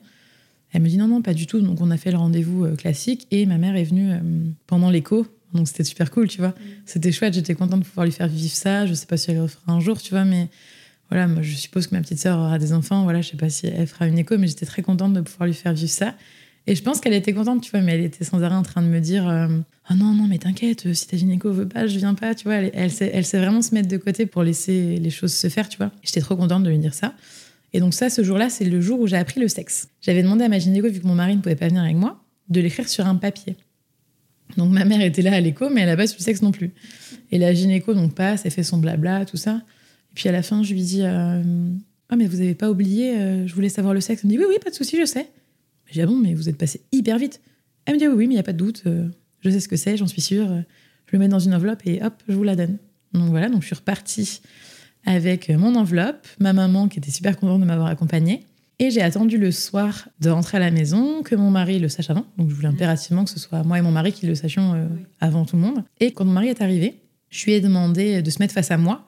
Elle 0.73 0.83
me 0.83 0.89
dit 0.89 0.99
non, 0.99 1.09
non, 1.09 1.23
pas 1.23 1.35
du 1.35 1.47
tout. 1.47 1.61
Donc, 1.61 1.81
on 1.81 1.91
a 1.91 1.97
fait 1.97 2.11
le 2.11 2.19
rendez-vous 2.19 2.65
euh, 2.65 2.77
classique 2.77 3.27
et 3.31 3.47
ma 3.47 3.57
mère 3.57 3.77
est 3.77 3.85
venue 3.85 4.11
euh, 4.11 4.19
pendant 4.67 4.91
l'écho. 4.91 5.27
Donc, 5.55 5.69
c'était 5.69 5.85
super 5.85 6.11
cool, 6.11 6.29
tu 6.29 6.39
vois. 6.39 6.55
C'était 6.85 7.13
chouette. 7.13 7.35
J'étais 7.35 7.55
contente 7.55 7.81
de 7.81 7.85
pouvoir 7.85 8.05
lui 8.05 8.13
faire 8.13 8.29
vivre 8.29 8.53
ça. 8.53 8.85
Je 8.85 8.95
sais 8.95 9.07
pas 9.07 9.17
si 9.17 9.31
elle 9.31 9.39
le 9.39 9.47
fera 9.47 9.73
un 9.73 9.81
jour, 9.81 10.01
tu 10.03 10.11
vois, 10.11 10.25
mais 10.25 10.49
voilà, 11.09 11.27
moi, 11.27 11.41
je 11.41 11.55
suppose 11.55 11.87
que 11.87 11.95
ma 11.95 12.03
petite 12.03 12.19
sœur 12.19 12.39
aura 12.39 12.59
des 12.59 12.73
enfants. 12.73 13.05
Voilà, 13.05 13.23
je 13.23 13.31
sais 13.31 13.37
pas 13.37 13.49
si 13.49 13.67
elle 13.67 13.87
fera 13.87 14.07
une 14.07 14.19
écho, 14.19 14.37
mais 14.37 14.47
j'étais 14.47 14.67
très 14.67 14.83
contente 14.83 15.15
de 15.15 15.23
pouvoir 15.23 15.47
lui 15.47 15.55
faire 15.55 15.73
vivre 15.73 15.91
ça. 15.91 16.15
Et 16.67 16.75
je 16.75 16.83
pense 16.83 17.01
qu'elle 17.01 17.15
était 17.15 17.33
contente, 17.33 17.63
tu 17.63 17.71
vois, 17.71 17.81
mais 17.81 17.95
elle 17.95 18.05
était 18.05 18.25
sans 18.25 18.43
arrêt 18.43 18.57
en 18.57 18.63
train 18.63 18.83
de 18.83 18.89
me 18.89 19.01
dire 19.01 19.27
euh, 19.27 19.49
Ah 19.91 19.95
non, 19.95 20.15
non, 20.15 20.27
mais 20.27 20.39
t'inquiète, 20.39 20.85
euh, 20.87 20.93
si 20.93 21.07
ta 21.07 21.17
gynéco 21.17 21.51
veut 21.51 21.67
pas, 21.67 21.87
je 21.87 21.99
viens 21.99 22.15
pas, 22.15 22.35
tu 22.35 22.45
vois. 22.45 22.57
Elle, 22.57 22.91
sait, 22.91 23.11
elle 23.13 23.25
sait 23.25 23.39
vraiment 23.39 23.63
se 23.63 23.75
mettre 23.75 23.89
de 23.89 23.97
côté 23.97 24.27
pour 24.27 24.43
laisser 24.43 24.97
les 24.97 25.11
choses 25.11 25.33
se 25.33 25.49
faire, 25.49 25.69
tu 25.69 25.79
vois. 25.79 25.91
J'étais 26.03 26.21
trop 26.21 26.37
contente 26.37 26.63
de 26.63 26.69
lui 26.69 26.79
dire 26.79 26.93
ça. 26.93 27.15
Et 27.73 27.81
donc 27.81 27.95
ça, 27.95 28.11
ce 28.11 28.23
jour-là, 28.23 28.51
c'est 28.51 28.65
le 28.65 28.81
jour 28.81 29.01
où 29.01 29.07
j'ai 29.07 29.17
appris 29.17 29.41
le 29.41 29.49
sexe. 29.49 29.89
J'avais 30.03 30.23
demandé 30.23 30.45
à 30.45 30.49
ma 30.49 30.59
gynéco, 30.59 30.89
vu 30.89 31.01
que 31.01 31.07
mon 31.07 31.15
mari 31.15 31.37
ne 31.37 31.41
pouvait 31.41 31.57
pas 31.57 31.69
venir 31.69 31.83
avec 31.83 31.97
moi, 31.97 32.23
de 32.49 32.61
l'écrire 32.61 32.89
sur 32.89 33.07
un 33.07 33.15
papier. 33.17 33.57
Donc 34.57 34.73
ma 34.73 34.85
mère 34.85 35.01
était 35.01 35.23
là 35.23 35.35
à 35.35 35.41
l'écho, 35.41 35.69
mais 35.71 35.83
elle 35.83 35.89
n'a 35.89 35.97
pas 35.97 36.07
su 36.07 36.17
le 36.19 36.23
sexe 36.23 36.43
non 36.43 36.53
plus. 36.53 36.71
Et 37.31 37.39
la 37.39 37.53
gynéco 37.53 37.95
donc 37.95 38.15
passe, 38.15 38.45
elle 38.45 38.51
fait 38.51 38.63
son 38.63 38.79
blabla, 38.79 39.25
tout 39.25 39.37
ça. 39.37 39.63
Et 40.13 40.15
puis 40.15 40.29
à 40.29 40.33
la 40.33 40.43
fin, 40.43 40.63
je 40.63 40.73
lui 40.73 40.83
dis 40.83 41.03
euh, 41.03 41.43
Ah, 42.09 42.17
mais 42.17 42.27
vous 42.27 42.41
avez 42.41 42.55
pas 42.55 42.71
oublié, 42.71 43.17
euh, 43.17 43.47
je 43.47 43.55
voulais 43.55 43.69
savoir 43.69 43.95
le 43.95 44.01
sexe. 44.01 44.23
Elle 44.25 44.31
me 44.31 44.37
dit 44.37 44.39
Oui, 44.39 44.47
oui, 44.49 44.57
pas 44.63 44.71
de 44.71 44.75
souci, 44.75 44.99
je 44.99 45.05
sais. 45.05 45.29
Je 45.87 45.93
dis 45.95 46.01
Ah 46.01 46.07
bon, 46.07 46.17
mais 46.17 46.35
vous 46.35 46.49
êtes 46.49 46.57
passé 46.57 46.81
hyper 46.93 47.19
vite. 47.19 47.41
Elle 47.85 47.95
me 47.95 47.99
dit 47.99 48.09
Oui, 48.09 48.15
oui, 48.15 48.27
mais 48.27 48.35
il 48.35 48.37
n'y 48.37 48.41
a 48.41 48.45
pas 48.45 48.53
de 48.53 48.59
doute, 48.59 48.83
euh, 48.87 49.09
je 49.41 49.51
sais 49.51 49.61
ce 49.61 49.69
que 49.69 49.77
c'est, 49.77 49.97
j'en 49.97 50.07
suis 50.07 50.21
sûre. 50.21 50.49
Je 51.07 51.13
le 51.13 51.19
mets 51.19 51.29
dans 51.29 51.39
une 51.39 51.55
enveloppe 51.55 51.83
et 51.87 52.03
hop, 52.03 52.15
je 52.29 52.35
vous 52.35 52.45
la 52.45 52.57
donne. 52.57 52.79
Donc 53.15 53.31
voilà, 53.31 53.49
donc 53.49 53.63
je 53.63 53.67
suis 53.67 53.77
repartie 53.77 54.41
avec 55.07 55.49
mon 55.49 55.75
enveloppe, 55.75 56.27
ma 56.39 56.53
maman 56.53 56.89
qui 56.89 56.99
était 56.99 57.11
super 57.11 57.37
contente 57.37 57.61
de 57.61 57.67
m'avoir 57.67 57.89
accompagnée. 57.89 58.45
Et 58.81 58.91
j'ai 58.91 59.03
attendu 59.03 59.39
le 59.39 59.51
soir 59.51 60.09
de 60.21 60.31
rentrer 60.31 60.59
à 60.59 60.61
la 60.61 60.71
maison, 60.71 61.23
que 61.23 61.35
mon 61.35 61.51
mari 61.51 61.81
le 61.81 61.89
sache 61.89 62.11
avant. 62.11 62.27
Donc 62.37 62.49
je 62.49 62.55
voulais 62.55 62.69
impérativement 62.69 63.25
que 63.25 63.31
ce 63.31 63.39
soit 63.39 63.65
moi 63.65 63.79
et 63.79 63.83
mon 63.83 63.91
mari 63.91 64.13
qui 64.13 64.27
le 64.27 64.37
sachions 64.37 64.75
euh, 64.75 64.87
avant 65.21 65.45
tout 65.45 65.57
le 65.57 65.63
monde. 65.63 65.83
Et 65.99 66.13
quand 66.13 66.25
mon 66.25 66.33
mari 66.33 66.49
est 66.49 66.63
arrivé, 66.63 67.01
je 67.31 67.45
lui 67.45 67.53
ai 67.53 67.61
demandé 67.61 68.23
de 68.23 68.31
se 68.31 68.39
mettre 68.39 68.55
face 68.55 68.71
à 68.71 68.79
moi. 68.79 69.07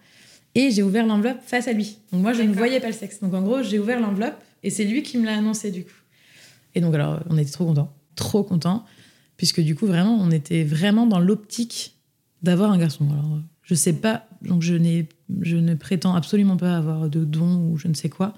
Et 0.56 0.72
j'ai 0.72 0.82
ouvert 0.82 1.06
l'enveloppe 1.06 1.38
face 1.46 1.68
à 1.68 1.72
lui. 1.72 1.98
Donc 2.10 2.22
moi, 2.22 2.32
je 2.32 2.42
ne 2.42 2.52
voyais 2.52 2.80
pas 2.80 2.88
le 2.88 2.92
sexe. 2.92 3.20
Donc 3.20 3.32
en 3.34 3.42
gros, 3.42 3.62
j'ai 3.62 3.78
ouvert 3.78 4.00
l'enveloppe 4.00 4.34
et 4.64 4.70
c'est 4.70 4.84
lui 4.84 5.04
qui 5.04 5.18
me 5.18 5.24
l'a 5.24 5.36
annoncé 5.36 5.70
du 5.70 5.84
coup. 5.84 5.92
Et 6.74 6.80
donc 6.80 6.92
alors, 6.94 7.20
on 7.30 7.38
était 7.38 7.52
trop 7.52 7.66
contents. 7.66 7.92
Trop 8.16 8.42
contents. 8.42 8.84
Puisque 9.40 9.62
du 9.62 9.74
coup, 9.74 9.86
vraiment, 9.86 10.18
on 10.20 10.30
était 10.30 10.64
vraiment 10.64 11.06
dans 11.06 11.18
l'optique 11.18 11.94
d'avoir 12.42 12.72
un 12.72 12.76
garçon. 12.76 13.08
Alors, 13.10 13.40
je 13.62 13.74
sais 13.74 13.94
pas, 13.94 14.26
donc 14.42 14.60
je, 14.60 14.74
je 15.40 15.56
ne 15.56 15.74
prétends 15.76 16.14
absolument 16.14 16.58
pas 16.58 16.76
avoir 16.76 17.08
de 17.08 17.24
dons 17.24 17.70
ou 17.70 17.78
je 17.78 17.88
ne 17.88 17.94
sais 17.94 18.10
quoi. 18.10 18.34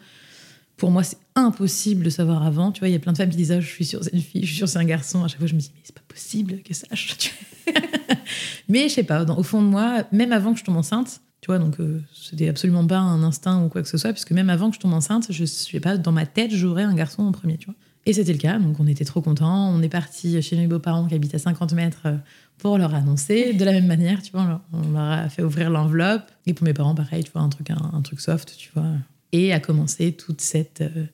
Pour 0.76 0.92
moi, 0.92 1.02
c'est 1.02 1.18
impossible 1.34 2.04
de 2.04 2.08
savoir 2.08 2.46
avant. 2.46 2.70
Tu 2.70 2.78
vois, 2.78 2.88
il 2.88 2.92
y 2.92 2.94
a 2.94 3.00
plein 3.00 3.10
de 3.10 3.16
femmes 3.16 3.30
qui 3.30 3.36
disent 3.36 3.50
ah, 3.50 3.58
Je 3.58 3.66
suis 3.66 3.84
sûre, 3.84 3.98
c'est 4.04 4.12
une 4.12 4.20
fille, 4.20 4.42
je 4.42 4.46
suis 4.46 4.58
sûre, 4.58 4.68
c'est 4.68 4.78
un 4.78 4.84
garçon. 4.84 5.24
À 5.24 5.26
chaque 5.26 5.38
fois, 5.38 5.48
je 5.48 5.54
me 5.54 5.58
dis 5.58 5.72
Mais 5.74 5.80
c'est 5.82 5.94
pas 5.96 6.04
possible 6.06 6.62
que 6.62 6.72
sache. 6.72 7.34
mais 8.68 8.88
je 8.88 8.94
sais 8.94 9.02
pas, 9.02 9.24
au 9.24 9.42
fond 9.42 9.60
de 9.60 9.66
moi, 9.66 10.04
même 10.12 10.30
avant 10.30 10.52
que 10.52 10.60
je 10.60 10.64
tombe 10.64 10.76
enceinte, 10.76 11.20
tu 11.40 11.48
vois, 11.48 11.58
donc 11.58 11.80
euh, 11.80 12.00
c'était 12.14 12.48
absolument 12.48 12.86
pas 12.86 12.98
un 12.98 13.24
instinct 13.24 13.64
ou 13.64 13.68
quoi 13.68 13.82
que 13.82 13.88
ce 13.88 13.98
soit, 13.98 14.12
puisque 14.12 14.30
même 14.30 14.50
avant 14.50 14.70
que 14.70 14.76
je 14.76 14.80
tombe 14.80 14.92
enceinte, 14.92 15.26
je 15.30 15.44
sais 15.46 15.80
pas, 15.80 15.96
dans 15.96 16.12
ma 16.12 16.26
tête, 16.26 16.52
j'aurais 16.54 16.84
un 16.84 16.94
garçon 16.94 17.24
en 17.24 17.32
premier, 17.32 17.58
tu 17.58 17.66
vois. 17.66 17.74
Et 18.04 18.12
c'était 18.12 18.32
le 18.32 18.38
cas, 18.38 18.58
donc 18.58 18.80
on 18.80 18.86
était 18.86 19.04
trop 19.04 19.20
contents. 19.20 19.70
On 19.70 19.80
est 19.82 19.88
parti 19.88 20.40
chez 20.42 20.56
mes 20.56 20.66
beaux-parents 20.66 21.06
qui 21.06 21.14
habitent 21.14 21.34
à 21.34 21.38
50 21.38 21.72
mètres 21.74 22.02
euh, 22.06 22.16
pour 22.58 22.78
leur 22.78 22.94
annoncer. 22.94 23.52
De 23.52 23.64
la 23.64 23.72
même 23.72 23.86
manière, 23.86 24.22
tu 24.22 24.32
vois, 24.32 24.60
on 24.72 24.90
leur 24.90 25.02
a 25.02 25.28
fait 25.28 25.42
ouvrir 25.42 25.70
l'enveloppe. 25.70 26.24
Et 26.46 26.54
pour 26.54 26.64
mes 26.64 26.74
parents, 26.74 26.94
pareil, 26.94 27.22
tu 27.22 27.30
vois, 27.30 27.42
un 27.42 27.48
truc, 27.48 27.70
un, 27.70 28.02
truc 28.02 28.20
soft, 28.20 28.54
tu 28.56 28.70
vois. 28.74 28.90
Et 29.32 29.52
a 29.52 29.60
commencé 29.60 30.12
toute 30.12 30.40
cette 30.40 30.80
euh, 30.80 31.04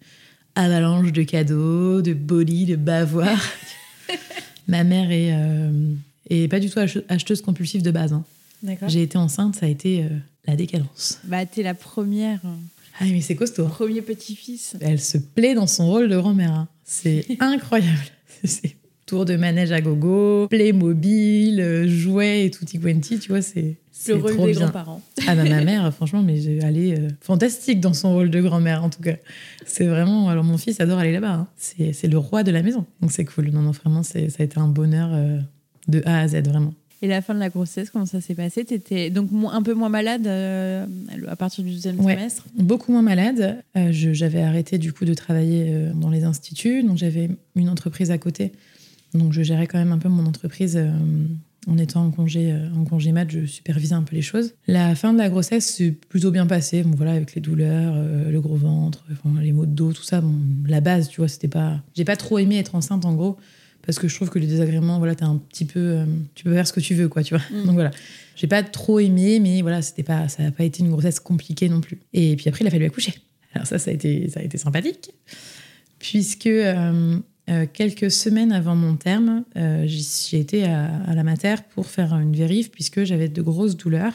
avalanche 0.55 1.13
de 1.13 1.23
cadeaux, 1.23 2.01
de 2.01 2.15
bolis, 2.15 2.67
de 2.67 2.77
bavoirs. 2.77 3.45
Ma 4.69 4.85
mère 4.85 5.11
est, 5.11 5.33
est 6.29 6.49
pas 6.49 6.61
du 6.61 6.69
tout 6.69 6.79
acheteuse 7.09 7.41
compulsive 7.41 7.83
de 7.83 7.91
base. 7.91 8.13
Hein. 8.13 8.23
J'ai 8.87 9.03
été 9.03 9.19
enceinte, 9.19 9.57
ça 9.57 9.67
a 9.67 9.69
été 9.69 10.05
euh, 10.05 10.09
la 10.47 10.57
décadence. 10.57 11.21
Bah, 11.25 11.47
t'es 11.47 11.63
la 11.63 11.75
première. 11.75 12.41
Euh, 12.45 12.55
ah, 13.01 13.05
mais 13.05 13.21
c'est 13.21 13.37
costaud. 13.37 13.67
Premier 13.67 14.03
petit-fils. 14.03 14.77
Elle 14.81 15.01
se 15.01 15.19
plaît 15.19 15.55
dans 15.55 15.67
son 15.67 15.87
rôle 15.87 16.09
de 16.09 16.17
grand-mère. 16.17 16.53
Hein. 16.53 16.69
C'est 16.91 17.37
incroyable. 17.39 17.99
C'est 18.45 18.77
tour 19.05 19.25
de 19.25 19.37
manège 19.37 19.73
à 19.73 19.81
gogo, 19.81 20.49
Playmobil, 20.49 21.61
euh, 21.61 21.89
jouets 21.89 22.47
et 22.47 22.51
tutti 22.51 22.79
quanti, 22.79 23.19
tu 23.19 23.31
vois, 23.31 23.41
c'est 23.41 23.77
le 24.07 24.15
rôle 24.17 24.37
des 24.37 24.53
grands-parents. 24.53 25.01
Ah 25.27 25.35
bah, 25.35 25.45
ma 25.45 25.65
mère, 25.65 25.93
franchement, 25.95 26.23
mais 26.23 26.43
elle 26.43 26.77
est 26.77 26.99
fantastique 27.23 27.81
dans 27.81 27.95
son 27.95 28.13
rôle 28.13 28.31
de 28.31 28.41
grand-mère, 28.43 28.85
en 28.85 28.91
tout 28.91 29.01
cas. 29.01 29.17
C'est 29.65 29.87
vraiment... 29.87 30.29
Alors, 30.29 30.45
mon 30.45 30.59
fils 30.59 30.79
adore 30.81 30.99
aller 30.99 31.13
là-bas. 31.13 31.33
Hein. 31.33 31.49
C'est 31.57 32.07
le 32.07 32.19
roi 32.19 32.43
de 32.43 32.51
la 32.51 32.63
maison. 32.63 32.85
Donc, 33.01 33.13
c'est 33.13 33.25
cool. 33.25 33.49
Non, 33.49 33.63
non, 33.63 33.71
vraiment, 33.71 34.03
ça 34.03 34.19
a 34.19 34.43
été 34.43 34.59
un 34.59 34.69
bonheur 34.69 35.11
de 35.89 36.03
A 36.05 36.21
à 36.21 36.29
Z, 36.29 36.43
vraiment. 36.47 36.75
Et 37.01 37.07
la 37.07 37.23
fin 37.23 37.33
de 37.35 37.39
la 37.39 37.49
grossesse, 37.49 37.91
comment 37.91 38.07
ça 38.07 38.21
s'est 38.21 38.35
passé? 38.35 38.65
Tu 38.65 38.75
étais 38.75 39.11
donc 39.11 39.31
un 39.53 39.63
peu 39.63 39.75
moins 39.75 39.89
malade 39.89 40.27
euh, 40.27 40.85
à 41.29 41.37
partir 41.37 41.63
du 41.63 41.71
deuxième 41.71 41.97
trimestre? 41.97 42.47
Beaucoup 42.59 42.91
moins 42.91 43.03
malade. 43.03 43.63
Euh, 43.77 43.89
j'avais 43.93 44.43
arrêté 44.43 44.79
du 44.79 44.93
coup 44.93 45.05
de 45.05 45.15
travailler 45.15 45.67
euh, 45.69 45.93
dans 45.93 46.11
les 46.11 46.25
instituts, 46.25 46.83
donc 46.83 46.97
j'avais 46.97 47.31
une 47.55 47.69
entreprise 47.69 48.11
à 48.11 48.19
côté. 48.19 48.53
Donc 49.15 49.33
je 49.33 49.43
gérais 49.43 49.69
quand 49.69 49.79
même 49.79 49.93
un 49.93 49.99
peu 49.99 50.09
mon 50.09 50.27
entreprise 50.27 50.79
en 51.67 51.79
étant 51.79 52.05
en 52.05 52.11
congé, 52.11 52.55
en 52.77 52.85
congé 52.85 53.13
mat, 53.13 53.31
je 53.31 53.47
supervisais 53.47 53.95
un 53.95 54.03
peu 54.03 54.15
les 54.17 54.23
choses. 54.23 54.55
La 54.67 54.95
fin 54.95 55.13
de 55.13 55.19
la 55.19 55.31
grossesse 55.31 55.67
s'est 55.67 55.93
plutôt 55.93 56.31
bien 56.31 56.47
passée. 56.47 56.83
Bon 56.83 56.95
voilà, 56.95 57.13
avec 57.13 57.35
les 57.35 57.41
douleurs, 57.41 57.95
le 58.29 58.41
gros 58.41 58.57
ventre, 58.57 59.07
les 59.41 59.53
maux 59.53 59.65
de 59.65 59.71
dos, 59.71 59.95
tout 59.95 60.03
ça. 60.03 60.21
Bon, 60.21 60.35
la 60.67 60.83
base, 60.83 61.09
tu 61.09 61.23
vois, 61.23 61.29
c'était 61.29 61.49
pas. 61.49 61.81
J'ai 61.97 62.05
pas 62.05 62.17
trop 62.17 62.39
aimé 62.39 62.59
être 62.59 62.75
enceinte 62.75 63.07
en 63.07 63.15
gros 63.15 63.39
parce 63.89 63.99
que 63.99 64.07
je 64.07 64.15
trouve 64.15 64.29
que 64.29 64.39
les 64.39 64.47
désagréments, 64.47 64.99
voilà, 64.99 65.15
t'as 65.15 65.25
un 65.25 65.39
petit 65.39 65.65
peu, 65.65 65.81
euh, 65.81 66.05
tu 66.35 66.45
peux 66.45 66.53
faire 66.53 66.67
ce 66.67 66.75
que 66.75 66.81
tu 66.81 66.93
veux, 66.93 67.09
quoi, 67.09 67.23
tu 67.23 67.35
vois. 67.35 67.43
Mm. 67.51 67.65
Donc 67.65 67.73
voilà, 67.73 67.91
j'ai 68.37 68.47
pas 68.47 68.63
trop 68.63 68.99
aimé, 68.99 69.41
mais 69.41 69.63
voilà, 69.63 69.81
c'était 69.81 70.03
pas, 70.03 70.29
ça 70.29 70.43
n'a 70.43 70.51
pas 70.51 70.65
été 70.65 70.81
une 70.83 70.91
grossesse 70.91 71.21
compliquée 71.21 71.71
non 71.71 71.81
plus. 71.81 71.99
Et 72.13 72.37
puis 72.37 72.51
après, 72.51 72.65
il 72.65 72.67
a 72.67 72.71
fallu 72.71 72.85
accoucher. 72.85 73.15
Alors 73.55 73.67
ça, 73.67 73.79
ça 73.79 73.91
a 73.91 73.95
été, 73.95 74.29
ça 74.29 74.41
a 74.41 74.43
été 74.43 74.59
sympathique, 74.59 75.13
puisque 75.99 76.49
euh, 76.49 77.19
euh, 77.49 77.65
quelques 77.73 78.11
semaines 78.11 78.53
avant 78.53 78.77
mon 78.77 78.95
terme, 78.97 79.45
j'ai 79.87 80.39
été 80.39 80.65
à, 80.65 81.15
la 81.15 81.23
mater 81.23 81.55
pour 81.75 81.87
faire 81.87 82.13
une 82.13 82.37
vérif, 82.37 82.71
puisque 82.71 83.05
j'avais 83.05 83.31
de 83.31 83.41
grosses 83.41 83.79
douleurs. 83.79 84.13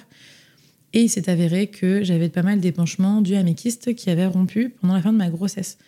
Et 0.93 1.01
il 1.01 1.09
s'est 1.09 1.32
avéré 1.32 1.65
que 1.65 2.03
j'avais 2.03 2.30
pas 2.30 2.43
mal 2.43 2.59
d'épanchements 2.59 3.21
dus 3.21 3.34
à 3.34 3.41
mes 3.41 3.55
kystes 3.55 3.95
qui 3.95 4.11
avaient 4.11 4.28
rompu 4.28 4.69
pendant 4.69 4.93
la 4.93 5.01
fin 5.01 5.11
de 5.11 5.17
ma 5.17 5.32
grossesse. 5.32 5.80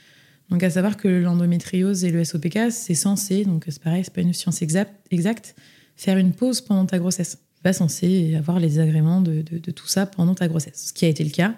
Donc, 0.49 0.63
à 0.63 0.69
savoir 0.69 0.97
que 0.97 1.07
l'endométriose 1.07 2.03
et 2.03 2.11
le 2.11 2.23
SOPK, 2.23 2.71
c'est 2.71 2.93
censé, 2.93 3.45
donc 3.45 3.65
c'est 3.67 3.81
pareil, 3.81 4.03
c'est 4.03 4.13
pas 4.13 4.21
une 4.21 4.33
science 4.33 4.61
exacte, 4.61 5.55
faire 5.95 6.17
une 6.17 6.33
pause 6.33 6.61
pendant 6.61 6.85
ta 6.85 6.99
grossesse. 6.99 7.39
Pas 7.63 7.73
censé 7.73 8.35
avoir 8.35 8.59
les 8.59 8.67
désagréments 8.67 9.21
de, 9.21 9.41
tout 9.41 9.87
ça 9.87 10.05
pendant 10.05 10.35
ta 10.35 10.47
grossesse, 10.47 10.87
ce 10.87 10.93
qui 10.93 11.05
a 11.05 11.07
été 11.07 11.23
le 11.23 11.31
cas. 11.31 11.55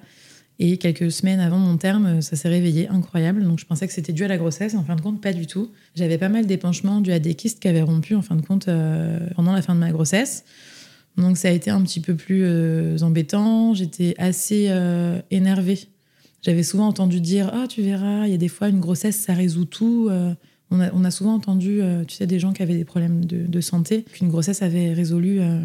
Et 0.59 0.77
quelques 0.77 1.11
semaines 1.11 1.39
avant 1.39 1.59
mon 1.59 1.77
terme, 1.77 2.21
ça 2.21 2.35
s'est 2.35 2.49
réveillé 2.49 2.87
incroyable. 2.87 3.43
Donc 3.43 3.59
je 3.59 3.65
pensais 3.65 3.85
que 3.85 3.93
c'était 3.93 4.13
dû 4.13 4.23
à 4.23 4.27
la 4.27 4.37
grossesse. 4.37 4.73
En 4.73 4.83
fin 4.83 4.95
de 4.95 5.01
compte, 5.01 5.21
pas 5.21 5.33
du 5.33 5.45
tout. 5.45 5.71
J'avais 5.95 6.17
pas 6.17 6.29
mal 6.29 6.47
d'épanchements 6.47 7.01
dus 7.01 7.11
à 7.11 7.19
des 7.19 7.35
kystes 7.35 7.59
qui 7.59 7.67
avaient 7.67 7.83
rompu 7.83 8.15
en 8.15 8.23
fin 8.23 8.35
de 8.35 8.41
compte 8.41 8.67
euh, 8.67 9.19
pendant 9.35 9.53
la 9.53 9.61
fin 9.61 9.75
de 9.75 9.79
ma 9.79 9.91
grossesse. 9.91 10.45
Donc 11.17 11.37
ça 11.37 11.49
a 11.49 11.51
été 11.51 11.69
un 11.69 11.81
petit 11.81 11.99
peu 11.99 12.15
plus 12.15 12.43
euh, 12.43 12.97
embêtant. 13.01 13.73
J'étais 13.73 14.15
assez 14.17 14.67
euh, 14.69 15.19
énervée 15.29 15.79
j'avais 16.41 16.63
souvent 16.63 16.87
entendu 16.87 17.21
dire 17.21 17.49
Ah, 17.53 17.67
tu 17.67 17.81
verras, 17.81 18.25
il 18.25 18.31
y 18.31 18.35
a 18.35 18.37
des 18.37 18.47
fois, 18.47 18.69
une 18.69 18.79
grossesse, 18.79 19.17
ça 19.17 19.33
résout 19.33 19.65
tout. 19.65 20.07
Euh, 20.09 20.33
on, 20.69 20.79
a, 20.79 20.91
on, 20.93 21.03
a, 21.03 21.11
souvent 21.11 21.33
entendu, 21.33 21.81
euh, 21.81 22.03
tu 22.03 22.15
sais, 22.15 22.27
des 22.27 22.39
gens 22.39 22.53
qui 22.53 22.61
avaient 22.61 22.75
des 22.75 22.85
problèmes 22.85 23.25
de, 23.25 23.61
santé, 23.61 24.03
qu'une 24.03 24.29
grossesse 24.29 24.61
avait 24.61 24.93
résolu 24.93 25.39
euh, 25.39 25.61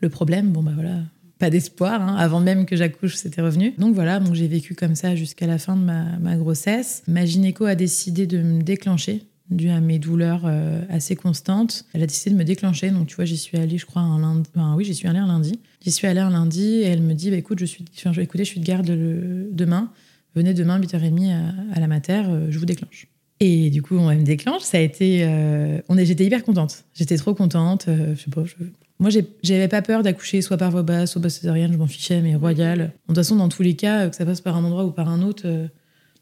le 0.00 0.08
problème. 0.08 0.50
Bon, 0.50 0.62
bah 0.62 0.72
voilà, 0.74 0.98
pas 1.38 1.50
d'espoir. 1.50 2.00
Hein. 2.00 2.16
Avant 2.16 2.40
même 2.40 2.66
que 2.66 2.76
j'accouche, 2.76 3.16
c'était 3.16 3.40
revenu. 3.40 3.74
Donc 3.78 3.94
voilà, 3.94 4.20
donc 4.20 4.34
j'ai 4.34 4.48
vécu 4.48 4.74
comme 4.74 4.94
ça 4.94 5.16
jusqu'à 5.16 5.46
la 5.46 5.58
fin 5.58 5.76
de 5.76 5.82
ma, 5.82 6.18
ma, 6.18 6.36
grossesse. 6.36 7.02
Ma 7.08 7.24
gynéco 7.24 7.64
a 7.64 7.74
décidé 7.74 8.26
de 8.26 8.38
me 8.38 8.62
déclencher 8.62 9.24
dû 9.50 9.68
à 9.68 9.78
mes 9.78 9.98
douleurs 9.98 10.50
assez 10.88 11.16
constantes. 11.16 11.84
Elle 11.92 12.02
a 12.02 12.06
décidé 12.06 12.30
de 12.30 12.36
me 12.36 12.44
déclencher. 12.44 12.90
Donc, 12.90 13.08
tu 13.08 13.16
vois, 13.16 13.26
j'y 13.26 13.36
suis 13.36 13.58
allée, 13.58 13.76
je 13.76 13.84
crois, 13.84 14.00
un 14.00 14.18
lundi. 14.18 14.48
Enfin, 14.56 14.74
oui, 14.74 14.86
j'y 14.86 14.94
suis 14.94 15.06
allée 15.06 15.18
un 15.18 15.26
lundi. 15.26 15.60
J'y 15.84 15.90
suis 15.90 16.06
allée 16.06 16.20
un 16.20 16.30
lundi 16.30 16.64
et 16.64 16.84
elle 16.84 17.02
me 17.02 17.12
dit 17.12 17.30
bah, 17.30 17.36
écoute, 17.36 17.58
je 17.58 17.66
suis, 17.66 17.84
écoutez, 18.16 18.44
je 18.44 18.48
suis 18.48 18.60
de 18.60 18.64
garde 18.64 18.86
demain 18.86 19.90
venez 20.34 20.54
demain 20.54 20.80
8h30 20.80 21.32
à, 21.74 21.80
la 21.80 21.86
mater, 21.86 22.22
euh, 22.26 22.50
je 22.50 22.58
vous 22.58 22.66
déclenche. 22.66 23.08
Et 23.40 23.70
du 23.70 23.82
coup, 23.82 23.96
on 23.96 24.14
me 24.14 24.22
déclenche. 24.22 24.62
Ça 24.62 24.78
a 24.78 24.80
été, 24.80 25.24
euh, 25.24 25.80
on 25.88 25.96
j'étais 25.98 26.24
hyper 26.24 26.44
contente. 26.44 26.84
J'étais 26.94 27.16
trop 27.16 27.34
contente. 27.34 27.86
Euh, 27.88 28.14
je 28.16 28.22
sais 28.22 28.30
pas. 28.30 28.44
Je... 28.44 28.54
Moi, 29.00 29.10
j'avais 29.42 29.68
pas 29.68 29.82
peur 29.82 30.02
d'accoucher 30.02 30.40
soit 30.40 30.56
par 30.56 30.70
voie 30.70 30.82
basse, 30.82 31.12
soit 31.12 31.20
basse 31.20 31.40
césarienne. 31.40 31.72
Je 31.72 31.78
m'en 31.78 31.88
fichais, 31.88 32.20
mais 32.20 32.36
royal. 32.36 32.78
De 32.78 32.90
toute 33.08 33.16
façon, 33.16 33.36
dans 33.36 33.48
tous 33.48 33.62
les 33.62 33.74
cas, 33.74 34.08
que 34.08 34.16
ça 34.16 34.24
passe 34.24 34.40
par 34.40 34.56
un 34.56 34.64
endroit 34.64 34.84
ou 34.84 34.92
par 34.92 35.08
un 35.08 35.20
autre, 35.22 35.46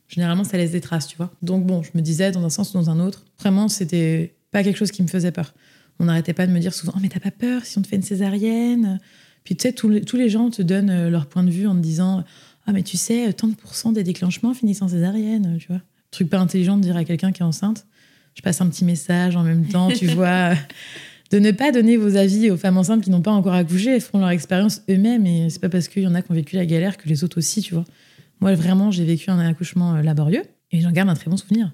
généralement, 0.09 0.43
ça 0.43 0.57
laisse 0.57 0.73
des 0.73 0.81
traces, 0.81 1.07
tu 1.07 1.17
vois. 1.17 1.31
Donc 1.43 1.67
bon, 1.67 1.83
je 1.83 1.91
me 1.95 2.01
disais 2.01 2.33
dans 2.33 2.43
un 2.43 2.49
sens 2.49 2.71
ou 2.71 2.79
dans 2.79 2.89
un 2.89 2.99
autre. 2.99 3.25
Vraiment, 3.39 3.69
c'était 3.69 4.35
pas 4.51 4.65
quelque 4.65 4.79
chose 4.79 4.91
qui 4.91 5.03
me 5.03 5.09
faisait 5.09 5.33
peur. 5.33 5.55
On 6.01 6.07
n'arrêtait 6.07 6.33
pas 6.33 6.47
de 6.47 6.53
me 6.53 6.61
dire 6.61 6.73
souvent, 6.73 6.95
oh, 6.97 6.99
mais 7.01 7.11
t'as 7.11 7.21
pas 7.21 7.31
peur 7.31 7.67
si 7.67 7.79
on 7.79 7.83
te 7.83 7.89
fait 7.89 7.97
une 7.97 8.03
césarienne? 8.03 9.01
Puis 9.45 9.55
tu 9.55 9.63
sais, 9.63 9.73
tous 9.75 9.91
les, 9.91 10.01
tous 10.01 10.17
les 10.17 10.31
gens 10.31 10.51
te 10.51 10.63
donnent 10.63 11.09
leur 11.09 11.27
point 11.27 11.45
de 11.45 11.51
vue 11.51 11.67
en 11.67 11.75
te 11.75 11.81
disant, 11.81 12.25
ah, 12.67 12.73
mais 12.73 12.83
tu 12.83 12.97
sais, 12.97 13.33
tant 13.33 13.49
de 13.49 13.93
des 13.93 14.05
déclenchements 14.05 14.55
finissent 14.55 14.83
en 14.83 14.89
césarienne, 14.89 15.57
tu 15.59 15.69
vois. 15.69 15.81
Truc 16.11 16.29
pas 16.29 16.39
intelligent 16.39 16.77
de 16.77 16.83
dire 16.83 16.97
à 16.97 17.05
quelqu'un 17.05 17.33
qui 17.33 17.43
est 17.43 17.45
enceinte. 17.45 17.87
Je 18.35 18.43
passe 18.43 18.61
un 18.61 18.69
petit 18.69 18.85
message 18.85 19.37
en 19.37 19.43
même 19.43 19.67
temps, 19.67 19.89
tu 19.91 20.07
vois. 20.15 20.55
De 21.31 21.39
ne 21.39 21.51
pas 21.51 21.73
donner 21.73 21.97
vos 21.97 22.17
avis 22.17 22.51
aux 22.51 22.57
femmes 22.57 22.77
enceintes 22.77 23.03
qui 23.03 23.11
n'ont 23.11 23.23
pas 23.23 23.33
encore 23.33 23.55
accouché, 23.55 23.91
elles 23.95 24.01
feront 24.01 24.19
leur 24.19 24.31
expérience 24.31 24.83
eux-mêmes. 24.91 25.27
Et 25.27 25.51
c'est 25.51 25.61
pas 25.61 25.71
parce 25.71 25.89
qu'il 25.89 26.03
y 26.03 26.07
en 26.07 26.15
a 26.15 26.23
qui 26.23 26.31
ont 26.31 26.35
vécu 26.35 26.57
la 26.57 26.67
galère 26.67 26.99
que 26.99 27.09
les 27.09 27.25
autres 27.25 27.39
aussi, 27.39 27.63
tu 27.63 27.75
vois. 27.75 27.85
Moi, 28.41 28.55
vraiment, 28.55 28.91
j'ai 28.91 29.05
vécu 29.05 29.31
un 29.31 29.39
accouchement 29.39 29.95
euh, 29.95 30.03
laborieux 30.03 30.43
et 30.71 30.81
j'en 30.81 30.91
garde 30.93 31.09
un 31.09 31.15
très 31.15 31.31
bon 31.31 31.37
souvenir. 31.37 31.73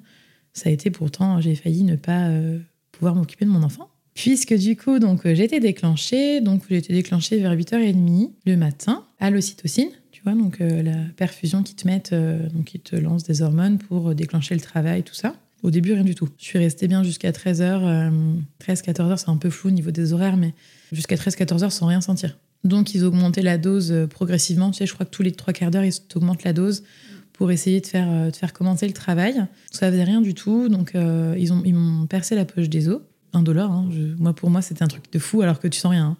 Ça 0.52 0.68
a 0.68 0.72
été 0.72 0.90
pourtant, 0.90 1.40
j'ai 1.40 1.54
failli 1.54 1.82
ne 1.82 1.96
pas 1.96 2.28
euh, 2.28 2.58
pouvoir 2.92 3.14
m'occuper 3.14 3.44
de 3.44 3.50
mon 3.50 3.62
enfant. 3.62 3.90
Puisque 4.14 4.54
du 4.54 4.76
coup, 4.76 4.98
donc, 4.98 5.26
euh, 5.26 5.34
j'ai 5.34 5.44
été 5.44 5.60
déclenchée. 5.60 6.40
Donc, 6.40 6.62
j'ai 6.68 6.76
été 6.76 6.92
déclenchée 6.92 7.38
vers 7.38 7.54
8h30 7.54 8.30
le 8.46 8.56
matin 8.56 9.04
à 9.18 9.30
l'ocytocine 9.30 9.90
donc 10.26 10.60
euh, 10.60 10.82
la 10.82 10.96
perfusion 11.16 11.62
qui 11.62 11.74
te 11.74 11.86
met, 11.86 12.02
euh, 12.12 12.48
donc 12.50 12.64
qui 12.64 12.80
te 12.80 12.96
lance 12.96 13.24
des 13.24 13.42
hormones 13.42 13.78
pour 13.78 14.14
déclencher 14.14 14.54
le 14.54 14.60
travail, 14.60 15.02
tout 15.02 15.14
ça. 15.14 15.34
Au 15.62 15.70
début, 15.70 15.92
rien 15.92 16.04
du 16.04 16.14
tout. 16.14 16.28
Je 16.38 16.44
suis 16.44 16.58
restée 16.58 16.86
bien 16.86 17.02
jusqu'à 17.02 17.32
13h, 17.32 18.12
13-14h, 18.60 19.16
c'est 19.16 19.28
un 19.28 19.36
peu 19.36 19.50
flou 19.50 19.68
au 19.68 19.72
niveau 19.72 19.90
des 19.90 20.12
horaires, 20.12 20.36
mais 20.36 20.54
jusqu'à 20.92 21.16
13-14h 21.16 21.70
sans 21.70 21.86
rien 21.86 22.00
sentir. 22.00 22.38
Donc, 22.62 22.94
ils 22.94 23.04
augmentaient 23.04 23.42
la 23.42 23.58
dose 23.58 23.90
euh, 23.90 24.06
progressivement. 24.06 24.70
Tu 24.70 24.78
sais, 24.78 24.86
je 24.86 24.94
crois 24.94 25.04
que 25.04 25.10
tous 25.10 25.22
les 25.22 25.32
trois 25.32 25.52
quarts 25.52 25.70
d'heure, 25.70 25.84
ils 25.84 25.94
augmentent 26.14 26.44
la 26.44 26.52
dose 26.52 26.84
pour 27.32 27.50
essayer 27.50 27.80
de 27.80 27.86
faire, 27.86 28.30
de 28.30 28.36
faire 28.36 28.52
commencer 28.52 28.86
le 28.86 28.92
travail. 28.92 29.46
Ça 29.70 29.90
faisait 29.90 30.04
rien 30.04 30.20
du 30.20 30.34
tout. 30.34 30.68
Donc, 30.68 30.92
ils 30.94 31.52
m'ont 31.52 32.02
ils 32.02 32.06
percé 32.08 32.34
la 32.34 32.44
poche 32.44 32.68
des 32.68 32.88
os. 32.88 33.00
Indolore. 33.32 33.70
Hein. 33.70 33.88
moi, 34.18 34.34
pour 34.34 34.50
moi, 34.50 34.60
c'était 34.60 34.82
un 34.82 34.88
truc 34.88 35.12
de 35.12 35.18
fou, 35.20 35.42
alors 35.42 35.60
que 35.60 35.68
tu 35.68 35.78
sens 35.78 35.92
rien. 35.92 36.06
Hein 36.06 36.16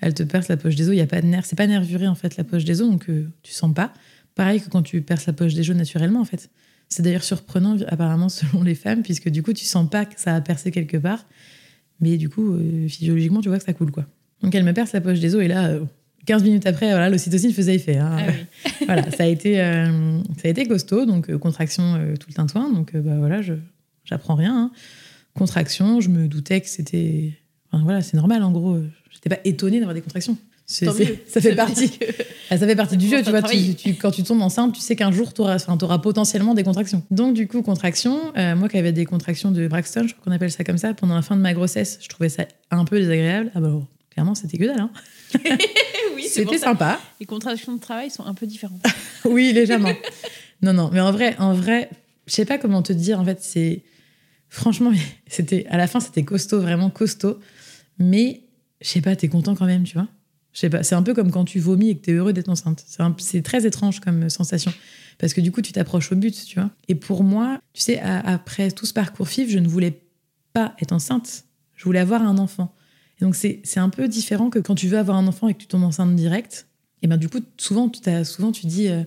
elle 0.00 0.14
te 0.14 0.22
perce 0.22 0.48
la 0.48 0.56
poche 0.56 0.76
des 0.76 0.88
os. 0.88 0.94
Il 0.94 0.98
y 0.98 1.02
a 1.02 1.06
pas 1.06 1.20
de 1.20 1.26
nerf, 1.26 1.44
c'est 1.44 1.56
pas 1.56 1.66
nervuré 1.66 2.06
en 2.06 2.14
fait 2.14 2.36
la 2.36 2.44
poche 2.44 2.64
des 2.64 2.80
os, 2.80 2.90
donc 2.90 3.08
euh, 3.08 3.28
tu 3.42 3.52
sens 3.52 3.72
pas. 3.74 3.92
Pareil 4.34 4.60
que 4.60 4.68
quand 4.68 4.82
tu 4.82 5.02
perces 5.02 5.26
la 5.26 5.32
poche 5.32 5.54
des 5.54 5.68
os 5.70 5.76
naturellement 5.76 6.20
en 6.20 6.24
fait. 6.24 6.50
C'est 6.88 7.02
d'ailleurs 7.02 7.24
surprenant 7.24 7.76
apparemment 7.86 8.28
selon 8.28 8.62
les 8.62 8.74
femmes, 8.74 9.02
puisque 9.02 9.28
du 9.28 9.42
coup 9.42 9.52
tu 9.52 9.64
sens 9.64 9.88
pas 9.88 10.04
que 10.04 10.20
ça 10.20 10.34
a 10.34 10.40
percé 10.40 10.70
quelque 10.70 10.96
part, 10.96 11.26
mais 12.00 12.16
du 12.16 12.28
coup 12.28 12.54
euh, 12.54 12.88
physiologiquement 12.88 13.40
tu 13.40 13.48
vois 13.48 13.58
que 13.58 13.64
ça 13.64 13.72
coule 13.72 13.90
quoi. 13.90 14.06
Donc 14.42 14.54
elle 14.54 14.64
me 14.64 14.72
perce 14.72 14.92
la 14.92 15.00
poche 15.00 15.20
des 15.20 15.34
os 15.34 15.42
et 15.42 15.48
là, 15.48 15.78
15 16.26 16.42
euh, 16.42 16.44
minutes 16.44 16.66
après, 16.66 16.90
voilà, 16.90 17.10
l'ocytocine 17.10 17.52
faisait 17.52 17.74
effet. 17.74 17.98
Hein. 17.98 18.16
Ah 18.26 18.70
voilà, 18.86 19.10
ça 19.10 19.24
a 19.24 19.26
été, 19.26 19.56
ça 19.56 20.48
a 20.48 20.48
été 20.48 20.66
costaud, 20.66 21.04
donc 21.04 21.34
contraction 21.36 22.14
tout 22.18 22.28
le 22.28 22.34
tintouin, 22.34 22.72
donc 22.72 22.96
bah 22.96 23.16
voilà, 23.18 23.42
je 23.42 23.52
j'apprends 24.04 24.34
rien. 24.34 24.56
Hein. 24.56 24.70
Contraction, 25.34 26.00
je 26.00 26.08
me 26.08 26.26
doutais 26.26 26.62
que 26.62 26.68
c'était, 26.68 27.34
voilà, 27.70 28.00
c'est 28.00 28.16
normal 28.16 28.42
en 28.42 28.50
gros 28.50 28.80
j'étais 29.22 29.34
pas 29.36 29.40
étonnée 29.44 29.78
d'avoir 29.78 29.94
des 29.94 30.00
contractions. 30.00 30.36
Ça 30.66 30.92
fait 31.40 31.54
partie. 31.56 31.90
que- 31.90 32.04
Ah, 32.48 32.56
ça 32.56 32.64
fait 32.66 32.76
partie 32.76 32.96
du 32.96 33.08
jeu, 33.08 33.22
tu 33.24 33.30
vois. 33.30 33.42
Tu, 33.42 33.74
tu- 33.74 33.94
quand 33.96 34.12
tu 34.12 34.22
tombes 34.22 34.40
enceinte, 34.40 34.72
tu 34.72 34.80
sais 34.80 34.94
qu'un 34.94 35.10
jour, 35.10 35.34
tu 35.34 35.40
auras, 35.42 35.58
potentiellement 35.98 36.54
des 36.54 36.62
contractions. 36.62 37.02
Donc, 37.10 37.34
du 37.34 37.48
coup, 37.48 37.62
contractions. 37.62 38.20
euh, 38.36 38.54
moi 38.54 38.68
qui 38.68 38.78
avais 38.78 38.92
des 38.92 39.04
contractions 39.04 39.50
de 39.50 39.66
Braxton, 39.66 40.04
je 40.06 40.12
crois 40.14 40.24
qu'on 40.26 40.30
appelle 40.32 40.52
ça 40.52 40.62
comme 40.62 40.78
ça, 40.78 40.94
pendant 40.94 41.16
la 41.16 41.22
fin 41.22 41.36
de 41.36 41.40
ma 41.40 41.54
grossesse, 41.54 41.98
je 42.00 42.08
trouvais 42.08 42.28
ça 42.28 42.46
un 42.70 42.84
peu 42.84 43.00
désagréable. 43.00 43.50
Ah 43.56 43.60
bah, 43.60 43.72
clairement, 44.10 44.36
c'était 44.36 44.58
que 44.58 44.64
dalle. 44.64 44.78
Hein. 44.80 44.90
oui, 46.14 46.28
C'était 46.28 46.58
sympa. 46.58 47.00
Les 47.18 47.26
contractions 47.26 47.74
de 47.74 47.80
travail 47.80 48.10
sont 48.10 48.24
un 48.24 48.34
peu 48.34 48.46
différentes. 48.46 48.80
oui, 49.24 49.52
légèrement. 49.52 49.92
non, 50.62 50.72
non, 50.72 50.90
mais 50.92 51.00
en 51.00 51.10
vrai, 51.10 51.34
en 51.40 51.52
vrai, 51.52 51.90
je 52.28 52.32
sais 52.34 52.44
pas 52.44 52.58
comment 52.58 52.82
te 52.82 52.92
dire. 52.92 53.18
En 53.18 53.24
fait, 53.24 53.38
c'est 53.42 53.82
franchement, 54.48 54.92
c'était 55.26 55.66
à 55.68 55.76
la 55.76 55.88
fin, 55.88 55.98
c'était 55.98 56.22
costaud, 56.22 56.60
vraiment 56.60 56.90
costaud. 56.90 57.40
Mais 57.98 58.42
je 58.80 58.88
sais 58.88 59.00
pas, 59.00 59.14
t'es 59.16 59.28
content 59.28 59.54
quand 59.54 59.66
même, 59.66 59.84
tu 59.84 59.94
vois. 59.94 60.08
Je 60.52 60.60
sais 60.60 60.70
pas, 60.70 60.82
c'est 60.82 60.94
un 60.96 61.02
peu 61.02 61.14
comme 61.14 61.30
quand 61.30 61.44
tu 61.44 61.60
vomis 61.60 61.90
et 61.90 61.96
que 61.96 62.02
t'es 62.02 62.12
heureux 62.12 62.32
d'être 62.32 62.48
enceinte. 62.48 62.84
C'est 63.18 63.42
très 63.42 63.66
étrange 63.66 64.00
comme 64.00 64.28
sensation. 64.28 64.72
Parce 65.18 65.32
que 65.34 65.40
du 65.40 65.52
coup, 65.52 65.62
tu 65.62 65.70
t'approches 65.72 66.10
au 66.12 66.16
but, 66.16 66.44
tu 66.44 66.58
vois. 66.58 66.70
Et 66.88 66.94
pour 66.94 67.22
moi, 67.22 67.60
tu 67.72 67.82
sais, 67.82 68.00
après 68.00 68.70
tout 68.72 68.86
ce 68.86 68.92
parcours 68.92 69.28
FIF, 69.28 69.48
je 69.50 69.58
ne 69.58 69.68
voulais 69.68 70.00
pas 70.52 70.74
être 70.80 70.92
enceinte. 70.92 71.44
Je 71.76 71.84
voulais 71.84 72.00
avoir 72.00 72.22
un 72.22 72.38
enfant. 72.38 72.74
Et 73.20 73.24
donc, 73.24 73.36
c'est 73.36 73.62
un 73.76 73.90
peu 73.90 74.08
différent 74.08 74.50
que 74.50 74.58
quand 74.58 74.74
tu 74.74 74.88
veux 74.88 74.98
avoir 74.98 75.16
un 75.18 75.26
enfant 75.26 75.46
et 75.48 75.54
que 75.54 75.58
tu 75.60 75.66
tombes 75.66 75.84
enceinte 75.84 76.16
direct. 76.16 76.66
Et 77.02 77.06
ben 77.06 77.16
du 77.16 77.28
coup, 77.28 77.40
souvent, 77.58 77.88
tu, 77.88 78.00
t'as- 78.00 78.24
souvent, 78.24 78.50
tu 78.50 78.66
dis, 78.66 78.88
euh, 78.88 79.04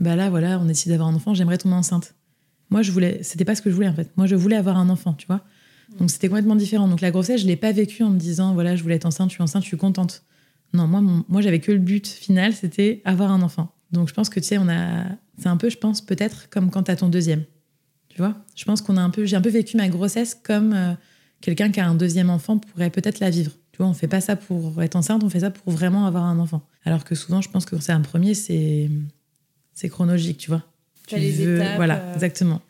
bah 0.00 0.16
là, 0.16 0.28
voilà, 0.30 0.58
on 0.58 0.64
décide 0.64 0.90
d'avoir 0.92 1.08
un 1.08 1.14
enfant, 1.14 1.34
j'aimerais 1.34 1.58
tomber 1.58 1.74
enceinte. 1.76 2.14
Moi, 2.70 2.82
je 2.82 2.90
voulais, 2.90 3.22
c'était 3.22 3.44
pas 3.44 3.54
ce 3.54 3.62
que 3.62 3.70
je 3.70 3.74
voulais 3.74 3.88
en 3.88 3.94
fait. 3.94 4.10
Moi, 4.16 4.26
je 4.26 4.34
voulais 4.34 4.56
avoir 4.56 4.76
un 4.76 4.88
enfant, 4.88 5.14
tu 5.14 5.26
vois. 5.26 5.44
Donc, 5.98 6.10
c'était 6.10 6.28
complètement 6.28 6.56
différent. 6.56 6.88
Donc, 6.88 7.00
la 7.00 7.10
grossesse, 7.10 7.42
je 7.42 7.46
l'ai 7.46 7.56
pas 7.56 7.72
vécue 7.72 8.02
en 8.02 8.10
me 8.10 8.18
disant, 8.18 8.54
voilà, 8.54 8.76
je 8.76 8.82
voulais 8.82 8.94
être 8.96 9.06
enceinte, 9.06 9.30
je 9.30 9.34
suis 9.34 9.42
enceinte, 9.42 9.62
je 9.62 9.68
suis 9.68 9.76
contente. 9.76 10.22
Non, 10.72 10.86
moi, 10.86 11.00
mon- 11.00 11.24
moi 11.28 11.40
j'avais 11.42 11.58
que 11.60 11.72
le 11.72 11.78
but 11.78 12.06
final, 12.06 12.52
c'était 12.54 13.02
avoir 13.04 13.30
un 13.32 13.42
enfant. 13.42 13.74
Donc, 13.92 14.08
je 14.08 14.14
pense 14.14 14.28
que, 14.30 14.38
tu 14.40 14.46
sais, 14.46 14.58
on 14.58 14.68
a. 14.68 15.04
C'est 15.38 15.48
un 15.48 15.56
peu, 15.56 15.68
je 15.70 15.76
pense, 15.78 16.00
peut-être 16.00 16.48
comme 16.50 16.70
quand 16.70 16.84
t'as 16.84 16.96
ton 16.96 17.08
deuxième. 17.08 17.44
Tu 18.08 18.18
vois? 18.18 18.34
Je 18.54 18.64
pense 18.64 18.82
qu'on 18.82 18.96
a 18.96 19.02
un 19.02 19.10
peu. 19.10 19.24
J'ai 19.24 19.36
un 19.36 19.40
peu 19.40 19.48
vécu 19.50 19.76
ma 19.76 19.88
grossesse 19.88 20.34
comme 20.34 20.72
euh, 20.72 20.92
quelqu'un 21.40 21.70
qui 21.70 21.80
a 21.80 21.88
un 21.88 21.94
deuxième 21.94 22.30
enfant 22.30 22.58
pourrait 22.58 22.90
peut-être 22.90 23.18
la 23.20 23.30
vivre. 23.30 23.52
Tu 23.72 23.78
vois, 23.78 23.86
on 23.86 23.94
fait 23.94 24.08
pas 24.08 24.20
ça 24.20 24.36
pour 24.36 24.80
être 24.82 24.96
enceinte, 24.96 25.24
on 25.24 25.30
fait 25.30 25.40
ça 25.40 25.50
pour 25.50 25.72
vraiment 25.72 26.06
avoir 26.06 26.24
un 26.24 26.38
enfant. 26.38 26.62
Alors 26.84 27.04
que 27.04 27.14
souvent, 27.14 27.40
je 27.40 27.48
pense 27.50 27.64
que 27.66 27.74
quand 27.76 27.82
c'est 27.82 27.92
un 27.92 28.00
premier, 28.00 28.34
c'est. 28.34 28.88
C'est 29.72 29.88
chronologique, 29.88 30.38
tu 30.38 30.50
vois? 30.50 30.62
T'as 31.08 31.16
les 31.18 31.40
étapes, 31.42 31.76
Voilà, 31.76 31.98
euh. 32.00 32.14
exactement. 32.14 32.60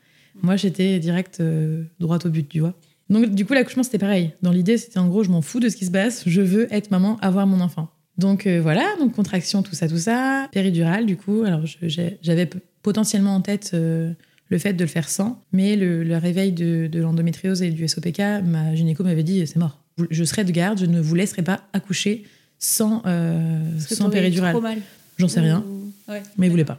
Moi, 0.42 0.56
j'étais 0.56 0.98
direct 1.00 1.40
euh, 1.40 1.82
droit 1.98 2.18
au 2.24 2.28
but, 2.30 2.48
tu 2.48 2.60
vois? 2.60 2.74
Donc, 3.10 3.34
du 3.34 3.44
coup, 3.44 3.52
l'accouchement, 3.54 3.82
c'était 3.82 3.98
pareil. 3.98 4.30
Dans 4.40 4.52
l'idée, 4.52 4.78
c'était 4.78 4.98
en 4.98 5.08
gros, 5.08 5.22
je 5.24 5.30
m'en 5.30 5.42
fous 5.42 5.60
de 5.60 5.68
ce 5.68 5.76
qui 5.76 5.84
se 5.84 5.90
passe, 5.90 6.22
je 6.26 6.40
veux 6.40 6.72
être 6.72 6.90
maman, 6.90 7.18
avoir 7.20 7.46
mon 7.46 7.60
enfant. 7.60 7.88
Donc, 8.18 8.46
euh, 8.46 8.60
voilà, 8.62 8.86
donc 8.98 9.12
contraction, 9.14 9.62
tout 9.62 9.74
ça, 9.74 9.88
tout 9.88 9.98
ça. 9.98 10.48
Péridurale, 10.52 11.06
du 11.06 11.16
coup. 11.16 11.42
Alors, 11.44 11.62
j'avais 11.82 12.48
potentiellement 12.82 13.34
en 13.34 13.40
tête 13.40 13.72
euh, 13.74 14.12
le 14.48 14.58
fait 14.58 14.72
de 14.74 14.84
le 14.84 14.88
faire 14.88 15.08
sans, 15.08 15.40
mais 15.52 15.74
le, 15.76 16.04
le 16.04 16.16
réveil 16.16 16.52
de, 16.52 16.86
de 16.86 17.00
l'endométriose 17.00 17.62
et 17.62 17.70
du 17.70 17.86
SOPK, 17.88 18.18
ma 18.44 18.74
gynéco 18.74 19.02
m'avait 19.04 19.22
dit 19.22 19.46
c'est 19.46 19.56
mort. 19.58 19.78
Je 20.10 20.24
serai 20.24 20.44
de 20.44 20.50
garde, 20.52 20.78
je 20.78 20.86
ne 20.86 21.00
vous 21.00 21.14
laisserai 21.14 21.42
pas 21.42 21.62
accoucher 21.72 22.24
sans, 22.58 23.02
euh, 23.06 23.58
sans 23.78 24.08
péridurale. 24.10 24.52
trop 24.52 24.60
mal. 24.62 24.78
J'en 25.18 25.28
sais 25.28 25.40
rien. 25.40 25.64
Ou- 25.68 25.92
Ouais. 26.12 26.22
Mais 26.38 26.46
il 26.46 26.50
voulait 26.50 26.64
pas. 26.64 26.78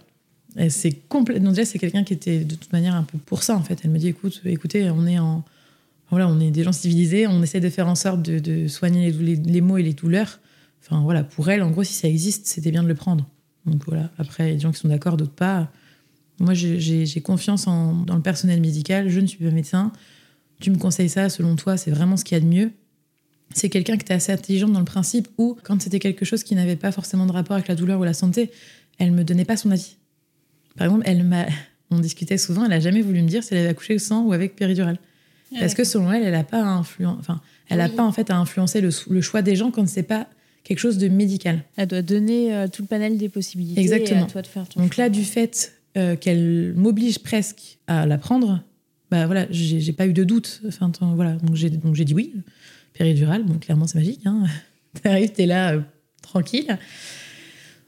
C'est 0.69 0.91
complètement. 1.07 1.51
Déjà, 1.51 1.63
c'est 1.65 1.79
quelqu'un 1.79 2.03
qui 2.03 2.13
était 2.13 2.39
de 2.39 2.55
toute 2.55 2.73
manière 2.73 2.95
un 2.95 3.03
peu 3.03 3.17
pour 3.17 3.43
ça, 3.43 3.55
en 3.55 3.61
fait. 3.63 3.79
Elle 3.84 3.91
me 3.91 3.97
dit 3.97 4.09
écoute, 4.09 4.41
écoutez, 4.45 4.89
on 4.89 5.07
est 5.07 5.17
en. 5.19 5.43
Voilà, 6.12 6.28
on 6.28 6.39
est 6.41 6.51
des 6.51 6.64
gens 6.64 6.74
civilisés, 6.74 7.26
on 7.26 7.41
essaie 7.41 7.62
de 7.62 7.70
faire 7.70 7.88
en 7.88 7.95
sorte 7.95 8.22
de, 8.22 8.68
soigner 8.68 9.12
les, 9.12 9.36
les, 9.38 9.62
maux 9.62 9.78
et 9.78 9.84
les 9.84 9.93
douleurs. 9.93 10.39
Enfin, 10.82 11.01
voilà, 11.01 11.24
pour 11.24 11.49
elle, 11.49 11.64
en 11.64 11.72
gros, 11.72 11.86
si 11.86 11.93
ça 11.93 12.09
existe, 12.09 12.47
c'était 12.47 12.70
bien 12.70 12.84
de 12.84 12.88
le 12.89 12.95
prendre. 12.95 13.30
Donc 13.66 13.86
voilà, 13.86 14.12
après, 14.18 14.45
il 14.45 14.47
y 14.49 14.51
a 14.51 14.55
des 14.55 14.59
gens 14.59 14.72
qui 14.72 14.80
sont 14.80 14.89
d'accord, 14.89 15.16
d'autres 15.16 15.32
pas. 15.32 15.72
Moi, 16.39 16.53
j'ai- 16.53 17.22
confiance 17.22 17.66
en, 17.68 17.93
dans 17.93 18.16
le 18.16 18.22
personnel 18.22 18.59
médical. 18.59 19.07
Je 19.07 19.20
ne 19.22 19.28
suis 19.28 19.38
pas 19.43 19.51
médecin. 19.51 19.93
Tu 20.59 20.70
me 20.70 20.78
conseilles 20.78 21.09
ça, 21.09 21.30
selon 21.30 21.55
toi, 21.55 21.78
c'est 21.78 21.91
vraiment 21.91 22.18
ce 22.18 22.26
qu'il 22.26 22.36
y 22.36 22.41
a 22.41 22.43
de 22.43 22.49
mieux. 22.49 22.72
C'est 23.53 23.70
quelqu'un 23.70 23.95
qui 23.95 24.01
était 24.01 24.14
assez 24.14 24.32
intelligente 24.34 24.74
dans 24.74 24.80
le 24.80 24.86
principe 24.86 25.30
où, 25.38 25.57
quand 25.64 25.82
c'était 25.82 25.99
quelque 25.99 26.26
chose 26.26 26.43
qui 26.43 26.55
n'avait 26.55 26.76
pas 26.76 26.91
forcément 26.91 27.26
de 27.26 27.32
rapport 27.32 27.55
avec 27.55 27.68
la 27.68 27.76
douleur 27.76 27.99
ou 27.99 28.03
la 28.03 28.14
santé, 28.14 28.51
elle 28.97 29.12
me 29.12 29.24
donnait 29.24 29.45
pas 29.45 29.55
son 29.55 29.72
avis. 29.72 29.95
Par 30.76 30.88
exemple, 30.88 31.03
elle 31.05 31.24
m'a, 31.24 31.45
on 31.89 31.99
discutait 31.99 32.38
souvent, 32.38 32.66
elle 32.66 32.74
a 32.74 32.80
jamais 32.82 33.01
voulu 33.01 33.22
me 33.22 33.28
dire 33.28 33.43
si 33.43 33.53
elle 33.53 33.62
avait 33.62 33.70
accouché 33.70 33.97
sans 33.99 34.24
ou 34.24 34.34
avec 34.34 34.57
péridurale. 34.57 34.99
Parce 35.60 35.74
que 35.74 35.84
selon 35.84 36.12
elle, 36.12 36.24
elle 36.24 36.36
a 36.36 36.43
pas 36.43 36.62
influen... 36.64 37.18
enfin, 37.20 37.41
elle 37.70 37.82
a 37.82 37.88
Oui. 37.88 37.95
pas 37.95 38.04
en 38.04 38.12
fait 38.12 38.30
à 38.30 38.38
influencer 38.38 38.80
le, 38.82 38.89
le 39.10 39.22
choix 39.22 39.41
des 39.41 39.56
gens 39.56 39.72
quand 39.72 39.88
c'est 39.88 40.04
pas 40.04 40.28
quelque 40.64 40.80
chose 40.80 40.97
de 40.97 41.08
médical. 41.08 41.64
Elle 41.76 41.88
doit 41.88 42.02
donner 42.02 42.54
euh, 42.56 42.68
tout 42.68 42.84
le 42.84 42.88
panel 42.88 43.18
des 43.18 43.30
possibilités. 43.30 43.82
Exactement. 43.82 44.22
Et 44.22 44.24
à 44.24 44.28
toi 44.28 44.41
de 44.41 44.47
faire 44.47 44.68
ton 44.70 44.82
Donc 44.82 44.93
choix. 44.93 45.06
là, 45.06 45.10
du 45.10 45.24
fait 45.24 45.74
euh, 45.97 46.16
qu'elle 46.16 46.74
m'oblige 46.76 47.20
presque 47.20 47.80
à 47.88 48.06
la 48.06 48.18
prendre, 48.18 48.62
bah 49.10 49.26
voilà, 49.26 49.45
j'ai 49.49 49.91
pas 49.93 50.08
eu 50.08 50.14
de 50.14 50.24
doute. 50.24 50.62
Enfin, 50.68 50.89
tant- 50.89 51.16
voilà, 51.16 51.34
donc 51.34 51.56
j'ai 51.56 51.70
donc 51.70 51.95
j'ai 51.95 52.06
dit 52.06 52.14
oui, 52.14 52.34
péridurale. 52.93 53.43
Bon, 53.43 53.56
clairement, 53.56 53.88
c'est 53.88 53.97
magique. 53.97 54.22
Hein. 54.26 54.43
T'arrives, 55.04 55.32
t'es 55.32 55.45
là, 55.45 55.74
euh, 55.74 55.82
tranquille. 56.22 56.78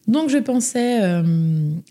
Donc 0.08 0.30
je 0.30 0.38
pensais 0.38 1.00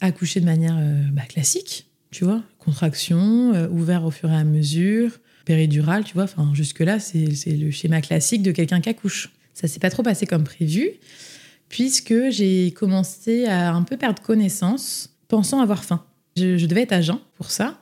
accoucher 0.03 0.41
de 0.41 0.45
manière 0.45 0.77
bah, 1.13 1.23
classique, 1.29 1.87
tu 2.11 2.25
vois, 2.25 2.43
contraction, 2.59 3.53
ouvert 3.73 4.05
au 4.05 4.11
fur 4.11 4.31
et 4.31 4.37
à 4.37 4.45
mesure, 4.45 5.19
péridurale, 5.45 6.05
tu 6.05 6.15
vois. 6.15 6.25
Enfin, 6.25 6.51
jusque 6.55 6.81
là, 6.81 6.99
c'est 6.99 7.27
le 7.47 7.71
schéma 7.71 8.01
classique 8.01 8.43
de 8.43 8.53
quelqu'un 8.53 8.81
qui 8.81 8.89
accouche. 8.89 9.31
Ça 9.55 9.69
s'est 9.69 9.81
pas 9.81 9.91
trop 9.91 10.03
passé 10.03 10.27
comme 10.27 10.45
prévu 10.45 10.91
puisque 11.69 12.15
j'ai 12.29 12.71
commencé 12.73 13.47
à 13.47 13.73
un 13.73 13.83
peu 13.83 13.97
perdre 13.97 14.23
connaissance, 14.23 15.17
pensant 15.29 15.61
avoir 15.63 15.85
faim. 15.85 16.05
Je, 16.37 16.67
devais 16.67 16.83
être 16.83 16.93
à 16.93 17.01
jeun 17.01 17.19
pour 17.37 17.51
ça. 17.51 17.79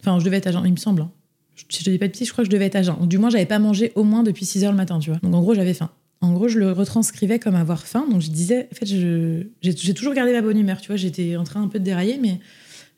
Enfin, 0.00 0.18
je 0.18 0.24
devais 0.24 0.38
être 0.38 0.48
à 0.48 0.52
jeun, 0.52 0.62
il 0.66 0.72
me 0.72 0.76
semble. 0.76 1.02
hein. 1.02 1.12
Je- 1.54 1.62
je 1.84 1.88
dis 1.90 1.98
pas 1.98 2.06
de 2.08 2.12
petit, 2.12 2.24
je 2.24 2.32
crois 2.32 2.42
que 2.42 2.50
je 2.50 2.52
devais 2.52 2.66
être 2.66 2.74
à 2.76 2.82
jeun. 2.82 2.96
Du 3.06 3.16
moins, 3.18 3.30
j'avais 3.30 3.46
pas 3.46 3.60
mangé 3.60 3.92
au 3.94 4.02
moins 4.02 4.24
depuis 4.24 4.44
6 4.44 4.64
heures 4.64 4.72
le 4.72 4.76
matin, 4.76 4.98
tu 4.98 5.10
vois. 5.10 5.20
Donc 5.22 5.32
en 5.34 5.40
gros, 5.40 5.54
j'avais 5.54 5.74
faim. 5.74 5.90
En 6.20 6.32
gros, 6.32 6.48
je 6.48 6.58
le 6.58 6.72
retranscrivais 6.72 7.38
comme 7.38 7.54
avoir 7.54 7.86
faim. 7.86 8.06
Donc 8.10 8.20
je 8.22 8.30
disais, 8.30 8.68
en 8.72 8.74
fait, 8.74 8.86
j'ai 8.86 9.94
toujours 9.94 10.14
gardé 10.14 10.32
ma 10.32 10.42
bonne 10.42 10.58
humeur, 10.58 10.80
tu 10.80 10.88
vois. 10.88 10.96
J'étais 10.96 11.36
en 11.36 11.44
train 11.44 11.62
un 11.62 11.68
peu 11.68 11.78
de 11.78 11.84
dérailler, 11.84 12.18
mais 12.20 12.40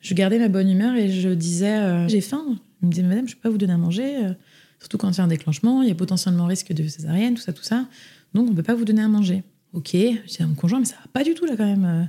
je 0.01 0.15
gardais 0.15 0.39
ma 0.39 0.47
bonne 0.47 0.69
humeur 0.71 0.95
et 0.95 1.11
je 1.11 1.29
disais, 1.29 1.75
euh, 1.77 2.07
j'ai 2.07 2.21
faim. 2.21 2.57
Il 2.81 2.87
me 2.87 2.91
disait, 2.91 3.03
madame, 3.07 3.27
je 3.27 3.35
peux 3.35 3.41
pas 3.41 3.49
vous 3.49 3.57
donner 3.57 3.73
à 3.73 3.77
manger. 3.77 4.25
euh, 4.25 4.33
Surtout 4.79 4.97
quand 4.97 5.11
il 5.11 5.17
y 5.17 5.21
a 5.21 5.23
un 5.23 5.27
déclenchement, 5.27 5.83
il 5.83 5.89
y 5.89 5.91
a 5.91 5.95
potentiellement 5.95 6.47
risque 6.47 6.73
de 6.73 6.87
césarienne, 6.87 7.35
tout 7.35 7.41
ça, 7.41 7.53
tout 7.53 7.61
ça. 7.63 7.85
Donc 8.33 8.49
on 8.49 8.53
peut 8.55 8.63
pas 8.63 8.73
vous 8.73 8.85
donner 8.85 9.03
à 9.03 9.07
manger. 9.07 9.43
Ok, 9.73 9.91
je 9.93 10.43
mon 10.43 10.55
conjoint, 10.55 10.79
mais 10.79 10.85
ça 10.85 10.95
va 10.95 11.07
pas 11.13 11.23
du 11.23 11.33
tout 11.35 11.45
là 11.45 11.55
quand 11.55 11.65
même. 11.65 11.85
Euh, 11.85 12.03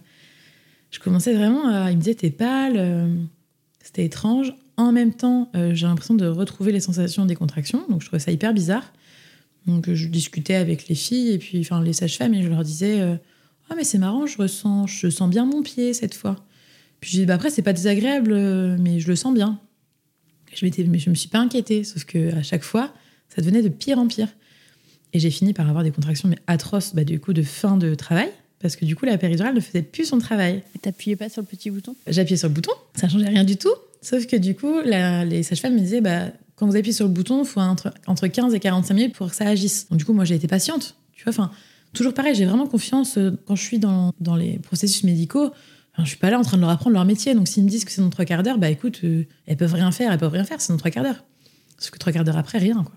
Je 0.90 0.98
commençais 0.98 1.34
vraiment 1.34 1.68
à. 1.68 1.90
Il 1.90 1.96
me 1.96 2.00
disait, 2.02 2.14
t'es 2.14 2.30
pâle. 2.30 2.74
euh, 2.76 3.14
C'était 3.82 4.04
étrange. 4.06 4.54
En 4.78 4.90
même 4.90 5.12
temps, 5.12 5.50
j'ai 5.72 5.86
l'impression 5.86 6.14
de 6.14 6.26
retrouver 6.26 6.72
les 6.72 6.80
sensations 6.80 7.26
des 7.26 7.34
contractions. 7.36 7.84
Donc 7.90 8.00
je 8.00 8.06
trouvais 8.06 8.20
ça 8.20 8.32
hyper 8.32 8.54
bizarre. 8.54 8.90
Donc 9.66 9.92
je 9.92 10.08
discutais 10.08 10.54
avec 10.54 10.88
les 10.88 10.94
filles 10.94 11.30
et 11.32 11.38
puis 11.38 11.60
enfin 11.60 11.82
les 11.82 11.92
sages-femmes 11.92 12.32
et 12.34 12.42
je 12.42 12.48
leur 12.48 12.62
disais 12.64 13.00
Ah, 13.68 13.74
mais 13.76 13.84
c'est 13.84 13.98
marrant, 13.98 14.24
je 14.26 14.38
ressens, 14.38 14.86
je 14.86 15.08
sens 15.10 15.28
bien 15.28 15.44
mon 15.44 15.62
pied 15.62 15.92
cette 15.92 16.14
fois. 16.14 16.36
Puis 17.00 17.10
je 17.10 17.16
dis 17.18 17.26
bah, 17.26 17.34
Après, 17.34 17.50
c'est 17.50 17.60
pas 17.62 17.74
désagréable, 17.74 18.32
mais 18.80 18.98
je 18.98 19.08
le 19.08 19.14
sens 19.14 19.34
bien. 19.34 19.60
Je, 20.54 20.64
m'étais- 20.64 20.84
mais 20.84 20.98
je 20.98 21.10
me 21.10 21.14
suis 21.14 21.28
pas 21.28 21.38
inquiétée, 21.38 21.84
sauf 21.84 22.04
que 22.04 22.34
à 22.36 22.42
chaque 22.42 22.62
fois, 22.62 22.92
ça 23.34 23.40
devenait 23.42 23.62
de 23.62 23.68
pire 23.68 23.98
en 23.98 24.06
pire. 24.06 24.28
Et 25.12 25.18
j'ai 25.18 25.30
fini 25.30 25.52
par 25.52 25.68
avoir 25.68 25.84
des 25.84 25.90
contractions 25.90 26.28
mais 26.28 26.38
atroces, 26.46 26.94
bah, 26.94 27.04
du 27.04 27.20
coup, 27.20 27.32
de 27.32 27.42
fin 27.42 27.76
de 27.76 27.94
travail, 27.94 28.28
parce 28.60 28.76
que 28.76 28.84
du 28.84 28.96
coup, 28.96 29.04
la 29.04 29.18
péridurale 29.18 29.54
ne 29.54 29.60
faisait 29.60 29.82
plus 29.82 30.04
son 30.06 30.18
travail. 30.18 30.62
Et 30.74 30.78
T'appuyais 30.78 31.16
pas 31.16 31.28
sur 31.28 31.42
le 31.42 31.46
petit 31.46 31.70
bouton? 31.70 31.94
J'appuyais 32.06 32.36
sur 32.38 32.48
le 32.48 32.54
bouton, 32.54 32.72
ça 32.94 33.08
changeait 33.08 33.28
rien 33.28 33.44
du 33.44 33.56
tout. 33.56 33.72
Sauf 34.00 34.26
que 34.26 34.36
du 34.36 34.54
coup, 34.54 34.80
la- 34.84 35.24
les 35.24 35.42
sages-femmes 35.42 35.74
me 35.74 35.80
disaient, 35.80 36.00
bah, 36.00 36.26
quand 36.56 36.66
vous 36.66 36.76
appuyez 36.76 36.92
sur 36.94 37.06
le 37.06 37.12
bouton, 37.12 37.42
il 37.42 37.46
faut 37.46 37.60
entre, 37.60 37.92
entre 38.06 38.26
15 38.26 38.54
et 38.54 38.60
45 38.60 38.94
minutes 38.94 39.14
pour 39.14 39.30
que 39.30 39.36
ça 39.36 39.46
agisse. 39.46 39.88
Donc 39.90 39.98
du 39.98 40.04
coup, 40.04 40.12
moi, 40.12 40.24
j'ai 40.24 40.34
été 40.34 40.46
patiente. 40.48 40.96
Tu 41.14 41.24
vois, 41.24 41.30
enfin, 41.32 41.50
toujours 41.92 42.14
pareil, 42.14 42.34
j'ai 42.34 42.44
vraiment 42.46 42.66
confiance 42.66 43.16
euh, 43.18 43.32
quand 43.46 43.54
je 43.56 43.62
suis 43.62 43.78
dans, 43.78 44.12
dans 44.20 44.36
les 44.36 44.58
processus 44.58 45.04
médicaux. 45.04 45.50
Je 45.98 46.04
suis 46.04 46.16
pas 46.16 46.30
là 46.30 46.38
en 46.38 46.42
train 46.42 46.56
de 46.56 46.62
leur 46.62 46.70
apprendre 46.70 46.94
leur 46.94 47.04
métier. 47.04 47.34
Donc 47.34 47.48
s'ils 47.48 47.64
me 47.64 47.68
disent 47.68 47.84
que 47.84 47.90
c'est 47.90 48.00
dans 48.00 48.10
trois 48.10 48.24
quarts 48.24 48.42
d'heure, 48.42 48.58
bah 48.58 48.70
écoute, 48.70 49.00
euh, 49.04 49.26
elles 49.46 49.56
peuvent 49.56 49.74
rien 49.74 49.92
faire, 49.92 50.10
elles 50.12 50.18
peuvent 50.18 50.32
rien 50.32 50.44
faire, 50.44 50.60
c'est 50.60 50.72
dans 50.72 50.78
trois 50.78 50.90
quarts 50.90 51.04
d'heure. 51.04 51.24
Sauf 51.78 51.90
que 51.90 51.98
trois 51.98 52.12
quarts 52.12 52.24
d'heure 52.24 52.38
après, 52.38 52.58
rien, 52.58 52.82
quoi. 52.82 52.94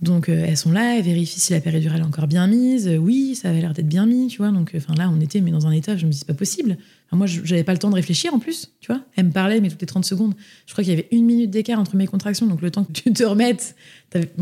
Donc 0.00 0.28
euh, 0.28 0.44
elles 0.46 0.56
sont 0.56 0.70
là, 0.70 0.96
elles 0.96 1.02
vérifient 1.04 1.40
si 1.40 1.52
la 1.52 1.60
péridurale 1.60 2.00
est 2.00 2.04
encore 2.04 2.28
bien 2.28 2.46
mise. 2.46 2.86
Euh, 2.86 2.96
oui, 2.98 3.34
ça 3.34 3.50
avait 3.50 3.60
l'air 3.60 3.72
d'être 3.72 3.88
bien 3.88 4.06
mis, 4.06 4.28
tu 4.28 4.38
vois. 4.38 4.50
Donc 4.50 4.74
euh, 4.74 4.78
enfin 4.78 4.94
là, 4.94 5.10
on 5.12 5.20
était 5.20 5.40
mais 5.40 5.50
dans 5.50 5.66
un 5.66 5.72
état, 5.72 5.96
je 5.96 6.06
me 6.06 6.12
dis 6.12 6.18
c'est 6.18 6.26
pas 6.26 6.34
possible. 6.34 6.76
Enfin, 7.06 7.16
moi, 7.16 7.26
j'avais 7.26 7.64
pas 7.64 7.72
le 7.72 7.78
temps 7.78 7.90
de 7.90 7.94
réfléchir 7.94 8.32
en 8.32 8.38
plus, 8.38 8.70
tu 8.80 8.92
vois. 8.92 9.02
Elle 9.16 9.26
me 9.26 9.32
parlait 9.32 9.60
mais 9.60 9.70
toutes 9.70 9.80
les 9.80 9.86
30 9.86 10.04
secondes. 10.04 10.34
Je 10.66 10.72
crois 10.72 10.84
qu'il 10.84 10.92
y 10.92 10.96
avait 10.96 11.08
une 11.10 11.24
minute 11.24 11.50
d'écart 11.50 11.80
entre 11.80 11.96
mes 11.96 12.06
contractions, 12.06 12.46
donc 12.46 12.60
le 12.62 12.70
temps 12.70 12.84
que 12.84 12.92
tu 12.92 13.12
te 13.12 13.24
remettes, 13.24 13.74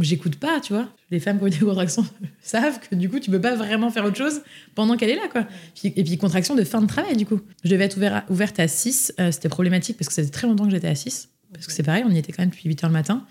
j'écoute 0.00 0.36
pas, 0.36 0.61
tu 0.61 0.72
vois. 0.74 0.88
Les 1.11 1.20
femmes 1.20 1.38
qui 1.38 1.44
ont 1.44 1.48
des 1.48 1.59
contractions 1.59 2.04
savent 2.42 2.80
que 2.80 2.94
du 2.94 3.09
coup, 3.09 3.18
tu 3.20 3.30
peux 3.30 3.40
pas 3.40 3.54
vraiment 3.54 3.90
faire 3.90 4.04
autre 4.04 4.16
chose 4.16 4.42
pendant 4.74 4.96
qu'elle 4.96 5.11
est 5.11 5.16
là, 5.16 5.28
quoi. 5.30 5.46
Et 5.84 6.02
puis 6.04 6.18
contraction 6.18 6.54
de 6.54 6.64
fin 6.64 6.82
de 6.82 6.86
travail, 6.86 7.16
du 7.16 7.24
coup. 7.24 7.40
Je 7.64 7.70
devais 7.70 7.84
être 7.84 7.98
ouverte 8.28 8.59
à 8.61 8.68
6. 8.68 9.14
euh, 9.20 9.30
C'était 9.30 9.48
problématique 9.48 9.96
parce 9.96 10.09
que 10.09 10.14
ça 10.14 10.22
faisait 10.22 10.32
très 10.32 10.48
longtemps 10.48 10.64
que 10.64 10.72
j'étais 10.72 10.88
à 10.88 10.94
6. 10.96 11.28
Parce 11.54 11.66
que 11.66 11.72
c'est 11.72 11.84
pareil, 11.84 12.02
on 12.07 12.11
y 12.11 12.18
était 12.18 12.32
quand 12.32 12.42
même 12.42 12.50
depuis 12.50 12.68
8 12.68 12.84
heures 12.84 12.90
le 12.90 12.94
matin. 12.94 13.24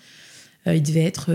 Il 0.65 0.81
devait 0.81 1.03
être 1.03 1.29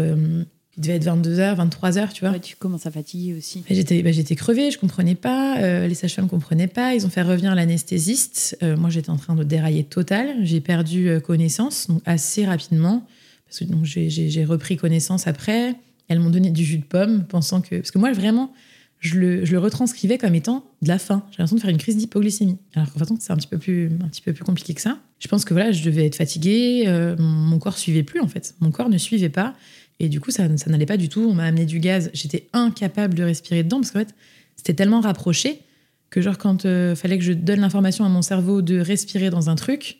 Il 0.77 0.83
devait 0.85 0.95
être 0.97 1.05
22h, 1.05 1.57
23h, 1.57 2.13
tu 2.13 2.21
vois. 2.25 2.31
Ouais, 2.35 2.41
tu 2.41 2.57
commences 2.57 2.87
à 2.87 2.91
fatiguer 2.91 3.35
aussi. 3.37 3.65
J'étais 3.69 4.03
bah, 4.03 4.13
j'étais 4.13 4.37
crevée, 4.37 4.71
je 4.71 4.79
comprenais 4.79 5.17
pas. 5.17 5.59
euh, 5.59 5.87
les 5.89 5.95
sages-femmes 5.95 6.29
comprenaient 6.29 6.69
pas. 6.69 6.95
Ils 6.95 7.05
ont 7.05 7.11
fait 7.11 7.23
revenir 7.23 7.55
l'anesthésiste. 7.55 8.57
Euh, 8.63 8.77
moi, 8.77 8.89
j'étais 8.89 9.11
en 9.11 9.17
train 9.17 9.35
de 9.35 9.43
dérailler 9.45 9.85
total. 9.85 10.37
J'ai 10.43 10.61
perdu 10.61 11.09
euh, 11.09 11.21
connaissance 11.21 11.89
donc 11.89 12.03
assez 12.07 12.47
rapidement. 12.47 13.05
Parce 13.47 13.59
que 13.61 13.65
donc, 13.65 13.85
j'ai- 13.85 14.11
j'ai 14.11 14.31
j'ai 14.31 14.45
repris 14.45 14.77
connaissance 14.77 15.27
après. 15.27 15.75
Elles 16.09 16.21
m'ont 16.21 16.31
donné 16.31 16.51
du 16.51 16.65
jus 16.65 16.79
de 16.79 16.85
pomme, 16.85 17.25
pensant 17.25 17.61
que. 17.61 17.77
Parce 17.77 17.91
que 17.91 17.99
moi, 17.99 18.13
vraiment, 18.13 18.53
je 19.01 19.19
le, 19.19 19.45
je 19.45 19.53
le 19.53 19.59
retranscrivais 19.59 20.19
comme 20.19 20.35
étant 20.37 20.65
de 20.83 20.89
la 20.89 20.99
faim. 21.01 21.25
J'ai 21.31 21.39
l'impression 21.39 21.57
de 21.57 21.61
faire 21.63 21.71
une 21.71 21.79
crise 21.79 21.97
d'hypoglycémie. 21.97 22.59
Alors 22.75 22.93
qu'en 22.93 22.99
fait, 23.01 23.07
c'est 23.19 23.33
un 23.33 23.37
petit, 23.37 23.49
peu 23.49 23.59
plus, 23.59 23.87
un 24.05 24.09
petit 24.09 24.23
peu 24.23 24.33
plus 24.33 24.45
compliqué 24.45 24.75
que 24.75 24.81
ça. 24.81 24.99
Je 25.19 25.27
pense 25.29 25.45
que 25.45 25.53
voilà, 25.53 25.73
je 25.73 25.83
devais 25.83 26.07
être 26.07 26.17
fatiguée. 26.17 26.85
euh, 26.87 27.17
mon, 27.19 27.25
mon 27.27 27.59
corps 27.59 27.77
suivait 27.77 28.03
plus, 28.05 28.21
en 28.21 28.29
fait. 28.29 28.55
Mon 28.61 28.71
corps 28.71 28.89
ne 28.89 28.99
suivait 28.99 29.29
pas. 29.31 29.55
Et 30.01 30.09
du 30.09 30.19
coup, 30.21 30.31
ça, 30.31 30.49
n'allait 30.67 30.87
pas 30.87 30.97
du 30.97 31.09
tout. 31.09 31.21
On 31.31 31.35
m'a 31.35 31.45
amené 31.45 31.67
du 31.67 31.79
gaz. 31.79 32.11
J'étais 32.15 32.49
incapable 32.53 33.15
de 33.15 33.23
respirer 33.23 33.63
dedans 33.63 33.79
parce 33.81 33.91
qu'en 33.93 34.01
fait, 34.01 34.15
c'était 34.57 34.75
tellement 34.75 35.01
rapproché 35.01 35.61
que, 36.09 36.21
genre, 36.21 36.39
quand 36.39 36.65
il 36.65 36.95
fallait 36.97 37.19
que 37.19 37.25
je 37.25 37.33
donne 37.33 37.61
l'information 37.61 38.05
à 38.05 38.09
mon 38.09 38.23
cerveau 38.23 38.63
de 38.63 38.81
respirer 38.81 39.31
dans 39.31 39.49
un 39.51 39.55
truc, 39.55 39.99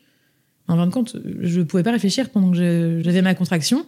en 0.67 0.75
fin 0.75 0.87
de 0.87 0.91
compte, 0.91 1.15
je 1.41 1.59
ne 1.59 1.63
pouvais 1.63 1.83
pas 1.83 1.91
réfléchir 1.91 2.29
pendant 2.29 2.51
que 2.51 3.01
j'avais 3.03 3.21
ma 3.21 3.35
contraction. 3.35 3.85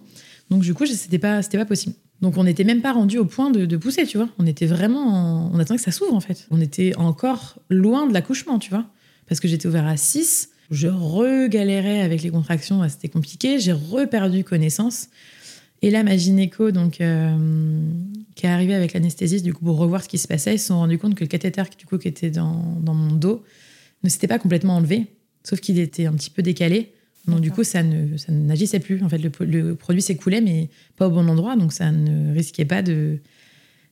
Donc, 0.49 0.61
du 0.61 0.73
coup, 0.73 0.85
c'était 0.85 1.19
pas, 1.19 1.41
pas 1.41 1.65
possible. 1.65 1.95
Donc, 2.21 2.37
on 2.37 2.43
n'était 2.43 2.63
même 2.63 2.81
pas 2.81 2.93
rendu 2.93 3.17
au 3.17 3.25
point 3.25 3.49
de, 3.49 3.75
pousser, 3.77 4.05
tu 4.05 4.17
vois. 4.17 4.29
On 4.37 4.45
était 4.45 4.65
vraiment. 4.67 5.07
en- 5.07 5.51
On 5.53 5.59
attendait 5.59 5.77
que 5.79 5.83
ça 5.83 5.91
s'ouvre, 5.91 6.13
en 6.13 6.19
fait. 6.21 6.47
On 6.51 6.61
était 6.61 6.95
encore 6.95 7.59
loin 7.69 8.07
de 8.07 8.13
l'accouchement, 8.13 8.59
tu 8.59 8.69
vois. 8.69 8.85
Parce 9.27 9.39
que 9.41 9.47
j'étais 9.47 9.67
ouvert 9.67 9.87
à 9.87 9.97
6. 9.97 10.49
Je 10.71 10.87
regalérais 10.87 12.01
avec 12.01 12.23
les 12.23 12.29
contractions, 12.29 12.87
c'était 12.87 13.09
compliqué. 13.09 13.59
J'ai 13.59 13.73
reperdu 13.73 14.43
connaissance. 14.43 15.07
Et 15.83 15.91
là, 15.91 16.01
ma 16.03 16.15
gynéco, 16.15 16.71
donc, 16.71 17.01
euh, 17.01 17.35
qui 18.35 18.45
est 18.45 18.49
arrivée 18.49 18.73
avec 18.73 18.93
l'anesthésiste, 18.93 19.43
du 19.43 19.53
coup, 19.53 19.65
pour 19.65 19.77
revoir 19.77 20.01
ce 20.01 20.07
qui 20.07 20.17
se 20.17 20.27
passait, 20.29 20.55
ils 20.55 20.59
se 20.59 20.67
sont 20.67 20.77
rendus 20.77 20.97
compte 20.97 21.13
que 21.13 21.23
le 21.25 21.27
cathéter, 21.27 21.63
du 21.77 21.85
coup, 21.85 21.97
qui 21.97 22.07
était 22.07 22.31
dans, 22.31 22.79
dans 22.81 22.93
mon 22.93 23.13
dos, 23.15 23.43
ne 24.03 24.09
s'était 24.09 24.27
pas 24.27 24.39
complètement 24.39 24.77
enlevé, 24.77 25.07
sauf 25.43 25.59
qu'il 25.59 25.77
était 25.79 26.05
un 26.05 26.13
petit 26.13 26.29
peu 26.29 26.41
décalé. 26.41 26.93
Donc, 27.27 27.41
du 27.41 27.51
coup, 27.51 27.63
ça 27.65 27.83
ne 27.83 28.17
ça 28.17 28.31
n'agissait 28.31 28.79
plus. 28.79 29.03
En 29.03 29.09
fait, 29.09 29.17
le, 29.17 29.29
le 29.45 29.75
produit 29.75 30.01
s'écoulait, 30.01 30.41
mais 30.41 30.69
pas 30.95 31.07
au 31.07 31.11
bon 31.11 31.27
endroit, 31.27 31.55
donc 31.57 31.71
ça 31.73 31.91
ne 31.91 32.33
risquait 32.33 32.65
pas 32.65 32.81
de, 32.81 33.19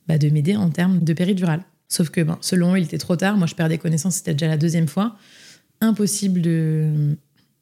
bah, 0.07 0.17
de 0.17 0.29
m'aider 0.29 0.55
en 0.55 0.69
termes 0.69 0.99
de 1.03 1.13
péridurale. 1.13 1.63
Sauf 1.89 2.09
que, 2.09 2.21
ben, 2.21 2.37
selon 2.39 2.73
eux, 2.73 2.77
il 2.77 2.83
était 2.85 2.97
trop 2.97 3.17
tard. 3.17 3.35
Moi, 3.37 3.47
je 3.47 3.55
perdais 3.55 3.77
connaissance, 3.77 4.15
c'était 4.15 4.33
déjà 4.33 4.47
la 4.47 4.57
deuxième 4.57 4.87
fois. 4.87 5.17
Impossible 5.81 6.41
de, 6.41 7.17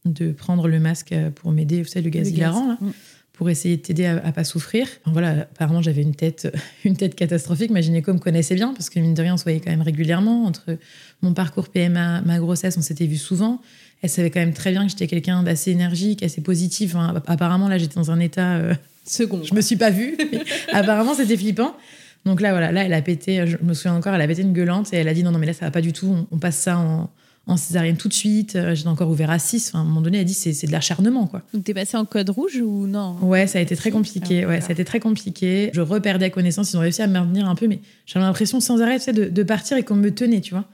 de 0.06 0.32
prendre 0.32 0.68
le 0.68 0.80
masque 0.80 1.16
pour 1.36 1.52
m'aider, 1.52 1.82
vous 1.82 1.88
savez, 1.88 2.04
le 2.06 2.10
gaz 2.12 2.26
Le 2.28 2.32
gaz. 2.32 2.38
hilarant, 2.38 2.68
là. 2.68 2.78
Pour 3.40 3.50
essayer 3.50 3.78
de 3.78 3.82
t'aider 3.82 4.06
à, 4.06 4.18
à 4.18 4.34
pas 4.34 4.44
souffrir. 4.44 4.86
Enfin, 5.06 5.14
voilà, 5.14 5.30
apparemment 5.30 5.82
j'avais 5.82 6.02
une 6.02 6.14
tête, 6.14 6.54
une 6.84 6.98
tête 6.98 7.16
catastrophique. 7.16 7.72
Ma 7.72 7.80
gynéco 7.80 8.14
me 8.14 8.20
connaissait 8.20 8.54
bien 8.54 8.74
parce 8.74 8.90
que 8.90 9.00
mine 9.00 9.14
de 9.14 9.22
rien 9.22 9.36
on 9.36 9.38
se 9.38 9.44
voyait 9.44 9.62
quand 9.62 9.72
même 9.72 9.82
régulièrement 9.82 10.44
entre 10.44 10.78
mon 11.22 11.34
parcours 11.34 11.70
PMA, 11.70 12.22
ma 12.24 12.38
grossesse, 12.38 12.76
on 12.78 12.82
s'était 12.82 13.06
vu 13.06 13.16
souvent. 13.16 13.62
Elle 14.02 14.10
savait 14.10 14.30
quand 14.30 14.42
même 14.42 14.52
très 14.52 14.72
bien 14.72 14.84
que 14.84 14.90
j'étais 14.90 15.08
quelqu'un 15.08 15.42
d'assez 15.42 15.72
énergique, 15.72 16.22
assez 16.22 16.42
positif. 16.42 16.96
Enfin, 16.96 17.24
apparemment 17.28 17.70
là 17.70 17.78
j'étais 17.78 17.96
dans 17.96 18.12
un 18.12 18.20
état, 18.20 18.58
euh, 18.58 18.74
Second. 19.06 19.42
je 19.42 19.54
me 19.54 19.62
suis 19.62 19.78
pas 19.78 19.90
vue. 19.90 20.18
mais 20.34 20.42
apparemment 20.74 21.14
c'était 21.14 21.38
flippant. 21.38 21.78
Donc 22.26 22.42
là 22.42 22.52
voilà, 22.52 22.74
là 22.74 22.84
elle 22.84 22.94
a 22.94 23.02
pété. 23.02 23.48
Je 23.48 23.56
me 23.62 23.74
souviens 23.74 23.96
encore, 23.96 24.14
elle 24.14 24.22
a 24.22 24.28
pété 24.28 24.42
une 24.42 24.52
gueulante 24.52 24.94
et 24.94 24.98
elle 24.98 25.08
a 25.08 25.14
dit 25.14 25.24
non 25.24 25.32
non 25.32 25.40
mais 25.40 25.48
là 25.48 25.54
ça 25.54 25.64
va 25.64 25.72
pas 25.72 25.80
du 25.80 25.94
tout. 25.94 26.08
On, 26.08 26.36
on 26.36 26.40
passe 26.40 26.58
ça 26.58 26.78
en, 26.78 27.10
en 27.50 27.58
césarienne 27.58 27.98
tout 27.98 28.08
de 28.08 28.14
suite. 28.14 28.56
Euh, 28.56 28.76
J'étais 28.76 28.88
encore 28.90 29.10
ouvert 29.10 29.30
à 29.30 29.40
6. 29.40 29.70
Enfin, 29.70 29.80
à 29.80 29.82
un 29.82 29.86
moment 29.86 30.02
donné, 30.02 30.18
elle 30.18 30.22
a 30.22 30.26
dit 30.26 30.34
c'est 30.34 30.54
c'est 30.54 30.68
de 30.68 30.72
l'acharnement 30.72 31.28
quoi. 31.28 31.42
Donc 31.54 31.64
t'es 31.64 31.74
passé 31.74 31.98
en 31.98 32.06
code 32.06 32.30
rouge 32.30 32.56
ou 32.64 32.88
non? 32.88 33.16
Ouais, 33.22 33.48
ça 33.48 33.60
a 33.60 33.62
été 33.62 33.76
très 33.76 33.90
Si. 33.90 33.94
compliqué. 33.94 34.44
Ah, 34.44 34.48
Ouais, 34.48 34.62
ça 34.62 34.68
a 34.70 34.72
été 34.72 34.86
très 34.86 35.00
compliqué. 35.00 35.70
Je 35.74 35.82
reperdais 35.82 36.30
connaissance. 36.30 36.72
Ils 36.72 36.78
ont 36.78 36.82
réussi 36.82 37.02
à 37.02 37.08
me 37.08 37.14
maintenir 37.14 37.48
un 37.50 37.56
peu, 37.56 37.68
mais 37.68 37.80
j'avais 38.06 38.26
l'impression 38.26 38.60
sans 38.60 38.82
arrêt 38.82 38.98
tu 39.00 39.06
sais, 39.06 39.14
de, 39.14 39.26
de 39.26 39.44
partir 39.44 39.78
et 39.78 39.84
qu'on 39.84 39.96
me 39.96 40.12
tenait, 40.12 40.42
tu 40.42 40.54
vois. 40.54 40.66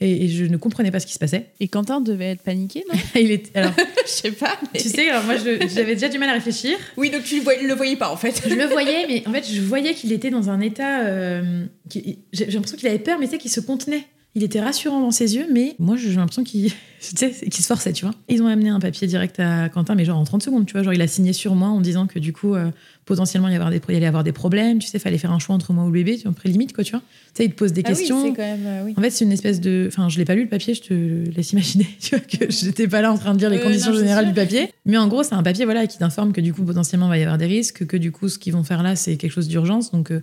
Et, 0.00 0.26
et 0.26 0.28
je 0.28 0.44
ne 0.44 0.56
comprenais 0.56 0.92
pas 0.92 1.00
ce 1.00 1.06
qui 1.06 1.12
se 1.14 1.18
passait. 1.18 1.46
Et 1.58 1.66
Quentin 1.66 2.00
devait 2.00 2.26
être 2.30 2.42
paniqué, 2.42 2.84
non? 2.92 2.96
Il 3.20 3.32
était, 3.32 3.58
alors, 3.58 3.72
Je 4.06 4.10
sais 4.10 4.30
pas. 4.30 4.56
mais- 4.72 4.78
tu 4.78 4.88
sais, 4.88 5.10
alors 5.10 5.24
moi, 5.24 5.34
je- 5.36 5.66
j'avais 5.74 5.94
déjà 5.94 6.08
du 6.08 6.18
mal 6.18 6.28
à 6.30 6.34
réfléchir. 6.34 6.76
Oui, 6.96 7.10
donc 7.10 7.24
tu 7.24 7.36
le 7.38 7.42
voyais, 7.42 7.66
le 7.66 7.74
voyais 7.74 7.96
pas 7.96 8.12
en 8.12 8.16
fait. 8.16 8.40
Je 8.48 8.54
le 8.54 8.66
voyais, 8.70 9.06
mais 9.08 9.24
en 9.26 9.32
fait, 9.32 9.44
je 9.52 9.60
voyais 9.60 9.94
qu'il 9.94 10.12
était 10.12 10.30
dans 10.30 10.50
un 10.50 10.60
état. 10.60 11.00
euh, 11.04 11.64
j'ai 11.92 12.18
j'ai 12.32 12.46
l'impression 12.46 12.76
qu'il 12.76 12.86
avait 12.86 13.00
peur, 13.00 13.18
mais 13.18 13.26
tu 13.26 13.32
sais, 13.32 13.38
qu'il 13.38 13.50
se 13.50 13.58
contenait. 13.60 14.04
Il 14.38 14.44
était 14.44 14.60
rassurant 14.60 15.00
dans 15.00 15.10
ses 15.10 15.34
yeux, 15.34 15.46
mais 15.52 15.74
moi, 15.80 15.96
j'ai 15.96 16.10
l'impression 16.14 16.44
qu'il 16.44 16.70
se 17.00 17.62
forçait, 17.66 17.92
tu 17.92 18.04
vois. 18.04 18.14
Ils 18.28 18.40
ont 18.40 18.46
amené 18.46 18.68
un 18.68 18.78
papier 18.78 19.08
direct 19.08 19.40
à 19.40 19.68
Quentin, 19.68 19.96
mais 19.96 20.04
genre 20.04 20.16
en 20.16 20.22
30 20.22 20.44
secondes, 20.44 20.64
tu 20.64 20.74
vois. 20.74 20.84
Genre, 20.84 20.92
il 20.94 21.02
a 21.02 21.08
signé 21.08 21.32
sur 21.32 21.56
moi 21.56 21.66
en 21.68 21.80
disant 21.80 22.06
que 22.06 22.20
du 22.20 22.32
coup, 22.32 22.54
euh, 22.54 22.70
potentiellement, 23.04 23.48
il 23.48 23.52
y, 23.52 23.56
avoir 23.56 23.70
des, 23.70 23.80
il 23.88 23.94
y 23.94 23.96
allait 23.96 24.06
avoir 24.06 24.22
des 24.22 24.30
problèmes. 24.30 24.78
Tu 24.78 24.86
sais, 24.86 25.00
fallait 25.00 25.18
faire 25.18 25.32
un 25.32 25.40
choix 25.40 25.56
entre 25.56 25.72
moi 25.72 25.82
ou 25.82 25.88
le 25.88 25.92
bébé, 25.94 26.16
tu 26.18 26.22
vois, 26.22 26.30
après 26.30 26.48
limite, 26.48 26.72
quoi, 26.72 26.84
tu 26.84 26.92
vois. 26.92 27.00
Tu 27.00 27.38
sais, 27.38 27.44
il 27.46 27.50
te 27.50 27.56
pose 27.56 27.72
des 27.72 27.82
Ah 27.84 27.88
questions. 27.88 28.32
quand 28.32 28.42
même. 28.42 28.60
euh, 28.64 28.82
oui. 28.84 28.94
En 28.96 29.00
fait, 29.00 29.10
c'est 29.10 29.24
une 29.24 29.32
espèce 29.32 29.60
de. 29.60 29.86
Enfin, 29.88 30.08
je 30.08 30.18
l'ai 30.18 30.24
pas 30.24 30.36
lu 30.36 30.42
le 30.44 30.48
papier, 30.48 30.74
je 30.74 30.82
te 30.82 30.94
laisse 31.34 31.50
imaginer, 31.52 31.88
tu 32.00 32.10
vois, 32.14 32.20
que 32.20 32.48
j'étais 32.48 32.86
pas 32.86 33.00
là 33.02 33.12
en 33.12 33.18
train 33.18 33.34
de 33.34 33.40
lire 33.40 33.50
les 33.50 33.58
Euh, 33.58 33.62
conditions 33.64 33.90
non, 33.90 33.98
générales 33.98 34.28
du 34.28 34.34
papier. 34.34 34.70
Mais 34.86 34.96
en 34.98 35.08
gros, 35.08 35.24
c'est 35.24 35.34
un 35.34 35.42
papier 35.42 35.64
voilà, 35.64 35.88
qui 35.88 35.98
t'informe 35.98 36.32
que 36.32 36.40
du 36.40 36.52
coup, 36.54 36.62
potentiellement, 36.62 37.06
il 37.06 37.10
va 37.10 37.18
y 37.18 37.22
avoir 37.22 37.38
des 37.38 37.46
risques, 37.46 37.86
que 37.86 37.96
du 37.96 38.12
coup, 38.12 38.28
ce 38.28 38.38
qu'ils 38.38 38.52
vont 38.52 38.62
faire 38.62 38.84
là, 38.84 38.94
c'est 38.94 39.16
quelque 39.16 39.32
chose 39.32 39.48
d'urgence. 39.48 39.90
Donc, 39.90 40.12
euh, 40.12 40.20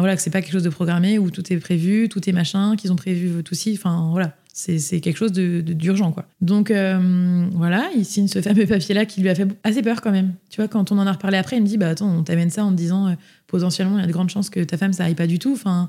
voilà, 0.00 0.16
que 0.16 0.22
c'est 0.22 0.30
pas 0.30 0.40
quelque 0.42 0.52
chose 0.52 0.62
de 0.62 0.68
programmé 0.70 1.18
où 1.18 1.30
tout 1.30 1.52
est 1.52 1.56
prévu, 1.58 2.08
tout 2.08 2.28
est 2.28 2.32
machin, 2.32 2.76
qu'ils 2.76 2.92
ont 2.92 2.96
prévu 2.96 3.42
tout 3.42 3.54
ci. 3.54 3.72
Enfin 3.74 4.08
voilà, 4.12 4.34
c'est 4.52 5.00
quelque 5.00 5.16
chose 5.16 5.32
de- 5.32 5.60
de- 5.60 5.72
d'urgent, 5.72 6.10
quoi. 6.12 6.26
Donc 6.40 6.70
euh, 6.70 7.46
voilà, 7.52 7.88
il 7.96 8.04
signe 8.04 8.26
ce 8.28 8.40
fameux 8.42 8.66
papier-là 8.66 9.04
qui 9.06 9.20
lui 9.20 9.28
a 9.28 9.34
fait 9.34 9.46
assez 9.64 9.82
peur 9.82 10.00
quand 10.00 10.10
même. 10.10 10.32
Tu 10.50 10.60
vois, 10.60 10.68
quand 10.68 10.90
on 10.92 10.98
en 10.98 11.06
a 11.06 11.12
reparlé 11.12 11.36
après, 11.38 11.56
il 11.56 11.62
me 11.62 11.66
dit 11.66 11.78
Bah 11.78 11.88
attends, 11.90 12.10
on 12.10 12.22
t'amène 12.22 12.50
ça 12.50 12.64
en 12.64 12.70
te 12.72 12.76
disant 12.76 13.08
euh, 13.08 13.12
potentiellement, 13.46 13.96
il 13.98 14.00
y 14.00 14.04
a 14.04 14.06
de 14.06 14.12
grandes 14.12 14.30
chances 14.30 14.50
que 14.50 14.60
ta 14.60 14.76
femme, 14.76 14.92
ça 14.92 15.04
aille 15.04 15.14
pas 15.14 15.26
du 15.26 15.38
tout. 15.38 15.52
Enfin, 15.52 15.88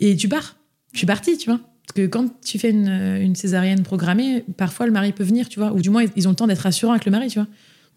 et 0.00 0.16
tu 0.16 0.28
pars. 0.28 0.56
Je 0.92 0.98
suis 0.98 1.06
partie, 1.06 1.38
tu 1.38 1.48
vois. 1.48 1.58
Parce 1.86 1.94
que 1.96 2.06
quand 2.06 2.26
tu 2.44 2.58
fais 2.58 2.70
une, 2.70 2.88
une 2.88 3.34
césarienne 3.34 3.82
programmée, 3.82 4.44
parfois 4.56 4.86
le 4.86 4.92
mari 4.92 5.12
peut 5.12 5.24
venir, 5.24 5.48
tu 5.48 5.58
vois. 5.58 5.72
Ou 5.72 5.80
du 5.80 5.90
moins, 5.90 6.04
ils 6.16 6.26
ont 6.28 6.30
le 6.30 6.36
temps 6.36 6.46
d'être 6.46 6.60
rassurants 6.60 6.92
avec 6.92 7.04
le 7.06 7.10
mari, 7.10 7.28
tu 7.28 7.38
vois. 7.38 7.48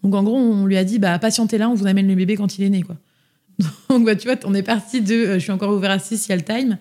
Donc 0.02 0.14
en 0.14 0.22
gros, 0.22 0.36
on 0.36 0.66
lui 0.66 0.76
a 0.76 0.84
dit, 0.84 0.98
bah 0.98 1.18
patientez 1.18 1.56
là, 1.58 1.68
on 1.68 1.74
vous 1.74 1.86
amène 1.86 2.06
le 2.08 2.14
bébé 2.14 2.36
quand 2.36 2.58
il 2.58 2.64
est 2.64 2.68
né, 2.70 2.82
quoi. 2.82 2.96
Donc 3.90 4.04
bah, 4.04 4.16
tu 4.16 4.28
vois, 4.28 4.36
on 4.44 4.54
est 4.54 4.62
parti 4.62 5.00
de, 5.00 5.14
euh, 5.14 5.34
je 5.34 5.38
suis 5.40 5.52
encore 5.52 5.74
ouvert 5.74 5.90
à 5.90 5.98
6, 5.98 6.26
il 6.26 6.30
y 6.30 6.32
a 6.32 6.36
le 6.36 6.42
time, 6.42 6.78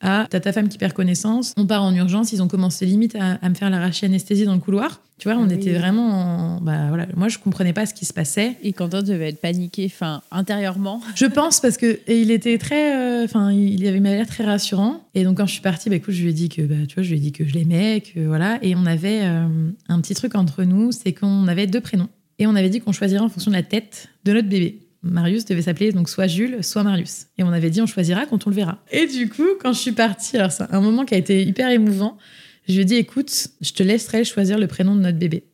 à 0.00 0.26
t'as 0.28 0.40
ta 0.40 0.52
femme 0.52 0.68
qui 0.68 0.78
perd 0.78 0.92
connaissance, 0.92 1.52
on 1.56 1.64
part 1.66 1.82
en 1.84 1.94
urgence, 1.94 2.32
ils 2.32 2.42
ont 2.42 2.48
commencé 2.48 2.84
limite 2.86 3.14
à, 3.14 3.34
à 3.40 3.48
me 3.48 3.54
faire 3.54 3.70
l'arracher 3.70 4.06
anesthésie 4.06 4.44
dans 4.44 4.54
le 4.54 4.60
couloir. 4.60 5.00
Tu 5.18 5.28
vois, 5.28 5.38
on 5.38 5.46
oui. 5.46 5.54
était 5.54 5.72
vraiment, 5.72 6.56
en- 6.56 6.60
bah 6.60 6.86
voilà, 6.88 7.06
moi 7.14 7.28
je 7.28 7.38
comprenais 7.38 7.72
pas 7.72 7.86
ce 7.86 7.94
qui 7.94 8.04
se 8.04 8.12
passait. 8.12 8.56
Et 8.64 8.72
Quentin 8.72 9.02
devait 9.02 9.28
être 9.28 9.40
paniqué, 9.40 9.84
enfin, 9.86 10.20
intérieurement. 10.32 11.00
Je 11.14 11.26
pense 11.26 11.60
parce 11.60 11.76
que 11.76 12.00
et 12.08 12.20
il 12.20 12.32
était 12.32 12.58
très, 12.58 12.96
euh, 12.96 13.24
enfin, 13.24 13.52
il 13.52 13.86
avait 13.86 14.00
l'air 14.00 14.26
très 14.26 14.44
rassurant. 14.44 15.06
Et 15.14 15.22
donc 15.22 15.36
quand 15.36 15.46
je 15.46 15.52
suis 15.52 15.62
partie, 15.62 15.88
bah 15.90 15.94
écoute, 15.96 16.14
je 16.14 16.22
lui 16.24 16.30
ai 16.30 16.32
dit 16.32 16.48
que, 16.48 16.62
bah, 16.62 16.74
tu 16.88 16.94
vois, 16.96 17.04
je 17.04 17.10
lui 17.10 17.18
ai 17.18 17.20
dit 17.20 17.30
que 17.30 17.46
je 17.46 17.54
l'aimais, 17.54 18.00
que 18.00 18.18
voilà. 18.26 18.58
Et 18.62 18.74
on 18.74 18.84
avait 18.84 19.20
euh, 19.22 19.46
un 19.88 20.00
petit 20.00 20.14
truc 20.14 20.34
entre 20.34 20.64
nous, 20.64 20.90
c'est 20.90 21.12
qu'on 21.12 21.46
avait 21.46 21.68
deux 21.68 21.80
prénoms. 21.80 22.08
Et 22.40 22.48
on 22.48 22.56
avait 22.56 22.70
dit 22.70 22.80
qu'on 22.80 22.90
choisirait 22.90 23.20
en 23.22 23.28
fonction 23.28 23.52
de 23.52 23.56
la 23.56 23.62
tête 23.62 24.08
de 24.24 24.32
notre 24.32 24.48
bébé. 24.48 24.80
Marius 25.02 25.44
devait 25.44 25.62
s'appeler 25.62 25.92
donc 25.92 26.08
soit 26.08 26.26
Jules, 26.26 26.62
soit 26.62 26.84
Marius. 26.84 27.26
Et 27.38 27.42
on 27.42 27.48
avait 27.48 27.70
dit 27.70 27.82
on 27.82 27.86
choisira 27.86 28.26
quand 28.26 28.46
on 28.46 28.50
le 28.50 28.56
verra. 28.56 28.78
Et 28.90 29.06
du 29.06 29.28
coup, 29.28 29.48
quand 29.60 29.72
je 29.72 29.78
suis 29.78 29.92
partie, 29.92 30.36
alors 30.36 30.52
c'est 30.52 30.64
un 30.70 30.80
moment 30.80 31.04
qui 31.04 31.14
a 31.14 31.18
été 31.18 31.42
hyper 31.42 31.68
émouvant. 31.70 32.18
Je 32.68 32.74
lui 32.74 32.82
ai 32.82 32.84
dit 32.84 32.94
écoute, 32.94 33.48
je 33.60 33.72
te 33.72 33.82
laisserai 33.82 34.24
choisir 34.24 34.58
le 34.58 34.66
prénom 34.66 34.94
de 34.94 35.00
notre 35.00 35.18
bébé. 35.18 35.44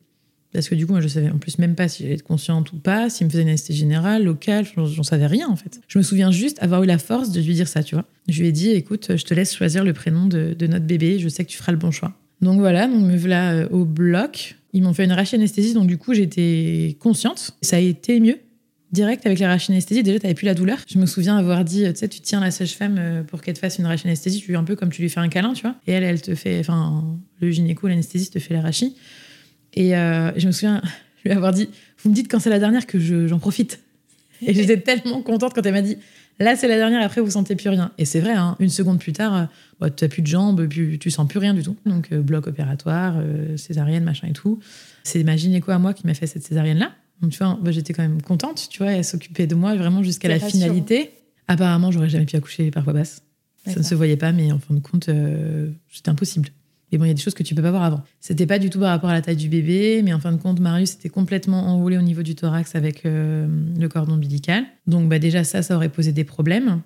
Parce 0.51 0.67
que 0.67 0.73
du 0.73 0.87
coup, 0.87 0.93
moi, 0.93 1.01
je 1.01 1.07
savais 1.07 1.29
en 1.29 1.37
plus 1.37 1.59
même 1.59 1.75
pas 1.75 1.87
si 1.87 2.03
j'allais 2.03 2.15
être 2.15 2.23
consciente 2.23 2.73
ou 2.73 2.77
pas, 2.77 3.09
s'il 3.09 3.27
me 3.27 3.31
faisait 3.31 3.43
une 3.43 3.49
anesthésie 3.49 3.79
générale, 3.79 4.23
locale, 4.23 4.65
j'en 4.75 5.03
savais 5.03 5.27
rien 5.27 5.47
en 5.47 5.55
fait. 5.55 5.79
Je 5.87 5.99
me 5.99 6.03
souviens 6.03 6.31
juste 6.31 6.61
avoir 6.61 6.81
eu 6.83 6.87
la 6.87 6.97
force 6.97 7.31
de 7.31 7.39
lui 7.39 7.53
dire 7.53 7.67
ça, 7.67 7.83
tu 7.83 7.95
vois. 7.95 8.05
Je 8.27 8.41
lui 8.41 8.47
ai 8.47 8.51
dit, 8.51 8.71
écoute, 8.71 9.15
je 9.15 9.23
te 9.23 9.33
laisse 9.33 9.55
choisir 9.55 9.83
le 9.83 9.93
prénom 9.93 10.25
de, 10.25 10.55
notre 10.61 10.85
bébé, 10.85 11.19
je 11.19 11.29
sais 11.29 11.45
que 11.45 11.49
tu 11.49 11.57
feras 11.57 11.71
le 11.71 11.77
bon 11.77 11.91
choix. 11.91 12.13
Donc 12.41 12.59
voilà, 12.59 12.87
donc 12.87 13.03
me 13.03 13.17
voilà 13.17 13.51
euh, 13.51 13.69
au 13.69 13.85
bloc. 13.85 14.55
Ils 14.73 14.81
m'ont 14.81 14.93
fait 14.93 15.03
une 15.03 15.11
anesthésie, 15.11 15.73
donc 15.73 15.87
du 15.87 15.97
coup, 15.97 16.13
j'étais 16.13 16.95
consciente. 16.99 17.55
Ça 17.61 17.75
a 17.75 17.79
été 17.79 18.19
mieux. 18.19 18.37
Direct 18.91 19.23
avec 19.27 19.37
la 19.37 19.51
anesthésie, 19.51 20.01
déjà, 20.01 20.17
t'avais 20.19 20.33
plus 20.33 20.45
la 20.45 20.55
douleur. 20.55 20.79
Je 20.89 20.97
me 20.97 21.05
souviens 21.05 21.37
avoir 21.37 21.63
dit, 21.63 21.83
tu 21.93 21.95
sais, 21.95 22.07
tu 22.07 22.21
tiens 22.21 22.39
la 22.39 22.49
sage-femme 22.49 22.95
euh, 22.97 23.21
pour 23.23 23.41
qu'elle 23.41 23.53
te 23.53 23.59
fasse 23.59 23.77
une 23.77 23.85
anesthésie, 23.85 24.41
tu 24.41 24.47
lui 24.47 24.55
un 24.57 24.63
peu 24.63 24.75
comme 24.75 24.89
tu 24.91 25.03
lui 25.03 25.09
fais 25.09 25.19
un 25.19 25.29
câlin, 25.29 25.53
tu 25.53 25.61
vois. 25.61 25.75
Et 25.85 25.91
elle, 25.91 26.03
elle 26.03 26.21
te 26.21 26.33
fait, 26.33 26.59
enfin, 26.59 27.03
le 27.39 27.51
gynéco, 27.51 27.87
l'anesthésiste 27.87 28.33
te 28.33 28.39
fait 28.39 28.55
l'arachie. 28.55 28.95
Et 29.75 29.95
euh, 29.95 30.31
je 30.37 30.47
me 30.47 30.51
souviens 30.51 30.81
lui 31.25 31.31
avoir 31.31 31.53
dit 31.53 31.69
Vous 31.99 32.09
me 32.09 32.15
dites 32.15 32.31
quand 32.31 32.39
c'est 32.39 32.49
la 32.49 32.57
dernière 32.57 32.87
que 32.87 32.97
je- 32.99 33.27
j'en 33.27 33.37
profite. 33.37 33.79
Et 34.41 34.55
j'étais 34.55 34.77
tellement 34.81 35.21
contente 35.21 35.53
quand 35.53 35.63
elle 35.67 35.73
m'a 35.73 35.83
dit 35.83 35.97
Là, 36.39 36.55
c'est 36.55 36.67
la 36.67 36.77
dernière, 36.77 37.03
après, 37.03 37.21
vous 37.21 37.29
sentez 37.31 37.55
plus 37.55 37.69
rien. 37.69 37.91
Et 37.99 38.05
c'est 38.05 38.21
vrai, 38.21 38.31
hein, 38.33 38.55
une 38.59 38.69
seconde 38.69 38.97
plus 38.97 39.13
tard, 39.13 39.35
euh, 39.35 39.43
bah, 39.79 39.89
tu 39.91 40.03
n'as 40.03 40.09
plus 40.09 40.21
de 40.23 40.27
jambes, 40.27 40.65
plus, 40.67 40.97
tu 40.97 41.11
sens 41.11 41.27
plus 41.27 41.37
rien 41.37 41.53
du 41.53 41.61
tout. 41.61 41.75
Donc, 41.85 42.07
euh, 42.11 42.21
bloc 42.21 42.47
opératoire, 42.47 43.17
césarienne, 43.55 44.03
machin 44.03 44.27
et 44.29 44.33
tout. 44.33 44.59
C'est 45.03 45.23
ma 45.23 45.35
gynéco 45.35 45.69
à 45.71 45.77
moi 45.77 45.93
qui 45.93 46.07
m'a 46.07 46.13
fait 46.15 46.25
cette 46.27 46.43
césarienne-là. 46.43 46.91
Donc, 47.21 47.31
tu 47.31 47.37
vois, 47.37 47.57
bah, 47.61 47.71
j'étais 47.71 47.93
quand 47.93 48.03
même 48.03 48.21
contente, 48.21 48.67
tu 48.69 48.79
vois, 48.79 48.93
elle 48.93 49.03
s'occupait 49.03 49.47
de 49.47 49.55
moi 49.55 49.75
vraiment 49.75 50.03
jusqu'à 50.03 50.27
la 50.27 50.39
finalité. 50.39 51.11
Apparemment, 51.47 51.91
j'aurais 51.91 52.09
jamais 52.09 52.25
pu 52.25 52.35
accoucher 52.35 52.71
par 52.71 52.83
voie 52.83 52.93
basse. 52.93 53.23
Ça 53.65 53.75
ne 53.79 53.83
se 53.83 53.93
voyait 53.93 54.17
pas, 54.17 54.31
mais 54.31 54.51
en 54.51 54.59
fin 54.59 54.73
de 54.73 54.79
compte, 54.79 55.09
euh, 55.09 55.69
c'était 55.91 56.09
impossible. 56.09 56.49
Et 56.91 56.97
bon, 56.97 57.05
il 57.05 57.09
y 57.09 57.11
a 57.11 57.13
des 57.13 57.21
choses 57.21 57.35
que 57.35 57.43
tu 57.43 57.53
peux 57.53 57.61
pas 57.61 57.69
voir 57.71 57.83
avant. 57.83 58.01
C'était 58.19 58.47
pas 58.47 58.57
du 58.57 58.69
tout 58.69 58.79
par 58.79 58.89
rapport 58.89 59.09
à 59.09 59.13
la 59.13 59.21
taille 59.21 59.35
du 59.35 59.49
bébé, 59.49 60.01
mais 60.03 60.11
en 60.11 60.19
fin 60.19 60.31
de 60.31 60.41
compte, 60.41 60.59
Marius 60.59 60.93
était 60.93 61.09
complètement 61.09 61.67
enroulé 61.67 61.97
au 61.97 62.01
niveau 62.01 62.23
du 62.23 62.35
thorax 62.35 62.73
avec 62.75 63.05
euh, 63.05 63.47
le 63.77 63.89
cordon 63.89 64.13
ombilical. 64.13 64.65
Donc 64.87 65.07
bah, 65.07 65.19
déjà 65.19 65.43
ça, 65.43 65.61
ça 65.61 65.75
aurait 65.75 65.89
posé 65.89 66.13
des 66.13 66.23
problèmes. 66.23 66.81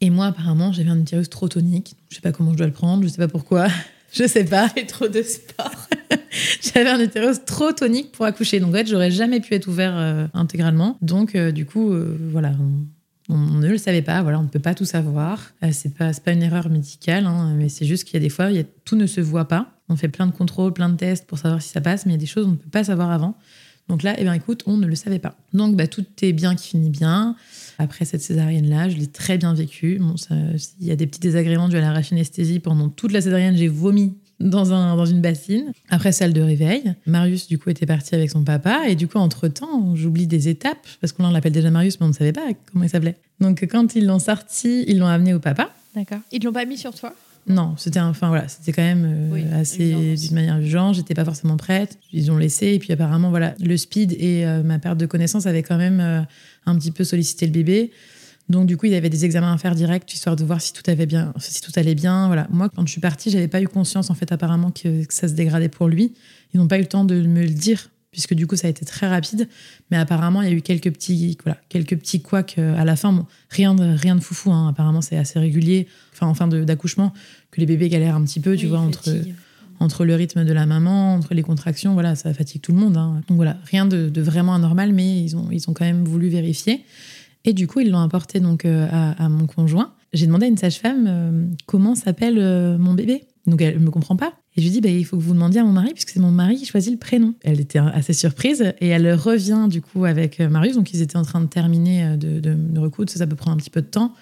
Et 0.00 0.10
moi, 0.10 0.26
apparemment, 0.26 0.72
j'avais 0.72 0.90
un 0.90 1.00
utérus 1.00 1.28
trop 1.28 1.48
tonique. 1.48 1.96
Je 2.08 2.16
sais 2.16 2.20
pas 2.20 2.32
comment 2.32 2.52
je 2.52 2.58
dois 2.58 2.66
le 2.66 2.72
prendre, 2.72 3.02
je 3.02 3.08
sais 3.08 3.18
pas 3.18 3.28
pourquoi. 3.28 3.68
Je 4.12 4.26
sais 4.26 4.44
pas. 4.44 4.68
Fait 4.68 4.86
trop 4.86 5.06
de 5.06 5.22
sport. 5.22 5.70
J'avais 6.60 6.90
un 6.90 7.00
utérus 7.00 7.44
trop 7.44 7.72
tonique 7.72 8.12
pour 8.12 8.24
accoucher. 8.24 8.60
Donc, 8.60 8.70
en 8.70 8.78
fait, 8.78 8.86
j'aurais 8.88 9.10
jamais 9.10 9.40
pu 9.40 9.54
être 9.54 9.68
ouvert 9.68 9.96
euh, 9.96 10.26
intégralement. 10.34 10.96
Donc, 11.02 11.34
euh, 11.34 11.52
du 11.52 11.66
coup, 11.66 11.92
euh, 11.92 12.16
voilà, 12.30 12.52
on, 13.28 13.36
ne 13.36 13.68
le 13.68 13.78
savait 13.78 14.02
pas. 14.02 14.22
Voilà, 14.22 14.40
on 14.40 14.44
ne 14.44 14.48
peut 14.48 14.58
pas 14.58 14.74
tout 14.74 14.84
savoir. 14.84 15.52
C'est 15.72 15.94
pas, 15.94 16.12
pas 16.12 16.32
une 16.32 16.42
erreur 16.42 16.68
médicale, 16.68 17.26
hein, 17.26 17.54
mais 17.56 17.68
c'est 17.68 17.84
juste 17.84 18.04
qu'il 18.04 18.14
y 18.14 18.16
a 18.16 18.20
des 18.20 18.28
fois, 18.28 18.50
il 18.50 18.64
tout 18.84 18.96
ne 18.96 19.06
se 19.06 19.20
voit 19.20 19.46
pas. 19.46 19.72
On 19.88 19.96
fait 19.96 20.08
plein 20.08 20.26
de 20.26 20.32
contrôles, 20.32 20.72
plein 20.72 20.88
de 20.88 20.96
tests 20.96 21.26
pour 21.26 21.38
savoir 21.38 21.62
si 21.62 21.70
ça 21.70 21.80
passe, 21.80 22.06
mais 22.06 22.12
il 22.12 22.14
y 22.14 22.18
a 22.18 22.20
des 22.20 22.26
choses 22.26 22.44
qu'on 22.44 22.52
ne 22.52 22.56
peut 22.56 22.70
pas 22.70 22.84
savoir 22.84 23.10
avant. 23.10 23.36
Donc 23.88 24.04
là, 24.04 24.14
eh 24.18 24.24
ben, 24.24 24.32
écoute, 24.34 24.62
on 24.66 24.76
ne 24.76 24.86
le 24.86 24.94
savait 24.94 25.18
pas. 25.18 25.34
Donc, 25.52 25.76
bah, 25.76 25.88
tout 25.88 26.06
est 26.22 26.32
bien 26.32 26.54
qui 26.54 26.68
finit 26.68 26.90
bien. 26.90 27.34
Après 27.78 28.04
cette 28.04 28.22
césarienne-là, 28.22 28.88
je 28.88 28.96
l'ai 28.96 29.08
très 29.08 29.36
bien 29.36 29.52
vécu. 29.52 29.98
Bon, 30.00 30.16
ça- 30.16 30.36
il 30.80 30.86
y 30.86 30.92
a 30.92 30.96
des 30.96 31.08
petits 31.08 31.18
désagréments 31.18 31.68
dus 31.68 31.76
à 31.76 31.80
la 31.80 31.90
anesthésie. 31.90 32.60
Pendant 32.60 32.88
toute 32.88 33.10
la 33.10 33.20
césarienne, 33.20 33.56
j'ai 33.56 33.66
vomi 33.66 34.16
dans, 34.40 34.72
un, 34.72 34.96
dans 34.96 35.06
une 35.06 35.20
bassine. 35.20 35.72
Après, 35.88 36.12
salle 36.12 36.32
de 36.32 36.40
réveil. 36.40 36.94
Marius, 37.06 37.46
du 37.48 37.58
coup, 37.58 37.70
était 37.70 37.86
parti 37.86 38.14
avec 38.14 38.30
son 38.30 38.42
papa. 38.42 38.88
Et 38.88 38.96
du 38.96 39.06
coup, 39.06 39.18
entre-temps, 39.18 39.94
j'oublie 39.94 40.26
des 40.26 40.48
étapes. 40.48 40.86
Parce 41.00 41.12
qu'on 41.12 41.28
l'appelle 41.30 41.52
déjà 41.52 41.70
Marius, 41.70 42.00
mais 42.00 42.06
on 42.06 42.10
ne 42.10 42.14
savait 42.14 42.32
pas 42.32 42.48
comment 42.72 42.84
il 42.84 42.90
s'appelait. 42.90 43.16
Donc, 43.40 43.66
quand 43.70 43.94
ils 43.94 44.06
l'ont 44.06 44.18
sorti, 44.18 44.84
ils 44.88 44.98
l'ont 44.98 45.06
amené 45.06 45.34
au 45.34 45.38
papa. 45.38 45.70
D'accord. 45.94 46.20
Ils 46.32 46.42
l'ont 46.42 46.52
pas 46.52 46.64
mis 46.64 46.78
sur 46.78 46.94
toi? 46.94 47.14
Non, 47.46 47.74
c'était 47.78 48.00
enfin 48.00 48.28
voilà, 48.28 48.48
c'était 48.48 48.72
quand 48.72 48.82
même 48.82 49.04
euh, 49.04 49.32
Oui, 49.32 49.44
assez 49.52 50.14
d'une 50.14 50.34
manière 50.34 50.60
urgente. 50.60 50.94
J'étais 50.94 51.14
pas 51.14 51.24
forcément 51.24 51.56
prête. 51.56 51.98
Ils 52.12 52.30
ont 52.30 52.36
laissé 52.36 52.68
et 52.68 52.78
puis 52.78 52.92
apparemment 52.92 53.30
voilà, 53.30 53.54
le 53.60 53.76
speed 53.76 54.12
et 54.12 54.44
euh, 54.44 54.62
ma 54.62 54.78
perte 54.78 54.98
de 54.98 55.06
connaissance 55.06 55.46
avaient 55.46 55.62
quand 55.62 55.78
même 55.78 56.00
euh, 56.00 56.20
un 56.66 56.76
petit 56.76 56.90
peu 56.90 57.02
sollicité 57.02 57.46
le 57.46 57.52
bébé. 57.52 57.90
Donc 58.50 58.66
du 58.66 58.76
coup, 58.76 58.86
il 58.86 58.92
y 58.92 58.96
avait 58.96 59.08
des 59.10 59.24
examens 59.24 59.52
à 59.54 59.58
faire 59.58 59.74
direct 59.74 60.12
histoire 60.12 60.36
de 60.36 60.44
voir 60.44 60.60
si 60.60 60.72
tout 60.72 60.82
avait 60.90 61.06
bien, 61.06 61.32
si 61.38 61.60
tout 61.62 61.72
allait 61.76 61.94
bien. 61.94 62.26
Voilà. 62.26 62.46
Moi, 62.50 62.68
quand 62.68 62.84
je 62.84 62.90
suis 62.92 63.00
partie, 63.00 63.30
j'avais 63.30 63.48
pas 63.48 63.62
eu 63.62 63.68
conscience 63.68 64.10
en 64.10 64.14
fait 64.14 64.32
apparemment 64.32 64.70
que, 64.70 65.04
que 65.04 65.14
ça 65.14 65.28
se 65.28 65.34
dégradait 65.34 65.68
pour 65.68 65.88
lui. 65.88 66.12
Ils 66.52 66.58
n'ont 66.58 66.68
pas 66.68 66.76
eu 66.78 66.82
le 66.82 66.86
temps 66.88 67.04
de 67.04 67.20
me 67.22 67.42
le 67.42 67.48
dire 67.50 67.90
puisque 68.12 68.34
du 68.34 68.48
coup 68.48 68.56
ça 68.56 68.66
a 68.66 68.70
été 68.70 68.84
très 68.84 69.06
rapide. 69.08 69.48
Mais 69.92 69.96
apparemment, 69.96 70.42
il 70.42 70.48
y 70.48 70.52
a 70.52 70.54
eu 70.54 70.62
quelques 70.62 70.90
petits, 70.92 71.38
voilà, 71.44 71.58
quelques 71.68 71.96
petits 71.96 72.20
couacs 72.20 72.56
euh, 72.58 72.74
à 72.76 72.84
la 72.84 72.96
fin. 72.96 73.12
Bon, 73.12 73.24
rien 73.50 73.72
de 73.74 73.84
rien 73.84 74.16
de 74.16 74.20
foufou. 74.20 74.50
Hein. 74.50 74.68
Apparemment, 74.68 75.00
c'est 75.00 75.16
assez 75.16 75.38
régulier. 75.38 75.86
Enfin, 76.12 76.26
en 76.26 76.34
fin 76.34 76.48
d'accouchement, 76.48 77.12
que 77.52 77.60
les 77.60 77.66
bébés 77.66 77.88
galèrent 77.88 78.16
un 78.16 78.24
petit 78.24 78.40
peu, 78.40 78.56
tu 78.56 78.64
Oui, 78.64 78.70
vois, 78.70 78.80
entre 78.80 79.04
fatigue. 79.04 79.34
entre 79.78 80.04
le 80.04 80.16
rythme 80.16 80.44
de 80.44 80.52
la 80.52 80.66
maman, 80.66 81.14
entre 81.14 81.34
les 81.34 81.42
contractions, 81.42 81.92
voilà, 81.94 82.16
ça 82.16 82.34
fatigue 82.34 82.60
tout 82.62 82.72
le 82.72 82.78
monde. 82.78 82.96
hein. 82.96 83.22
Donc 83.28 83.36
voilà, 83.36 83.58
rien 83.70 83.86
de, 83.86 84.08
de 84.08 84.20
vraiment 84.20 84.56
anormal, 84.56 84.92
mais 84.92 85.22
ils 85.22 85.36
ont, 85.36 85.48
ils 85.52 85.70
ont 85.70 85.72
quand 85.72 85.84
même 85.84 86.04
voulu 86.04 86.28
vérifier. 86.28 86.84
Et 87.44 87.52
du 87.52 87.66
coup, 87.66 87.80
ils 87.80 87.90
l'ont 87.90 88.00
apporté 88.00 88.40
donc 88.40 88.64
euh, 88.64 88.86
à, 88.90 89.28
mon 89.28 89.46
conjoint. 89.46 89.92
J'ai 90.12 90.26
demandé 90.26 90.46
à 90.46 90.48
une 90.48 90.56
sage-femme 90.56 91.06
euh, 91.08 91.46
comment 91.66 91.94
s'appelle 91.94 92.38
euh, 92.38 92.76
mon 92.78 92.94
bébé. 92.94 93.24
Donc 93.46 93.62
elle 93.62 93.78
ne 93.78 93.84
me 93.84 93.90
comprend 93.90 94.16
pas. 94.16 94.34
Et 94.56 94.60
je 94.60 94.66
lui 94.66 94.70
dis, 94.70 94.80
bah, 94.80 94.90
il 94.90 95.04
faut 95.04 95.16
que 95.16 95.22
vous 95.22 95.32
demandiez 95.32 95.60
à 95.60 95.64
mon 95.64 95.72
mari, 95.72 95.92
puisque 95.92 96.10
c'est 96.10 96.20
mon 96.20 96.30
mari 96.30 96.56
qui 96.56 96.66
choisit 96.66 96.92
le 96.92 96.98
prénom. 96.98 97.34
Elle 97.42 97.60
était 97.60 97.78
assez 97.78 98.12
surprise 98.12 98.74
et 98.80 98.88
elle 98.88 99.14
revient 99.14 99.66
du 99.70 99.80
coup 99.80 100.04
avec 100.04 100.40
Marius. 100.40 100.76
Donc 100.76 100.92
ils 100.92 101.00
étaient 101.00 101.16
en 101.16 101.22
train 101.22 101.40
de 101.40 101.46
terminer 101.46 102.16
de, 102.16 102.40
de, 102.40 102.54
de 102.54 102.80
recoudre, 102.80 103.10
ça, 103.10 103.26
peut 103.26 103.36
prendre 103.36 103.54
un 103.54 103.58
petit 103.58 103.70
peu 103.70 103.80
de 103.80 103.86
temps. 103.86 104.14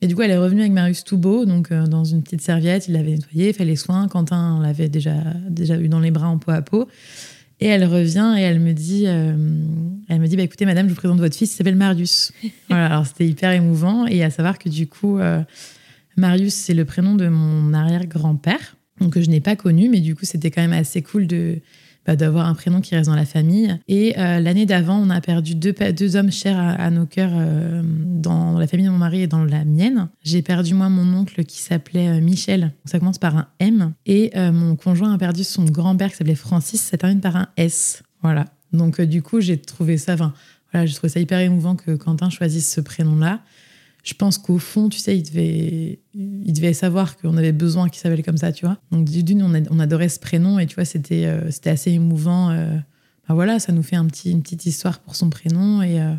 Et 0.00 0.06
du 0.06 0.14
coup, 0.14 0.22
elle 0.22 0.30
est 0.30 0.38
revenue 0.38 0.60
avec 0.60 0.72
Marius 0.72 1.04
tout 1.04 1.18
beau, 1.18 1.44
donc 1.44 1.72
dans 1.72 2.04
une 2.04 2.22
petite 2.22 2.40
serviette. 2.40 2.88
Il 2.88 2.94
l'avait 2.94 3.12
nettoyé, 3.12 3.52
fait 3.52 3.64
les 3.64 3.76
soins. 3.76 4.08
Quentin 4.08 4.60
l'avait 4.62 4.88
déjà, 4.88 5.14
déjà 5.48 5.78
eu 5.78 5.88
dans 5.88 6.00
les 6.00 6.10
bras 6.10 6.28
en 6.28 6.38
peau 6.38 6.52
à 6.52 6.62
peau. 6.62 6.88
Et 7.60 7.66
elle 7.66 7.84
revient 7.84 8.34
et 8.36 8.42
elle 8.42 8.60
me 8.60 8.72
dit, 8.72 9.04
euh, 9.06 9.34
elle 10.08 10.20
me 10.20 10.26
dit, 10.26 10.36
bah, 10.36 10.42
écoutez, 10.42 10.66
madame, 10.66 10.86
je 10.86 10.90
vous 10.90 10.98
présente 10.98 11.18
votre 11.18 11.36
fils, 11.36 11.52
il 11.52 11.56
s'appelle 11.56 11.76
Marius. 11.76 12.32
voilà, 12.68 12.86
alors 12.86 13.06
c'était 13.06 13.26
hyper 13.26 13.52
émouvant. 13.52 14.06
Et 14.06 14.24
à 14.24 14.30
savoir 14.30 14.58
que 14.58 14.68
du 14.68 14.86
coup, 14.86 15.18
euh, 15.18 15.42
Marius, 16.16 16.54
c'est 16.54 16.74
le 16.74 16.84
prénom 16.84 17.14
de 17.14 17.28
mon 17.28 17.72
arrière-grand-père, 17.72 18.76
donc 19.00 19.14
que 19.14 19.22
je 19.22 19.30
n'ai 19.30 19.40
pas 19.40 19.56
connu, 19.56 19.88
mais 19.88 20.00
du 20.00 20.14
coup, 20.14 20.24
c'était 20.24 20.50
quand 20.50 20.62
même 20.62 20.72
assez 20.72 21.02
cool 21.02 21.26
de 21.26 21.60
bah, 22.06 22.16
d'avoir 22.16 22.46
un 22.46 22.54
prénom 22.54 22.80
qui 22.80 22.94
reste 22.94 23.08
dans 23.08 23.16
la 23.16 23.24
famille. 23.24 23.78
Et 23.88 24.18
euh, 24.18 24.40
l'année 24.40 24.66
d'avant, 24.66 24.98
on 24.98 25.10
a 25.10 25.20
perdu 25.20 25.54
deux, 25.54 25.72
deux 25.72 26.16
hommes 26.16 26.30
chers 26.30 26.58
à, 26.58 26.90
nos 26.90 27.06
cœurs 27.06 27.32
euh, 27.34 27.82
dans 27.84 28.58
la 28.58 28.66
famille 28.66 28.86
de 28.86 28.90
mon 28.90 28.98
mari 28.98 29.22
et 29.22 29.26
dans 29.26 29.44
la 29.44 29.64
mienne. 29.64 30.08
J'ai 30.22 30.42
perdu, 30.42 30.74
moi, 30.74 30.88
mon 30.88 31.18
oncle 31.18 31.44
qui 31.44 31.60
s'appelait 31.60 32.08
euh, 32.08 32.20
Michel. 32.20 32.72
Ça 32.84 32.98
commence 32.98 33.18
par 33.18 33.36
un 33.36 33.46
M. 33.58 33.92
Et 34.06 34.32
mon 34.36 34.76
conjoint 34.76 35.12
a 35.12 35.18
perdu 35.18 35.44
son 35.44 35.64
grand-père 35.64 36.10
qui 36.10 36.16
s'appelait 36.16 36.34
Francis. 36.34 36.80
Ça 36.80 36.98
termine 36.98 37.20
par 37.20 37.36
un 37.36 37.48
S. 37.56 38.02
Voilà. 38.22 38.46
Donc, 38.72 39.00
du 39.00 39.22
coup, 39.22 39.40
j'ai 39.40 39.58
trouvé 39.58 39.96
ça... 39.96 40.16
Voilà, 40.16 40.86
j'ai 40.86 40.94
trouvé 40.94 41.08
ça 41.08 41.20
hyper 41.20 41.38
émouvant 41.38 41.76
que 41.76 41.92
Quentin 41.92 42.30
choisisse 42.30 42.72
ce 42.72 42.80
prénom-là. 42.80 43.40
Je 44.04 44.12
pense 44.12 44.36
qu'au 44.36 44.58
fond, 44.58 44.90
tu 44.90 44.98
sais, 44.98 45.16
il 45.16 45.22
devait, 45.22 45.98
il 46.12 46.52
devait 46.52 46.74
savoir 46.74 47.16
qu'on 47.16 47.38
avait 47.38 47.52
besoin 47.52 47.88
qu'il 47.88 48.00
s'appelle 48.00 48.22
comme 48.22 48.36
ça, 48.36 48.52
tu 48.52 48.66
vois. 48.66 48.76
Donc, 48.92 49.06
d'une, 49.06 49.42
on, 49.42 49.78
adorait 49.78 50.10
ce 50.10 50.20
prénom 50.20 50.58
et 50.58 50.66
tu 50.66 50.74
vois, 50.74 50.84
c'était, 50.84 51.24
euh, 51.24 51.50
assez 51.64 51.90
émouvant. 51.90 52.50
Bah 53.26 53.34
voilà, 53.34 53.58
ça 53.58 53.72
nous 53.72 53.82
fait 53.82 53.96
une 53.96 54.42
petite 54.42 54.66
histoire 54.66 54.98
pour 54.98 55.16
son 55.16 55.30
prénom 55.30 55.80
et 55.80 56.02
euh, 56.02 56.12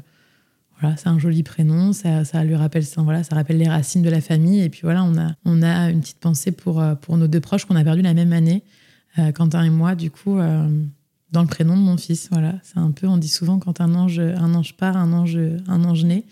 voilà, 0.80 0.98
c'est 0.98 1.10
un 1.10 1.20
joli 1.20 1.44
prénom. 1.44 1.94
Ça, 1.94 2.26
ça 2.26 2.44
lui 2.44 2.56
rappelle, 2.56 2.84
ça, 2.84 3.04
voilà, 3.04 3.24
ça 3.24 3.36
rappelle 3.36 3.60
les 3.60 3.70
racines 3.70 4.02
de 4.02 4.10
la 4.10 4.22
famille. 4.22 4.62
Et 4.62 4.70
puis 4.70 4.82
voilà, 4.82 5.04
on 5.04 5.16
a, 5.16 5.36
on 5.46 5.62
a 5.62 5.92
une 5.92 6.02
petite 6.02 6.20
pensée 6.20 6.52
pour, 6.52 6.84
pour 7.02 7.18
nos 7.18 7.28
deux 7.28 7.40
proches 7.40 7.66
qu'on 7.66 7.76
a 7.76 7.84
perdu 7.84 8.02
la 8.02 8.16
même 8.16 8.34
année, 8.34 8.64
Quentin 9.36 9.64
et 9.64 9.70
moi, 9.70 9.94
du 9.94 10.10
coup, 10.10 10.40
dans 11.32 11.42
le 11.42 11.48
prénom 11.48 11.78
de 11.78 11.82
mon 11.84 11.98
fils. 11.98 12.30
Voilà, 12.32 12.56
c'est 12.64 12.80
un 12.80 12.90
peu, 12.90 13.08
on 13.08 13.18
dit 13.18 13.28
souvent 13.28 13.60
quand 13.60 13.80
un 13.80 13.94
ange, 13.94 14.18
un 14.18 14.56
ange 14.56 14.76
part, 14.76 14.98
un 14.98 15.14
ange, 15.14 15.38
un 15.68 15.84
ange 15.84 16.04
naît. 16.04 16.26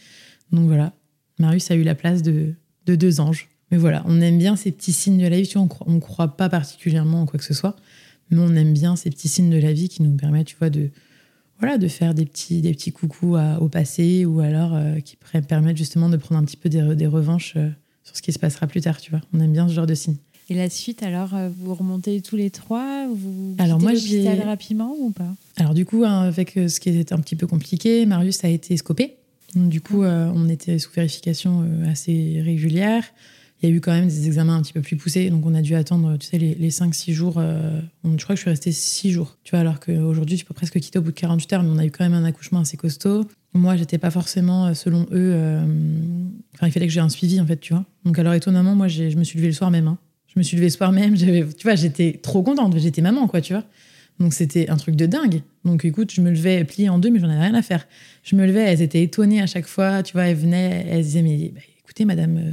Donc 0.51 0.65
voilà, 0.65 0.93
Marius 1.39 1.71
a 1.71 1.75
eu 1.75 1.83
la 1.83 1.95
place 1.95 2.21
de, 2.21 2.53
de 2.85 2.95
deux 2.95 3.19
anges. 3.19 3.49
Mais 3.71 3.77
voilà, 3.77 4.03
on 4.07 4.21
aime 4.21 4.37
bien 4.37 4.55
ces 4.55 4.71
petits 4.71 4.93
signes 4.93 5.17
de 5.17 5.27
la 5.27 5.39
vie. 5.41 5.47
Tu 5.47 5.53
vois, 5.57 5.63
on 5.63 5.67
croit, 5.67 5.87
on 5.89 5.99
croit 5.99 6.37
pas 6.37 6.49
particulièrement 6.49 7.21
en 7.21 7.25
quoi 7.25 7.39
que 7.39 7.45
ce 7.45 7.53
soit, 7.55 7.75
mais 8.29 8.37
on 8.39 8.53
aime 8.55 8.73
bien 8.73 8.95
ces 8.95 9.09
petits 9.09 9.27
signes 9.27 9.49
de 9.49 9.57
la 9.57 9.73
vie 9.73 9.89
qui 9.89 10.03
nous 10.03 10.15
permettent, 10.15 10.47
tu 10.47 10.55
vois, 10.59 10.69
de, 10.69 10.89
voilà, 11.59 11.77
de 11.77 11.87
faire 11.87 12.13
des 12.13 12.25
petits, 12.25 12.61
des 12.61 12.71
petits 12.73 12.91
coucous 12.91 13.35
à- 13.35 13.59
au 13.61 13.69
passé 13.69 14.25
ou 14.25 14.41
alors 14.41 14.73
euh, 14.75 14.99
qui 14.99 15.17
permettent 15.47 15.77
justement 15.77 16.09
de 16.09 16.17
prendre 16.17 16.39
un 16.39 16.43
petit 16.45 16.57
peu 16.57 16.69
des, 16.69 16.81
re- 16.81 16.93
des 16.95 17.07
revanches 17.07 17.53
euh, 17.55 17.69
sur 18.03 18.15
ce 18.15 18.21
qui 18.21 18.31
se 18.31 18.37
passera 18.39 18.67
plus 18.67 18.81
tard, 18.81 19.01
tu 19.01 19.09
vois. 19.11 19.21
On 19.33 19.39
aime 19.39 19.53
bien 19.53 19.67
ce 19.67 19.73
genre 19.73 19.87
de 19.87 19.95
signes. 19.95 20.17
Et 20.49 20.55
la 20.55 20.69
suite, 20.69 21.01
alors, 21.03 21.33
euh, 21.33 21.49
vous 21.57 21.73
remontez 21.73 22.21
tous 22.21 22.35
les 22.35 22.49
trois 22.51 23.07
Vous 23.07 23.55
Alors, 23.57 23.79
moi, 23.79 23.93
l'hôpital 23.93 24.41
rapidement 24.41 24.93
ou 24.99 25.09
pas? 25.09 25.33
Alors 25.55 25.73
du 25.73 25.85
coup, 25.85 26.03
hein, 26.03 26.23
avec 26.23 26.51
ce 26.51 26.79
qui 26.79 26.89
était 26.89 27.13
un 27.13 27.19
petit 27.19 27.35
peu 27.37 27.47
compliqué, 27.47 28.05
Marius 28.05 28.43
a 28.43 28.49
été 28.49 28.75
scopé. 28.77 29.15
Du 29.55 29.81
coup, 29.81 30.03
euh, 30.03 30.31
on 30.33 30.49
était 30.49 30.79
sous 30.79 30.91
vérification 30.91 31.63
euh, 31.63 31.91
assez 31.91 32.41
régulière. 32.43 33.03
Il 33.61 33.69
y 33.69 33.71
a 33.71 33.75
eu 33.75 33.79
quand 33.79 33.91
même 33.93 34.07
des 34.07 34.27
examens 34.27 34.57
un 34.57 34.61
petit 34.61 34.73
peu 34.73 34.81
plus 34.81 34.97
poussés, 34.97 35.29
donc 35.29 35.45
on 35.45 35.53
a 35.55 35.61
dû 35.61 35.73
attendre, 35.75 36.17
tu 36.17 36.27
sais, 36.27 36.37
les, 36.37 36.53
les 36.53 36.69
5-6 36.69 37.13
jours. 37.13 37.35
euh, 37.37 37.79
je 38.03 38.21
crois 38.23 38.35
que 38.35 38.37
je 38.37 38.41
suis 38.41 38.49
restée 38.49 38.73
6 38.73 39.11
jours, 39.11 39.37
tu 39.45 39.51
vois, 39.51 39.59
alors 39.59 39.79
qu'aujourd'hui, 39.79 40.35
tu 40.35 40.43
peux 40.43 40.53
presque 40.53 40.77
quitter 40.81 40.99
au 40.99 41.01
bout 41.01 41.11
de 41.11 41.15
48 41.19 41.53
heures, 41.53 41.63
mais 41.63 41.69
on 41.69 41.77
a 41.77 41.85
eu 41.85 41.91
quand 41.91 42.03
même 42.03 42.13
un 42.13 42.25
accouchement 42.25 42.59
assez 42.59 42.75
costaud. 42.75 43.25
Moi, 43.53 43.77
j'étais 43.77 43.97
pas 43.97 44.11
forcément, 44.11 44.73
selon 44.73 45.05
eux, 45.13 45.33
enfin, 46.55 46.67
il 46.67 46.71
fallait 46.71 46.87
que 46.87 46.91
j'ai 46.91 46.99
un 46.99 47.07
suivi, 47.07 47.39
en 47.39 47.45
fait, 47.45 47.57
tu 47.61 47.73
vois. 47.73 47.85
Donc, 48.03 48.19
alors, 48.19 48.33
étonnamment, 48.33 48.75
moi, 48.75 48.89
je 48.89 49.15
me 49.15 49.23
suis 49.23 49.37
levée 49.37 49.47
le 49.47 49.53
soir 49.53 49.71
même. 49.71 49.87
hein. 49.87 49.97
Je 50.27 50.39
me 50.39 50.43
suis 50.43 50.57
levée 50.57 50.67
le 50.67 50.71
soir 50.71 50.91
même, 50.91 51.15
tu 51.15 51.63
vois, 51.63 51.75
j'étais 51.75 52.19
trop 52.21 52.43
contente, 52.43 52.77
j'étais 52.79 53.01
maman, 53.01 53.27
quoi, 53.27 53.39
tu 53.39 53.53
vois. 53.53 53.63
Donc 54.23 54.33
c'était 54.33 54.69
un 54.69 54.77
truc 54.77 54.95
de 54.95 55.05
dingue. 55.05 55.41
Donc 55.65 55.83
écoute, 55.85 56.11
je 56.13 56.21
me 56.21 56.29
levais 56.31 56.63
pliée 56.63 56.87
en 56.89 56.97
deux, 56.97 57.09
mais 57.11 57.19
j'en 57.19 57.29
avais 57.29 57.41
rien 57.41 57.53
à 57.55 57.61
faire. 57.61 57.85
Je 58.23 58.35
me 58.37 58.45
levais, 58.45 58.61
elles 58.61 58.81
étaient 58.81 59.03
étonnées 59.03 59.41
à 59.41 59.47
chaque 59.47 59.67
fois. 59.67 60.01
Tu 60.01 60.13
vois, 60.13 60.23
elles 60.23 60.37
venaient, 60.37 60.85
elles 60.89 61.03
disaient 61.03 61.21
mais 61.21 61.51
bah, 61.53 61.59
écoutez, 61.83 62.05
Madame, 62.05 62.37
euh, 62.37 62.51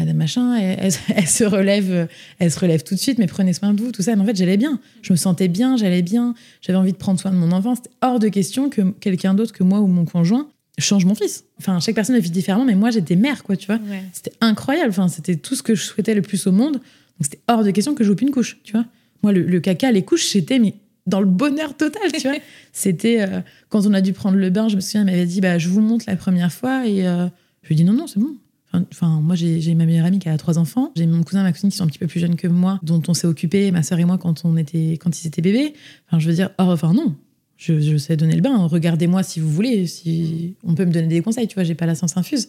Madame 0.00 0.16
machin, 0.16 0.56
elle, 0.56 0.78
elle- 0.80 0.92
elle 1.16 1.26
se 1.28 1.44
relève, 1.44 2.08
elle 2.40 2.50
se 2.50 2.58
relève 2.58 2.82
tout 2.82 2.94
de 2.94 2.98
suite, 3.00 3.18
mais 3.18 3.26
prenez 3.28 3.52
soin 3.52 3.72
de 3.72 3.80
vous, 3.80 3.92
tout 3.92 4.02
ça. 4.02 4.16
Mais 4.16 4.22
en 4.22 4.26
fait, 4.26 4.36
j'allais 4.36 4.56
bien. 4.56 4.80
Je 5.02 5.12
me 5.12 5.16
sentais 5.16 5.46
bien, 5.48 5.76
j'allais 5.76 6.02
bien. 6.02 6.34
J'avais 6.60 6.78
envie 6.78 6.92
de 6.92 6.96
prendre 6.98 7.20
soin 7.20 7.30
de 7.30 7.36
mon 7.36 7.52
enfant. 7.52 7.74
C'était 7.76 7.90
hors 8.02 8.18
de 8.18 8.28
question 8.28 8.68
que 8.68 8.82
quelqu'un 8.98 9.34
d'autre 9.34 9.52
que 9.52 9.62
moi 9.62 9.80
ou 9.80 9.86
mon 9.86 10.04
conjoint 10.04 10.48
change 10.78 11.04
mon 11.04 11.14
fils. 11.14 11.44
Enfin, 11.60 11.78
chaque 11.78 11.94
personne 11.94 12.18
vit 12.18 12.30
différemment, 12.30 12.64
mais 12.64 12.74
moi 12.74 12.90
j'étais 12.90 13.14
mère, 13.14 13.44
quoi, 13.44 13.56
tu 13.56 13.66
vois. 13.66 13.76
Ouais. 13.88 14.02
C'était 14.12 14.32
incroyable. 14.40 14.90
Enfin, 14.90 15.06
c'était 15.08 15.36
tout 15.36 15.54
ce 15.54 15.62
que 15.62 15.74
je 15.76 15.82
souhaitais 15.84 16.14
le 16.14 16.22
plus 16.22 16.46
au 16.48 16.52
monde. 16.52 16.72
Donc, 16.74 16.82
c'était 17.20 17.40
hors 17.46 17.62
de 17.62 17.70
question 17.70 17.94
que 17.94 18.02
j'oupe 18.02 18.22
une 18.22 18.30
couche, 18.32 18.58
tu 18.64 18.72
vois. 18.72 18.86
Moi, 19.22 19.32
le, 19.32 19.42
le 19.42 19.60
caca, 19.60 19.92
les 19.92 20.02
couches, 20.02 20.34
mais 20.50 20.74
dans 21.06 21.20
le 21.20 21.26
bonheur 21.26 21.76
total, 21.76 22.12
tu 22.12 22.28
vois. 22.28 22.38
C'était 22.72 23.22
euh, 23.22 23.40
quand 23.68 23.86
on 23.86 23.94
a 23.94 24.00
dû 24.00 24.12
prendre 24.12 24.36
le 24.36 24.50
bain, 24.50 24.68
je 24.68 24.76
me 24.76 24.80
souviens, 24.80 25.02
elle 25.02 25.06
m'avait 25.06 25.26
dit, 25.26 25.40
bah, 25.40 25.58
je 25.58 25.68
vous 25.68 25.80
montre 25.80 26.04
la 26.08 26.16
première 26.16 26.52
fois. 26.52 26.86
Et 26.86 27.06
euh, 27.06 27.26
je 27.62 27.68
lui 27.68 27.74
ai 27.74 27.76
dit, 27.76 27.84
non, 27.84 27.92
non, 27.92 28.06
c'est 28.06 28.20
bon. 28.20 28.36
Enfin, 28.72 28.84
Enfin, 28.92 29.20
moi, 29.20 29.34
j'ai 29.34 29.74
ma 29.74 29.84
meilleure 29.84 30.06
amie 30.06 30.18
qui 30.18 30.28
a 30.28 30.36
trois 30.38 30.58
enfants. 30.58 30.92
J'ai 30.96 31.06
mon 31.06 31.22
cousin 31.22 31.40
et 31.40 31.44
ma 31.44 31.52
cousine 31.52 31.70
qui 31.70 31.76
sont 31.76 31.84
un 31.84 31.88
petit 31.88 31.98
peu 31.98 32.06
plus 32.06 32.20
jeunes 32.20 32.36
que 32.36 32.48
moi, 32.48 32.80
dont 32.82 33.02
on 33.08 33.14
s'est 33.14 33.26
occupé, 33.26 33.70
ma 33.70 33.82
sœur 33.82 33.98
et 33.98 34.04
moi, 34.04 34.18
quand, 34.18 34.44
on 34.44 34.56
était, 34.56 34.98
quand 35.00 35.22
ils 35.22 35.26
étaient 35.26 35.42
bébés. 35.42 35.74
Enfin, 36.08 36.18
je 36.18 36.28
veux 36.28 36.34
dire, 36.34 36.50
oh, 36.58 36.64
enfin, 36.64 36.94
non. 36.94 37.14
Je, 37.58 37.78
je 37.78 37.96
sais 37.96 38.16
donner 38.16 38.34
le 38.34 38.40
bain. 38.40 38.56
Regardez-moi 38.66 39.22
si 39.22 39.38
vous 39.38 39.50
voulez. 39.50 39.86
Si 39.86 40.56
on 40.64 40.74
peut 40.74 40.84
me 40.84 40.90
donner 40.90 41.06
des 41.06 41.20
conseils, 41.20 41.46
tu 41.46 41.54
vois, 41.54 41.64
j'ai 41.64 41.74
pas 41.74 41.86
la 41.86 41.94
science 41.94 42.16
infuse. 42.16 42.48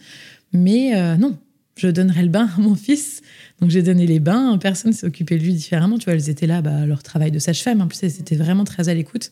Mais 0.53 0.95
euh, 0.95 1.17
non, 1.17 1.37
je 1.75 1.87
donnerai 1.87 2.23
le 2.23 2.29
bain 2.29 2.49
à 2.57 2.61
mon 2.61 2.75
fils. 2.75 3.21
Donc 3.63 3.71
j'ai 3.71 3.81
donné 3.81 4.05
les 4.05 4.19
bains, 4.19 4.57
personne 4.57 4.91
s'est 4.91 5.07
occupé 5.07 5.37
de 5.37 5.43
lui 5.45 5.53
différemment. 5.53 5.97
Tu 5.97 6.03
vois, 6.03 6.15
elles 6.15 6.29
étaient 6.29 6.47
là, 6.47 6.61
bah, 6.61 6.85
leur 6.85 7.01
travail 7.01 7.31
de 7.31 7.39
sage-femme. 7.39 7.79
En 7.79 7.87
plus, 7.87 8.03
elles 8.03 8.19
étaient 8.19 8.35
vraiment 8.35 8.65
très 8.65 8.89
à 8.89 8.93
l'écoute. 8.93 9.31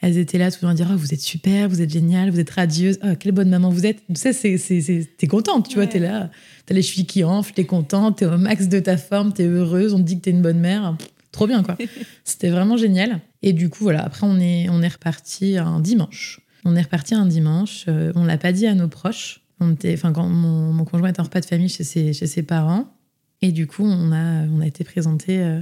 Elles 0.00 0.16
étaient 0.16 0.38
là 0.38 0.50
tout 0.50 0.60
le 0.62 0.68
temps 0.68 0.70
à 0.70 0.74
dire 0.74 0.88
oh, 0.90 0.96
Vous 0.96 1.12
êtes 1.12 1.20
super, 1.20 1.68
vous 1.68 1.82
êtes 1.82 1.92
génial, 1.92 2.30
vous 2.30 2.40
êtes 2.40 2.48
radieuse, 2.48 2.98
oh, 3.04 3.08
quelle 3.20 3.32
bonne 3.32 3.50
maman 3.50 3.68
vous 3.68 3.84
êtes. 3.84 3.98
Tu 4.08 4.32
sais, 4.32 5.06
t'es 5.18 5.26
contente, 5.26 5.68
tu 5.68 5.74
vois, 5.74 5.86
t'es 5.86 5.98
là, 5.98 6.30
t'as 6.64 6.74
les 6.74 6.80
chevilles 6.80 7.04
qui 7.04 7.22
enflent, 7.22 7.52
t'es 7.52 7.66
contente, 7.66 8.16
t'es 8.16 8.24
au 8.24 8.38
max 8.38 8.68
de 8.68 8.78
ta 8.80 8.96
forme, 8.96 9.34
t'es 9.34 9.44
heureuse, 9.44 9.92
on 9.92 9.98
te 9.98 10.04
dit 10.04 10.16
que 10.16 10.22
t'es 10.22 10.30
une 10.30 10.40
bonne 10.40 10.60
mère. 10.60 10.96
Pff, 10.98 11.08
Trop 11.32 11.46
bien, 11.46 11.62
quoi. 11.62 11.76
C'était 12.24 12.48
vraiment 12.48 12.78
génial. 12.78 13.20
Et 13.42 13.52
du 13.52 13.68
coup, 13.68 13.84
voilà, 13.84 14.02
après, 14.06 14.26
on 14.26 14.40
est, 14.40 14.70
on 14.70 14.80
est 14.80 14.88
reparti 14.88 15.58
un 15.58 15.80
dimanche. 15.80 16.40
On 16.64 16.76
est 16.76 16.82
reparti 16.82 17.14
un 17.14 17.26
dimanche. 17.26 17.84
euh, 17.88 18.10
on 18.14 18.24
l'a 18.24 18.38
pas 18.38 18.52
dit 18.52 18.66
à 18.66 18.74
nos 18.74 18.88
proches. 18.88 19.42
On 19.60 19.74
était, 19.74 19.92
enfin, 19.92 20.14
quand 20.14 20.26
mon, 20.30 20.72
mon 20.72 20.86
conjoint 20.86 21.10
était 21.10 21.20
en 21.20 21.24
repas 21.24 21.40
de 21.40 21.44
famille 21.44 21.68
chez 21.68 21.84
ses, 21.84 22.14
chez 22.14 22.26
ses 22.26 22.42
parents. 22.42 22.95
Et 23.42 23.52
du 23.52 23.66
coup, 23.66 23.84
on 23.84 24.12
a, 24.12 24.46
on 24.46 24.60
a 24.60 24.66
été 24.66 24.84
présenté, 24.84 25.38
euh, 25.40 25.60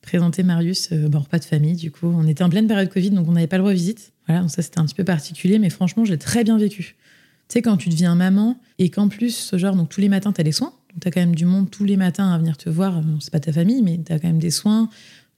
présenté 0.00 0.42
Marius 0.42 0.90
euh, 0.92 1.10
en 1.12 1.20
repas 1.20 1.38
de 1.38 1.44
famille. 1.44 1.76
Du 1.76 1.90
coup, 1.90 2.06
on 2.06 2.26
était 2.26 2.42
en 2.42 2.48
pleine 2.50 2.66
période 2.66 2.88
Covid, 2.88 3.10
donc 3.10 3.28
on 3.28 3.32
n'avait 3.32 3.46
pas 3.46 3.56
le 3.56 3.62
droit 3.62 3.72
aux 3.72 3.76
visites. 3.76 4.12
Voilà, 4.26 4.42
donc 4.42 4.50
ça, 4.50 4.62
c'était 4.62 4.78
un 4.78 4.84
petit 4.84 4.94
peu 4.94 5.04
particulier, 5.04 5.58
mais 5.58 5.70
franchement, 5.70 6.04
j'ai 6.04 6.18
très 6.18 6.44
bien 6.44 6.56
vécu. 6.58 6.96
Tu 7.48 7.54
sais, 7.54 7.62
quand 7.62 7.76
tu 7.76 7.88
deviens 7.88 8.14
maman 8.14 8.58
et 8.78 8.88
qu'en 8.88 9.08
plus, 9.08 9.34
ce 9.36 9.58
genre, 9.58 9.76
donc 9.76 9.88
tous 9.88 10.00
les 10.00 10.08
matins, 10.08 10.32
tu 10.32 10.40
as 10.40 10.44
des 10.44 10.52
soins. 10.52 10.72
Donc, 10.92 11.02
tu 11.02 11.08
as 11.08 11.10
quand 11.10 11.20
même 11.20 11.34
du 11.34 11.44
monde 11.44 11.70
tous 11.70 11.84
les 11.84 11.96
matins 11.96 12.32
à 12.32 12.38
venir 12.38 12.56
te 12.56 12.70
voir. 12.70 13.02
Bon, 13.02 13.20
c'est 13.20 13.32
pas 13.32 13.40
ta 13.40 13.52
famille, 13.52 13.82
mais 13.82 14.00
tu 14.04 14.12
as 14.12 14.18
quand 14.18 14.28
même 14.28 14.38
des 14.38 14.50
soins. 14.50 14.88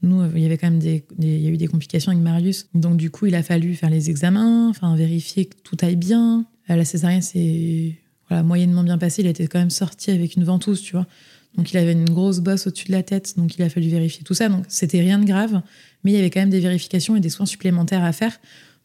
Nous, 0.03 0.21
euh, 0.21 0.31
il 0.35 0.43
y 0.43 0.47
avait 0.47 0.59
quand 0.59 0.71
même 0.71 0.79
des, 0.79 1.05
il 1.19 1.41
y 1.41 1.47
a 1.47 1.51
eu 1.51 1.57
des 1.57 1.67
complications 1.67 2.13
avec 2.13 2.23
Marius. 2.23 2.69
Donc, 2.75 2.97
du 2.99 3.11
coup, 3.11 3.27
il 3.27 3.35
a 3.35 3.43
fallu 3.43 3.75
faire 3.75 3.91
les 3.91 4.11
examens, 4.11 4.69
enfin, 4.69 4.95
vérifier 4.97 5.47
que 5.47 5.57
tout 5.65 5.77
aille 5.81 5.97
bien. 5.97 6.45
Euh, 6.71 6.77
La 6.77 6.85
césarienne, 6.85 7.23
c'est 7.23 7.97
voilà, 8.29 8.43
moyennement 8.43 8.85
bien 8.85 8.99
passé. 8.99 9.23
Il 9.23 9.29
était 9.29 9.47
quand 9.47 9.59
même 9.59 9.71
sorti 9.71 10.11
avec 10.11 10.37
une 10.37 10.45
ventouse, 10.45 10.83
tu 10.83 10.93
vois. 10.93 11.07
Donc, 11.57 11.73
il 11.73 11.77
avait 11.77 11.93
une 11.93 12.09
grosse 12.09 12.41
bosse 12.41 12.67
au-dessus 12.67 12.87
de 12.87 12.93
la 12.93 13.03
tête. 13.03 13.35
Donc, 13.37 13.57
il 13.57 13.63
a 13.63 13.69
fallu 13.69 13.89
vérifier 13.89 14.23
tout 14.25 14.35
ça. 14.35 14.49
Donc, 14.49 14.65
c'était 14.69 15.01
rien 15.01 15.19
de 15.19 15.25
grave. 15.25 15.63
Mais 16.03 16.13
il 16.13 16.15
y 16.15 16.19
avait 16.19 16.31
quand 16.31 16.41
même 16.41 16.51
des 16.51 16.61
vérifications 16.61 17.17
et 17.17 17.21
des 17.21 17.31
soins 17.31 17.47
supplémentaires 17.47 18.05
à 18.05 18.13
faire. 18.13 18.39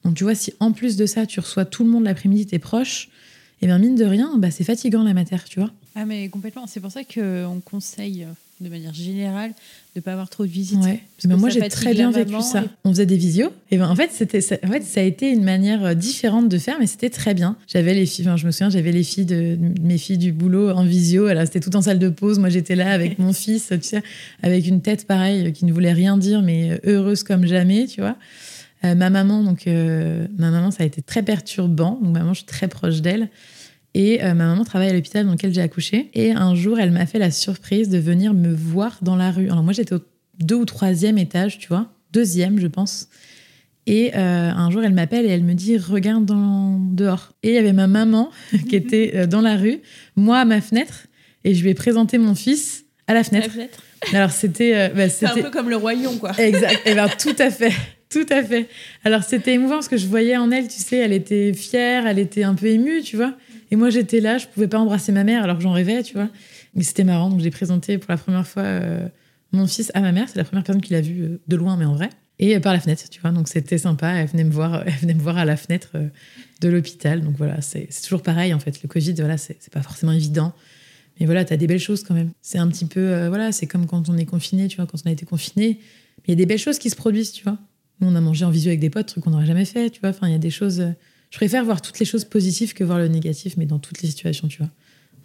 Donc, 0.03 0.15
tu 0.15 0.23
vois, 0.23 0.35
si 0.35 0.53
en 0.59 0.71
plus 0.71 0.95
de 0.95 1.05
ça, 1.05 1.25
tu 1.25 1.39
reçois 1.39 1.65
tout 1.65 1.83
le 1.83 1.89
monde 1.89 2.03
l'après-midi, 2.03 2.45
tes 2.45 2.59
proches, 2.59 3.09
et 3.61 3.65
bien, 3.65 3.77
mine 3.77 3.95
de 3.95 4.05
rien, 4.05 4.37
bah, 4.37 4.51
c'est 4.51 4.63
fatigant 4.63 5.03
la 5.03 5.13
matière, 5.13 5.43
tu 5.43 5.59
vois. 5.59 5.71
Ah, 5.95 6.05
mais 6.05 6.29
complètement. 6.29 6.65
C'est 6.67 6.79
pour 6.79 6.91
ça 6.91 7.01
qu'on 7.03 7.61
conseille, 7.63 8.23
euh, 8.23 8.33
de 8.61 8.67
manière 8.69 8.93
générale, 8.93 9.51
de 9.95 9.99
ne 9.99 10.01
pas 10.01 10.11
avoir 10.11 10.29
trop 10.29 10.45
de 10.45 10.49
visites. 10.51 10.79
Ouais. 10.83 11.01
Parce 11.15 11.25
Mais 11.27 11.35
moi, 11.37 11.49
j'ai 11.49 11.61
très 11.69 11.93
bien 11.93 12.11
vécu 12.11 12.33
ça. 12.41 12.63
et- 12.63 12.67
On 12.83 12.89
faisait 12.91 13.05
des 13.05 13.15
visios. 13.15 13.51
Et 13.71 13.77
ben, 13.77 13.87
en 13.89 13.95
fait, 13.95 14.09
c'était, 14.11 14.41
ça, 14.41 14.55
en 14.63 14.67
fait, 14.67 14.83
ça 14.83 14.99
a 14.99 15.03
été 15.03 15.29
une 15.29 15.43
manière 15.43 15.85
euh, 15.85 15.93
différente 15.93 16.49
de 16.49 16.57
faire, 16.57 16.75
mais 16.79 16.85
c'était 16.87 17.09
très 17.09 17.33
bien. 17.33 17.55
J'avais 17.67 17.93
les 17.93 18.05
filles, 18.05 18.25
enfin, 18.27 18.35
je 18.37 18.45
me 18.45 18.51
souviens, 18.51 18.69
j'avais 18.69 18.91
les 18.91 19.03
filles 19.03 19.25
de 19.25 19.57
mes 19.81 19.97
filles 19.97 20.17
du 20.17 20.33
boulot 20.33 20.71
en 20.71 20.83
visio. 20.83 21.27
Alors, 21.27 21.45
c'était 21.45 21.61
tout 21.61 21.75
en 21.77 21.81
salle 21.81 21.99
de 21.99 22.09
pause. 22.09 22.37
Moi, 22.37 22.49
j'étais 22.49 22.75
là 22.75 22.91
avec 22.91 23.17
mon 23.17 23.31
fils, 23.43 23.67
tu 23.69 23.79
sais, 23.81 24.03
avec 24.43 24.67
une 24.67 24.81
tête 24.81 25.07
pareille 25.07 25.47
euh, 25.47 25.51
qui 25.51 25.63
ne 25.65 25.71
voulait 25.71 25.93
rien 25.93 26.17
dire, 26.17 26.41
mais 26.41 26.71
euh, 26.71 26.77
heureuse 26.85 27.23
comme 27.23 27.45
jamais, 27.45 27.87
tu 27.87 28.01
vois. 28.01 28.17
Euh, 28.83 28.95
ma 28.95 29.09
maman, 29.09 29.43
donc, 29.43 29.67
euh, 29.67 30.25
ma 30.37 30.51
maman, 30.51 30.71
ça 30.71 30.83
a 30.83 30.85
été 30.85 31.01
très 31.01 31.23
perturbant. 31.23 31.99
Donc, 32.01 32.13
maman, 32.13 32.33
je 32.33 32.39
suis 32.39 32.45
très 32.45 32.67
proche 32.67 33.01
d'elle. 33.01 33.29
Et 33.93 34.23
euh, 34.23 34.33
ma 34.33 34.45
maman 34.47 34.63
travaille 34.63 34.89
à 34.89 34.93
l'hôpital 34.93 35.25
dans 35.25 35.31
lequel 35.31 35.53
j'ai 35.53 35.61
accouché. 35.61 36.09
Et 36.13 36.31
un 36.31 36.55
jour, 36.55 36.79
elle 36.79 36.91
m'a 36.91 37.05
fait 37.05 37.19
la 37.19 37.31
surprise 37.31 37.89
de 37.89 37.97
venir 37.97 38.33
me 38.33 38.53
voir 38.53 38.99
dans 39.01 39.15
la 39.15 39.31
rue. 39.31 39.49
Alors 39.49 39.63
moi, 39.63 39.73
j'étais 39.73 39.95
au 39.95 40.01
deux 40.39 40.55
ou 40.55 40.65
troisième 40.65 41.17
étage, 41.17 41.57
tu 41.57 41.67
vois. 41.67 41.91
Deuxième, 42.11 42.59
je 42.59 42.67
pense. 42.67 43.09
Et 43.87 44.11
euh, 44.15 44.51
un 44.51 44.69
jour, 44.69 44.83
elle 44.83 44.93
m'appelle 44.93 45.25
et 45.25 45.29
elle 45.29 45.43
me 45.43 45.53
dit 45.53 45.77
Regarde 45.77 46.25
dans, 46.25 46.79
dehors. 46.79 47.33
Et 47.43 47.49
il 47.49 47.55
y 47.55 47.57
avait 47.57 47.73
ma 47.73 47.87
maman 47.87 48.29
qui 48.69 48.75
était 48.75 49.13
euh, 49.15 49.25
dans 49.25 49.41
la 49.41 49.55
rue, 49.55 49.79
moi 50.15 50.39
à 50.39 50.45
ma 50.45 50.61
fenêtre. 50.61 51.07
Et 51.43 51.55
je 51.55 51.63
lui 51.63 51.71
ai 51.71 51.73
présenté 51.73 52.17
mon 52.17 52.35
fils 52.35 52.85
à 53.07 53.13
la 53.13 53.23
fenêtre. 53.23 53.49
Alors 54.13 54.31
c'était. 54.31 54.75
euh, 54.75 54.89
bah, 54.89 55.09
C'est 55.09 55.25
un 55.25 55.33
peu 55.33 55.49
comme 55.49 55.69
le 55.69 55.75
roi 55.77 55.95
lion, 55.95 56.17
quoi. 56.17 56.31
Exact. 56.39 56.79
Eh 56.85 56.93
ben, 56.93 57.07
tout 57.17 57.35
à 57.39 57.49
fait. 57.49 57.73
Tout 58.09 58.25
à 58.31 58.43
fait. 58.43 58.67
Alors, 59.03 59.21
c'était 59.23 59.53
émouvant 59.53 59.75
parce 59.75 59.87
que 59.87 59.97
je 59.97 60.07
voyais 60.07 60.35
en 60.35 60.49
elle, 60.49 60.67
tu 60.67 60.79
sais, 60.79 60.97
elle 60.97 61.13
était 61.13 61.53
fière, 61.53 62.07
elle 62.07 62.17
était 62.17 62.41
un 62.41 62.55
peu 62.55 62.65
émue, 62.65 63.03
tu 63.03 63.15
vois. 63.15 63.35
Et 63.71 63.75
moi, 63.75 63.89
j'étais 63.89 64.19
là, 64.19 64.37
je 64.37 64.47
pouvais 64.47 64.67
pas 64.67 64.79
embrasser 64.79 65.11
ma 65.11 65.23
mère 65.23 65.43
alors 65.43 65.57
que 65.57 65.63
j'en 65.63 65.71
rêvais, 65.71 66.01
tu 66.03 66.13
vois. 66.13 66.29
Mais 66.75 66.83
c'était 66.83 67.03
marrant. 67.03 67.29
Donc, 67.29 67.39
j'ai 67.39 67.51
présenté 67.51 67.97
pour 67.97 68.11
la 68.11 68.17
première 68.17 68.47
fois 68.47 68.63
euh, 68.63 69.07
mon 69.51 69.67
fils 69.67 69.91
à 69.93 70.01
ma 70.01 70.11
mère. 70.11 70.27
C'est 70.27 70.37
la 70.37 70.43
première 70.43 70.63
personne 70.63 70.81
qui 70.81 70.93
l'a 70.93 71.01
vu 71.01 71.23
euh, 71.23 71.41
de 71.47 71.55
loin, 71.55 71.77
mais 71.77 71.85
en 71.85 71.93
vrai. 71.93 72.09
Et 72.39 72.55
euh, 72.55 72.59
par 72.59 72.73
la 72.73 72.79
fenêtre, 72.79 73.03
tu 73.09 73.21
vois. 73.21 73.31
Donc, 73.31 73.47
c'était 73.47 73.77
sympa. 73.77 74.09
Elle 74.09 74.27
venait 74.27 74.43
me 74.43 74.51
voir, 74.51 74.83
elle 74.85 74.93
venait 74.93 75.13
me 75.13 75.21
voir 75.21 75.37
à 75.37 75.45
la 75.45 75.55
fenêtre 75.55 75.91
de 76.61 76.69
l'hôpital. 76.69 77.21
Donc, 77.21 77.35
voilà, 77.37 77.61
c'est 77.61 77.89
toujours 78.03 78.23
pareil, 78.23 78.53
en 78.53 78.59
fait. 78.59 78.81
Le 78.81 78.87
Covid, 78.87 79.13
voilà, 79.13 79.37
c'est 79.37 79.69
pas 79.71 79.83
forcément 79.83 80.13
évident. 80.13 80.53
Mais 81.19 81.25
voilà, 81.25 81.45
tu 81.45 81.53
as 81.53 81.57
des 81.57 81.67
belles 81.67 81.79
choses 81.79 82.03
quand 82.03 82.13
même. 82.13 82.31
C'est 82.41 82.59
un 82.59 82.67
petit 82.69 82.85
peu, 82.85 83.27
voilà, 83.27 83.51
c'est 83.51 83.67
comme 83.67 83.87
quand 83.87 84.07
on 84.07 84.17
est 84.17 84.25
confiné, 84.25 84.69
tu 84.69 84.77
vois, 84.77 84.85
quand 84.85 84.97
on 85.05 85.09
a 85.09 85.11
été 85.11 85.25
confiné. 85.25 85.79
Il 86.25 86.31
y 86.31 86.33
a 86.33 86.35
des 86.35 86.45
belles 86.45 86.59
choses 86.59 86.79
qui 86.79 86.89
se 86.89 86.95
produisent, 86.95 87.33
tu 87.33 87.43
vois. 87.43 87.57
On 88.01 88.15
a 88.15 88.21
mangé 88.21 88.45
en 88.45 88.49
visio 88.49 88.69
avec 88.69 88.79
des 88.79 88.89
potes, 88.89 89.07
trucs 89.07 89.25
qu'on 89.25 89.31
n'aurait 89.31 89.45
jamais 89.45 89.65
fait, 89.65 89.89
tu 89.89 89.99
vois. 89.99 90.11
Enfin, 90.11 90.27
il 90.27 90.31
y 90.31 90.35
a 90.35 90.39
des 90.39 90.49
choses. 90.49 90.81
Je 91.29 91.37
préfère 91.37 91.63
voir 91.63 91.81
toutes 91.81 91.99
les 91.99 92.05
choses 92.05 92.25
positives 92.25 92.73
que 92.73 92.83
voir 92.83 92.97
le 92.97 93.07
négatif, 93.07 93.55
mais 93.57 93.65
dans 93.65 93.79
toutes 93.79 94.01
les 94.01 94.09
situations, 94.09 94.47
tu 94.47 94.57
vois. 94.57 94.69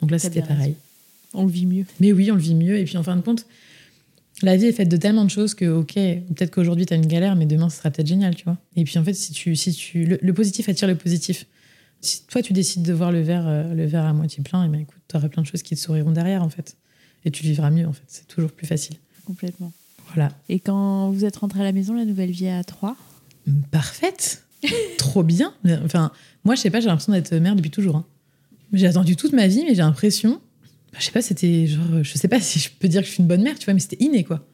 Donc 0.00 0.10
là, 0.10 0.18
c'était 0.18 0.42
pareil. 0.42 0.74
On 1.32 1.44
le 1.44 1.50
vit 1.50 1.66
mieux. 1.66 1.86
Mais 2.00 2.12
oui, 2.12 2.30
on 2.30 2.34
le 2.34 2.40
vit 2.40 2.54
mieux. 2.54 2.78
Et 2.78 2.84
puis 2.84 2.96
en 2.96 3.02
fin 3.02 3.16
de 3.16 3.22
compte, 3.22 3.46
la 4.42 4.56
vie 4.56 4.66
est 4.66 4.72
faite 4.72 4.88
de 4.88 4.96
tellement 4.96 5.24
de 5.24 5.30
choses 5.30 5.54
que, 5.54 5.64
ok, 5.64 5.94
peut-être 5.94 6.50
qu'aujourd'hui, 6.50 6.86
tu 6.86 6.92
as 6.92 6.96
une 6.96 7.06
galère, 7.06 7.36
mais 7.36 7.46
demain, 7.46 7.70
ce 7.70 7.78
sera 7.78 7.90
peut-être 7.90 8.06
génial, 8.06 8.34
tu 8.34 8.44
vois. 8.44 8.58
Et 8.76 8.84
puis 8.84 8.98
en 8.98 9.04
fait, 9.04 9.14
si 9.14 9.32
tu, 9.32 9.56
si 9.56 9.72
tu, 9.72 10.04
le, 10.04 10.18
le 10.20 10.34
positif 10.34 10.68
attire 10.68 10.88
le 10.88 10.96
positif. 10.96 11.46
Si 12.00 12.26
toi, 12.26 12.42
tu 12.42 12.52
décides 12.52 12.82
de 12.82 12.92
voir 12.92 13.10
le 13.10 13.22
verre, 13.22 13.48
euh, 13.48 13.72
le 13.72 13.86
verre 13.86 14.04
à 14.04 14.12
moitié 14.12 14.42
plein, 14.42 14.64
et 14.64 14.68
ben 14.68 14.80
écoute, 14.80 15.00
tu 15.08 15.16
auras 15.16 15.28
plein 15.28 15.42
de 15.42 15.46
choses 15.46 15.62
qui 15.62 15.74
te 15.74 15.80
sourieront 15.80 16.12
derrière, 16.12 16.42
en 16.42 16.50
fait. 16.50 16.76
Et 17.24 17.30
tu 17.30 17.42
vivras 17.42 17.70
mieux, 17.70 17.86
en 17.86 17.94
fait. 17.94 18.02
C'est 18.08 18.28
toujours 18.28 18.52
plus 18.52 18.66
facile. 18.66 18.96
Complètement. 19.24 19.72
Voilà. 20.14 20.30
Et 20.50 20.60
quand 20.60 21.10
vous 21.10 21.24
êtes 21.24 21.36
rentré 21.36 21.60
à 21.60 21.62
la 21.62 21.72
maison, 21.72 21.94
la 21.94 22.04
nouvelle 22.04 22.30
vie 22.30 22.48
à 22.48 22.62
trois? 22.62 22.96
Parfaite. 23.70 24.43
Trop 24.98 25.22
bien. 25.22 25.54
Enfin, 25.84 26.10
moi, 26.44 26.54
je 26.54 26.60
sais 26.60 26.70
pas, 26.70 26.80
j'ai 26.80 26.86
l'impression 26.88 27.12
d'être 27.12 27.34
mère 27.34 27.56
depuis 27.56 27.70
toujours. 27.70 27.96
hein. 27.96 28.04
J'ai 28.72 28.86
attendu 28.86 29.16
toute 29.16 29.32
ma 29.32 29.46
vie, 29.46 29.62
mais 29.66 29.74
j'ai 29.74 29.82
l'impression. 29.82 30.40
bah, 30.92 30.98
je 31.00 31.04
sais 31.04 31.12
pas, 31.12 31.22
c'était 31.22 31.66
genre. 31.66 32.02
Je 32.02 32.18
sais 32.18 32.28
pas 32.28 32.40
si 32.40 32.58
je 32.58 32.70
peux 32.78 32.88
dire 32.88 33.00
que 33.02 33.06
je 33.06 33.12
suis 33.12 33.20
une 33.22 33.28
bonne 33.28 33.42
mère, 33.42 33.58
tu 33.58 33.64
vois, 33.66 33.74
mais 33.74 33.80
c'était 33.80 34.02
inné, 34.02 34.24
quoi. 34.24 34.46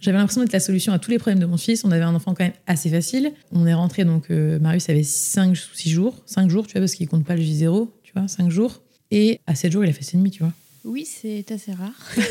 J'avais 0.00 0.16
l'impression 0.16 0.40
d'être 0.42 0.52
la 0.52 0.60
solution 0.60 0.92
à 0.92 0.98
tous 1.00 1.10
les 1.10 1.18
problèmes 1.18 1.40
de 1.40 1.46
mon 1.46 1.56
fils. 1.56 1.84
On 1.84 1.90
avait 1.90 2.04
un 2.04 2.14
enfant 2.14 2.32
quand 2.32 2.44
même 2.44 2.52
assez 2.68 2.88
facile. 2.88 3.32
On 3.52 3.66
est 3.66 3.74
rentré, 3.74 4.04
donc 4.04 4.30
euh, 4.30 4.58
Marius 4.60 4.88
avait 4.88 5.02
5 5.02 5.50
ou 5.52 5.56
6 5.74 5.90
jours. 5.90 6.22
5 6.26 6.48
jours, 6.48 6.66
tu 6.68 6.72
vois, 6.74 6.82
parce 6.82 6.94
qu'il 6.94 7.08
compte 7.08 7.24
pas 7.24 7.34
le 7.34 7.42
J0, 7.42 7.88
tu 8.04 8.12
vois, 8.14 8.28
5 8.28 8.48
jours. 8.48 8.80
Et 9.10 9.40
à 9.48 9.54
7 9.56 9.72
jours, 9.72 9.84
il 9.84 9.90
a 9.90 9.92
fait 9.92 10.04
ses 10.04 10.16
demi, 10.16 10.30
tu 10.30 10.38
vois. 10.44 10.52
Oui, 10.84 11.04
c'est 11.04 11.50
assez 11.50 11.72
rare. 11.72 11.92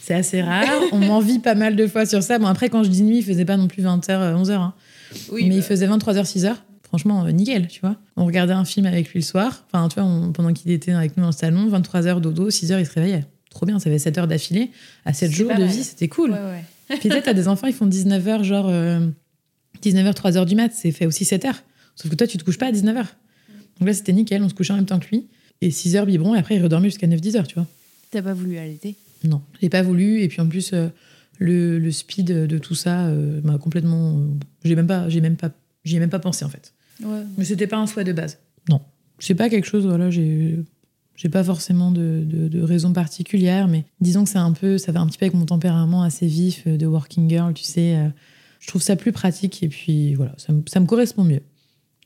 C'est 0.00 0.14
assez 0.14 0.42
rare. 0.42 0.68
On 0.92 0.98
m'envie 0.98 1.38
pas 1.38 1.54
mal 1.54 1.76
de 1.76 1.86
fois 1.86 2.06
sur 2.06 2.22
ça. 2.22 2.38
Bon, 2.38 2.46
après, 2.46 2.68
quand 2.70 2.82
je 2.84 2.88
dis 2.88 3.02
nuit, 3.02 3.18
il 3.18 3.24
faisait 3.24 3.44
pas 3.44 3.56
non 3.56 3.68
plus 3.68 3.82
20h, 3.82 4.08
11h. 4.08 4.50
hein. 4.52 4.74
Oui, 5.30 5.44
mais 5.44 5.50
bah, 5.50 5.54
il 5.56 5.62
faisait 5.62 5.86
23h, 5.86 6.24
6h. 6.24 6.54
Franchement, 6.82 7.24
euh, 7.24 7.30
nickel, 7.30 7.68
tu 7.68 7.80
vois. 7.80 7.96
On 8.16 8.26
regardait 8.26 8.52
un 8.52 8.64
film 8.66 8.86
avec 8.86 9.08
lui 9.10 9.20
le 9.20 9.24
soir. 9.24 9.64
Enfin, 9.72 9.88
tu 9.88 9.94
vois, 10.00 10.04
on- 10.08 10.32
pendant 10.32 10.52
qu'il 10.52 10.70
était 10.70 10.92
avec 10.92 11.16
nous 11.16 11.22
dans 11.22 11.30
le 11.30 11.34
salon, 11.34 11.68
23h 11.68 12.20
dodo, 12.20 12.50
6h, 12.50 12.78
il 12.80 12.86
se 12.86 12.92
réveillait. 12.92 13.24
Trop 13.50 13.64
bien, 13.66 13.78
ça 13.78 13.90
fait 13.90 13.98
7 13.98 14.18
heures 14.18 14.28
d'affilée. 14.28 14.70
À 15.04 15.12
7 15.12 15.30
C'est 15.30 15.36
jours 15.36 15.54
de 15.54 15.64
vie, 15.64 15.84
c'était 15.84 16.08
cool. 16.08 16.32
ouais, 16.32 16.38
ouais. 16.38 16.64
Puis 17.00 17.08
peut-être, 17.08 17.24
t'as 17.24 17.32
des 17.34 17.48
enfants, 17.48 17.66
ils 17.66 17.72
font 17.72 17.86
19h, 17.86 18.42
genre 18.44 18.70
19h, 19.82 20.12
3h 20.14 20.46
du 20.46 20.54
mat, 20.54 20.70
c'est 20.74 20.92
fait 20.92 21.06
aussi 21.06 21.24
7 21.24 21.44
heures. 21.46 21.62
Sauf 21.96 22.10
que 22.10 22.16
toi, 22.16 22.26
tu 22.26 22.38
te 22.38 22.44
couches 22.44 22.58
pas 22.58 22.66
à 22.66 22.72
19h. 22.72 23.04
Donc 23.78 23.86
là, 23.88 23.94
c'était 23.94 24.12
nickel, 24.12 24.42
on 24.42 24.48
se 24.48 24.54
couchait 24.54 24.72
en 24.72 24.76
même 24.76 24.86
temps 24.86 24.98
que 24.98 25.08
lui. 25.10 25.26
Et 25.60 25.70
6h 25.70 26.04
biberon, 26.06 26.34
et 26.34 26.38
après, 26.38 26.56
il 26.56 26.62
redormait 26.62 26.88
jusqu'à 26.88 27.06
9-10 27.06 27.36
heures, 27.36 27.46
tu 27.46 27.54
vois. 27.54 27.66
T'as 28.10 28.22
pas 28.22 28.34
voulu 28.34 28.58
allaiter 28.58 28.96
Non, 29.24 29.40
j'ai 29.60 29.68
pas 29.68 29.82
voulu. 29.82 30.20
Et 30.22 30.28
puis 30.28 30.40
en 30.40 30.48
plus, 30.48 30.72
euh, 30.72 30.88
le, 31.38 31.78
le 31.78 31.90
speed 31.90 32.26
de 32.26 32.58
tout 32.58 32.74
ça 32.74 33.06
euh, 33.06 33.40
m'a 33.42 33.58
complètement. 33.58 34.20
j'ai 34.64 34.76
même 34.76 34.86
pas, 34.86 35.08
j'ai 35.08 35.20
même 35.20 35.36
pas, 35.36 35.50
j'y 35.84 35.96
ai 35.96 36.00
même 36.00 36.10
pas 36.10 36.18
pensé 36.20 36.44
en 36.44 36.48
fait. 36.48 36.72
Ouais. 37.02 37.22
Mais 37.38 37.44
c'était 37.44 37.66
pas 37.66 37.78
un 37.78 37.86
souhait 37.86 38.04
de 38.04 38.12
base. 38.12 38.38
Non, 38.68 38.80
c'est 39.18 39.34
pas 39.34 39.48
quelque 39.48 39.66
chose. 39.66 39.86
Voilà, 39.86 40.10
j'ai, 40.10 40.58
j'ai 41.16 41.28
pas 41.28 41.42
forcément 41.42 41.90
de, 41.90 42.22
de, 42.24 42.48
de 42.48 42.60
raison 42.62 42.92
particulière, 42.92 43.66
mais 43.68 43.84
disons 44.00 44.24
que 44.24 44.30
c'est 44.30 44.38
un 44.38 44.52
peu, 44.52 44.78
ça 44.78 44.92
va 44.92 45.00
un 45.00 45.06
petit 45.06 45.18
peu 45.18 45.24
avec 45.26 45.34
mon 45.34 45.46
tempérament 45.46 46.02
assez 46.02 46.26
vif 46.26 46.66
de 46.68 46.86
working 46.86 47.28
girl, 47.28 47.52
tu 47.54 47.64
sais. 47.64 47.96
euh, 47.96 48.08
je 48.60 48.68
trouve 48.68 48.82
ça 48.82 48.94
plus 48.94 49.10
pratique 49.10 49.62
et 49.64 49.68
puis 49.68 50.14
voilà, 50.14 50.34
ça, 50.38 50.52
me- 50.52 50.62
ça 50.68 50.78
me 50.78 50.86
correspond 50.86 51.24
mieux. 51.24 51.40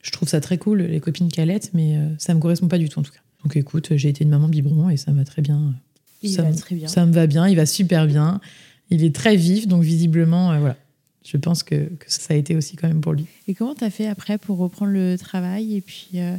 Je 0.01 0.11
trouve 0.11 0.27
ça 0.29 0.41
très 0.41 0.57
cool 0.57 0.81
les 0.83 0.99
copines 0.99 1.27
qui 1.27 1.39
allaitent, 1.41 1.71
mais 1.73 1.97
euh, 1.97 2.07
ça 2.17 2.33
me 2.33 2.39
correspond 2.39 2.67
pas 2.67 2.77
du 2.79 2.89
tout 2.89 2.99
en 2.99 3.03
tout 3.03 3.11
cas. 3.11 3.19
Donc 3.43 3.55
écoute, 3.55 3.89
j'ai 3.95 4.09
été 4.09 4.23
une 4.23 4.29
maman 4.31 4.47
biberon 4.47 4.89
et 4.89 4.97
ça 4.97 5.11
me 5.11 5.17
va 5.17 5.25
très 5.25 5.41
bien. 5.43 5.75
Il 6.23 6.31
Ça 6.31 6.41
va 6.41 6.49
me- 6.49 6.55
très 6.55 6.73
bien. 6.75 6.87
Ça 6.87 7.05
me 7.05 7.11
va 7.13 7.27
bien, 7.27 7.47
il 7.47 7.55
va 7.55 7.67
super 7.67 8.07
bien. 8.07 8.41
Il 8.89 9.03
est 9.03 9.13
très 9.13 9.35
vif, 9.35 9.67
donc 9.67 9.83
visiblement, 9.83 10.51
euh, 10.51 10.59
voilà. 10.59 10.77
Je 11.25 11.35
pense 11.35 11.61
que, 11.61 11.75
que 11.75 12.05
ça 12.07 12.33
a 12.33 12.37
été 12.37 12.55
aussi 12.55 12.77
quand 12.77 12.87
même 12.87 13.01
pour 13.01 13.11
lui. 13.11 13.25
Et 13.49 13.53
comment 13.53 13.75
t'as 13.75 13.89
fait 13.89 14.07
après 14.07 14.37
pour 14.37 14.57
reprendre 14.59 14.93
le 14.93 15.17
travail 15.17 15.75
et 15.75 15.81
puis 15.81 16.11
euh, 16.15 16.37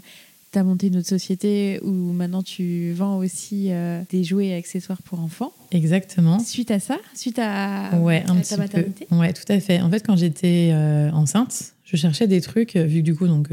t'as 0.50 0.62
monté 0.62 0.86
une 0.86 0.96
autre 0.96 1.08
société 1.08 1.78
où 1.82 1.90
maintenant 1.90 2.42
tu 2.42 2.92
vends 2.92 3.18
aussi 3.18 3.66
euh, 3.70 4.00
des 4.08 4.24
jouets 4.24 4.46
et 4.46 4.54
accessoires 4.54 5.02
pour 5.02 5.20
enfants? 5.20 5.52
Exactement. 5.72 6.38
Suite 6.38 6.70
à 6.70 6.80
ça, 6.80 6.96
suite 7.14 7.38
à, 7.38 7.90
Ouais, 8.00 8.24
un 8.26 8.38
à 8.38 8.40
petit 8.40 8.48
ta 8.48 8.56
maternité? 8.56 9.06
Peu. 9.10 9.16
Ouais, 9.16 9.34
tout 9.34 9.44
à 9.52 9.60
fait. 9.60 9.82
En 9.82 9.90
fait, 9.90 10.00
quand 10.06 10.16
j'étais 10.16 10.70
euh, 10.72 11.10
enceinte, 11.10 11.74
je 11.84 11.96
cherchais 11.98 12.26
des 12.26 12.40
trucs, 12.40 12.74
vu 12.74 13.00
que 13.00 13.04
du 13.04 13.14
coup, 13.14 13.26
donc, 13.26 13.50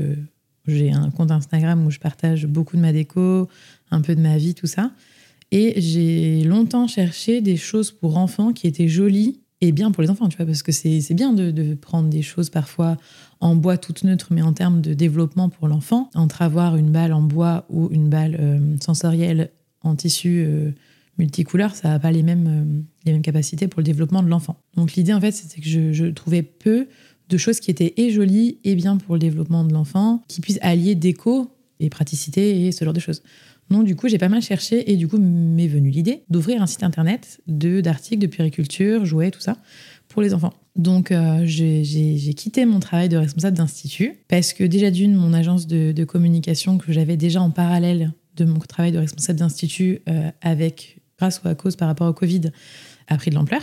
j'ai 0.68 0.94
un 0.94 1.12
compte 1.12 1.32
Instagram 1.32 1.86
où 1.86 1.92
je 1.92 2.00
partage 2.00 2.46
beaucoup 2.46 2.78
de 2.78 2.82
ma 2.82 2.94
déco, 2.94 3.50
un 3.92 4.02
peu 4.02 4.16
de 4.16 4.22
ma 4.22 4.38
vie, 4.38 4.56
tout 4.56 4.68
ça. 4.68 4.92
Et 5.52 5.80
j'ai 5.80 6.44
longtemps 6.44 6.88
cherché 6.88 7.42
des 7.42 7.58
choses 7.58 7.92
pour 7.92 8.18
enfants 8.18 8.52
qui 8.52 8.68
étaient 8.68 8.88
jolies 8.88 9.40
et 9.62 9.72
bien 9.72 9.92
pour 9.92 10.04
les 10.04 10.10
enfants, 10.10 10.28
tu 10.28 10.38
vois, 10.38 10.46
parce 10.46 10.64
que 10.64 10.72
c'est 10.72 11.14
bien 11.14 11.34
de, 11.34 11.52
de, 11.52 11.76
prendre 11.76 12.10
des 12.10 12.22
choses 12.22 12.50
parfois 12.50 12.98
en 13.40 13.56
bois 13.56 13.78
toutes 13.78 14.04
neutres, 14.04 14.28
mais 14.32 14.42
en 14.42 14.54
termes 14.54 14.82
de 14.82 14.94
développement 14.94 15.50
pour 15.50 15.68
l'enfant, 15.68 16.10
entre 16.14 16.42
avoir 16.42 16.76
une 16.76 16.92
balle 16.92 17.14
en 17.14 17.22
bois 17.22 17.66
ou 17.70 17.90
une 17.92 18.10
balle 18.10 18.38
euh, 18.40 18.76
sensorielle 18.84 19.52
en 19.82 19.96
tissu 19.96 20.44
euh, 20.46 20.72
multicouleur, 21.18 21.74
ça 21.74 21.90
n'a 21.90 22.00
pas 22.00 22.12
les 22.12 22.24
mêmes, 22.24 22.48
euh, 22.48 22.82
les 23.06 23.14
mêmes 23.14 23.22
capacités 23.22 23.68
pour 23.68 23.80
le 23.80 23.86
développement 23.86 24.24
de 24.24 24.30
l'enfant. 24.30 24.58
Donc 24.76 24.94
l'idée, 24.94 25.14
en 25.14 25.22
fait, 25.22 25.32
c'était 25.32 25.62
que 25.62 25.70
je, 25.70 25.94
je, 25.94 26.06
trouvais 26.06 26.44
peu 26.44 26.88
de 27.30 27.38
choses 27.38 27.60
qui 27.60 27.72
étaient 27.72 27.94
et 27.98 28.12
jolies 28.12 28.60
et 28.66 28.76
bien 28.76 28.98
pour 28.98 29.16
le 29.16 29.20
développement 29.20 29.64
de 29.64 29.74
l'enfant, 29.74 30.22
qui 30.28 30.42
puissent 30.42 30.60
allier 30.62 30.96
déco 30.96 31.50
et 31.80 31.90
praticité 31.90 32.66
et 32.68 32.72
ce 32.72 32.84
genre 32.84 32.94
de 32.94 33.00
choses. 33.00 33.24
Donc 33.70 33.86
du 33.86 33.96
coup, 33.96 34.08
j'ai 34.08 34.18
pas 34.18 34.30
mal 34.30 34.42
cherché 34.42 34.92
et 34.92 34.96
du 34.96 35.08
coup 35.08 35.18
m'est 35.18 35.68
venue 35.68 35.90
l'idée 35.90 36.24
d'ouvrir 36.30 36.62
un 36.62 36.68
site 36.68 36.84
internet 36.84 37.42
de 37.48 37.82
d'articles 37.82 38.22
de 38.22 38.28
puériculture, 38.28 39.06
jouets, 39.06 39.32
tout 39.32 39.42
ça 39.42 39.58
pour 40.08 40.22
les 40.22 40.34
enfants. 40.34 40.54
Donc 40.76 41.12
euh, 41.12 41.42
j'ai 41.46 42.34
quitté 42.36 42.66
mon 42.66 42.80
travail 42.80 43.10
de 43.10 43.18
responsable 43.18 43.58
d'institut 43.58 44.14
parce 44.28 44.54
que 44.54 44.64
déjà 44.64 44.92
d'une, 44.92 45.16
mon 45.16 45.34
agence 45.34 45.68
de, 45.68 46.04
communication 46.04 46.78
que 46.78 46.92
j'avais 46.92 47.18
déjà 47.18 47.42
en 47.42 47.50
parallèle 47.50 48.14
de 48.36 48.46
mon 48.46 48.60
travail 48.60 48.92
de 48.92 49.00
responsable 49.00 49.40
d'institut 49.40 50.02
euh, 50.08 50.30
avec 50.42 51.00
grâce 51.18 51.42
ou 51.44 51.48
à 51.48 51.56
cause 51.56 51.76
par 51.76 51.88
rapport 51.88 52.08
au 52.08 52.14
Covid 52.14 52.52
a 53.08 53.18
pris 53.18 53.30
de 53.30 53.36
l'ampleur 53.36 53.62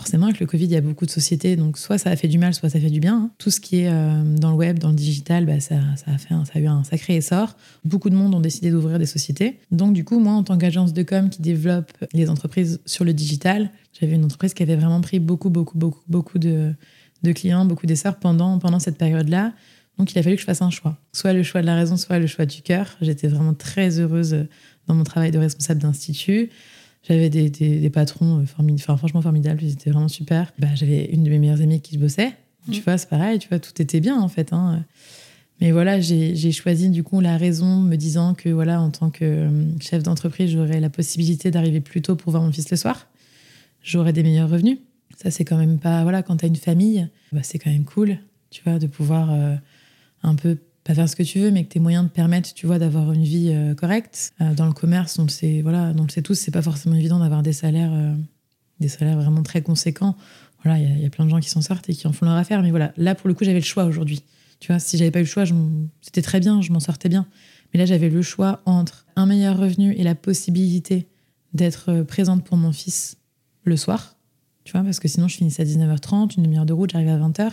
forcément, 0.00 0.26
avec 0.26 0.40
le 0.40 0.46
Covid, 0.46 0.64
il 0.64 0.70
y 0.70 0.76
a 0.76 0.80
beaucoup 0.80 1.04
de 1.04 1.10
sociétés, 1.10 1.56
donc 1.56 1.76
soit 1.76 1.98
ça 1.98 2.08
a 2.08 2.16
fait 2.16 2.26
du 2.26 2.38
mal, 2.38 2.54
soit 2.54 2.70
ça 2.70 2.80
fait 2.80 2.88
du 2.88 3.00
bien. 3.00 3.16
Hein. 3.16 3.30
Tout 3.36 3.50
ce 3.50 3.60
qui 3.60 3.80
est 3.80 3.90
euh, 3.90 4.22
dans 4.24 4.50
le 4.50 4.56
web, 4.56 4.78
dans 4.78 4.88
le 4.88 4.94
digital, 4.94 5.44
bah, 5.44 5.60
ça, 5.60 5.74
a 6.06 6.16
fait 6.16 6.28
ça 6.30 6.52
a 6.54 6.58
eu 6.58 6.66
un 6.66 6.84
sacré 6.84 7.16
essor. 7.16 7.54
Beaucoup 7.84 8.08
de 8.08 8.14
monde 8.14 8.34
ont 8.34 8.40
décidé 8.40 8.70
d'ouvrir 8.70 8.98
des 8.98 9.04
sociétés. 9.04 9.60
Donc, 9.70 9.92
du 9.92 10.02
coup, 10.02 10.18
moi, 10.18 10.32
en 10.32 10.42
tant 10.42 10.56
qu'agence 10.56 10.94
de 10.94 11.02
com 11.02 11.28
qui 11.28 11.42
développe 11.42 11.92
les 12.14 12.30
entreprises 12.30 12.80
sur 12.86 13.04
le 13.04 13.12
digital, 13.12 13.70
j'avais 13.92 14.14
une 14.14 14.24
entreprise 14.24 14.54
qui 14.54 14.62
avait 14.62 14.74
vraiment 14.74 15.02
pris 15.02 15.18
beaucoup, 15.18 15.50
beaucoup, 15.50 15.76
beaucoup, 15.76 16.02
beaucoup 16.08 16.38
de, 16.38 16.72
clients, 17.34 17.66
beaucoup 17.66 17.86
d'essor 17.86 18.16
pendant, 18.16 18.58
pendant 18.58 18.78
cette 18.78 18.96
période-là. 18.96 19.52
Donc, 19.98 20.12
il 20.12 20.18
a 20.18 20.22
fallu 20.22 20.36
que 20.36 20.40
je 20.40 20.46
fasse 20.46 20.62
un 20.62 20.70
choix. 20.70 20.96
Soit 21.12 21.34
le 21.34 21.42
choix 21.42 21.60
de 21.60 21.66
la 21.66 21.74
raison, 21.74 21.98
soit 21.98 22.18
le 22.18 22.26
choix 22.26 22.46
du 22.46 22.62
cœur. 22.62 22.96
J'étais 23.02 23.28
vraiment 23.28 23.52
très 23.52 24.00
heureuse 24.00 24.46
dans 24.86 24.94
mon 24.94 25.04
travail 25.04 25.30
de 25.30 25.38
responsable 25.38 25.82
d'institut. 25.82 26.48
J'avais 27.02 27.30
des, 27.30 27.48
des, 27.48 27.90
patrons 27.90 28.40
euh, 28.40 28.42
enfin, 28.42 28.96
franchement 28.96 29.22
formidables, 29.22 29.62
ils 29.62 29.72
étaient 29.72 29.90
vraiment 29.90 30.08
super. 30.08 30.52
Bah, 30.58 30.68
j'avais 30.74 31.06
une 31.06 31.24
de 31.24 31.30
mes 31.30 31.38
meilleures 31.38 31.62
amies 31.62 31.80
qui 31.80 31.96
bossait. 31.96 32.32
Tu 32.70 32.80
mm. 32.80 32.82
vois, 32.84 32.98
c'est 32.98 33.08
pareil, 33.08 33.38
tu 33.38 33.48
vois, 33.48 33.58
tout 33.58 33.80
était 33.80 34.00
bien 34.00 34.20
en 34.20 34.28
fait. 34.28 34.52
Hein. 34.52 34.84
Mais 35.60 35.72
voilà, 35.72 36.00
j'ai 36.00 36.52
choisi 36.52 36.88
du 36.88 37.02
coup 37.02 37.20
la 37.20 37.36
raison, 37.36 37.80
me 37.80 37.96
disant 37.96 38.34
que 38.34 38.48
voilà, 38.48 38.80
en 38.80 38.90
tant 38.90 39.10
que 39.10 39.24
euh, 39.24 39.78
chef 39.80 40.02
d'entreprise, 40.02 40.50
j'aurais 40.50 40.80
la 40.80 40.88
possibilité 40.88 41.50
d'arriver 41.50 41.80
plus 41.80 42.00
tôt 42.00 42.16
pour 42.16 42.30
voir 42.30 42.42
mon 42.42 42.52
fils 42.52 42.70
le 42.70 42.76
soir. 42.76 43.08
J'aurais 43.82 44.12
des 44.12 44.22
meilleurs 44.22 44.48
revenus. 44.48 44.78
Ça, 45.22 45.30
c'est 45.30 45.44
quand 45.44 45.58
même 45.58 45.78
pas. 45.78 46.02
Voilà, 46.02 46.22
quand 46.22 46.38
tu 46.38 46.46
as 46.46 46.48
une 46.48 46.56
famille, 46.56 47.06
bah, 47.32 47.40
c'est 47.42 47.58
quand 47.58 47.70
même 47.70 47.84
cool, 47.84 48.18
tu 48.50 48.62
vois, 48.64 48.78
de 48.78 48.86
pouvoir 48.86 49.30
euh, 49.32 49.54
un 50.22 50.34
peu 50.34 50.56
pas 50.84 50.94
faire 50.94 51.08
ce 51.08 51.16
que 51.16 51.22
tu 51.22 51.40
veux, 51.40 51.50
mais 51.50 51.64
que 51.64 51.68
tes 51.68 51.80
moyens 51.80 52.08
te 52.08 52.14
permettent, 52.14 52.54
tu 52.54 52.66
vois, 52.66 52.78
d'avoir 52.78 53.12
une 53.12 53.22
vie 53.22 53.50
euh, 53.52 53.74
correcte. 53.74 54.32
Euh, 54.40 54.54
dans 54.54 54.66
le 54.66 54.72
commerce, 54.72 55.18
on 55.18 55.24
le 55.24 55.28
sait, 55.28 55.60
voilà, 55.62 55.92
on 55.98 56.04
le 56.04 56.08
sait 56.08 56.22
tous, 56.22 56.34
c'est 56.34 56.50
pas 56.50 56.62
forcément 56.62 56.96
évident 56.96 57.18
d'avoir 57.18 57.42
des 57.42 57.52
salaires, 57.52 57.92
euh, 57.92 58.14
des 58.80 58.88
salaires 58.88 59.16
vraiment 59.16 59.42
très 59.42 59.62
conséquents. 59.62 60.16
Voilà, 60.64 60.78
il 60.78 61.00
y, 61.00 61.06
a 61.06 61.10
plein 61.10 61.24
de 61.24 61.30
gens 61.30 61.40
qui 61.40 61.48
s'en 61.48 61.62
sortent 61.62 61.88
et 61.88 61.94
qui 61.94 62.06
en 62.06 62.12
font 62.12 62.26
leur 62.26 62.34
affaire, 62.34 62.62
mais 62.62 62.70
voilà, 62.70 62.92
là 62.96 63.14
pour 63.14 63.28
le 63.28 63.34
coup, 63.34 63.44
j'avais 63.44 63.60
le 63.60 63.64
choix 63.64 63.84
aujourd'hui. 63.84 64.22
Tu 64.58 64.72
vois, 64.72 64.78
si 64.78 64.98
j'avais 64.98 65.10
pas 65.10 65.20
eu 65.20 65.22
le 65.22 65.28
choix, 65.28 65.44
c'était 66.02 66.20
très 66.20 66.38
bien, 66.38 66.60
je 66.60 66.70
m'en 66.70 66.80
sortais 66.80 67.08
bien. 67.08 67.26
Mais 67.72 67.78
là, 67.78 67.86
j'avais 67.86 68.10
le 68.10 68.20
choix 68.20 68.60
entre 68.66 69.06
un 69.16 69.24
meilleur 69.24 69.56
revenu 69.56 69.94
et 69.94 70.02
la 70.02 70.14
possibilité 70.14 71.08
d'être 71.54 72.02
présente 72.02 72.44
pour 72.44 72.58
mon 72.58 72.72
fils 72.72 73.16
le 73.64 73.76
soir. 73.76 74.16
Tu 74.64 74.72
vois, 74.72 74.82
parce 74.82 75.00
que 75.00 75.08
sinon, 75.08 75.28
je 75.28 75.36
finissais 75.36 75.62
à 75.62 75.64
19h30, 75.64 76.36
une 76.36 76.42
demi-heure 76.42 76.66
de 76.66 76.74
route, 76.74 76.90
j'arrivais 76.90 77.12
à 77.12 77.18
20h. 77.18 77.52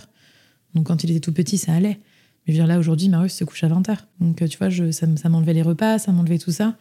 Donc, 0.74 0.88
quand 0.88 1.04
il 1.06 1.12
était 1.12 1.22
tout 1.22 1.32
petit, 1.32 1.58
ça 1.58 1.74
allait. 1.74 2.00
Je 2.48 2.62
veux 2.62 2.68
là, 2.68 2.80
aujourd'hui, 2.80 3.10
Marius 3.10 3.34
se 3.34 3.44
couche 3.44 3.64
à 3.64 3.68
20h. 3.68 3.98
Donc, 4.22 4.42
euh, 4.42 4.48
tu 4.48 4.58
vois, 4.58 4.70
ça, 4.92 5.30
m'enlevait 5.30 5.54
les 5.54 5.62
repas, 5.62 6.00
ça 6.00 6.12
m'enlevait 6.12 6.38
tout 6.38 6.52
ça. 6.52 6.76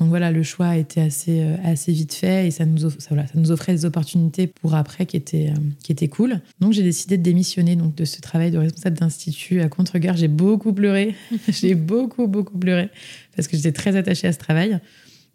Donc 0.00 0.08
voilà, 0.08 0.32
le 0.32 0.42
choix 0.42 0.76
était 0.76 1.02
assez, 1.02 1.42
euh, 1.42 1.56
assez 1.62 1.92
vite 1.92 2.12
fait 2.12 2.48
et 2.48 2.50
ça 2.50 2.64
nous, 2.64 2.78
ça, 2.78 2.88
voilà, 3.10 3.26
ça 3.26 3.34
nous 3.36 3.52
offrait 3.52 3.72
des 3.72 3.84
opportunités 3.84 4.48
pour 4.48 4.74
après 4.74 5.06
qui 5.06 5.16
étaient, 5.16 5.50
euh, 5.50 5.60
qui 5.84 5.92
étaient 5.92 6.08
cool. 6.08 6.40
Donc 6.58 6.72
j'ai 6.72 6.82
décidé 6.82 7.18
de 7.18 7.22
démissionner 7.22 7.76
donc, 7.76 7.94
de 7.94 8.04
ce 8.04 8.20
travail 8.20 8.50
de 8.50 8.58
responsable 8.58 8.98
d'institut 8.98 9.60
à 9.60 9.68
contre 9.68 9.98
J'ai 10.14 10.26
beaucoup 10.26 10.72
pleuré, 10.72 11.14
j'ai 11.48 11.76
beaucoup, 11.76 12.26
beaucoup 12.26 12.58
pleuré 12.58 12.88
parce 13.36 13.46
que 13.46 13.56
j'étais 13.56 13.70
très 13.70 13.94
attachée 13.94 14.26
à 14.26 14.32
ce 14.32 14.38
travail. 14.38 14.80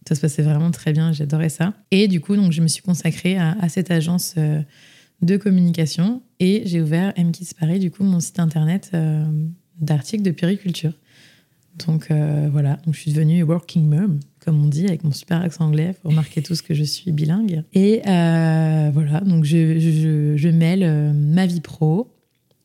Ça 0.05 0.15
se 0.15 0.21
passait 0.21 0.41
vraiment 0.41 0.71
très 0.71 0.91
bien, 0.91 1.13
j'adorais 1.13 1.49
ça. 1.49 1.73
Et 1.91 2.09
du 2.09 2.19
coup, 2.19 2.35
donc, 2.35 2.51
je 2.51 2.61
me 2.61 2.67
suis 2.67 2.81
consacrée 2.81 3.37
à, 3.37 3.67
cette 3.67 3.91
agence 3.91 4.35
de 5.21 5.37
communication 5.37 6.21
et 6.39 6.63
j'ai 6.65 6.81
ouvert 6.81 7.11
M. 7.17 7.31
Paris, 7.59 7.79
du 7.79 7.91
coup, 7.91 8.03
mon 8.03 8.21
site 8.21 8.39
internet 8.39 8.91
d'articles 9.79 10.23
de 10.23 10.31
périculture. 10.31 10.93
Donc 11.85 12.09
euh, 12.09 12.49
voilà, 12.51 12.77
donc 12.85 12.95
je 12.95 13.01
suis 13.01 13.11
devenue 13.11 13.43
working 13.43 13.87
mom, 13.87 14.19
comme 14.39 14.63
on 14.63 14.67
dit, 14.67 14.85
avec 14.85 15.03
mon 15.03 15.11
super 15.11 15.41
accent 15.41 15.65
anglais. 15.65 15.93
Faut 16.01 16.09
remarquer 16.09 16.41
tous 16.41 16.61
que 16.61 16.73
je 16.73 16.83
suis 16.83 17.11
bilingue. 17.11 17.63
Et 17.73 18.01
euh, 18.07 18.89
voilà, 18.93 19.21
donc 19.21 19.45
je, 19.45 19.79
je, 19.79 20.33
je 20.35 20.49
mêle 20.49 20.83
euh, 20.83 21.13
ma 21.13 21.45
vie 21.45 21.61
pro 21.61 22.11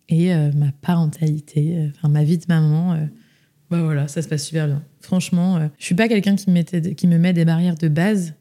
et 0.08 0.34
ma 0.54 0.72
parentalité, 0.82 1.90
enfin 1.94 2.08
ma 2.08 2.22
vie 2.22 2.36
de 2.36 2.44
maman. 2.46 2.98
bah 3.70 3.82
voilà, 3.82 4.08
ça 4.08 4.20
se 4.20 4.28
passe 4.28 4.44
super 4.44 4.66
bien. 4.66 4.82
Franchement, 5.00 5.70
je 5.78 5.84
suis 5.86 5.94
pas 5.94 6.06
quelqu'un 6.06 6.36
qui, 6.36 6.52
qui 6.94 7.06
me 7.06 7.16
met 7.16 7.32
des 7.32 7.46
barrières 7.46 7.76
de 7.76 7.88
base. 7.88 8.34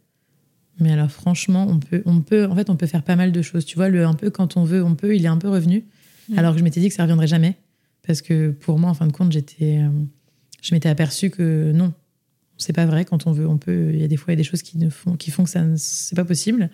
Mais 0.79 0.91
alors 0.91 1.09
franchement, 1.09 1.65
on 1.69 1.79
peut, 1.79 2.03
on 2.05 2.19
peut, 2.19 2.45
en 2.45 2.55
fait, 2.55 2.69
on 2.69 2.75
peut 2.75 2.87
faire 2.87 3.03
pas 3.03 3.15
mal 3.15 3.31
de 3.31 3.41
choses. 3.41 3.63
Tu 3.63 3.77
vois, 3.77 3.87
le 3.87 4.05
un 4.05 4.15
peu 4.15 4.29
quand 4.29 4.57
on 4.57 4.65
veut, 4.65 4.83
on 4.83 4.95
peut, 4.95 5.15
il 5.15 5.23
est 5.23 5.29
un 5.29 5.37
peu 5.37 5.47
revenu. 5.47 5.85
Mmh. 6.27 6.39
Alors 6.39 6.53
que 6.53 6.59
je 6.59 6.63
m'étais 6.65 6.81
dit 6.81 6.89
que 6.89 6.93
ça 6.93 7.03
reviendrait 7.03 7.27
jamais. 7.27 7.55
Parce 8.05 8.21
que 8.21 8.51
pour 8.51 8.79
moi, 8.79 8.89
en 8.89 8.93
fin 8.93 9.07
de 9.07 9.11
compte, 9.11 9.31
j'étais, 9.31 9.79
euh, 9.79 9.89
je 10.61 10.73
m'étais 10.73 10.89
aperçue 10.89 11.29
que 11.29 11.71
non, 11.71 11.93
c'est 12.57 12.73
pas 12.73 12.85
vrai. 12.85 13.05
Quand 13.05 13.27
on 13.27 13.31
veut, 13.31 13.47
on 13.47 13.57
peut. 13.57 13.91
Il 13.93 13.99
y 13.99 14.03
a 14.03 14.07
des 14.07 14.17
fois, 14.17 14.33
il 14.33 14.37
y 14.37 14.39
a 14.39 14.43
des 14.43 14.47
choses 14.49 14.61
qui, 14.61 14.77
ne 14.77 14.89
font, 14.89 15.15
qui 15.15 15.31
font 15.31 15.43
que 15.43 15.49
ça, 15.49 15.63
c'est 15.77 16.15
pas 16.15 16.25
possible. 16.25 16.69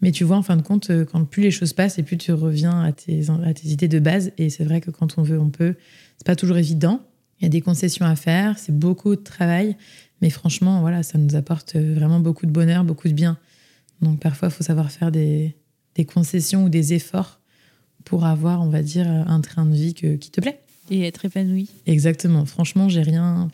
Mais 0.00 0.10
tu 0.10 0.24
vois, 0.24 0.36
en 0.36 0.42
fin 0.42 0.56
de 0.56 0.62
compte, 0.62 0.90
euh, 0.90 1.04
quand 1.04 1.24
plus 1.24 1.42
les 1.42 1.52
choses 1.52 1.72
passent 1.72 1.98
et 1.98 2.02
plus 2.02 2.16
tu 2.16 2.32
reviens 2.32 2.82
à 2.82 2.92
tes, 2.92 3.30
à 3.44 3.54
tes 3.54 3.68
idées 3.68 3.88
de 3.88 4.00
base. 4.00 4.32
Et 4.36 4.50
c'est 4.50 4.64
vrai 4.64 4.80
que 4.80 4.90
quand 4.90 5.18
on 5.18 5.22
veut, 5.22 5.38
on 5.38 5.50
peut. 5.50 5.76
C'est 6.18 6.26
pas 6.26 6.36
toujours 6.36 6.58
évident. 6.58 7.00
Il 7.40 7.44
y 7.44 7.46
a 7.46 7.48
des 7.48 7.60
concessions 7.60 8.06
à 8.06 8.14
faire, 8.14 8.58
c'est 8.58 8.76
beaucoup 8.76 9.16
de 9.16 9.22
travail. 9.22 9.76
Mais 10.20 10.30
franchement, 10.30 10.80
voilà, 10.80 11.02
ça 11.02 11.18
nous 11.18 11.34
apporte 11.34 11.74
vraiment 11.74 12.20
beaucoup 12.20 12.46
de 12.46 12.52
bonheur, 12.52 12.84
beaucoup 12.84 13.08
de 13.08 13.12
bien. 13.12 13.38
Donc 14.00 14.20
parfois, 14.20 14.48
il 14.48 14.50
faut 14.52 14.62
savoir 14.62 14.92
faire 14.92 15.10
des, 15.10 15.56
des 15.96 16.04
concessions 16.04 16.64
ou 16.64 16.68
des 16.68 16.94
efforts 16.94 17.41
pour 18.04 18.24
avoir, 18.24 18.62
on 18.62 18.68
va 18.68 18.82
dire, 18.82 19.08
un 19.08 19.40
train 19.40 19.66
de 19.66 19.74
vie 19.74 19.94
qui 19.94 20.30
te 20.30 20.40
plaît. 20.40 20.58
Et 20.90 21.06
être 21.06 21.24
épanoui. 21.24 21.70
Exactement. 21.86 22.44
Franchement, 22.44 22.88
j'ai 22.88 23.02
rien. 23.02 23.50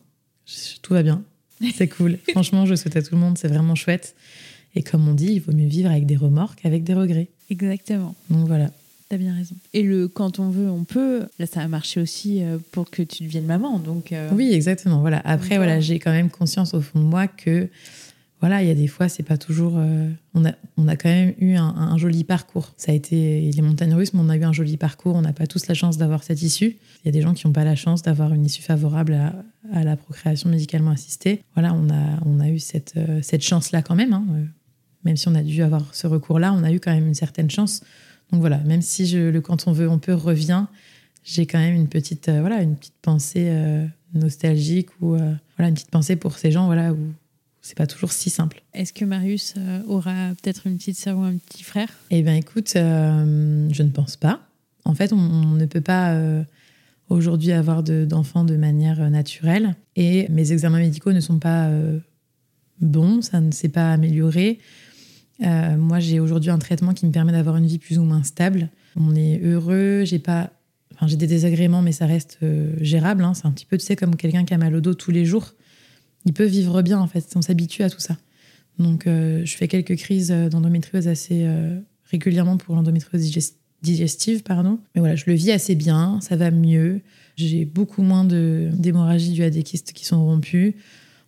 Tout 0.82 0.94
va 0.94 1.02
bien. 1.02 1.22
C'est 1.74 1.88
cool. 1.88 2.18
Franchement, 2.30 2.66
je 2.66 2.74
souhaite 2.74 2.96
à 2.96 3.02
tout 3.02 3.14
le 3.14 3.20
monde. 3.20 3.38
C'est 3.38 3.48
vraiment 3.48 3.74
chouette. 3.74 4.14
Et 4.74 4.82
comme 4.82 5.08
on 5.08 5.14
dit, 5.14 5.32
il 5.32 5.40
vaut 5.40 5.52
mieux 5.52 5.68
vivre 5.68 5.90
avec 5.90 6.06
des 6.06 6.16
remords 6.16 6.56
qu'avec 6.56 6.84
des 6.84 6.94
regrets. 6.94 7.28
Exactement. 7.50 8.14
Donc 8.30 8.46
voilà. 8.46 8.70
T'as 9.08 9.16
bien 9.16 9.34
raison. 9.34 9.54
Et 9.72 9.82
le 9.82 10.06
quand 10.06 10.38
on 10.38 10.50
veut, 10.50 10.68
on 10.68 10.84
peut. 10.84 11.26
Là, 11.38 11.46
ça 11.46 11.62
a 11.62 11.68
marché 11.68 12.00
aussi 12.00 12.42
euh, 12.42 12.58
pour 12.72 12.90
que 12.90 13.02
tu 13.02 13.22
deviennes 13.22 13.46
maman. 13.46 13.78
Donc. 13.78 14.12
Euh, 14.12 14.28
oui, 14.34 14.52
exactement. 14.52 15.00
Voilà. 15.00 15.22
Après, 15.24 15.56
voilà, 15.56 15.80
j'ai 15.80 15.98
quand 15.98 16.12
même 16.12 16.28
conscience 16.28 16.74
au 16.74 16.80
fond 16.80 17.00
de 17.00 17.04
moi 17.04 17.26
que 17.26 17.68
voilà, 18.40 18.62
il 18.62 18.68
y 18.68 18.70
a 18.70 18.74
des 18.74 18.86
fois, 18.86 19.08
c'est 19.08 19.24
pas 19.24 19.36
toujours. 19.36 19.74
Euh, 19.78 20.08
on, 20.32 20.44
a, 20.44 20.52
on 20.76 20.86
a 20.86 20.94
quand 20.94 21.08
même 21.08 21.34
eu 21.38 21.56
un, 21.56 21.96
joli 21.98 22.22
parcours. 22.22 22.72
Ça 22.76 22.92
a 22.92 22.94
été 22.94 23.50
les 23.50 23.62
montagnes 23.62 23.94
russes, 23.94 24.14
mais 24.14 24.20
on 24.22 24.28
a 24.28 24.36
eu 24.36 24.44
un 24.44 24.52
joli 24.52 24.76
parcours. 24.76 25.16
On 25.16 25.22
n'a 25.22 25.32
pas 25.32 25.48
tous 25.48 25.66
la 25.66 25.74
chance 25.74 25.98
d'avoir 25.98 26.22
cette 26.22 26.40
issue. 26.42 26.76
Il 27.02 27.06
y 27.06 27.08
a 27.08 27.12
des 27.12 27.20
gens 27.20 27.34
qui 27.34 27.46
n'ont 27.46 27.52
pas 27.52 27.64
la 27.64 27.74
chance 27.74 28.02
d'avoir 28.02 28.32
une 28.32 28.46
issue 28.46 28.62
favorable 28.62 29.18
à, 29.72 29.84
la 29.84 29.96
procréation 29.96 30.50
médicalement 30.50 30.92
assistée. 30.92 31.42
Voilà, 31.54 31.74
on 31.74 31.90
a, 31.90 32.20
on 32.26 32.38
a 32.38 32.48
eu 32.48 32.60
cette, 32.60 32.94
euh, 32.96 33.18
cette 33.22 33.42
chance-là 33.42 33.82
quand 33.82 33.96
même. 33.96 34.12
Hein. 34.12 34.24
Euh, 34.30 34.44
même 35.04 35.16
si 35.16 35.26
on 35.26 35.34
a 35.34 35.42
dû 35.42 35.60
avoir 35.62 35.92
ce 35.92 36.06
recours-là, 36.06 36.52
on 36.52 36.62
a 36.62 36.70
eu 36.70 36.78
quand 36.78 36.92
même 36.92 37.08
une 37.08 37.14
certaine 37.14 37.50
chance. 37.50 37.82
Donc 38.30 38.40
voilà, 38.40 38.58
même 38.58 38.82
si 38.82 39.06
je, 39.06 39.18
le 39.18 39.40
quand 39.40 39.66
on 39.66 39.72
veut, 39.72 39.88
on 39.88 39.98
peut 39.98 40.14
revient, 40.14 40.66
j'ai 41.24 41.46
quand 41.46 41.58
même 41.58 41.74
une 41.74 41.88
petite, 41.88 42.28
voilà, 42.28 42.62
une 42.62 42.76
petite 42.76 42.98
pensée 43.00 43.50
nostalgique 44.12 44.88
ou 45.00 45.16
voilà, 45.56 45.68
une 45.68 45.74
petite 45.74 45.90
pensée 45.90 46.16
pour 46.16 46.36
ces 46.36 46.50
gens 46.50 46.66
voilà, 46.66 46.92
c'est 47.68 47.76
pas 47.76 47.86
toujours 47.86 48.12
si 48.12 48.30
simple. 48.30 48.62
Est-ce 48.72 48.94
que 48.94 49.04
Marius 49.04 49.52
euh, 49.58 49.82
aura 49.86 50.30
peut-être 50.40 50.66
une 50.66 50.78
petite 50.78 50.96
sœur 50.96 51.18
ou 51.18 51.22
un 51.22 51.36
petit 51.36 51.62
frère? 51.62 51.90
Eh 52.10 52.22
bien, 52.22 52.34
écoute, 52.34 52.72
euh, 52.76 53.68
je 53.70 53.82
ne 53.82 53.90
pense 53.90 54.16
pas. 54.16 54.40
En 54.86 54.94
fait, 54.94 55.12
on, 55.12 55.18
ne 55.18 55.66
peut 55.66 55.82
pas 55.82 56.14
euh, 56.14 56.42
aujourd'hui 57.10 57.52
avoir 57.52 57.82
d'enfants 57.82 58.44
de, 58.44 58.56
manière 58.56 59.10
naturelle. 59.10 59.76
Et 59.96 60.26
mes 60.30 60.52
examens 60.52 60.78
médicaux 60.78 61.12
ne 61.12 61.20
sont 61.20 61.38
pas 61.38 61.70
bons, 62.80 63.20
ça 63.20 63.42
ne 63.42 63.50
s'est 63.50 63.68
pas 63.68 63.92
amélioré. 63.92 64.60
moi, 65.40 66.00
j'ai 66.00 66.20
aujourd'hui 66.20 66.50
un 66.50 66.58
traitement 66.58 66.94
qui 66.94 67.04
me 67.04 67.12
permet 67.12 67.32
d'avoir 67.32 67.58
une 67.58 67.66
vie 67.66 67.78
plus 67.78 67.98
ou 67.98 68.02
moins 68.02 68.22
stable. 68.22 68.70
On 68.96 69.14
est 69.14 69.40
heureux, 69.44 70.04
j'ai 70.06 70.18
pas. 70.18 70.52
Enfin, 70.94 71.06
j'ai 71.06 71.16
des 71.16 71.26
désagréments, 71.26 71.82
mais 71.82 71.92
ça 71.92 72.06
reste 72.06 72.38
gérable. 72.80 73.24
Hein. 73.24 73.34
C'est 73.34 73.44
un 73.44 73.52
petit 73.52 73.66
peu, 73.66 73.76
tu 73.76 73.84
sais, 73.84 73.94
comme 73.94 74.16
quelqu'un 74.16 74.46
qui 74.46 74.54
a 74.54 74.58
mal 74.58 74.74
au 74.74 74.80
dos 74.80 74.94
tous 74.94 75.10
les 75.10 75.26
jours 75.26 75.52
il 76.24 76.32
peut 76.32 76.44
vivre 76.44 76.82
bien 76.82 76.98
en 76.98 77.06
fait. 77.06 77.24
On 77.36 77.42
s'habitue 77.42 77.82
à 77.82 77.90
tout 77.90 78.00
ça. 78.00 78.16
Donc, 78.78 79.04
je 79.06 79.54
fais 79.56 79.66
quelques 79.66 79.96
crises 79.96 80.30
d'endométriose 80.30 81.08
assez 81.08 81.48
régulièrement 82.04 82.56
pour 82.56 82.76
l'endométriose 82.76 83.50
digestive, 83.82 84.42
pardon. 84.42 84.78
Mais 84.94 85.00
voilà, 85.00 85.16
je 85.16 85.24
le 85.26 85.34
vis 85.34 85.50
assez 85.50 85.74
bien, 85.74 86.20
ça 86.20 86.36
va 86.36 86.50
mieux. 86.50 87.00
J'ai 87.36 87.64
beaucoup 87.64 88.02
moins 88.02 88.24
d'hémorragie 88.24 89.32
due 89.32 89.44
à 89.44 89.50
des 89.50 89.62
kystes 89.62 89.92
qui 89.92 90.04
sont 90.04 90.24
rompus. 90.24 90.74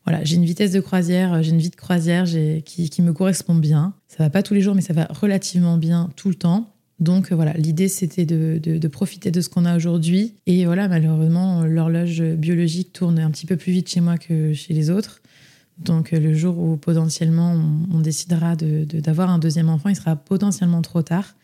Voilà, 0.06 0.24
j'ai 0.24 0.36
une 0.36 0.44
vitesse 0.44 0.72
de 0.72 0.80
croisière, 0.80 1.42
j'ai 1.42 1.50
une 1.50 1.58
vie 1.58 1.70
de 1.70 1.76
croisière 1.76 2.24
qui, 2.64 2.88
qui, 2.88 3.02
me 3.02 3.12
correspond 3.12 3.54
bien. 3.54 3.94
Ça 4.08 4.24
va 4.24 4.30
pas 4.30 4.42
tous 4.42 4.54
les 4.54 4.60
jours, 4.60 4.74
mais 4.74 4.80
ça 4.80 4.94
va 4.94 5.06
relativement 5.10 5.76
bien 5.76 6.10
tout 6.16 6.28
le 6.28 6.34
temps. 6.34 6.74
Donc 7.01 7.32
voilà, 7.32 7.55
l'idée 7.55 7.89
c'était 7.89 8.27
de, 8.27 8.59
de, 8.59 8.89
profiter 8.89 9.31
de 9.31 9.40
ce 9.40 9.48
qu'on 9.48 9.64
a 9.64 9.74
aujourd'hui. 9.74 10.35
Et 10.47 10.66
voilà, 10.66 10.86
malheureusement, 10.86 11.64
l'horloge 11.64 12.22
biologique 12.22 12.93
tourne 12.93 13.18
un 13.18 13.31
petit 13.31 13.47
peu 13.47 13.56
plus 13.56 13.72
vite 13.72 13.89
chez 13.89 14.01
moi 14.01 14.18
que 14.18 14.52
chez 14.52 14.74
les 14.74 14.90
autres. 14.90 15.22
Donc 15.78 16.10
le 16.10 16.35
jour 16.35 16.59
où 16.59 16.77
potentiellement 16.77 17.59
on, 17.90 18.01
décidera 18.01 18.55
d'avoir 18.55 19.31
un 19.31 19.39
deuxième 19.39 19.70
enfant, 19.70 19.89
il 19.89 19.97
sera 19.97 20.14
potentiellement 20.14 20.82
trop 20.82 21.01
tard 21.01 21.35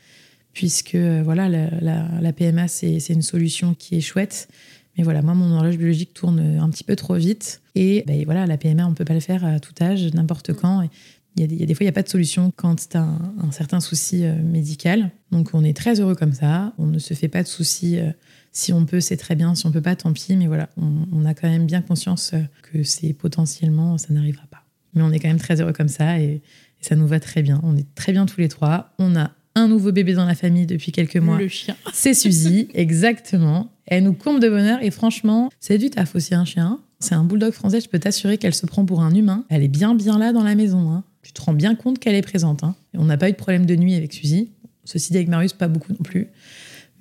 puisque 0.57 0.95
euh, 0.95 1.21
voilà, 1.23 1.51
la, 1.51 2.33
PMA, 2.33 2.67
c'est 2.67 3.11
une 3.11 3.21
solution 3.21 3.75
qui 3.75 3.97
est 3.97 4.01
chouette. 4.01 4.49
Mais 4.97 5.05
voilà, 5.05 5.21
moi, 5.21 5.35
mon 5.35 5.55
horloge 5.55 5.77
biologique 5.77 6.15
tourne 6.15 6.41
un 6.41 6.71
petit 6.71 6.83
peu 6.83 6.97
trop 6.97 7.15
vite. 7.17 7.61
Et 7.75 8.05
ben, 8.07 8.25
voilà, 8.25 8.47
la 8.47 8.57
PMA, 8.57 8.87
on 8.87 8.91
ne 8.91 8.95
peut 8.95 9.05
pas 9.05 9.13
le 9.13 9.21
faire 9.21 9.45
à 9.45 9.61
tout 9.61 9.75
âge, 9.83 10.11
n'importe 10.15 10.49
mm. 10.49 10.55
quand. 10.55 10.89
Il 11.37 11.43
y, 11.43 11.45
a 11.45 11.49
des, 11.49 11.55
il 11.55 11.61
y, 11.61 11.63
a 11.63 11.67
des 11.67 11.75
fois, 11.75 11.85
il 11.85 11.87
n'y 11.87 11.91
a 11.91 11.93
pas 11.93 12.03
de 12.03 12.09
solution 12.09 12.51
quand 12.57 12.89
tu 12.89 12.97
as 12.97 13.03
un, 13.03 13.51
certain 13.53 13.81
souci 13.81 14.25
euh, 14.25 14.35
médical. 14.43 15.11
Donc, 15.31 15.51
on 15.53 15.63
est 15.65 15.77
très 15.77 16.01
heureux 16.01 16.15
comme 16.15 16.33
ça. 16.33 16.73
On 16.79 16.87
ne 16.87 16.99
se 16.99 17.15
fait 17.15 17.29
pas 17.29 17.43
de 17.43 17.49
soucis. 17.49 17.99
Euh, 17.99 18.11
si 18.53 18.73
on 18.73 18.87
peut, 18.87 19.01
c'est 19.01 19.19
très 19.19 19.35
bien. 19.35 19.55
Si 19.55 19.67
on 19.67 19.73
peut 19.73 19.83
pas, 19.83 19.97
tant 19.97 20.13
pis. 20.13 20.35
Mais 20.37 20.47
voilà, 20.47 20.71
on, 20.79 21.25
a 21.27 21.35
quand 21.35 21.49
même 21.49 21.67
bien 21.67 21.83
conscience 21.83 22.33
que 22.63 22.83
c'est 22.83 23.13
potentiellement, 23.13 23.99
ça 23.99 24.15
n'arrivera 24.15 24.47
pas. 24.51 24.65
Mais 24.95 25.03
on 25.03 25.13
est 25.13 25.19
quand 25.19 25.29
même 25.29 25.39
très 25.39 25.61
heureux 25.61 25.75
comme 25.75 25.89
ça 25.89 26.19
et, 26.19 26.25
et 26.25 26.43
ça 26.81 26.97
nous 26.97 27.07
va 27.07 27.21
très 27.21 27.43
bien. 27.43 27.61
On 27.65 27.77
est 27.77 27.87
très 27.95 28.13
bien 28.13 28.25
tous 28.25 28.41
les 28.41 28.49
trois. 28.49 28.95
On 28.99 29.15
a 29.15 29.33
un 29.57 29.69
nouveau 29.69 29.91
bébé 29.91 30.13
dans 30.13 30.27
la 30.27 30.35
famille 30.35 30.67
depuis 30.67 30.93
quelques 30.93 31.17
mois. 31.17 31.39
Le 31.39 31.49
chien. 31.49 31.77
C'est 31.93 32.15
Suzy, 32.15 32.69
exactement. 32.75 33.73
Elle 33.87 34.05
nous 34.05 34.13
comble 34.13 34.41
de 34.41 34.49
bonheur 34.49 34.79
et 34.83 34.91
franchement, 34.91 35.49
c'est 35.61 35.79
du 35.79 35.91
taf 35.91 36.15
aussi 36.15 36.35
un 36.35 36.45
chien. 36.45 36.81
C'est 36.99 37.15
un 37.15 37.25
bulldog 37.25 37.53
français, 37.53 37.81
je 37.81 37.89
peux 37.89 37.99
t'assurer 37.99 38.37
qu'elle 38.37 38.55
se 38.55 38.67
prend 38.67 38.85
pour 38.85 39.01
un 39.01 39.15
humain. 39.15 39.45
Elle 39.49 39.63
est 39.63 39.69
bien 39.69 39.95
bien 39.95 40.19
là 40.19 40.33
dans 40.33 40.43
la 40.43 40.55
maison. 40.55 40.91
Hein. 40.91 41.05
Tu 41.27 41.33
te 41.33 41.43
rends 41.43 41.55
bien 41.55 41.75
compte 41.75 41.99
qu'elle 41.99 42.15
est 42.15 42.23
présente. 42.23 42.63
Hein. 42.63 42.77
on 42.95 43.07
n'a 43.07 43.17
pas 43.17 43.29
eu 43.29 43.33
de 43.33 43.37
problème 43.37 43.67
de 43.67 43.75
nuit 43.75 43.97
avec 43.97 44.13
Suzy. 44.13 44.53
Ceci 44.85 45.11
dit 45.11 45.17
avec 45.17 45.29
Marius, 45.29 45.55
pas 45.55 45.67
beaucoup 45.67 45.91
non 45.93 45.99
plus. 46.05 46.29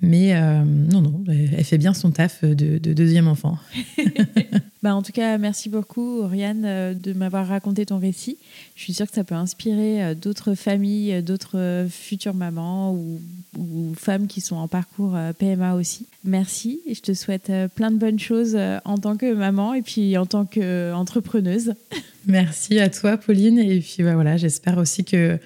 Mais 0.02 0.34
euh, 0.34 0.64
non, 0.64 1.00
non, 1.00 1.24
elle 1.28 1.62
fait 1.62 1.78
bien 1.78 1.94
son 1.94 2.10
taf 2.10 2.42
de, 2.42 2.78
deuxième 2.78 3.28
enfant. 3.28 3.56
bah, 4.82 4.96
en 4.96 5.02
tout 5.02 5.12
cas, 5.12 5.38
merci 5.38 5.68
beaucoup, 5.68 6.22
Oriane, 6.22 6.64
euh, 6.64 6.92
de 6.92 7.12
m'avoir 7.12 7.46
raconté 7.46 7.86
ton 7.86 8.00
récit. 8.00 8.36
Je 8.74 8.82
suis 8.82 8.94
sûre 8.94 9.06
que 9.06 9.14
ça 9.14 9.22
peut 9.22 9.36
inspirer 9.36 10.02
euh, 10.02 10.14
d'autres 10.16 10.54
familles, 10.54 11.22
d'autres 11.22 11.86
futures 11.88 12.34
mamans 12.34 12.94
ou, 12.94 13.20
ou, 13.58 13.94
femmes 13.96 14.26
qui 14.26 14.40
sont 14.40 14.56
en 14.56 14.68
parcours 14.68 15.16
PMA 15.38 15.74
aussi. 15.74 16.06
Merci 16.24 16.80
et 16.86 16.94
je 16.94 17.02
te 17.02 17.14
souhaite 17.14 17.50
plein 17.74 17.90
de 17.90 17.96
bonnes 17.96 18.18
choses 18.18 18.56
en 18.84 18.98
tant 18.98 19.16
que 19.16 19.32
maman 19.32 19.74
et 19.74 19.82
puis 19.82 20.16
en 20.16 20.26
tant 20.26 20.44
qu'entrepreneuse. 20.44 21.74
Merci 22.26 22.78
à 22.78 22.90
toi, 22.90 23.16
Pauline. 23.16 23.58
Et 23.58 23.80
puis 23.80 24.02
bah, 24.02 24.14
voilà, 24.14 24.36
j'espère 24.36 24.78
aussi 24.78 25.04
que 25.04 25.38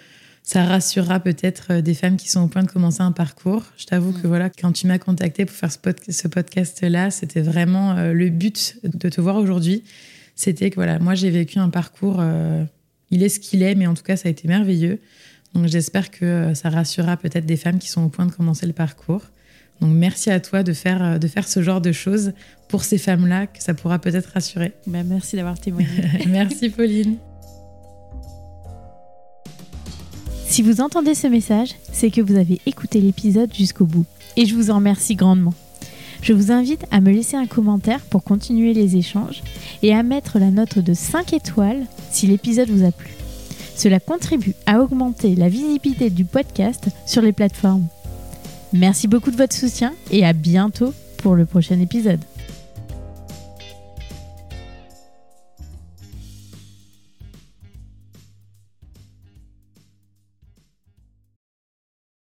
ça 0.42 0.64
rassurera 0.64 1.20
peut-être 1.20 1.66
euh, 1.70 1.80
des 1.80 1.94
femmes 1.94 2.16
qui 2.16 2.28
sont 2.28 2.42
au 2.42 2.48
point 2.48 2.62
de 2.62 2.70
commencer 2.70 3.02
un 3.02 3.12
parcours. 3.12 3.62
Je 3.76 3.86
t'avoue 3.86 4.12
que 4.12 4.26
mm. 4.26 4.28
voilà, 4.28 4.50
quand 4.50 4.72
tu 4.72 4.86
m'as 4.86 4.98
contacté 4.98 5.44
pour 5.44 5.54
faire 5.54 5.70
ce, 5.70 6.28
podcast-là, 6.28 7.10
c'était 7.10 7.40
vraiment 7.40 7.92
euh, 7.92 8.12
le 8.12 8.30
but 8.30 8.78
de 8.82 9.08
te 9.08 9.20
voir 9.20 9.36
aujourd'hui. 9.36 9.84
C'était 10.34 10.70
que 10.70 10.74
voilà, 10.76 10.98
moi 10.98 11.14
j'ai 11.14 11.30
vécu 11.30 11.58
un 11.58 11.68
parcours, 11.68 12.16
euh, 12.18 12.64
il 13.10 13.22
est 13.22 13.28
ce 13.28 13.38
qu'il 13.38 13.62
est, 13.62 13.74
mais 13.74 13.86
en 13.86 13.94
tout 13.94 14.02
cas 14.02 14.16
ça 14.16 14.28
a 14.28 14.30
été 14.30 14.48
merveilleux. 14.48 14.98
Donc 15.54 15.66
j'espère 15.66 16.10
que 16.10 16.54
ça 16.54 16.70
rassurera 16.70 17.16
peut-être 17.16 17.46
des 17.46 17.56
femmes 17.56 17.78
qui 17.78 17.88
sont 17.88 18.04
au 18.04 18.08
point 18.08 18.26
de 18.26 18.32
commencer 18.32 18.66
le 18.66 18.72
parcours. 18.72 19.22
Donc 19.80 19.92
merci 19.92 20.30
à 20.30 20.40
toi 20.40 20.62
de 20.62 20.72
faire, 20.72 21.18
de 21.18 21.26
faire 21.26 21.48
ce 21.48 21.62
genre 21.62 21.80
de 21.80 21.92
choses 21.92 22.32
pour 22.68 22.84
ces 22.84 22.98
femmes-là, 22.98 23.46
que 23.46 23.62
ça 23.62 23.74
pourra 23.74 23.98
peut-être 23.98 24.30
rassurer. 24.34 24.72
Ben, 24.86 25.06
merci 25.06 25.36
d'avoir 25.36 25.58
témoigné. 25.58 25.88
merci 26.28 26.68
Pauline. 26.68 27.16
Si 30.46 30.62
vous 30.62 30.80
entendez 30.80 31.14
ce 31.14 31.28
message, 31.28 31.70
c'est 31.92 32.10
que 32.10 32.20
vous 32.20 32.36
avez 32.36 32.60
écouté 32.66 33.00
l'épisode 33.00 33.54
jusqu'au 33.54 33.86
bout. 33.86 34.04
Et 34.36 34.46
je 34.46 34.54
vous 34.54 34.70
en 34.70 34.76
remercie 34.76 35.14
grandement. 35.14 35.54
Je 36.22 36.32
vous 36.32 36.50
invite 36.52 36.84
à 36.90 37.00
me 37.00 37.10
laisser 37.12 37.36
un 37.36 37.46
commentaire 37.46 38.00
pour 38.00 38.24
continuer 38.24 38.74
les 38.74 38.96
échanges 38.96 39.42
et 39.82 39.94
à 39.94 40.02
mettre 40.02 40.38
la 40.38 40.50
note 40.50 40.78
de 40.78 40.92
5 40.92 41.32
étoiles 41.32 41.86
si 42.10 42.26
l'épisode 42.26 42.68
vous 42.68 42.84
a 42.84 42.90
plu. 42.90 43.19
Cela 43.80 43.98
contribue 43.98 44.52
à 44.66 44.82
augmenter 44.82 45.34
la 45.34 45.48
visibilité 45.48 46.10
du 46.10 46.26
podcast 46.26 46.88
sur 47.06 47.22
les 47.22 47.32
plateformes. 47.32 47.86
Merci 48.74 49.08
beaucoup 49.08 49.30
de 49.30 49.38
votre 49.38 49.56
soutien 49.56 49.94
et 50.10 50.22
à 50.22 50.34
bientôt 50.34 50.92
pour 51.16 51.34
le 51.34 51.46
prochain 51.46 51.80
épisode. 51.80 52.20